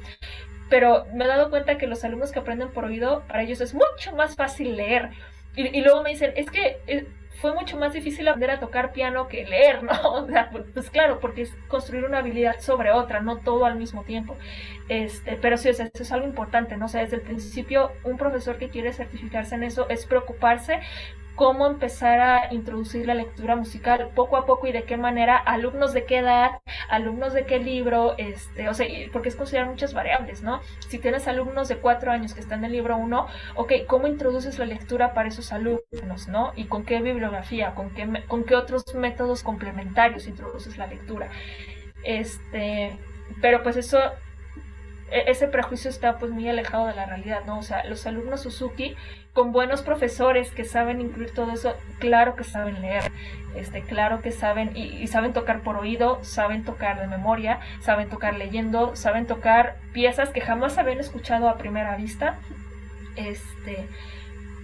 Pero 0.70 1.07
me 1.14 1.24
he 1.24 1.28
dado 1.28 1.51
cuenta 1.51 1.78
que 1.78 1.87
los 1.87 2.05
alumnos 2.05 2.32
que 2.32 2.41
aprenden 2.41 2.72
por 2.72 2.85
oído, 2.85 3.22
para 3.28 3.43
ellos 3.43 3.61
es 3.61 3.74
mucho 3.74 4.14
más 4.16 4.35
fácil 4.35 4.76
leer. 4.76 5.11
Y, 5.57 5.79
y 5.79 5.83
luego 5.83 6.03
me 6.03 6.11
dicen, 6.11 6.33
es 6.37 6.51
que 6.51 6.79
fue 7.45 7.53
mucho 7.53 7.77
más 7.77 7.93
difícil 7.93 8.27
aprender 8.27 8.53
a 8.53 8.59
tocar 8.59 8.93
piano 8.93 9.29
que 9.29 9.45
leer, 9.45 9.83
¿no? 9.85 9.93
O 10.15 10.27
sea, 10.27 10.49
pues, 10.51 10.65
pues, 10.73 10.89
claro, 10.89 11.21
porque 11.21 11.43
es 11.43 11.55
construir 11.69 12.07
una 12.07 12.19
habilidad 12.19 12.59
sobre 12.61 12.91
otra, 12.91 13.21
no 13.21 13.37
todo 13.37 13.67
al 13.67 13.77
mismo 13.77 14.03
tiempo. 14.03 14.35
Este, 14.89 15.37
pero 15.37 15.59
sí, 15.59 15.69
o 15.69 15.75
sea, 15.75 15.91
eso 15.93 16.03
es 16.03 16.13
algo 16.13 16.27
importante, 16.27 16.79
¿no? 16.79 16.87
O 16.87 16.89
sea, 16.89 17.03
desde 17.03 17.17
el 17.17 17.23
principio, 17.23 17.93
un 18.05 18.17
profesor 18.17 18.57
que 18.57 18.71
quiere 18.71 18.95
certificarse 18.95 19.55
en 19.57 19.65
eso 19.65 19.87
es 19.91 20.07
preocuparse 20.07 20.81
cómo 21.35 21.66
empezar 21.66 22.20
a 22.20 22.55
introducir 22.55 23.07
la 23.07 23.14
lectura 23.14 23.57
musical 23.57 24.11
poco 24.14 24.37
a 24.37 24.47
poco 24.47 24.66
y 24.66 24.72
de 24.72 24.85
qué 24.85 24.97
manera, 24.97 25.37
alumnos 25.37 25.93
de 25.93 26.05
qué 26.05 26.18
edad, 26.18 26.61
alumnos 26.89 27.32
de 27.32 27.45
qué 27.45 27.59
libro, 27.59 28.14
este, 28.18 28.68
o 28.68 28.74
sea, 28.74 28.87
porque 29.12 29.28
es 29.28 29.37
considerar 29.37 29.68
muchas 29.68 29.95
variables, 29.95 30.43
¿no? 30.43 30.61
Si 30.89 30.99
tienes 30.99 31.26
alumnos 31.26 31.68
de 31.68 31.76
cuatro 31.78 32.12
años 32.12 32.35
que 32.35 32.41
están 32.41 32.61
en 32.61 32.66
el 32.66 32.72
libro 32.72 32.97
uno, 32.97 33.26
ok, 33.57 33.72
¿cómo 33.87 34.07
introduces 34.07 34.59
la 34.59 34.66
lectura 34.66 35.14
para 35.14 35.28
esos 35.28 35.53
alumnos, 35.53 36.28
¿no? 36.28 36.53
Y 36.57 36.64
con 36.64 36.85
qué 36.85 37.01
bibliografía, 37.01 37.74
con 37.74 37.91
qué, 37.91 38.22
con 38.28 38.45
qué 38.45 38.55
otros 38.55 38.95
métodos 38.95 39.43
complementarios 39.43 40.26
introduces 40.26 40.78
la 40.78 40.87
lectura. 40.87 41.28
Este, 42.05 42.97
pero 43.41 43.62
pues 43.62 43.76
eso 43.76 43.99
e, 45.11 45.30
ese 45.30 45.49
prejuicio 45.49 45.91
está 45.91 46.18
pues 46.18 46.32
muy 46.32 46.49
alejado 46.49 46.87
de 46.87 46.95
la 46.95 47.07
realidad, 47.07 47.45
¿no? 47.47 47.59
O 47.59 47.62
sea, 47.62 47.85
los 47.85 48.07
alumnos 48.07 48.43
Suzuki 48.43 48.97
con 49.35 49.51
buenos 49.51 49.82
profesores 49.82 50.53
que 50.53 50.64
saben 50.64 51.01
incluir 51.01 51.35
todo 51.35 51.53
eso, 51.53 51.76
claro 51.99 52.37
que 52.37 52.45
saben 52.45 52.80
leer, 52.80 53.11
este, 53.57 53.82
claro 53.82 54.22
que 54.22 54.30
saben 54.30 54.70
y, 54.76 55.07
saben 55.09 55.32
tocar 55.32 55.61
por 55.61 55.76
oído, 55.76 56.20
saben 56.22 56.64
tocar 56.64 57.01
de 57.01 57.09
memoria, 57.09 57.59
saben 57.80 58.09
tocar 58.09 58.35
leyendo, 58.35 58.95
saben 58.95 59.26
tocar 59.26 59.76
piezas 59.93 60.30
que 60.30 60.41
jamás 60.41 60.78
habían 60.78 61.01
escuchado 61.01 61.49
a 61.49 61.59
primera 61.59 61.97
vista, 61.97 62.39
este, 63.16 63.89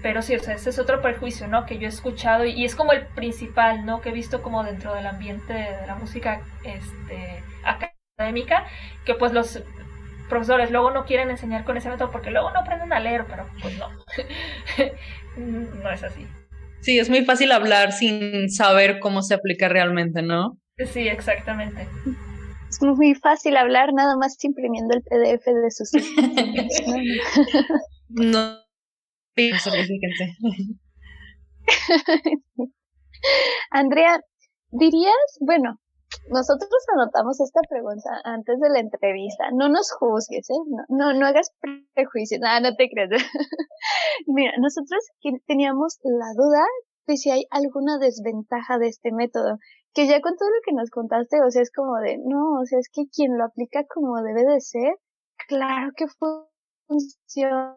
pero 0.02 0.22
sí, 0.22 0.36
o 0.36 0.40
sea, 0.40 0.54
ese 0.54 0.70
es 0.70 0.78
otro 0.78 1.02
prejuicio, 1.02 1.48
¿no? 1.48 1.66
Que 1.66 1.78
yo 1.78 1.86
he 1.86 1.90
escuchado 1.90 2.44
y, 2.44 2.64
es 2.64 2.76
como 2.76 2.92
el 2.92 3.06
principal, 3.06 3.84
¿no? 3.84 4.00
Que 4.00 4.10
he 4.10 4.12
visto 4.12 4.40
como 4.40 4.62
dentro 4.62 4.94
del 4.94 5.06
ambiente 5.08 5.52
de 5.52 5.86
la 5.88 5.96
música, 5.96 6.42
este, 6.62 7.42
académica, 7.64 8.66
que 9.04 9.14
pues 9.14 9.32
los 9.32 9.62
profesores 10.30 10.70
luego 10.70 10.90
no 10.90 11.04
quieren 11.04 11.28
enseñar 11.28 11.64
con 11.64 11.76
ese 11.76 11.90
método 11.90 12.10
porque 12.10 12.30
luego 12.30 12.50
no 12.50 12.60
aprenden 12.60 12.94
a 12.94 13.00
leer, 13.00 13.26
pero 13.28 13.46
pues 13.60 13.76
no, 13.76 13.90
no 15.82 15.90
es 15.90 16.02
así. 16.02 16.26
Sí, 16.80 16.98
es 16.98 17.10
muy 17.10 17.26
fácil 17.26 17.52
hablar 17.52 17.92
sin 17.92 18.50
saber 18.50 19.00
cómo 19.00 19.20
se 19.20 19.34
aplica 19.34 19.68
realmente, 19.68 20.22
¿no? 20.22 20.56
Sí, 20.92 21.08
exactamente. 21.08 21.86
Es 22.70 22.80
muy 22.80 23.14
fácil 23.14 23.58
hablar 23.58 23.92
nada 23.92 24.16
más 24.16 24.42
imprimiendo 24.42 24.94
el 24.94 25.02
PDF 25.02 25.44
de 25.44 25.70
sus... 25.70 25.92
no, 28.08 28.56
Andrea, 33.70 34.20
dirías, 34.70 35.14
bueno, 35.40 35.78
nosotros 36.28 36.70
anotamos 36.94 37.40
esta 37.40 37.60
pregunta 37.68 38.10
antes 38.24 38.58
de 38.60 38.68
la 38.68 38.80
entrevista. 38.80 39.50
No 39.52 39.68
nos 39.68 39.92
juzgues, 39.92 40.48
¿eh? 40.50 40.84
No, 40.88 41.12
no, 41.12 41.26
hagas 41.26 41.52
prejuicios. 41.94 42.40
Nada, 42.40 42.60
no 42.60 42.76
te 42.76 42.88
creas. 42.88 43.10
Mira, 44.26 44.52
nosotros 44.58 45.00
teníamos 45.46 45.98
la 46.02 46.32
duda 46.36 46.64
de 47.06 47.16
si 47.16 47.30
hay 47.30 47.44
alguna 47.50 47.98
desventaja 47.98 48.78
de 48.78 48.88
este 48.88 49.12
método. 49.12 49.58
Que 49.92 50.06
ya 50.06 50.20
con 50.20 50.36
todo 50.36 50.48
lo 50.48 50.60
que 50.64 50.72
nos 50.72 50.90
contaste, 50.90 51.42
o 51.42 51.50
sea, 51.50 51.62
es 51.62 51.72
como 51.72 51.96
de, 51.98 52.18
no, 52.18 52.60
o 52.60 52.64
sea, 52.64 52.78
es 52.78 52.88
que 52.92 53.08
quien 53.12 53.36
lo 53.36 53.44
aplica 53.44 53.84
como 53.92 54.22
debe 54.22 54.44
de 54.44 54.60
ser, 54.60 54.94
claro 55.48 55.90
que 55.96 56.06
funciona, 56.86 57.76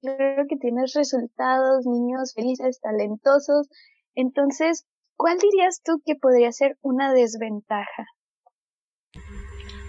claro 0.00 0.44
que 0.48 0.56
tienes 0.56 0.94
resultados, 0.94 1.86
niños 1.86 2.32
felices, 2.34 2.80
talentosos. 2.80 3.68
Entonces, 4.14 4.86
¿Cuál 5.18 5.38
dirías 5.38 5.82
tú 5.84 6.00
que 6.06 6.14
podría 6.14 6.52
ser 6.52 6.76
una 6.80 7.12
desventaja? 7.12 8.06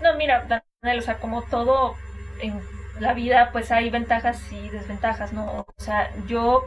No, 0.02 0.16
mira, 0.18 0.64
Daniel, 0.82 1.00
o 1.00 1.02
sea, 1.04 1.20
como 1.20 1.44
todo 1.44 1.96
en 2.42 2.60
la 3.00 3.14
vida, 3.14 3.52
pues 3.52 3.72
hay 3.72 3.92
ventajas 3.92 4.42
y 4.52 4.70
desventajas, 4.70 5.32
¿no? 5.32 5.68
O 5.68 5.74
sea, 5.78 6.10
yo 6.26 6.64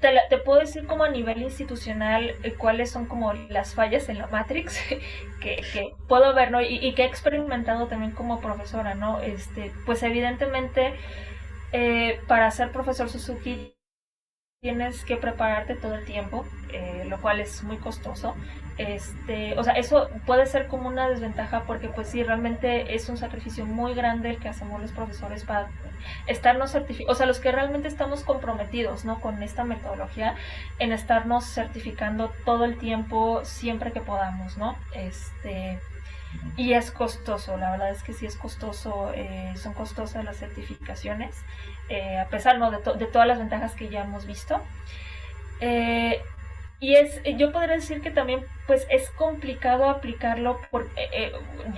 te, 0.00 0.38
puedo 0.38 0.60
decir 0.60 0.86
como 0.86 1.04
a 1.04 1.10
nivel 1.10 1.42
institucional 1.42 2.34
eh, 2.42 2.54
cuáles 2.54 2.90
son 2.90 3.04
como 3.04 3.34
las 3.34 3.74
fallas 3.74 4.08
en 4.08 4.16
la 4.16 4.26
Matrix 4.28 4.80
que, 5.42 5.92
puedo 6.08 6.32
ver, 6.32 6.50
¿no? 6.50 6.62
Y, 6.62 6.94
que 6.94 7.02
he 7.02 7.06
experimentado 7.06 7.88
también 7.88 8.12
como 8.12 8.40
profesora, 8.40 8.94
¿no? 8.94 9.20
Este, 9.20 9.70
pues 9.84 10.02
evidentemente, 10.02 10.94
eh, 11.72 12.20
para 12.26 12.50
ser 12.52 12.72
profesor 12.72 13.10
Suzuki 13.10 13.74
tienes 14.60 15.06
que 15.06 15.16
prepararte 15.16 15.74
todo 15.74 15.94
el 15.94 16.04
tiempo, 16.04 16.44
eh, 16.70 17.06
lo 17.08 17.18
cual 17.18 17.40
es 17.40 17.62
muy 17.62 17.78
costoso. 17.78 18.34
Este, 18.76 19.58
o 19.58 19.64
sea, 19.64 19.72
eso 19.72 20.10
puede 20.26 20.44
ser 20.44 20.66
como 20.66 20.88
una 20.88 21.08
desventaja 21.08 21.62
porque 21.66 21.88
pues 21.88 22.08
sí, 22.08 22.22
realmente 22.22 22.94
es 22.94 23.08
un 23.08 23.16
sacrificio 23.16 23.64
muy 23.64 23.94
grande 23.94 24.28
el 24.28 24.38
que 24.38 24.48
hacemos 24.50 24.80
los 24.82 24.92
profesores 24.92 25.44
para 25.44 25.68
estarnos 26.26 26.72
certificados, 26.72 27.14
o 27.14 27.16
sea, 27.16 27.26
los 27.26 27.40
que 27.40 27.52
realmente 27.52 27.88
estamos 27.88 28.22
comprometidos, 28.22 29.06
¿no? 29.06 29.18
Con 29.20 29.42
esta 29.42 29.64
metodología, 29.64 30.34
en 30.78 30.92
estarnos 30.92 31.46
certificando 31.46 32.30
todo 32.44 32.66
el 32.66 32.76
tiempo, 32.76 33.42
siempre 33.44 33.92
que 33.92 34.00
podamos, 34.02 34.58
¿no? 34.58 34.76
Este, 34.94 35.78
y 36.56 36.74
es 36.74 36.90
costoso, 36.90 37.56
la 37.56 37.70
verdad 37.70 37.90
es 37.90 38.02
que 38.02 38.12
sí 38.12 38.26
es 38.26 38.36
costoso, 38.36 39.12
eh, 39.14 39.52
son 39.56 39.72
costosas 39.72 40.24
las 40.24 40.36
certificaciones, 40.36 41.34
eh, 41.88 42.18
a 42.18 42.28
pesar 42.28 42.58
¿no? 42.58 42.70
de, 42.70 42.78
de, 42.78 43.06
todas 43.06 43.26
las 43.26 43.38
ventajas 43.38 43.74
que 43.74 43.88
ya 43.88 44.02
hemos 44.02 44.26
visto. 44.26 44.60
Eh, 45.60 46.20
y 46.78 46.96
es, 46.96 47.20
yo 47.36 47.52
podría 47.52 47.74
decir 47.74 48.00
que 48.00 48.10
también 48.10 48.44
pues 48.66 48.86
es 48.90 49.10
complicado 49.10 49.90
aplicarlo 49.90 50.58
por, 50.70 50.88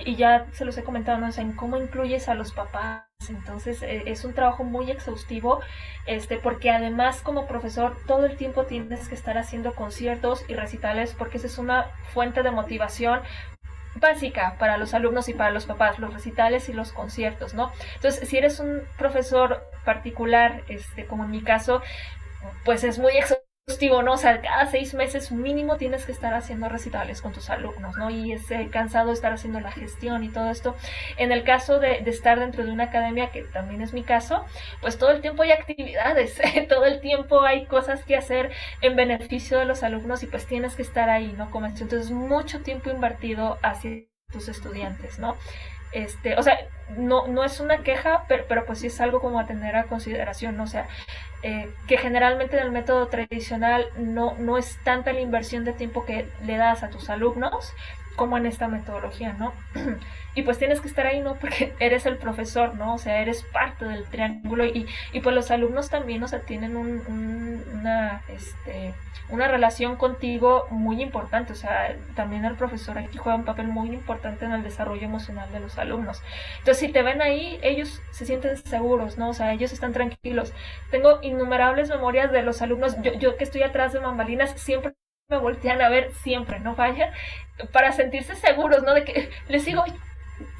y 0.05 0.15
ya 0.15 0.45
se 0.53 0.63
los 0.63 0.77
he 0.77 0.83
comentado, 0.83 1.17
¿no? 1.17 1.29
en 1.35 1.53
cómo 1.53 1.77
incluyes 1.77 2.29
a 2.29 2.35
los 2.35 2.53
papás. 2.53 3.03
Entonces 3.29 3.79
es 3.81 4.25
un 4.25 4.33
trabajo 4.33 4.65
muy 4.65 4.91
exhaustivo, 4.91 5.61
este, 6.05 6.37
porque 6.37 6.71
además 6.71 7.21
como 7.21 7.47
profesor 7.47 7.97
todo 8.05 8.25
el 8.25 8.35
tiempo 8.35 8.65
tienes 8.65 9.07
que 9.07 9.15
estar 9.15 9.37
haciendo 9.37 9.73
conciertos 9.75 10.43
y 10.49 10.55
recitales 10.55 11.15
porque 11.17 11.37
esa 11.37 11.47
es 11.47 11.57
una 11.57 11.85
fuente 12.13 12.43
de 12.43 12.51
motivación 12.51 13.21
básica 13.95 14.55
para 14.59 14.77
los 14.77 14.93
alumnos 14.93 15.29
y 15.29 15.33
para 15.33 15.51
los 15.51 15.65
papás, 15.65 15.99
los 15.99 16.13
recitales 16.13 16.69
y 16.69 16.73
los 16.73 16.91
conciertos, 16.91 17.53
¿no? 17.53 17.71
Entonces, 17.95 18.27
si 18.27 18.37
eres 18.37 18.59
un 18.59 18.81
profesor 18.97 19.63
particular, 19.85 20.63
este, 20.67 21.05
como 21.05 21.25
en 21.25 21.31
mi 21.31 21.41
caso, 21.41 21.81
pues 22.65 22.83
es 22.83 22.99
muy 22.99 23.13
¿no? 24.03 24.13
O 24.13 24.17
sea, 24.17 24.41
cada 24.41 24.65
seis 24.65 24.93
meses 24.93 25.31
mínimo 25.31 25.77
tienes 25.77 26.05
que 26.05 26.11
estar 26.11 26.33
haciendo 26.33 26.67
recitales 26.67 27.21
con 27.21 27.31
tus 27.31 27.49
alumnos, 27.49 27.95
¿no? 27.97 28.09
Y 28.09 28.33
es 28.33 28.49
eh, 28.51 28.69
cansado 28.71 29.11
estar 29.11 29.31
haciendo 29.31 29.59
la 29.61 29.71
gestión 29.71 30.23
y 30.23 30.29
todo 30.29 30.49
esto. 30.49 30.75
En 31.17 31.31
el 31.31 31.43
caso 31.43 31.79
de, 31.79 32.01
de, 32.01 32.11
estar 32.11 32.39
dentro 32.39 32.65
de 32.65 32.71
una 32.71 32.85
academia, 32.85 33.31
que 33.31 33.43
también 33.43 33.81
es 33.81 33.93
mi 33.93 34.03
caso, 34.03 34.45
pues 34.81 34.97
todo 34.97 35.11
el 35.11 35.21
tiempo 35.21 35.43
hay 35.43 35.51
actividades, 35.51 36.41
todo 36.69 36.85
el 36.85 36.99
tiempo 36.99 37.41
hay 37.41 37.65
cosas 37.65 38.03
que 38.03 38.15
hacer 38.15 38.51
en 38.81 38.95
beneficio 38.95 39.59
de 39.59 39.65
los 39.65 39.83
alumnos 39.83 40.23
y 40.23 40.27
pues 40.27 40.45
tienes 40.45 40.75
que 40.75 40.81
estar 40.81 41.09
ahí, 41.09 41.33
¿no? 41.37 41.49
Entonces 41.63 42.11
mucho 42.11 42.61
tiempo 42.61 42.89
invertido 42.89 43.59
hacia 43.61 44.03
tus 44.31 44.49
estudiantes, 44.49 45.19
¿no? 45.19 45.37
Este, 45.93 46.35
o 46.37 46.43
sea, 46.43 46.57
no, 46.97 47.27
no 47.27 47.43
es 47.43 47.59
una 47.59 47.79
queja, 47.79 48.25
pero, 48.27 48.45
pero 48.47 48.65
pues 48.65 48.79
sí 48.79 48.87
es 48.87 48.99
algo 49.01 49.21
como 49.21 49.39
a 49.39 49.45
tener 49.45 49.75
a 49.75 49.83
consideración, 49.85 50.57
¿no? 50.57 50.63
O 50.63 50.67
sea, 50.67 50.87
eh, 51.43 51.69
que 51.87 51.97
generalmente 51.97 52.57
en 52.57 52.63
el 52.63 52.71
método 52.71 53.07
tradicional 53.07 53.87
no, 53.97 54.35
no 54.39 54.57
es 54.57 54.77
tanta 54.83 55.13
la 55.13 55.19
inversión 55.19 55.65
de 55.65 55.73
tiempo 55.73 56.05
que 56.05 56.27
le 56.45 56.57
das 56.57 56.83
a 56.83 56.89
tus 56.89 57.09
alumnos 57.09 57.73
como 58.15 58.37
en 58.37 58.45
esta 58.45 58.67
metodología, 58.67 59.33
¿no? 59.33 59.53
y 60.35 60.41
pues 60.43 60.57
tienes 60.57 60.81
que 60.81 60.87
estar 60.87 61.05
ahí, 61.05 61.19
¿no? 61.19 61.35
Porque 61.35 61.73
eres 61.79 62.05
el 62.05 62.17
profesor, 62.17 62.75
¿no? 62.75 62.95
O 62.95 62.97
sea, 62.97 63.21
eres 63.21 63.43
parte 63.43 63.85
del 63.85 64.05
triángulo 64.05 64.65
y, 64.65 64.87
y 65.11 65.19
pues 65.19 65.35
los 65.35 65.51
alumnos 65.51 65.89
también, 65.89 66.23
o 66.23 66.27
sea, 66.27 66.41
tienen 66.41 66.75
un, 66.75 67.63
una, 67.73 68.21
este, 68.29 68.93
una 69.29 69.47
relación 69.47 69.95
contigo 69.95 70.65
muy 70.69 71.01
importante, 71.01 71.53
o 71.53 71.55
sea, 71.55 71.95
también 72.15 72.45
el 72.45 72.55
profesor 72.55 72.97
aquí 72.97 73.17
juega 73.17 73.37
un 73.37 73.45
papel 73.45 73.67
muy 73.67 73.89
importante 73.89 74.45
en 74.45 74.51
el 74.51 74.63
desarrollo 74.63 75.03
emocional 75.03 75.51
de 75.51 75.59
los 75.59 75.77
alumnos. 75.77 76.21
Entonces, 76.59 76.79
si 76.79 76.91
te 76.91 77.03
ven 77.03 77.21
ahí, 77.21 77.59
ellos 77.61 78.01
se 78.11 78.25
sienten 78.25 78.57
seguros, 78.57 79.17
¿no? 79.17 79.29
O 79.29 79.33
sea, 79.33 79.53
ellos 79.53 79.71
están 79.73 79.93
tranquilos. 79.93 80.53
Tengo 80.91 81.19
innumerables 81.21 81.89
memorias 81.89 82.31
de 82.31 82.43
los 82.43 82.61
alumnos, 82.61 82.95
yo, 83.01 83.13
yo 83.13 83.37
que 83.37 83.43
estoy 83.43 83.63
atrás 83.63 83.93
de 83.93 83.99
mambalinas, 83.99 84.51
siempre 84.59 84.93
me 85.33 85.39
voltean 85.39 85.81
a 85.81 85.89
ver, 85.89 86.11
siempre, 86.21 86.59
no 86.59 86.75
falla, 86.75 87.11
para 87.71 87.91
sentirse 87.91 88.35
seguros, 88.35 88.83
¿no? 88.83 88.93
De 88.93 89.03
que 89.03 89.29
les 89.47 89.65
digo, 89.65 89.83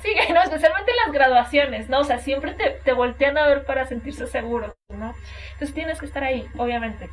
sigue, 0.02 0.34
¿no? 0.34 0.42
Especialmente 0.42 0.92
en 0.92 0.98
las 1.06 1.14
graduaciones, 1.14 1.90
¿no? 1.90 2.00
O 2.00 2.04
sea, 2.04 2.20
siempre 2.20 2.54
te, 2.54 2.72
te 2.72 2.94
voltean 2.94 3.38
a 3.38 3.48
ver 3.48 3.66
para 3.66 3.86
sentirse 3.86 4.28
seguro, 4.28 4.76
¿no? 4.90 5.14
Entonces 5.54 5.74
tienes 5.74 6.00
que 6.00 6.06
estar 6.06 6.24
ahí, 6.24 6.48
obviamente. 6.58 7.10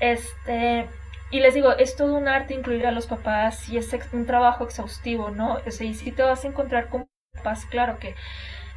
Este, 0.00 0.86
y 1.30 1.40
les 1.40 1.54
digo, 1.54 1.72
es 1.72 1.96
todo 1.96 2.14
un 2.14 2.28
arte 2.28 2.54
incluir 2.54 2.86
a 2.86 2.92
los 2.92 3.06
papás 3.06 3.68
y 3.68 3.78
es 3.78 3.94
un 4.12 4.26
trabajo 4.26 4.64
exhaustivo, 4.64 5.30
¿no? 5.30 5.60
O 5.66 5.70
sea, 5.70 5.86
y 5.86 5.94
si 5.94 6.12
te 6.12 6.22
vas 6.22 6.44
a 6.44 6.48
encontrar 6.48 6.88
con 6.88 7.08
papás, 7.34 7.66
claro 7.66 7.98
que 7.98 8.14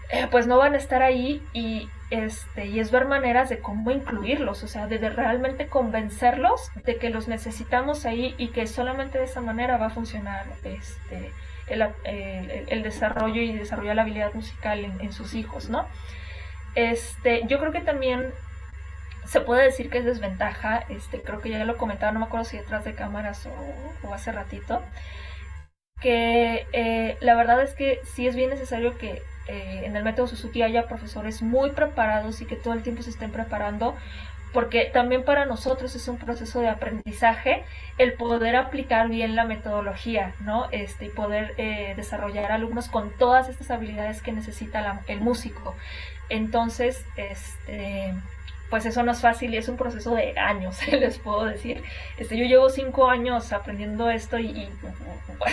eh, 0.09 0.27
pues 0.29 0.47
no 0.47 0.57
van 0.57 0.73
a 0.73 0.77
estar 0.77 1.01
ahí 1.01 1.41
y 1.53 1.89
este 2.09 2.65
y 2.65 2.79
es 2.79 2.89
ver 2.91 3.05
maneras 3.05 3.49
de 3.49 3.59
cómo 3.59 3.91
incluirlos, 3.91 4.63
o 4.63 4.67
sea, 4.67 4.87
de, 4.87 4.97
realmente 5.09 5.67
convencerlos 5.67 6.71
de 6.83 6.97
que 6.97 7.09
los 7.09 7.27
necesitamos 7.27 8.05
ahí 8.05 8.33
y 8.37 8.47
que 8.47 8.65
solamente 8.67 9.19
de 9.19 9.25
esa 9.25 9.41
manera 9.41 9.77
va 9.77 9.87
a 9.87 9.89
funcionar 9.91 10.45
este 10.63 11.31
el, 11.69 12.83
desarrollo 12.83 13.41
y 13.41 13.53
desarrollar 13.53 13.95
la 13.95 14.01
habilidad 14.03 14.33
musical 14.33 14.83
en, 14.99 15.13
sus 15.13 15.33
hijos, 15.33 15.69
¿no? 15.69 15.85
Este, 16.75 17.43
yo 17.47 17.59
creo 17.59 17.71
que 17.71 17.81
también 17.81 18.31
se 19.25 19.41
puede 19.41 19.63
decir 19.63 19.89
que 19.89 19.99
es 19.99 20.05
desventaja, 20.05 20.83
este, 20.89 21.21
creo 21.21 21.41
que 21.41 21.49
ya 21.49 21.63
lo 21.65 21.77
comentaba, 21.77 22.11
no 22.11 22.19
me 22.19 22.25
acuerdo 22.25 22.45
si 22.45 22.57
detrás 22.57 22.85
de 22.85 22.95
cámaras 22.95 23.47
o, 24.03 24.13
hace 24.13 24.31
ratito, 24.31 24.81
que 26.01 26.67
eh, 26.71 27.17
la 27.19 27.35
verdad 27.35 27.61
es 27.61 27.73
que 27.73 27.99
sí 28.03 28.27
es 28.27 28.35
bien 28.35 28.49
necesario 28.49 28.97
que 28.97 29.21
eh, 29.47 29.81
en 29.85 29.95
el 29.95 30.03
método 30.03 30.27
Suzuki 30.27 30.61
haya 30.61 30.87
profesores 30.87 31.41
muy 31.41 31.71
preparados 31.71 32.41
y 32.41 32.45
que 32.45 32.55
todo 32.55 32.73
el 32.73 32.83
tiempo 32.83 33.01
se 33.01 33.09
estén 33.09 33.31
preparando 33.31 33.95
porque 34.53 34.85
también 34.85 35.23
para 35.23 35.45
nosotros 35.45 35.95
es 35.95 36.07
un 36.07 36.17
proceso 36.17 36.59
de 36.59 36.69
aprendizaje 36.69 37.63
el 37.97 38.13
poder 38.13 38.55
aplicar 38.55 39.09
bien 39.09 39.35
la 39.35 39.45
metodología, 39.45 40.33
¿no? 40.39 40.67
Este, 40.71 41.05
y 41.05 41.09
poder 41.09 41.53
eh, 41.57 41.93
desarrollar 41.95 42.51
alumnos 42.51 42.87
con 42.87 43.11
todas 43.11 43.49
estas 43.49 43.69
habilidades 43.69 44.21
que 44.21 44.31
necesita 44.31 45.01
el 45.07 45.21
músico. 45.21 45.75
Entonces, 46.29 47.05
este, 47.15 48.13
pues 48.69 48.85
eso 48.85 49.03
no 49.03 49.11
es 49.11 49.21
fácil 49.21 49.53
y 49.53 49.57
es 49.57 49.67
un 49.67 49.77
proceso 49.77 50.13
de 50.15 50.37
años, 50.37 50.85
les 50.91 51.17
puedo 51.19 51.45
decir. 51.45 51.83
Este, 52.17 52.37
yo 52.37 52.45
llevo 52.45 52.69
cinco 52.69 53.09
años 53.09 53.51
aprendiendo 53.53 54.09
esto 54.09 54.37
y, 54.39 54.47
y 54.47 54.69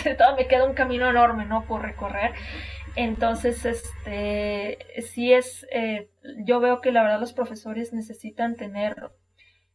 todavía 0.15 0.35
me 0.37 0.47
queda 0.47 0.65
un 0.65 0.73
camino 0.73 1.09
enorme, 1.09 1.45
¿no? 1.45 1.63
Por 1.65 1.81
recorrer. 1.81 2.33
Entonces, 2.95 3.63
este, 3.63 4.79
sí 5.03 5.31
es, 5.31 5.67
eh, 5.71 6.09
yo 6.39 6.59
veo 6.59 6.81
que 6.81 6.91
la 6.91 7.03
verdad 7.03 7.19
los 7.19 7.33
profesores 7.33 7.93
necesitan 7.93 8.55
tener 8.55 9.11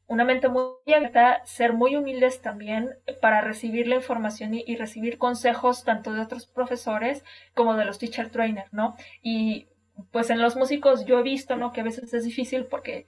una 0.08 0.24
mente 0.24 0.48
muy 0.48 0.64
abierta, 0.92 1.40
ser 1.44 1.72
muy 1.72 1.96
humildes 1.96 2.42
también 2.42 2.90
para 3.20 3.40
recibir 3.40 3.86
la 3.86 3.94
información 3.94 4.54
y, 4.54 4.76
recibir 4.76 5.18
consejos 5.18 5.84
tanto 5.84 6.12
de 6.12 6.20
otros 6.20 6.46
profesores 6.46 7.24
como 7.54 7.76
de 7.76 7.84
los 7.84 7.98
teacher 7.98 8.28
trainers, 8.28 8.72
¿no? 8.72 8.96
Y 9.22 9.68
pues 10.10 10.28
en 10.30 10.42
los 10.42 10.56
músicos 10.56 11.06
yo 11.06 11.20
he 11.20 11.22
visto, 11.22 11.56
¿no? 11.56 11.72
Que 11.72 11.80
a 11.82 11.84
veces 11.84 12.12
es 12.12 12.24
difícil 12.24 12.64
porque 12.64 13.06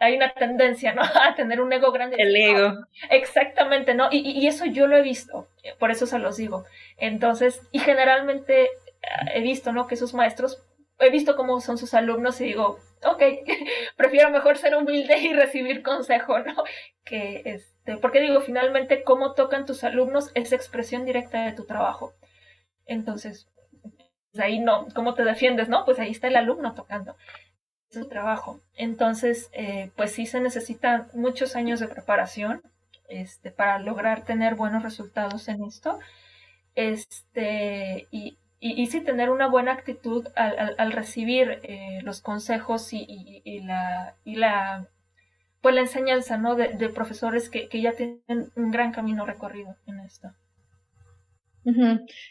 hay 0.00 0.16
una 0.16 0.32
tendencia, 0.32 0.94
¿no? 0.94 1.02
A 1.22 1.34
tener 1.36 1.60
un 1.60 1.72
ego 1.72 1.92
grande. 1.92 2.16
El 2.18 2.34
ego. 2.34 2.86
Exactamente, 3.10 3.94
¿no? 3.94 4.08
Y, 4.10 4.18
y, 4.18 4.46
eso 4.48 4.64
yo 4.64 4.86
lo 4.86 4.96
he 4.96 5.02
visto, 5.02 5.48
por 5.78 5.90
eso 5.90 6.06
se 6.06 6.18
los 6.18 6.38
digo. 6.38 6.64
Entonces, 6.96 7.62
y 7.70 7.78
generalmente 7.78 8.68
he 9.32 9.40
visto, 9.42 9.72
¿no? 9.72 9.86
Que 9.86 9.96
sus 9.96 10.14
maestros, 10.14 10.62
he 10.98 11.10
visto 11.10 11.36
cómo 11.36 11.60
son 11.60 11.78
sus 11.78 11.94
alumnos 11.94 12.40
y 12.40 12.44
digo, 12.44 12.78
ok, 13.04 13.22
prefiero 13.96 14.30
mejor 14.30 14.56
ser 14.56 14.74
humilde 14.74 15.18
y 15.18 15.32
recibir 15.34 15.82
consejo, 15.82 16.38
¿no? 16.40 16.64
Que 17.04 17.42
este, 17.44 17.98
porque 17.98 18.20
digo, 18.20 18.40
finalmente, 18.40 19.04
cómo 19.04 19.34
tocan 19.34 19.66
tus 19.66 19.84
alumnos 19.84 20.30
es 20.34 20.52
expresión 20.52 21.04
directa 21.04 21.44
de 21.44 21.52
tu 21.52 21.66
trabajo. 21.66 22.14
Entonces, 22.86 23.48
pues 24.32 24.42
ahí 24.42 24.60
no, 24.60 24.86
¿cómo 24.94 25.14
te 25.14 25.24
defiendes, 25.24 25.68
no? 25.68 25.84
Pues 25.84 25.98
ahí 25.98 26.10
está 26.10 26.28
el 26.28 26.36
alumno 26.36 26.74
tocando 26.74 27.16
su 27.90 28.06
trabajo. 28.06 28.60
Entonces, 28.76 29.50
eh, 29.52 29.90
pues 29.96 30.12
sí 30.12 30.26
se 30.26 30.40
necesitan 30.40 31.08
muchos 31.14 31.56
años 31.56 31.80
de 31.80 31.88
preparación 31.88 32.62
este, 33.08 33.50
para 33.50 33.78
lograr 33.78 34.24
tener 34.24 34.54
buenos 34.54 34.82
resultados 34.82 35.48
en 35.48 35.64
esto. 35.64 35.98
Este, 36.76 38.06
y, 38.10 38.38
y, 38.60 38.86
sí 38.86 39.00
tener 39.00 39.30
una 39.30 39.48
buena 39.48 39.72
actitud 39.72 40.26
al, 40.36 40.92
recibir 40.92 41.60
eh, 41.64 42.00
los 42.02 42.20
consejos 42.20 42.92
y, 42.92 43.60
la, 43.64 44.14
y 44.24 44.36
la, 44.36 44.86
pues 45.60 45.74
la 45.74 45.80
enseñanza 45.80 46.36
¿no? 46.36 46.54
de, 46.54 46.88
profesores 46.90 47.50
que, 47.50 47.68
ya 47.72 47.92
tienen 47.92 48.52
un 48.54 48.70
gran 48.70 48.92
camino 48.92 49.26
recorrido 49.26 49.76
en 49.86 50.00
esto. 50.00 50.32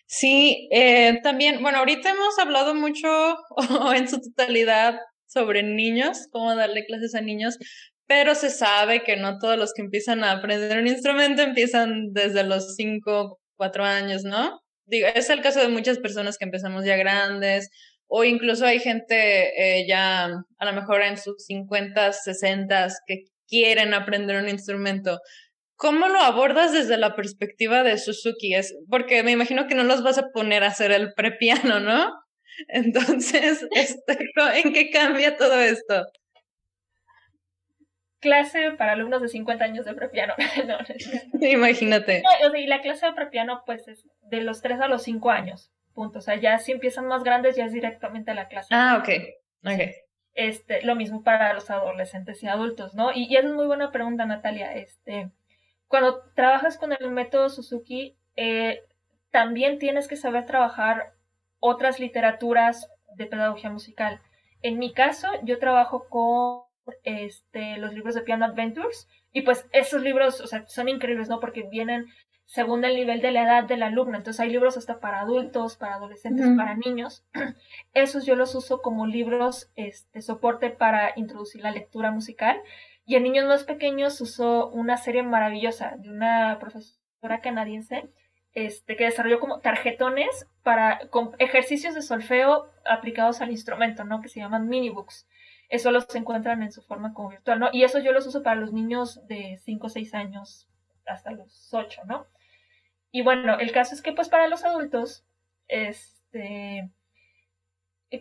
Sí, 0.05 0.67
eh, 0.71 1.19
también, 1.21 1.61
bueno, 1.61 1.79
ahorita 1.79 2.09
hemos 2.09 2.39
hablado 2.39 2.73
mucho 2.73 3.37
en 3.95 4.07
su 4.07 4.21
totalidad 4.21 4.99
sobre 5.29 5.63
niños, 5.63 6.27
cómo 6.31 6.55
darle 6.55 6.85
clases 6.85 7.15
a 7.15 7.21
niños, 7.21 7.57
pero 8.07 8.35
se 8.35 8.49
sabe 8.49 9.03
que 9.03 9.15
no 9.15 9.39
todos 9.39 9.57
los 9.57 9.73
que 9.73 9.83
empiezan 9.83 10.23
a 10.23 10.31
aprender 10.31 10.77
un 10.79 10.87
instrumento 10.87 11.41
empiezan 11.41 12.11
desde 12.11 12.43
los 12.43 12.75
5, 12.75 13.39
4 13.55 13.85
años, 13.85 14.23
¿no? 14.23 14.59
digo, 14.89 15.07
es 15.13 15.29
el 15.29 15.41
caso 15.41 15.59
de 15.61 15.69
muchas 15.69 15.99
personas 15.99 16.37
que 16.37 16.45
empezamos 16.45 16.83
ya 16.83 16.97
grandes, 16.97 17.69
o 18.07 18.23
incluso 18.23 18.65
hay 18.65 18.79
gente 18.79 19.81
eh, 19.81 19.87
ya 19.87 20.25
a 20.25 20.65
lo 20.65 20.73
mejor 20.73 21.03
en 21.03 21.17
sus 21.17 21.45
50, 21.45 22.11
60 22.11 22.87
que 23.05 23.25
quieren 23.47 23.93
aprender 23.93 24.41
un 24.41 24.49
instrumento. 24.49 25.19
¿Cómo 25.75 26.07
lo 26.07 26.19
abordas 26.19 26.73
desde 26.73 26.97
la 26.97 27.15
perspectiva 27.15 27.83
de 27.83 27.97
Suzuki? 27.97 28.55
Es 28.55 28.75
porque 28.89 29.23
me 29.23 29.31
imagino 29.31 29.67
que 29.67 29.75
no 29.75 29.83
los 29.83 30.03
vas 30.03 30.17
a 30.17 30.29
poner 30.33 30.63
a 30.63 30.67
hacer 30.67 30.91
el 30.91 31.13
prepiano, 31.13 31.79
¿no? 31.79 32.11
Entonces, 32.67 33.65
este, 33.71 34.17
¿en 34.63 34.73
qué 34.73 34.89
cambia 34.91 35.37
todo 35.37 35.59
esto? 35.59 36.05
clase 38.19 38.71
para 38.77 38.93
alumnos 38.93 39.21
de 39.21 39.29
50 39.29 39.63
años 39.63 39.85
de 39.85 39.93
prepiano. 39.93 40.33
no, 40.67 41.47
Imagínate. 41.47 42.23
y 42.57 42.67
la 42.67 42.81
clase 42.81 43.05
de 43.05 43.13
prepiano, 43.13 43.63
pues, 43.65 43.87
es 43.87 44.05
de 44.23 44.41
los 44.41 44.61
3 44.61 44.81
a 44.81 44.87
los 44.87 45.03
5 45.03 45.31
años. 45.31 45.71
Punto. 45.93 46.19
O 46.19 46.21
sea, 46.21 46.35
ya 46.35 46.57
si 46.59 46.71
empiezan 46.71 47.07
más 47.07 47.23
grandes, 47.23 47.55
ya 47.55 47.65
es 47.65 47.73
directamente 47.73 48.31
a 48.31 48.33
la 48.33 48.47
clase. 48.47 48.67
Ah, 48.71 48.97
ok. 49.01 49.09
Ok. 49.65 49.95
Este, 50.33 50.81
lo 50.83 50.95
mismo 50.95 51.23
para 51.23 51.53
los 51.53 51.69
adolescentes 51.69 52.41
y 52.43 52.47
adultos, 52.47 52.93
¿no? 52.93 53.11
Y, 53.11 53.25
y 53.25 53.35
es 53.35 53.45
muy 53.45 53.65
buena 53.65 53.91
pregunta, 53.91 54.25
Natalia. 54.25 54.73
Este, 54.73 55.31
cuando 55.87 56.21
trabajas 56.35 56.77
con 56.77 56.93
el 56.93 57.11
método 57.11 57.49
Suzuki, 57.49 58.17
eh, 58.35 58.83
también 59.31 59.79
tienes 59.79 60.07
que 60.07 60.15
saber 60.15 60.45
trabajar 60.45 61.13
otras 61.59 61.99
literaturas 61.99 62.89
de 63.15 63.25
pedagogía 63.25 63.69
musical. 63.69 64.21
En 64.61 64.77
mi 64.77 64.93
caso, 64.93 65.27
yo 65.43 65.59
trabajo 65.59 66.07
con 66.09 66.69
este, 67.03 67.77
los 67.77 67.93
libros 67.93 68.15
de 68.15 68.21
Piano 68.21 68.45
Adventures. 68.45 69.07
Y 69.31 69.41
pues 69.41 69.67
esos 69.71 70.01
libros, 70.01 70.41
o 70.41 70.47
sea, 70.47 70.67
son 70.67 70.89
increíbles, 70.89 71.29
¿no? 71.29 71.39
Porque 71.39 71.63
vienen 71.63 72.07
según 72.45 72.83
el 72.83 72.95
nivel 72.95 73.21
de 73.21 73.31
la 73.31 73.43
edad 73.43 73.63
del 73.65 73.83
alumno. 73.83 74.17
Entonces 74.17 74.39
hay 74.39 74.49
libros 74.49 74.75
hasta 74.75 74.99
para 74.99 75.21
adultos, 75.21 75.77
para 75.77 75.95
adolescentes, 75.95 76.47
para 76.57 76.75
niños. 76.75 77.23
Esos 77.93 78.25
yo 78.25 78.35
los 78.35 78.55
uso 78.55 78.81
como 78.81 79.05
libros 79.05 79.71
este, 79.75 80.21
soporte 80.21 80.71
para 80.71 81.13
introducir 81.15 81.61
la 81.61 81.71
lectura 81.71 82.11
musical. 82.11 82.59
Y 83.05 83.15
en 83.15 83.23
niños 83.23 83.45
más 83.45 83.63
pequeños 83.63 84.19
uso 84.21 84.69
una 84.69 84.97
serie 84.97 85.21
maravillosa 85.21 85.95
de 85.97 86.09
una 86.09 86.57
profesora 86.59 87.41
canadiense 87.41 88.09
este, 88.53 88.95
que 88.95 89.05
desarrolló 89.05 89.39
como 89.39 89.59
tarjetones 89.59 90.47
para 90.69 91.07
con 91.09 91.31
ejercicios 91.39 91.95
de 91.95 92.03
solfeo 92.03 92.69
aplicados 92.85 93.41
al 93.41 93.49
instrumento, 93.49 94.03
¿no? 94.03 94.21
Que 94.21 94.29
se 94.29 94.39
llaman 94.39 94.69
mini 94.69 94.91
books 94.91 95.25
eso 95.69 95.91
los 95.91 96.13
encuentran 96.15 96.63
en 96.63 96.71
su 96.71 96.81
forma 96.81 97.13
como 97.13 97.29
virtual, 97.29 97.59
¿no? 97.59 97.69
Y 97.71 97.83
eso 97.83 97.99
yo 97.99 98.11
los 98.11 98.25
uso 98.25 98.41
para 98.43 98.59
los 98.59 98.73
niños 98.73 99.25
de 99.27 99.59
5 99.63 99.87
o 99.87 99.89
6 99.89 100.13
años 100.15 100.67
hasta 101.05 101.31
los 101.31 101.73
8, 101.73 102.01
¿no? 102.05 102.25
Y 103.11 103.21
bueno, 103.21 103.59
el 103.59 103.71
caso 103.71 103.93
es 103.93 104.01
que 104.01 104.11
pues 104.11 104.29
para 104.29 104.47
los 104.47 104.63
adultos, 104.63 105.25
este, 105.67 106.89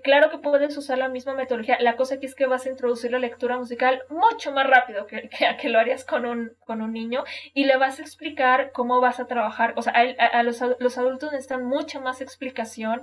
claro 0.03 0.31
que 0.31 0.39
puedes 0.39 0.77
usar 0.77 0.99
la 0.99 1.09
misma 1.09 1.35
metodología, 1.35 1.79
la 1.81 1.97
cosa 1.97 2.17
aquí 2.17 2.27
es 2.27 2.35
que 2.35 2.47
vas 2.47 2.67
a 2.67 2.71
introducir 2.71 3.11
la 3.11 3.19
lectura 3.19 3.57
musical 3.57 4.03
mucho 4.11 4.53
más 4.53 4.67
rápido 4.67 5.07
que, 5.07 5.31
que, 5.61 5.69
lo 5.69 5.79
harías 5.79 6.05
con 6.05 6.27
un, 6.27 6.53
con 6.67 6.83
un 6.83 6.93
niño 6.93 7.25
y 7.55 7.65
le 7.65 7.77
vas 7.77 7.99
a 7.99 8.03
explicar 8.03 8.71
cómo 8.73 9.01
vas 9.01 9.19
a 9.19 9.27
trabajar, 9.27 9.73
o 9.77 9.83
sea, 9.83 9.95
a, 9.95 10.43
los, 10.43 10.63
los 10.79 10.99
adultos 10.99 11.33
necesitan 11.33 11.65
mucha 11.65 12.01
más 12.01 12.21
explicación 12.21 13.03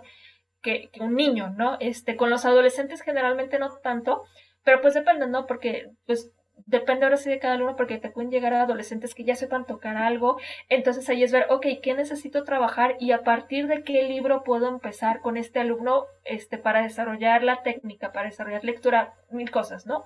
que, 0.62 0.90
un 1.00 1.16
niño, 1.16 1.54
¿no? 1.58 1.78
Este, 1.80 2.16
con 2.16 2.30
los 2.30 2.46
adolescentes 2.46 3.02
generalmente 3.02 3.60
no 3.60 3.70
tanto, 3.78 4.24
pero 4.64 4.82
pues 4.82 4.94
depende, 4.94 5.28
¿no? 5.28 5.46
Porque 5.46 5.92
pues 6.06 6.32
depende 6.66 7.06
ahora 7.06 7.18
sí 7.18 7.30
de 7.30 7.40
cada 7.40 7.56
alumno 7.56 7.76
porque 7.76 7.98
te 7.98 8.10
pueden 8.10 8.32
llegar 8.32 8.54
a 8.54 8.64
adolescentes 8.64 9.14
que 9.14 9.24
ya 9.24 9.36
sepan 9.36 9.66
tocar 9.66 9.98
algo, 9.98 10.38
entonces 10.70 11.08
ahí 11.10 11.24
es 11.24 11.32
ver, 11.32 11.46
ok, 11.50 11.66
¿qué 11.82 11.94
necesito 11.94 12.44
trabajar 12.44 12.96
y 13.00 13.12
a 13.12 13.24
partir 13.24 13.68
de 13.68 13.84
qué 13.84 14.04
libro 14.04 14.44
puedo 14.44 14.68
empezar 14.68 15.22
con 15.22 15.38
este 15.38 15.60
alumno 15.60 16.06
este, 16.24 16.58
para 16.58 16.82
desarrollar 16.82 17.44
la 17.44 17.62
técnica, 17.64 18.12
para 18.12 18.30
desarrollar 18.30 18.64
lectura, 18.64 19.14
mil 19.30 19.52
cosas, 19.52 19.86
¿no? 19.86 20.04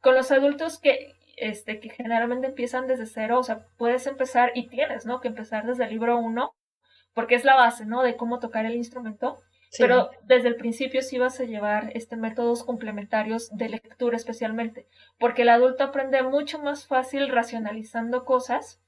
Con 0.00 0.14
los 0.14 0.30
adultos 0.30 0.78
que, 0.78 1.14
este, 1.36 1.80
que 1.80 1.90
generalmente 1.90 2.46
empiezan 2.48 2.86
desde 2.86 3.06
cero, 3.06 3.38
o 3.38 3.42
sea, 3.42 3.66
puedes 3.78 4.06
empezar 4.06 4.52
y 4.54 4.68
tienes, 4.68 5.06
¿no? 5.06 5.20
Que 5.20 5.28
empezar 5.28 5.66
desde 5.66 5.84
el 5.84 5.90
libro 5.90 6.18
uno, 6.18 6.54
porque 7.14 7.36
es 7.36 7.44
la 7.44 7.54
base, 7.54 7.86
¿no? 7.86 8.02
De 8.02 8.16
cómo 8.16 8.40
tocar 8.40 8.66
el 8.66 8.74
instrumento. 8.74 9.38
Pero 9.78 10.10
desde 10.22 10.48
el 10.48 10.56
principio 10.56 11.02
sí 11.02 11.18
vas 11.18 11.40
a 11.40 11.44
llevar 11.44 11.90
este 11.94 12.16
métodos 12.16 12.64
complementarios 12.64 13.50
de 13.56 13.68
lectura 13.68 14.16
especialmente, 14.16 14.86
porque 15.18 15.42
el 15.42 15.48
adulto 15.48 15.84
aprende 15.84 16.22
mucho 16.22 16.58
más 16.60 16.86
fácil 16.86 17.28
racionalizando 17.28 18.24
cosas 18.24 18.80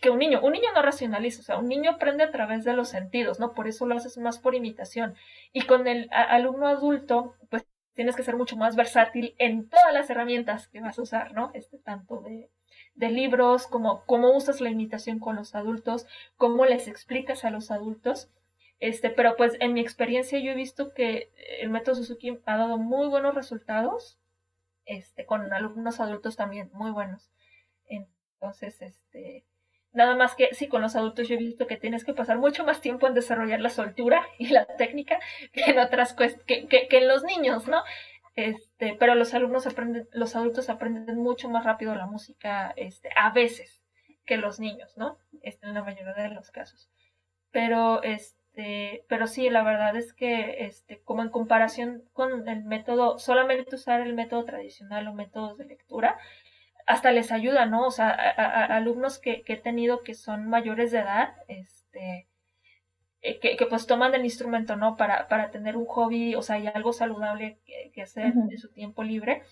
que 0.00 0.10
un 0.10 0.18
niño. 0.18 0.40
Un 0.42 0.52
niño 0.52 0.68
no 0.74 0.82
racionaliza, 0.82 1.40
o 1.40 1.44
sea, 1.44 1.58
un 1.58 1.68
niño 1.68 1.90
aprende 1.90 2.24
a 2.24 2.30
través 2.30 2.64
de 2.64 2.72
los 2.72 2.88
sentidos, 2.88 3.40
¿no? 3.40 3.52
Por 3.52 3.68
eso 3.68 3.86
lo 3.86 3.96
haces 3.96 4.18
más 4.18 4.38
por 4.38 4.54
imitación. 4.54 5.14
Y 5.52 5.62
con 5.62 5.86
el 5.86 6.08
alumno 6.12 6.68
adulto, 6.68 7.34
pues 7.50 7.66
tienes 7.94 8.14
que 8.14 8.22
ser 8.22 8.36
mucho 8.36 8.56
más 8.56 8.76
versátil 8.76 9.34
en 9.38 9.68
todas 9.68 9.92
las 9.92 10.08
herramientas 10.08 10.68
que 10.68 10.80
vas 10.80 10.98
a 10.98 11.02
usar, 11.02 11.32
¿no? 11.32 11.50
Este 11.54 11.78
tanto 11.78 12.20
de, 12.20 12.48
de 12.94 13.10
libros, 13.10 13.66
como 13.66 14.04
cómo 14.06 14.36
usas 14.36 14.60
la 14.60 14.70
imitación 14.70 15.18
con 15.18 15.36
los 15.36 15.54
adultos, 15.54 16.06
cómo 16.36 16.64
les 16.64 16.86
explicas 16.86 17.44
a 17.44 17.50
los 17.50 17.70
adultos 17.70 18.30
este, 18.80 19.10
pero 19.10 19.36
pues 19.36 19.56
en 19.60 19.72
mi 19.72 19.80
experiencia 19.80 20.38
yo 20.38 20.52
he 20.52 20.54
visto 20.54 20.92
que 20.94 21.30
el 21.60 21.70
método 21.70 21.96
Suzuki 21.96 22.38
ha 22.44 22.56
dado 22.56 22.78
muy 22.78 23.08
buenos 23.08 23.34
resultados 23.34 24.18
este, 24.88 25.26
con 25.26 25.52
alumnos 25.52 26.00
adultos 26.00 26.36
también 26.36 26.70
muy 26.72 26.90
buenos. 26.90 27.30
Entonces, 27.86 28.80
este, 28.80 29.44
nada 29.92 30.16
más 30.16 30.34
que 30.34 30.54
sí, 30.54 30.68
con 30.68 30.80
los 30.80 30.96
adultos 30.96 31.28
yo 31.28 31.34
he 31.34 31.38
visto 31.38 31.66
que 31.66 31.76
tienes 31.76 32.04
que 32.04 32.14
pasar 32.14 32.38
mucho 32.38 32.64
más 32.64 32.80
tiempo 32.80 33.06
en 33.06 33.14
desarrollar 33.14 33.60
la 33.60 33.68
soltura 33.68 34.26
y 34.38 34.48
la 34.48 34.64
técnica 34.64 35.18
que 35.52 35.62
en 35.62 35.78
otras 35.78 36.14
que, 36.14 36.66
que, 36.68 36.88
que 36.88 36.98
en 36.98 37.08
los 37.08 37.24
niños, 37.24 37.68
¿no? 37.68 37.82
Este, 38.34 38.94
pero 38.98 39.16
los 39.16 39.34
alumnos 39.34 39.66
aprenden, 39.66 40.08
los 40.12 40.36
adultos 40.36 40.70
aprenden 40.70 41.16
mucho 41.18 41.50
más 41.50 41.64
rápido 41.64 41.96
la 41.96 42.06
música, 42.06 42.72
este, 42.76 43.10
a 43.16 43.30
veces, 43.30 43.82
que 44.24 44.36
los 44.36 44.60
niños, 44.60 44.96
¿no? 44.96 45.18
Este, 45.42 45.66
en 45.66 45.74
la 45.74 45.82
mayoría 45.82 46.14
de 46.14 46.28
los 46.28 46.52
casos. 46.52 46.88
Pero, 47.50 48.02
este, 48.04 48.37
pero 49.08 49.26
sí, 49.26 49.50
la 49.50 49.62
verdad 49.62 49.96
es 49.96 50.12
que, 50.12 50.64
este, 50.66 51.00
como 51.02 51.22
en 51.22 51.30
comparación 51.30 52.02
con 52.12 52.48
el 52.48 52.64
método, 52.64 53.18
solamente 53.18 53.76
usar 53.76 54.00
el 54.00 54.14
método 54.14 54.44
tradicional 54.44 55.06
o 55.08 55.14
métodos 55.14 55.58
de 55.58 55.66
lectura, 55.66 56.18
hasta 56.86 57.12
les 57.12 57.30
ayuda, 57.32 57.66
¿no? 57.66 57.86
O 57.86 57.90
sea, 57.90 58.08
a, 58.10 58.64
alumnos 58.76 59.18
que, 59.18 59.42
que, 59.42 59.54
he 59.54 59.56
tenido 59.58 60.02
que 60.02 60.14
son 60.14 60.48
mayores 60.48 60.90
de 60.90 61.00
edad, 61.00 61.34
este, 61.48 62.26
eh, 63.20 63.40
que, 63.40 63.66
pues 63.66 63.86
toman 63.86 64.14
el 64.14 64.24
instrumento, 64.24 64.76
¿no? 64.76 64.96
Para, 64.96 65.28
para 65.28 65.50
tener 65.50 65.76
un 65.76 65.86
hobby, 65.86 66.34
o 66.34 66.42
sea, 66.42 66.58
y 66.58 66.66
algo 66.68 66.92
saludable 66.92 67.58
que, 67.92 68.02
hacer 68.02 68.26
en 68.26 68.58
su 68.58 68.70
tiempo 68.72 69.02
libre. 69.02 69.42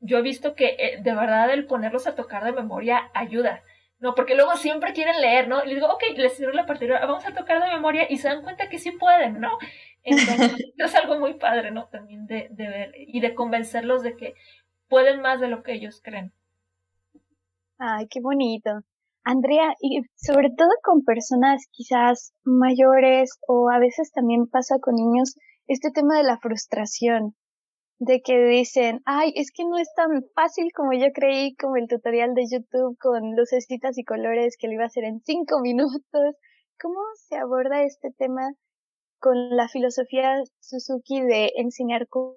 Yo 0.00 0.18
he 0.18 0.22
visto 0.22 0.54
que 0.54 0.76
eh, 0.78 1.00
de 1.02 1.14
verdad 1.14 1.50
el 1.50 1.66
ponerlos 1.66 2.06
a 2.06 2.14
tocar 2.14 2.44
de 2.44 2.52
memoria 2.52 3.10
ayuda, 3.14 3.62
¿no? 4.00 4.14
Porque 4.14 4.34
luego 4.34 4.56
siempre 4.56 4.92
quieren 4.92 5.20
leer, 5.20 5.48
¿no? 5.48 5.62
Y 5.64 5.68
les 5.68 5.76
digo, 5.76 5.88
ok, 5.88 6.02
les 6.16 6.34
sirve 6.34 6.54
la 6.54 6.66
partitura, 6.66 7.04
vamos 7.04 7.26
a 7.26 7.34
tocar 7.34 7.62
de 7.62 7.70
memoria 7.70 8.06
y 8.08 8.18
se 8.18 8.28
dan 8.28 8.42
cuenta 8.42 8.68
que 8.68 8.78
sí 8.78 8.92
pueden, 8.92 9.40
¿no? 9.40 9.58
Entonces, 10.02 10.72
es 10.76 10.94
algo 10.94 11.18
muy 11.18 11.34
padre, 11.34 11.70
¿no? 11.70 11.88
También 11.88 12.26
de, 12.26 12.48
de 12.50 12.68
ver 12.68 12.92
y 12.96 13.20
de 13.20 13.34
convencerlos 13.34 14.02
de 14.02 14.16
que 14.16 14.34
pueden 14.88 15.20
más 15.20 15.40
de 15.40 15.48
lo 15.48 15.62
que 15.62 15.74
ellos 15.74 16.00
creen. 16.02 16.32
Ay, 17.78 18.06
qué 18.08 18.20
bonito. 18.20 18.70
Andrea, 19.24 19.74
y 19.80 20.00
sobre 20.16 20.50
todo 20.56 20.70
con 20.82 21.04
personas 21.04 21.66
quizás 21.70 22.32
mayores 22.44 23.38
o 23.46 23.70
a 23.70 23.78
veces 23.78 24.10
también 24.10 24.46
pasa 24.46 24.78
con 24.80 24.94
niños 24.94 25.36
este 25.66 25.90
tema 25.90 26.16
de 26.16 26.24
la 26.24 26.38
frustración, 26.38 27.36
de 27.98 28.20
que 28.22 28.38
dicen, 28.46 29.00
ay, 29.04 29.32
es 29.34 29.50
que 29.52 29.64
no 29.64 29.76
es 29.76 29.92
tan 29.94 30.22
fácil 30.34 30.70
como 30.74 30.92
yo 30.92 31.06
creí, 31.12 31.54
como 31.56 31.76
el 31.76 31.88
tutorial 31.88 32.34
de 32.34 32.46
YouTube 32.50 32.96
con 32.98 33.34
lucecitas 33.36 33.98
y 33.98 34.04
colores 34.04 34.56
que 34.58 34.68
lo 34.68 34.74
iba 34.74 34.84
a 34.84 34.86
hacer 34.86 35.04
en 35.04 35.20
cinco 35.24 35.60
minutos. 35.62 36.36
¿Cómo 36.80 37.00
se 37.28 37.36
aborda 37.36 37.82
este 37.82 38.10
tema 38.16 38.52
con 39.20 39.56
la 39.56 39.68
filosofía 39.68 40.42
Suzuki 40.60 41.22
de 41.22 41.50
enseñar 41.56 42.06
con 42.08 42.34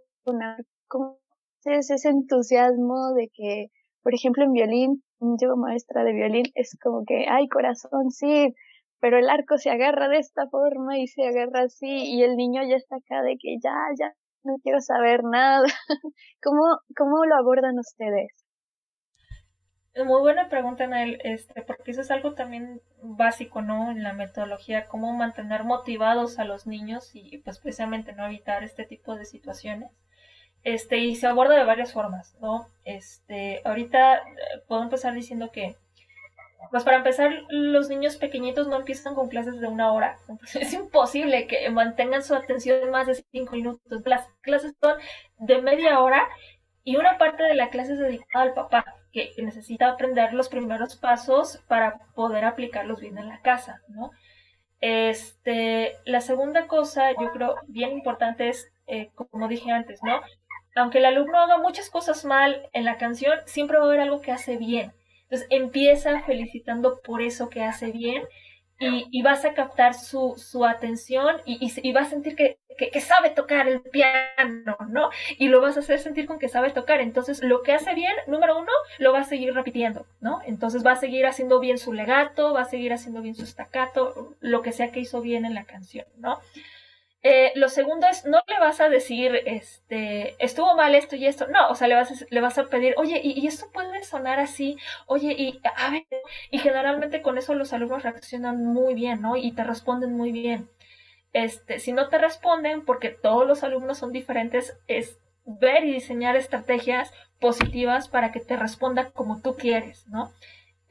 ¿Cómo 0.88 1.20
es 1.66 1.90
ese 1.90 2.10
entusiasmo 2.10 3.14
de 3.14 3.30
que, 3.34 3.68
por 4.04 4.16
ejemplo, 4.16 4.44
en 4.44 4.54
violín 4.54 5.04
yo 5.40 5.56
maestra 5.56 6.04
de 6.04 6.14
violín 6.14 6.46
es 6.56 6.76
como 6.82 7.04
que, 7.06 7.26
ay 7.30 7.48
corazón, 7.48 8.10
sí, 8.10 8.56
pero 9.00 9.18
el 9.20 9.30
arco 9.30 9.58
se 9.58 9.70
agarra 9.70 10.10
de 10.10 10.18
esta 10.18 10.48
forma 10.50 10.98
y 10.98 11.08
se 11.08 11.28
agarra 11.28 11.62
así 11.62 11.88
y 11.88 12.24
el 12.24 12.36
niño 12.36 12.62
ya 12.68 12.76
está 12.76 12.96
acá 12.98 13.22
de 13.22 13.38
que 13.40 13.58
ya, 13.64 13.76
ya, 14.00 14.14
no 14.44 14.56
quiero 14.64 14.80
saber 14.82 15.22
nada. 15.24 15.64
¿Cómo, 16.44 16.62
cómo 16.96 17.26
lo 17.26 17.36
abordan 17.36 17.78
ustedes? 17.80 18.32
Muy 19.94 20.22
buena 20.22 20.48
pregunta, 20.48 20.88
Nael, 20.88 21.20
este, 21.26 21.64
porque 21.64 21.92
eso 21.92 22.00
es 22.00 22.12
algo 22.12 22.34
también 22.34 22.82
básico, 23.04 23.62
¿no? 23.62 23.92
En 23.92 24.04
la 24.04 24.14
metodología, 24.14 24.88
cómo 24.88 25.12
mantener 25.12 25.66
motivados 25.66 26.40
a 26.40 26.46
los 26.46 26.66
niños 26.66 27.12
y 27.14 27.40
pues 27.40 27.60
precisamente 27.60 28.14
no 28.14 28.26
evitar 28.26 28.64
este 28.64 28.86
tipo 28.86 29.16
de 29.16 29.26
situaciones. 29.26 29.92
Este, 30.64 30.98
y 31.00 31.16
se 31.16 31.28
aborda 31.28 31.56
de 31.56 31.66
varias 31.66 31.92
formas, 31.92 32.38
¿no? 32.40 32.68
Este, 32.86 33.62
ahorita 33.66 34.18
eh, 34.18 34.22
puedo 34.68 34.84
empezar 34.84 35.14
diciendo 35.14 35.52
que, 35.52 35.76
pues 36.70 36.84
para 36.84 36.98
empezar, 36.98 37.32
los 37.50 37.90
niños 37.90 38.18
pequeñitos 38.18 38.68
no 38.68 38.78
empiezan 38.78 39.16
con 39.16 39.30
clases 39.30 39.60
de 39.60 39.68
una 39.68 39.92
hora. 39.92 40.18
es 40.54 40.74
imposible 40.74 41.48
que 41.48 41.70
mantengan 41.70 42.24
su 42.24 42.36
atención 42.36 42.92
más 42.92 43.08
de 43.08 43.16
cinco 43.32 43.56
minutos. 43.56 44.02
Las 44.06 44.28
clases 44.42 44.76
son 44.82 44.96
de 45.38 45.62
media 45.62 46.00
hora 46.00 46.28
y 46.84 46.98
una 46.98 47.18
parte 47.18 47.44
de 47.44 47.56
la 47.56 47.70
clase 47.70 47.94
es 47.94 48.00
dedicada 48.00 48.46
al 48.46 48.54
papá, 48.54 48.86
que 49.12 49.34
necesita 49.38 49.90
aprender 49.90 50.34
los 50.34 50.50
primeros 50.50 50.96
pasos 50.96 51.58
para 51.68 52.00
poder 52.16 52.46
aplicarlos 52.46 53.02
bien 53.02 53.18
en 53.18 53.28
la 53.28 53.42
casa, 53.42 53.82
¿no? 53.90 54.12
Este, 54.80 55.96
la 56.06 56.22
segunda 56.22 56.68
cosa, 56.68 57.12
yo 57.12 57.32
creo, 57.32 57.56
bien 57.68 57.92
importante 57.92 58.50
es, 58.50 58.72
eh, 58.88 59.12
como 59.14 59.48
dije 59.48 59.72
antes, 59.72 60.02
¿no? 60.02 60.22
aunque 60.76 61.00
el 61.00 61.06
alumno 61.06 61.38
haga 61.38 61.58
muchas 61.58 61.90
cosas 61.90 62.24
mal 62.26 62.70
en 62.74 62.86
la 62.86 62.98
canción, 62.98 63.38
siempre 63.46 63.78
va 63.78 63.84
a 63.84 63.88
haber 63.88 64.00
algo 64.00 64.22
que 64.22 64.32
hace 64.32 64.58
bien. 64.58 64.94
Entonces 65.32 65.48
empieza 65.50 66.22
felicitando 66.24 67.00
por 67.00 67.22
eso 67.22 67.50
que 67.50 67.64
hace 67.64 67.94
bien 67.94 68.24
y, 68.80 69.22
vas 69.22 69.46
a 69.46 69.54
captar 69.54 69.94
su, 69.94 70.34
su 70.38 70.66
atención 70.66 71.38
y, 71.46 71.72
y, 71.84 71.92
vas 71.94 72.08
a 72.08 72.10
sentir 72.10 72.36
que, 72.36 72.58
que, 72.78 73.00
sabe 73.00 73.30
tocar 73.30 73.70
el 73.70 73.80
piano, 73.80 74.76
¿no? 74.90 75.10
Y 75.38 75.48
lo 75.48 75.62
vas 75.62 75.78
a 75.78 75.82
hacer 75.82 76.00
sentir 76.00 76.26
con 76.26 76.38
que 76.38 76.50
sabe 76.50 76.72
tocar. 76.72 77.00
Entonces 77.00 77.42
lo 77.44 77.62
que 77.62 77.72
hace 77.72 77.94
bien, 77.94 78.12
número 78.28 78.58
uno, 78.58 78.72
lo 78.98 79.14
va 79.14 79.20
a 79.20 79.24
seguir 79.24 79.54
repitiendo, 79.54 80.06
¿no? 80.20 80.42
Entonces 80.46 80.86
va 80.86 80.94
a 80.94 80.96
seguir 80.98 81.26
haciendo 81.26 81.62
bien 81.62 81.78
su 81.78 81.94
legato, 81.94 82.54
va 82.54 82.64
a 82.64 82.66
seguir 82.66 82.92
haciendo 82.92 83.22
bien 83.22 83.36
su 83.36 83.46
staccato, 83.46 84.36
lo 84.42 84.62
que 84.62 84.74
sea 84.74 84.92
que 84.92 85.00
hizo 85.00 85.22
bien 85.22 85.46
en 85.46 85.54
la 85.54 85.64
canción, 85.64 86.08
¿no? 86.18 86.40
Eh, 87.24 87.52
lo 87.56 87.70
segundo 87.70 88.08
es, 88.08 88.26
no 88.26 88.42
le 88.48 88.60
vas 88.60 88.82
a 88.82 88.90
decir, 88.90 89.42
este, 89.46 90.36
estuvo 90.44 90.76
mal 90.76 90.96
esto 90.96 91.16
y 91.16 91.28
esto, 91.28 91.48
no, 91.48 91.70
o 91.70 91.76
sea, 91.76 91.88
le 91.88 91.94
vas 91.94 92.12
a, 92.12 92.26
le 92.30 92.42
vas 92.42 92.58
a 92.58 92.68
pedir, 92.68 92.96
oye, 92.98 93.22
y, 93.24 93.46
esto 93.46 93.68
puede 93.72 94.04
sonar 94.04 94.40
así, 94.40 94.78
oye, 95.06 95.36
y 95.38 95.62
a 95.78 95.92
ver, 95.92 96.08
y 96.50 96.58
generalmente 96.58 97.22
con 97.22 97.38
eso 97.38 97.54
los 97.54 97.74
alumnos 97.74 98.02
reaccionan 98.02 98.66
muy 98.66 98.96
bien, 98.96 99.22
¿no? 99.22 99.36
Y 99.36 99.52
te 99.52 99.64
responden 99.64 100.14
muy 100.14 100.32
bien. 100.32 100.68
Este, 101.34 101.80
si 101.80 101.94
no 101.94 102.10
te 102.10 102.18
responden, 102.18 102.86
porque 102.86 103.10
todos 103.10 103.48
los 103.48 103.64
alumnos 103.64 104.00
son 104.00 104.12
diferentes, 104.12 104.78
es 104.88 105.18
ver 105.46 105.84
y 105.86 105.94
diseñar 105.94 106.36
estrategias 106.36 107.14
positivas 107.40 108.08
para 108.08 108.32
que 108.32 108.40
te 108.40 108.58
responda 108.58 109.12
como 109.12 109.42
tú 109.42 109.56
quieres, 109.56 110.08
¿no? 110.08 110.32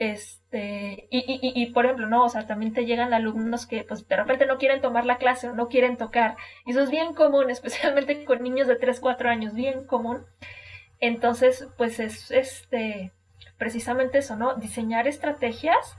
Este, 0.00 1.08
y, 1.10 1.18
y, 1.18 1.52
y, 1.62 1.66
por 1.72 1.84
ejemplo, 1.84 2.06
no, 2.06 2.24
o 2.24 2.28
sea, 2.30 2.46
también 2.46 2.72
te 2.72 2.86
llegan 2.86 3.12
alumnos 3.12 3.66
que 3.66 3.84
pues 3.84 4.08
de 4.08 4.16
repente 4.16 4.46
no 4.46 4.56
quieren 4.56 4.80
tomar 4.80 5.04
la 5.04 5.18
clase 5.18 5.50
o 5.50 5.54
no 5.54 5.68
quieren 5.68 5.98
tocar. 5.98 6.36
Y 6.64 6.70
eso 6.70 6.80
es 6.80 6.90
bien 6.90 7.12
común, 7.12 7.50
especialmente 7.50 8.24
con 8.24 8.42
niños 8.42 8.66
de 8.66 8.76
3, 8.76 8.98
4 8.98 9.28
años, 9.28 9.52
bien 9.52 9.84
común. 9.84 10.24
Entonces, 11.00 11.68
pues 11.76 12.00
es 12.00 12.30
este 12.30 13.12
precisamente 13.58 14.18
eso, 14.18 14.36
¿no? 14.36 14.54
Diseñar 14.54 15.06
estrategias 15.06 15.98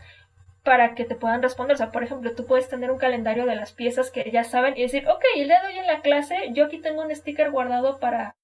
para 0.63 0.95
que 0.95 1.05
te 1.05 1.13
puedan 1.13 1.43
responder. 1.43 1.75
O 1.75 1.77
sea, 1.77 1.91
por 1.91 2.03
ejemplo, 2.03 2.33
tú 2.33 2.47
puedes 2.47 2.69
tener 2.69 2.89
un 2.89 2.97
calendario 2.97 3.45
de 3.45 3.55
las 3.55 3.71
piezas 3.71 4.09
que 4.09 4.31
ya 4.31 4.43
saben 4.43 4.75
y 4.77 4.81
decir, 4.81 5.07
ok, 5.07 5.23
el 5.35 5.47
día 5.47 5.61
de 5.61 5.67
hoy 5.67 5.77
en 5.77 5.85
la 5.85 6.01
clase, 6.01 6.49
yo 6.53 6.65
aquí 6.65 6.79
tengo 6.79 7.03
un 7.03 7.15
sticker 7.15 7.51
guardado 7.51 7.99
para, 7.99 8.35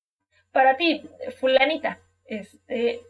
para 0.51 0.77
ti, 0.77 1.09
fulanita. 1.39 1.97
Este, 2.25 3.01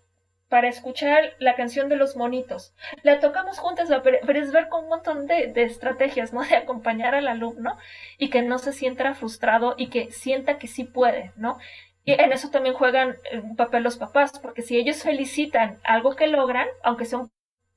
para 0.49 0.69
escuchar 0.69 1.35
la 1.39 1.55
canción 1.55 1.89
de 1.89 1.97
los 1.97 2.15
monitos. 2.15 2.73
La 3.03 3.19
tocamos 3.19 3.59
juntas, 3.59 3.89
pero 4.03 4.39
es 4.39 4.51
ver 4.51 4.69
con 4.69 4.83
un 4.83 4.89
montón 4.89 5.27
de, 5.27 5.51
estrategias, 5.55 6.33
¿no? 6.33 6.41
De 6.47 6.55
acompañar 6.55 7.15
al 7.15 7.27
alumno 7.27 7.77
y 8.17 8.29
que 8.29 8.41
no 8.41 8.57
se 8.57 8.73
sienta 8.73 9.13
frustrado 9.13 9.75
y 9.77 9.87
que 9.87 10.11
sienta 10.11 10.57
que 10.57 10.67
sí 10.67 10.83
puede, 10.83 11.31
¿no? 11.35 11.57
Y 12.05 12.13
en 12.13 12.31
eso 12.31 12.49
también 12.49 12.75
juegan 12.75 13.17
un 13.43 13.57
papel 13.57 13.83
los 13.83 13.97
papás, 13.97 14.39
porque 14.39 14.61
si 14.61 14.77
ellos 14.77 15.03
felicitan 15.03 15.77
algo 15.83 16.15
que 16.15 16.27
logran, 16.27 16.67
aunque 16.81 17.03
sea 17.03 17.19
un 17.19 17.31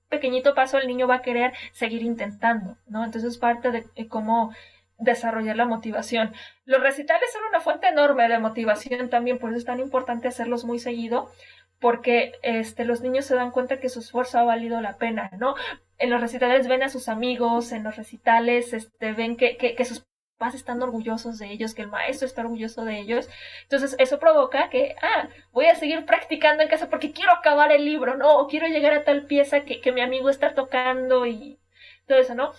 pequeñito 0.08 0.54
paso, 0.54 0.78
el 0.78 0.86
niño 0.86 1.08
va 1.08 1.16
a 1.16 1.22
querer 1.22 1.52
seguir 1.72 2.02
intentando, 2.02 2.76
¿no? 2.86 3.04
Entonces 3.04 3.32
es 3.32 3.38
parte 3.38 3.70
de 3.72 4.08
cómo 4.08 4.52
desarrollar 5.00 5.56
la 5.56 5.64
motivación. 5.64 6.32
Los 6.64 6.80
recitales 6.80 7.32
son 7.32 7.42
una 7.48 7.60
fuente 7.60 7.88
enorme 7.88 8.28
de 8.28 8.38
motivación 8.38 9.08
también, 9.08 9.38
por 9.38 9.50
eso 9.50 9.58
es 9.58 9.64
tan 9.64 9.80
importante 9.80 10.28
hacerlos 10.28 10.64
muy 10.64 10.78
seguido, 10.78 11.30
porque 11.80 12.32
este, 12.42 12.84
los 12.84 13.00
niños 13.00 13.24
se 13.24 13.34
dan 13.34 13.50
cuenta 13.50 13.80
que 13.80 13.88
su 13.88 14.00
esfuerzo 14.00 14.38
ha 14.38 14.44
valido 14.44 14.80
la 14.80 14.96
pena, 14.98 15.30
¿no? 15.38 15.54
En 15.98 16.10
los 16.10 16.20
recitales 16.20 16.68
ven 16.68 16.82
a 16.82 16.88
sus 16.88 17.08
amigos, 17.08 17.72
en 17.72 17.84
los 17.84 17.96
recitales 17.96 18.72
este, 18.72 19.12
ven 19.12 19.36
que, 19.36 19.56
que, 19.56 19.74
que 19.74 19.84
sus 19.84 20.04
papás 20.36 20.54
están 20.54 20.82
orgullosos 20.82 21.38
de 21.38 21.50
ellos, 21.50 21.74
que 21.74 21.82
el 21.82 21.88
maestro 21.88 22.26
está 22.26 22.42
orgulloso 22.42 22.84
de 22.84 23.00
ellos. 23.00 23.28
Entonces 23.62 23.96
eso 23.98 24.18
provoca 24.18 24.68
que, 24.70 24.94
ah, 25.02 25.28
voy 25.52 25.66
a 25.66 25.74
seguir 25.74 26.04
practicando 26.04 26.62
en 26.62 26.68
casa 26.68 26.90
porque 26.90 27.12
quiero 27.12 27.32
acabar 27.32 27.72
el 27.72 27.84
libro, 27.84 28.16
¿no? 28.16 28.38
O 28.38 28.46
quiero 28.46 28.66
llegar 28.66 28.92
a 28.92 29.04
tal 29.04 29.26
pieza 29.26 29.64
que, 29.64 29.80
que 29.80 29.92
mi 29.92 30.02
amigo 30.02 30.28
está 30.30 30.54
tocando 30.54 31.26
y 31.26 31.58
todo 32.06 32.18
eso, 32.18 32.34
¿no? 32.34 32.52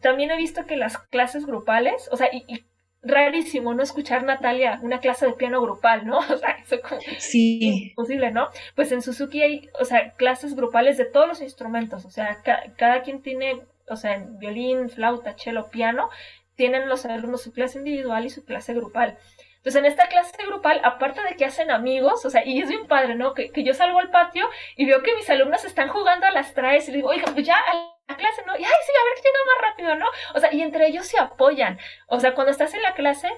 También 0.00 0.30
he 0.30 0.36
visto 0.36 0.66
que 0.66 0.76
las 0.76 0.98
clases 0.98 1.46
grupales, 1.46 2.08
o 2.10 2.16
sea, 2.16 2.28
y 2.32 2.64
rarísimo 3.04 3.74
no 3.74 3.82
escuchar 3.82 4.22
Natalia 4.24 4.78
una 4.82 5.00
clase 5.00 5.26
de 5.26 5.32
piano 5.32 5.60
grupal, 5.60 6.06
¿no? 6.06 6.18
O 6.34 6.38
sea, 6.38 6.58
eso 6.62 6.80
como 6.80 7.00
sí. 7.18 7.88
imposible, 7.90 8.30
¿no? 8.30 8.48
Pues 8.74 8.92
en 8.92 9.02
Suzuki 9.02 9.42
hay, 9.42 9.70
o 9.78 9.84
sea, 9.84 10.12
clases 10.12 10.54
grupales 10.56 10.96
de 10.96 11.04
todos 11.04 11.28
los 11.28 11.40
instrumentos, 11.40 12.04
o 12.04 12.10
sea, 12.10 12.42
cada 12.76 13.02
quien 13.02 13.22
tiene, 13.22 13.60
o 13.88 13.96
sea, 13.96 14.14
en 14.14 14.38
violín, 14.38 14.88
flauta, 14.88 15.36
cello, 15.36 15.68
piano, 15.70 16.10
tienen 16.56 16.88
los 16.88 17.04
alumnos 17.04 17.42
su 17.42 17.52
clase 17.52 17.78
individual 17.78 18.24
y 18.24 18.30
su 18.30 18.44
clase 18.44 18.74
grupal. 18.74 19.18
Entonces, 19.56 19.80
en 19.80 19.86
esta 19.86 20.08
clase 20.08 20.36
grupal, 20.46 20.80
aparte 20.84 21.22
de 21.22 21.36
que 21.36 21.46
hacen 21.46 21.70
amigos, 21.70 22.24
o 22.26 22.30
sea, 22.30 22.44
y 22.44 22.60
es 22.60 22.68
bien 22.68 22.86
padre, 22.86 23.14
¿no? 23.14 23.32
Que, 23.32 23.50
que 23.50 23.64
yo 23.64 23.72
salgo 23.72 23.98
al 23.98 24.10
patio 24.10 24.46
y 24.76 24.84
veo 24.84 25.02
que 25.02 25.14
mis 25.14 25.28
alumnos 25.30 25.64
están 25.64 25.88
jugando 25.88 26.26
a 26.26 26.32
las 26.32 26.52
traes 26.52 26.88
y 26.88 26.92
digo, 26.92 27.08
oiga, 27.08 27.32
pues 27.32 27.46
ya 27.46 27.56
a 27.56 27.93
la 28.08 28.16
clase, 28.16 28.42
¿no? 28.46 28.54
Y 28.56 28.64
ay, 28.64 28.72
sí, 28.86 28.92
a 29.00 29.04
ver 29.04 29.22
quién 29.22 29.32
llega 29.32 29.44
más 29.46 29.70
rápido, 29.70 29.94
¿no? 29.96 30.06
O 30.34 30.40
sea, 30.40 30.52
y 30.52 30.62
entre 30.62 30.86
ellos 30.86 31.06
se 31.06 31.18
apoyan. 31.18 31.78
O 32.06 32.20
sea, 32.20 32.34
cuando 32.34 32.50
estás 32.50 32.74
en 32.74 32.82
la 32.82 32.94
clase, 32.94 33.28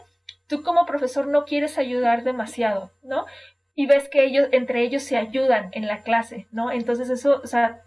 tú 0.47 0.63
como 0.63 0.87
profesor 0.87 1.27
no 1.27 1.45
quieres 1.45 1.79
ayudar 1.79 2.25
demasiado, 2.25 2.93
¿no? 3.03 3.27
Y 3.75 3.87
ves 3.87 4.09
que 4.09 4.25
ellos, 4.25 4.49
entre 4.53 4.83
ellos 4.83 5.03
se 5.03 5.17
ayudan 5.17 5.69
en 5.73 5.87
la 5.87 6.03
clase, 6.03 6.47
¿no? 6.51 6.71
Entonces 6.71 7.11
eso, 7.11 7.41
o 7.43 7.47
sea, 7.47 7.83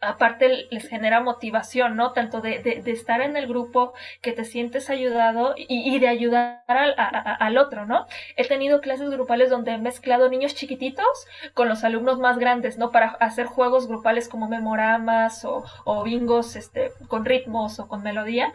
aparte 0.00 0.66
les 0.70 0.88
genera 0.88 1.20
motivación, 1.20 1.96
¿no? 1.96 2.12
Tanto 2.12 2.40
de, 2.40 2.58
de, 2.60 2.90
estar 2.90 3.20
en 3.20 3.36
el 3.36 3.46
grupo, 3.46 3.94
que 4.20 4.32
te 4.32 4.44
sientes 4.44 4.90
ayudado 4.90 5.54
y, 5.56 5.66
y 5.68 5.98
de 5.98 6.08
ayudar 6.08 6.62
al, 6.66 6.94
al, 6.96 7.58
otro, 7.58 7.86
¿no? 7.86 8.06
He 8.36 8.46
tenido 8.46 8.80
clases 8.80 9.10
grupales 9.10 9.50
donde 9.50 9.72
he 9.72 9.78
mezclado 9.78 10.28
niños 10.28 10.54
chiquititos 10.54 11.06
con 11.54 11.68
los 11.68 11.84
alumnos 11.84 12.18
más 12.18 12.38
grandes, 12.38 12.78
¿no? 12.78 12.90
Para 12.90 13.08
hacer 13.20 13.46
juegos 13.46 13.88
grupales 13.88 14.28
como 14.28 14.48
memoramas 14.48 15.44
o, 15.44 15.64
o 15.84 16.04
bingos 16.04 16.56
este, 16.56 16.92
con 17.08 17.24
ritmos 17.24 17.78
o 17.78 17.88
con 17.88 18.02
melodía. 18.02 18.52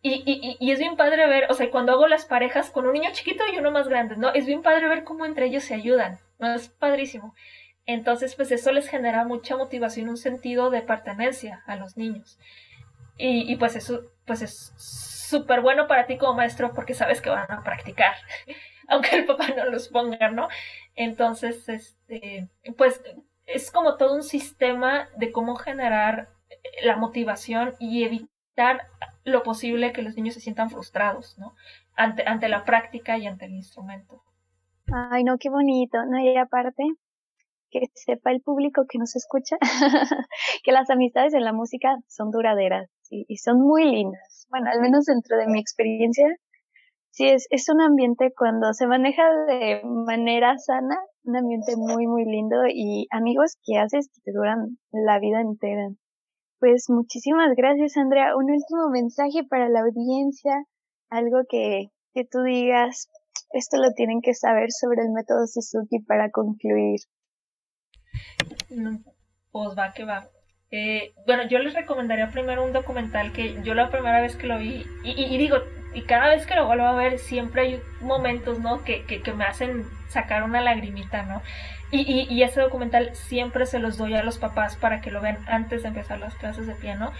Y, 0.00 0.22
y, 0.26 0.56
y, 0.60 0.70
es 0.70 0.78
bien 0.78 0.96
padre 0.96 1.26
ver, 1.26 1.46
o 1.50 1.54
sea, 1.54 1.70
cuando 1.72 1.90
hago 1.92 2.06
las 2.06 2.24
parejas 2.24 2.70
con 2.70 2.86
un 2.86 2.92
niño 2.92 3.10
chiquito 3.12 3.42
y 3.52 3.58
uno 3.58 3.72
más 3.72 3.88
grande, 3.88 4.16
¿no? 4.16 4.32
Es 4.32 4.46
bien 4.46 4.62
padre 4.62 4.88
ver 4.88 5.02
cómo 5.02 5.26
entre 5.26 5.46
ellos 5.46 5.64
se 5.64 5.74
ayudan, 5.74 6.18
¿no? 6.38 6.54
Es 6.54 6.68
padrísimo. 6.68 7.34
Entonces, 7.88 8.36
pues 8.36 8.52
eso 8.52 8.70
les 8.70 8.86
genera 8.86 9.24
mucha 9.24 9.56
motivación, 9.56 10.10
un 10.10 10.18
sentido 10.18 10.68
de 10.68 10.82
pertenencia 10.82 11.62
a 11.66 11.76
los 11.76 11.96
niños. 11.96 12.38
Y, 13.16 13.56
pues 13.56 13.76
eso, 13.76 14.02
pues 14.26 14.42
es 14.42 14.74
súper 14.76 15.62
bueno 15.62 15.88
para 15.88 16.06
ti 16.06 16.18
como 16.18 16.34
maestro 16.34 16.74
porque 16.74 16.92
sabes 16.92 17.22
que 17.22 17.30
van 17.30 17.50
a 17.50 17.64
practicar, 17.64 18.14
aunque 18.88 19.16
el 19.16 19.24
papá 19.24 19.48
no 19.56 19.64
los 19.64 19.88
ponga, 19.88 20.30
¿no? 20.30 20.48
Entonces, 20.96 21.66
este, 21.70 22.50
pues 22.76 23.02
es 23.46 23.70
como 23.70 23.96
todo 23.96 24.14
un 24.14 24.22
sistema 24.22 25.08
de 25.16 25.32
cómo 25.32 25.56
generar 25.56 26.28
la 26.84 26.96
motivación 26.96 27.74
y 27.78 28.04
evitar 28.04 28.86
lo 29.24 29.42
posible 29.42 29.94
que 29.94 30.02
los 30.02 30.14
niños 30.14 30.34
se 30.34 30.40
sientan 30.40 30.68
frustrados, 30.68 31.38
¿no? 31.38 31.54
Ante, 31.96 32.22
ante 32.26 32.50
la 32.50 32.64
práctica 32.64 33.16
y 33.16 33.26
ante 33.26 33.46
el 33.46 33.54
instrumento. 33.54 34.22
Ay, 34.92 35.24
no, 35.24 35.38
qué 35.38 35.48
bonito, 35.48 36.04
¿no? 36.04 36.18
Y 36.18 36.36
aparte, 36.36 36.84
que 37.70 37.80
sepa 37.94 38.30
el 38.30 38.40
público 38.40 38.84
que 38.88 38.98
nos 38.98 39.14
escucha 39.16 39.56
que 40.64 40.72
las 40.72 40.90
amistades 40.90 41.34
en 41.34 41.44
la 41.44 41.52
música 41.52 41.96
son 42.06 42.30
duraderas 42.30 42.88
y, 43.10 43.36
son 43.36 43.60
muy 43.60 43.84
lindas. 43.84 44.46
Bueno, 44.50 44.70
al 44.70 44.80
menos 44.80 45.06
dentro 45.06 45.36
de 45.38 45.46
mi 45.46 45.58
experiencia, 45.60 46.26
sí 47.10 47.28
es, 47.28 47.46
es 47.50 47.68
un 47.68 47.80
ambiente 47.80 48.32
cuando 48.36 48.72
se 48.72 48.86
maneja 48.86 49.22
de 49.46 49.80
manera 49.84 50.56
sana, 50.58 50.96
un 51.24 51.36
ambiente 51.36 51.74
muy, 51.76 52.06
muy 52.06 52.24
lindo 52.24 52.56
y 52.68 53.06
amigos 53.10 53.56
que 53.64 53.78
haces 53.78 54.08
que 54.08 54.20
te 54.24 54.32
duran 54.32 54.78
la 54.92 55.18
vida 55.18 55.40
entera. 55.40 55.88
Pues 56.60 56.86
muchísimas 56.88 57.54
gracias, 57.56 57.96
Andrea. 57.96 58.36
Un 58.36 58.50
último 58.50 58.90
mensaje 58.90 59.44
para 59.48 59.68
la 59.68 59.80
audiencia, 59.80 60.64
algo 61.08 61.38
que, 61.48 61.86
que 62.14 62.24
tú 62.24 62.42
digas, 62.42 63.08
esto 63.50 63.76
lo 63.78 63.92
tienen 63.92 64.20
que 64.20 64.34
saber 64.34 64.70
sobre 64.70 65.02
el 65.02 65.12
método 65.12 65.46
Suzuki 65.46 66.00
para 66.00 66.30
concluir. 66.30 67.00
Pues 69.50 69.78
va 69.78 69.92
que 69.92 70.04
va. 70.04 70.28
Eh, 70.70 71.14
bueno, 71.26 71.48
yo 71.48 71.58
les 71.58 71.74
recomendaría 71.74 72.30
primero 72.30 72.64
un 72.64 72.72
documental 72.72 73.32
que 73.32 73.60
yo 73.62 73.74
la 73.74 73.90
primera 73.90 74.20
vez 74.20 74.36
que 74.36 74.46
lo 74.46 74.58
vi, 74.58 74.86
y, 75.02 75.38
digo, 75.38 75.58
y 75.94 76.02
cada 76.02 76.28
vez 76.28 76.46
que 76.46 76.54
lo 76.54 76.66
vuelvo 76.66 76.84
a 76.84 76.94
ver, 76.94 77.18
siempre 77.18 77.62
hay 77.62 77.82
momentos, 78.00 78.58
¿no? 78.58 78.84
Que, 78.84 79.04
que, 79.04 79.32
me 79.32 79.44
hacen 79.44 79.86
sacar 80.08 80.42
una 80.42 80.60
lagrimita, 80.60 81.22
¿no? 81.22 81.42
Y, 81.90 82.26
y, 82.28 82.42
ese 82.42 82.60
documental 82.60 83.14
siempre 83.14 83.64
se 83.64 83.78
los 83.78 83.96
doy 83.96 84.14
a 84.14 84.22
los 84.22 84.36
papás 84.36 84.76
para 84.76 85.00
que 85.00 85.10
lo 85.10 85.22
vean 85.22 85.38
antes 85.48 85.82
de 85.82 85.88
empezar 85.88 86.18
las 86.18 86.34
clases 86.34 86.66
de 86.66 86.74
piano. 86.74 87.12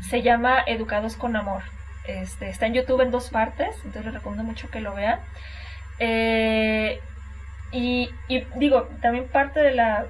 Se 0.00 0.22
llama 0.22 0.62
Educados 0.66 1.16
con 1.16 1.36
Amor. 1.36 1.62
Este, 2.06 2.48
está 2.48 2.66
en 2.66 2.74
YouTube 2.74 3.02
en 3.02 3.10
dos 3.10 3.28
partes, 3.28 3.76
entonces 3.84 4.06
les 4.06 4.14
recomiendo 4.14 4.44
mucho 4.44 4.70
que 4.70 4.80
lo 4.80 4.94
vean. 4.94 5.20
Eh, 5.98 7.00
y, 7.70 8.08
y, 8.28 8.46
digo, 8.56 8.88
también 9.02 9.28
parte 9.28 9.60
de 9.60 9.74
la 9.74 10.06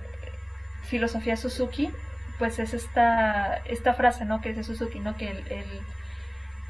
filosofía 0.89 1.37
Suzuki, 1.37 1.91
pues 2.39 2.59
es 2.59 2.73
esta, 2.73 3.57
esta 3.67 3.95
frase, 3.95 4.25
¿no? 4.25 4.41
Que 4.41 4.51
dice 4.51 4.65
Suzuki, 4.65 5.01
¿no? 5.01 5.17
Que 5.17 5.31
el, 5.31 5.83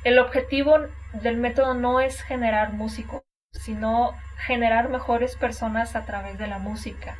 el, 0.04 0.18
objetivo 0.18 0.78
del 1.12 1.36
método 1.36 1.74
no 1.74 2.00
es 2.00 2.22
generar 2.22 2.72
músicos, 2.72 3.22
sino 3.52 4.14
generar 4.38 4.88
mejores 4.88 5.36
personas 5.36 5.94
a 5.94 6.04
través 6.04 6.38
de 6.38 6.46
la 6.46 6.58
música. 6.58 7.16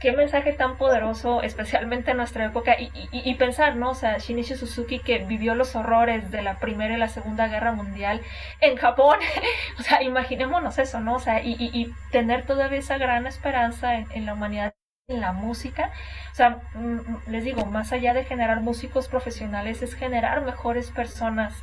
Qué 0.00 0.12
mensaje 0.12 0.54
tan 0.54 0.78
poderoso, 0.78 1.42
especialmente 1.42 2.12
en 2.12 2.16
nuestra 2.16 2.46
época, 2.46 2.76
y, 2.78 3.34
pensar, 3.34 3.76
¿no? 3.76 3.90
O 3.90 3.94
sea, 3.94 4.16
Shinichi 4.18 4.56
Suzuki 4.56 4.98
que 4.98 5.18
vivió 5.18 5.54
los 5.54 5.76
horrores 5.76 6.30
de 6.30 6.42
la 6.42 6.58
Primera 6.58 6.94
y 6.94 6.98
la 6.98 7.08
Segunda 7.08 7.48
Guerra 7.48 7.72
Mundial 7.72 8.22
en 8.60 8.76
Japón, 8.76 9.18
o 9.78 9.82
sea, 9.82 10.02
imaginémonos 10.02 10.78
eso, 10.78 11.00
¿no? 11.00 11.16
O 11.16 11.20
sea, 11.20 11.42
y, 11.42 11.54
y 11.58 11.92
tener 12.10 12.46
todavía 12.46 12.78
esa 12.78 12.96
gran 12.96 13.26
esperanza 13.26 13.94
en 13.94 14.26
la 14.26 14.32
humanidad 14.32 14.74
en 15.10 15.20
la 15.20 15.32
música. 15.32 15.90
O 16.32 16.34
sea, 16.34 16.58
mm, 16.74 17.30
les 17.30 17.44
digo, 17.44 17.66
más 17.66 17.92
allá 17.92 18.14
de 18.14 18.24
generar 18.24 18.60
músicos 18.60 19.08
profesionales, 19.08 19.82
es 19.82 19.94
generar 19.94 20.42
mejores 20.42 20.90
personas 20.90 21.54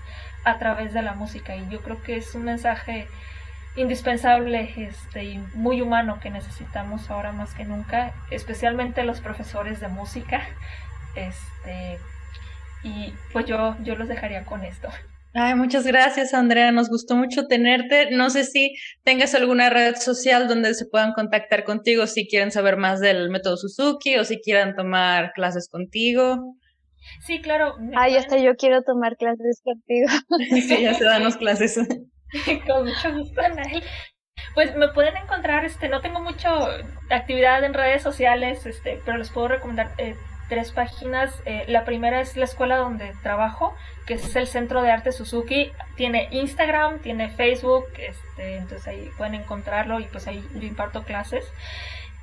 a 0.44 0.58
través 0.60 0.94
de 0.94 1.02
la 1.02 1.14
música. 1.14 1.56
Y 1.56 1.68
yo 1.70 1.82
creo 1.82 2.02
que 2.04 2.18
es 2.18 2.36
un 2.36 2.44
mensaje 2.44 3.08
indispensable 3.76 4.74
este, 4.78 5.24
y 5.24 5.38
muy 5.54 5.82
humano 5.82 6.20
que 6.20 6.30
necesitamos 6.30 7.10
ahora 7.10 7.32
más 7.32 7.54
que 7.54 7.64
nunca, 7.66 8.12
especialmente 8.32 9.04
los 9.04 9.22
profesores 9.22 9.80
de 9.80 9.88
música. 9.88 10.42
Este, 11.16 12.00
y 12.84 13.14
pues 13.34 13.46
yo, 13.46 13.76
yo 13.84 13.96
los 13.96 14.08
dejaría 14.08 14.46
con 14.46 14.64
esto. 14.64 14.90
Ay, 15.40 15.54
muchas 15.54 15.86
gracias, 15.86 16.34
Andrea. 16.34 16.72
Nos 16.72 16.90
gustó 16.90 17.16
mucho 17.16 17.46
tenerte. 17.46 18.10
No 18.10 18.32
sé 18.32 18.44
si 18.44 18.74
tengas 19.04 19.36
alguna 19.36 19.70
red 19.70 19.96
social 19.96 20.48
donde 20.48 20.74
se 20.74 20.88
puedan 20.88 21.14
contactar 21.14 21.64
contigo 21.64 22.08
si 22.08 22.28
quieren 22.28 22.52
saber 22.52 22.76
más 22.78 23.00
del 23.00 23.30
método 23.30 23.56
Suzuki 23.56 24.18
o 24.18 24.26
si 24.26 24.42
quieran 24.42 24.76
tomar 24.76 25.34
clases 25.34 25.70
contigo. 25.70 26.56
Sí, 27.22 27.40
claro. 27.40 27.76
Ay, 27.96 28.16
hasta 28.16 28.40
yo 28.40 28.56
quiero 28.56 28.82
tomar 28.82 29.16
clases 29.16 29.62
contigo. 29.64 30.08
sí, 30.68 30.82
ya 30.82 30.96
se 30.96 31.04
dan 31.04 31.24
las 31.24 31.38
clases. 31.38 31.78
Con 32.68 32.88
mucho 32.88 33.14
gusto, 33.14 33.40
Anael. 33.40 33.84
Pues 34.56 34.76
me 34.76 34.88
pueden 34.88 35.18
encontrar, 35.18 35.66
este, 35.66 35.88
no 35.88 36.02
tengo 36.02 36.20
mucha 36.20 36.50
actividad 37.12 37.64
en 37.64 37.76
redes 37.76 38.02
sociales, 38.02 38.66
este, 38.66 39.00
pero 39.06 39.20
les 39.20 39.30
puedo 39.30 39.50
recomendar 39.50 39.92
eh, 40.00 40.16
tres 40.50 40.72
páginas. 40.72 41.34
Eh, 41.46 41.66
la 41.68 41.86
primera 41.86 42.22
es 42.22 42.36
la 42.38 42.46
escuela 42.46 42.78
donde 42.78 43.14
trabajo, 43.24 43.76
que 44.06 44.16
es 44.16 44.36
el 44.36 44.48
Centro 44.48 44.82
de 44.82 44.92
Arte 44.92 45.12
Suzuki. 45.12 45.72
Tiene 45.96 46.28
Instagram, 46.32 47.00
tiene 47.00 47.30
Facebook, 47.30 47.86
este, 47.98 48.58
entonces 48.58 48.88
ahí 48.88 49.10
pueden 49.18 49.36
encontrarlo 49.36 50.00
y 50.00 50.06
pues 50.06 50.28
ahí 50.28 50.46
yo 50.56 50.68
imparto 50.68 51.04
clases. 51.04 51.46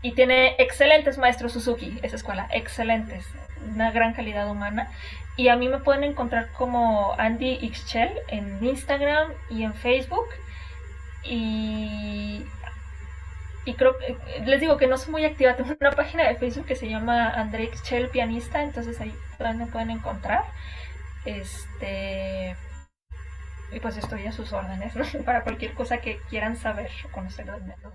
Y 0.02 0.12
tiene 0.12 0.56
excelentes 0.58 1.16
maestros 1.16 1.52
Suzuki, 1.52 1.98
esa 2.02 2.16
escuela, 2.16 2.46
excelentes, 2.50 3.26
una 3.72 3.90
gran 3.90 4.12
calidad 4.12 4.50
humana. 4.50 4.90
Y 5.36 5.48
a 5.48 5.56
mí 5.56 5.68
me 5.68 5.78
pueden 5.78 6.04
encontrar 6.04 6.50
como 6.52 7.14
Andy 7.18 7.58
Ixchel 7.62 8.10
en 8.28 8.64
Instagram 8.64 9.32
y 9.50 9.64
en 9.64 9.74
Facebook. 9.74 10.26
Y 11.24 12.44
y 13.64 13.74
creo 13.74 13.96
les 14.44 14.60
digo 14.60 14.76
que 14.76 14.86
no 14.86 14.98
soy 14.98 15.12
muy 15.12 15.24
activa. 15.24 15.56
Tengo 15.56 15.74
una 15.80 15.92
página 15.92 16.28
de 16.28 16.36
Facebook 16.36 16.66
que 16.66 16.76
se 16.76 16.88
llama 16.88 17.30
André 17.30 17.70
Chell 17.82 18.08
Pianista, 18.08 18.62
entonces 18.62 19.00
ahí 19.00 19.12
me 19.56 19.66
pueden 19.66 19.90
encontrar. 19.90 20.44
Este 21.24 22.56
y 23.72 23.80
pues 23.80 23.96
estoy 23.96 24.26
a 24.26 24.32
sus 24.32 24.52
órdenes 24.52 24.92
para 25.24 25.42
cualquier 25.42 25.72
cosa 25.72 25.98
que 25.98 26.18
quieran 26.28 26.56
saber 26.56 26.90
o 27.04 27.10
conocer 27.10 27.46
del 27.46 27.64
método. 27.64 27.94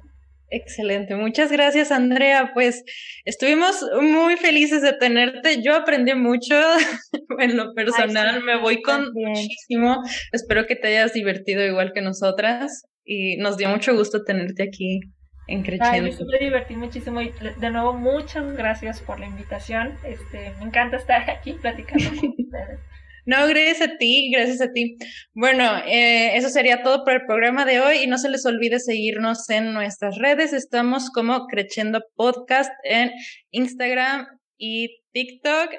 Excelente, 0.51 1.15
muchas 1.15 1.51
gracias 1.51 1.91
Andrea. 1.91 2.51
Pues 2.55 2.83
estuvimos 3.23 3.85
muy 4.01 4.35
felices 4.35 4.81
de 4.81 4.93
tenerte. 4.93 5.61
Yo 5.61 5.75
aprendí 5.75 6.15
mucho 6.15 6.55
en 7.39 7.55
lo 7.55 7.73
personal, 7.75 8.43
me 8.43 8.59
voy 8.59 8.81
con 8.81 9.13
muchísimo. 9.13 10.01
Espero 10.31 10.65
que 10.65 10.75
te 10.75 10.87
hayas 10.87 11.13
divertido 11.13 11.63
igual 11.63 11.91
que 11.93 12.01
nosotras 12.01 12.85
y 13.05 13.37
nos 13.37 13.57
dio 13.57 13.69
mucho 13.69 13.95
gusto 13.95 14.23
tenerte 14.23 14.63
aquí 14.63 15.01
en 15.49 15.65
Ay, 15.81 16.01
me 16.01 16.39
divertí 16.39 16.75
muchísimo 16.75 17.21
y 17.21 17.31
de 17.59 17.69
nuevo 17.71 17.93
muchas 17.93 18.53
gracias 18.55 19.01
por 19.01 19.19
la 19.19 19.25
invitación. 19.25 19.97
Este, 20.03 20.53
me 20.59 20.65
encanta 20.65 20.97
estar 20.97 21.27
aquí 21.29 21.53
platicando 21.53 22.09
con 22.09 22.29
ustedes. 22.37 22.79
No, 23.25 23.47
gracias 23.47 23.81
a 23.81 23.97
ti, 23.97 24.31
gracias 24.31 24.61
a 24.61 24.71
ti. 24.71 24.97
Bueno, 25.33 25.63
eh, 25.85 26.35
eso 26.37 26.49
sería 26.49 26.83
todo 26.83 27.03
por 27.03 27.13
el 27.13 27.25
programa 27.25 27.65
de 27.65 27.79
hoy 27.79 27.97
y 28.03 28.07
no 28.07 28.17
se 28.17 28.29
les 28.29 28.45
olvide 28.45 28.79
seguirnos 28.79 29.49
en 29.49 29.73
nuestras 29.73 30.17
redes. 30.17 30.53
Estamos 30.53 31.09
como 31.09 31.47
Creciendo 31.47 32.01
Podcast 32.15 32.71
en 32.83 33.11
Instagram 33.51 34.27
y 34.57 35.01
TikTok 35.13 35.73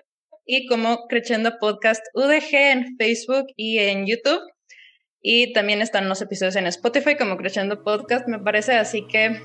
y 0.46 0.66
como 0.66 1.06
Creciendo 1.08 1.58
Podcast 1.60 2.04
UDG 2.14 2.54
en 2.54 2.96
Facebook 2.96 3.46
y 3.56 3.78
en 3.78 4.06
YouTube. 4.06 4.42
y 5.22 5.52
también 5.52 5.82
están 5.82 6.08
los 6.08 6.22
episodios 6.22 6.56
en 6.56 6.66
Spotify 6.66 7.14
como 7.16 7.36
Creciendo 7.36 7.82
Podcast, 7.82 8.26
me 8.26 8.38
parece, 8.38 8.72
así 8.72 9.06
que 9.06 9.38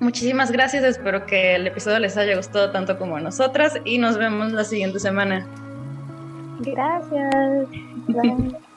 muchísimas 0.00 0.50
gracias, 0.50 0.84
espero 0.84 1.26
que 1.26 1.54
el 1.54 1.66
episodio 1.66 1.98
les 1.98 2.16
haya 2.16 2.36
gustado 2.36 2.70
tanto 2.70 2.98
como 2.98 3.16
a 3.16 3.20
nosotras 3.20 3.74
y 3.84 3.98
nos 3.98 4.18
vemos 4.18 4.52
la 4.52 4.64
siguiente 4.64 4.98
semana. 5.00 5.46
Gracias. 6.60 7.68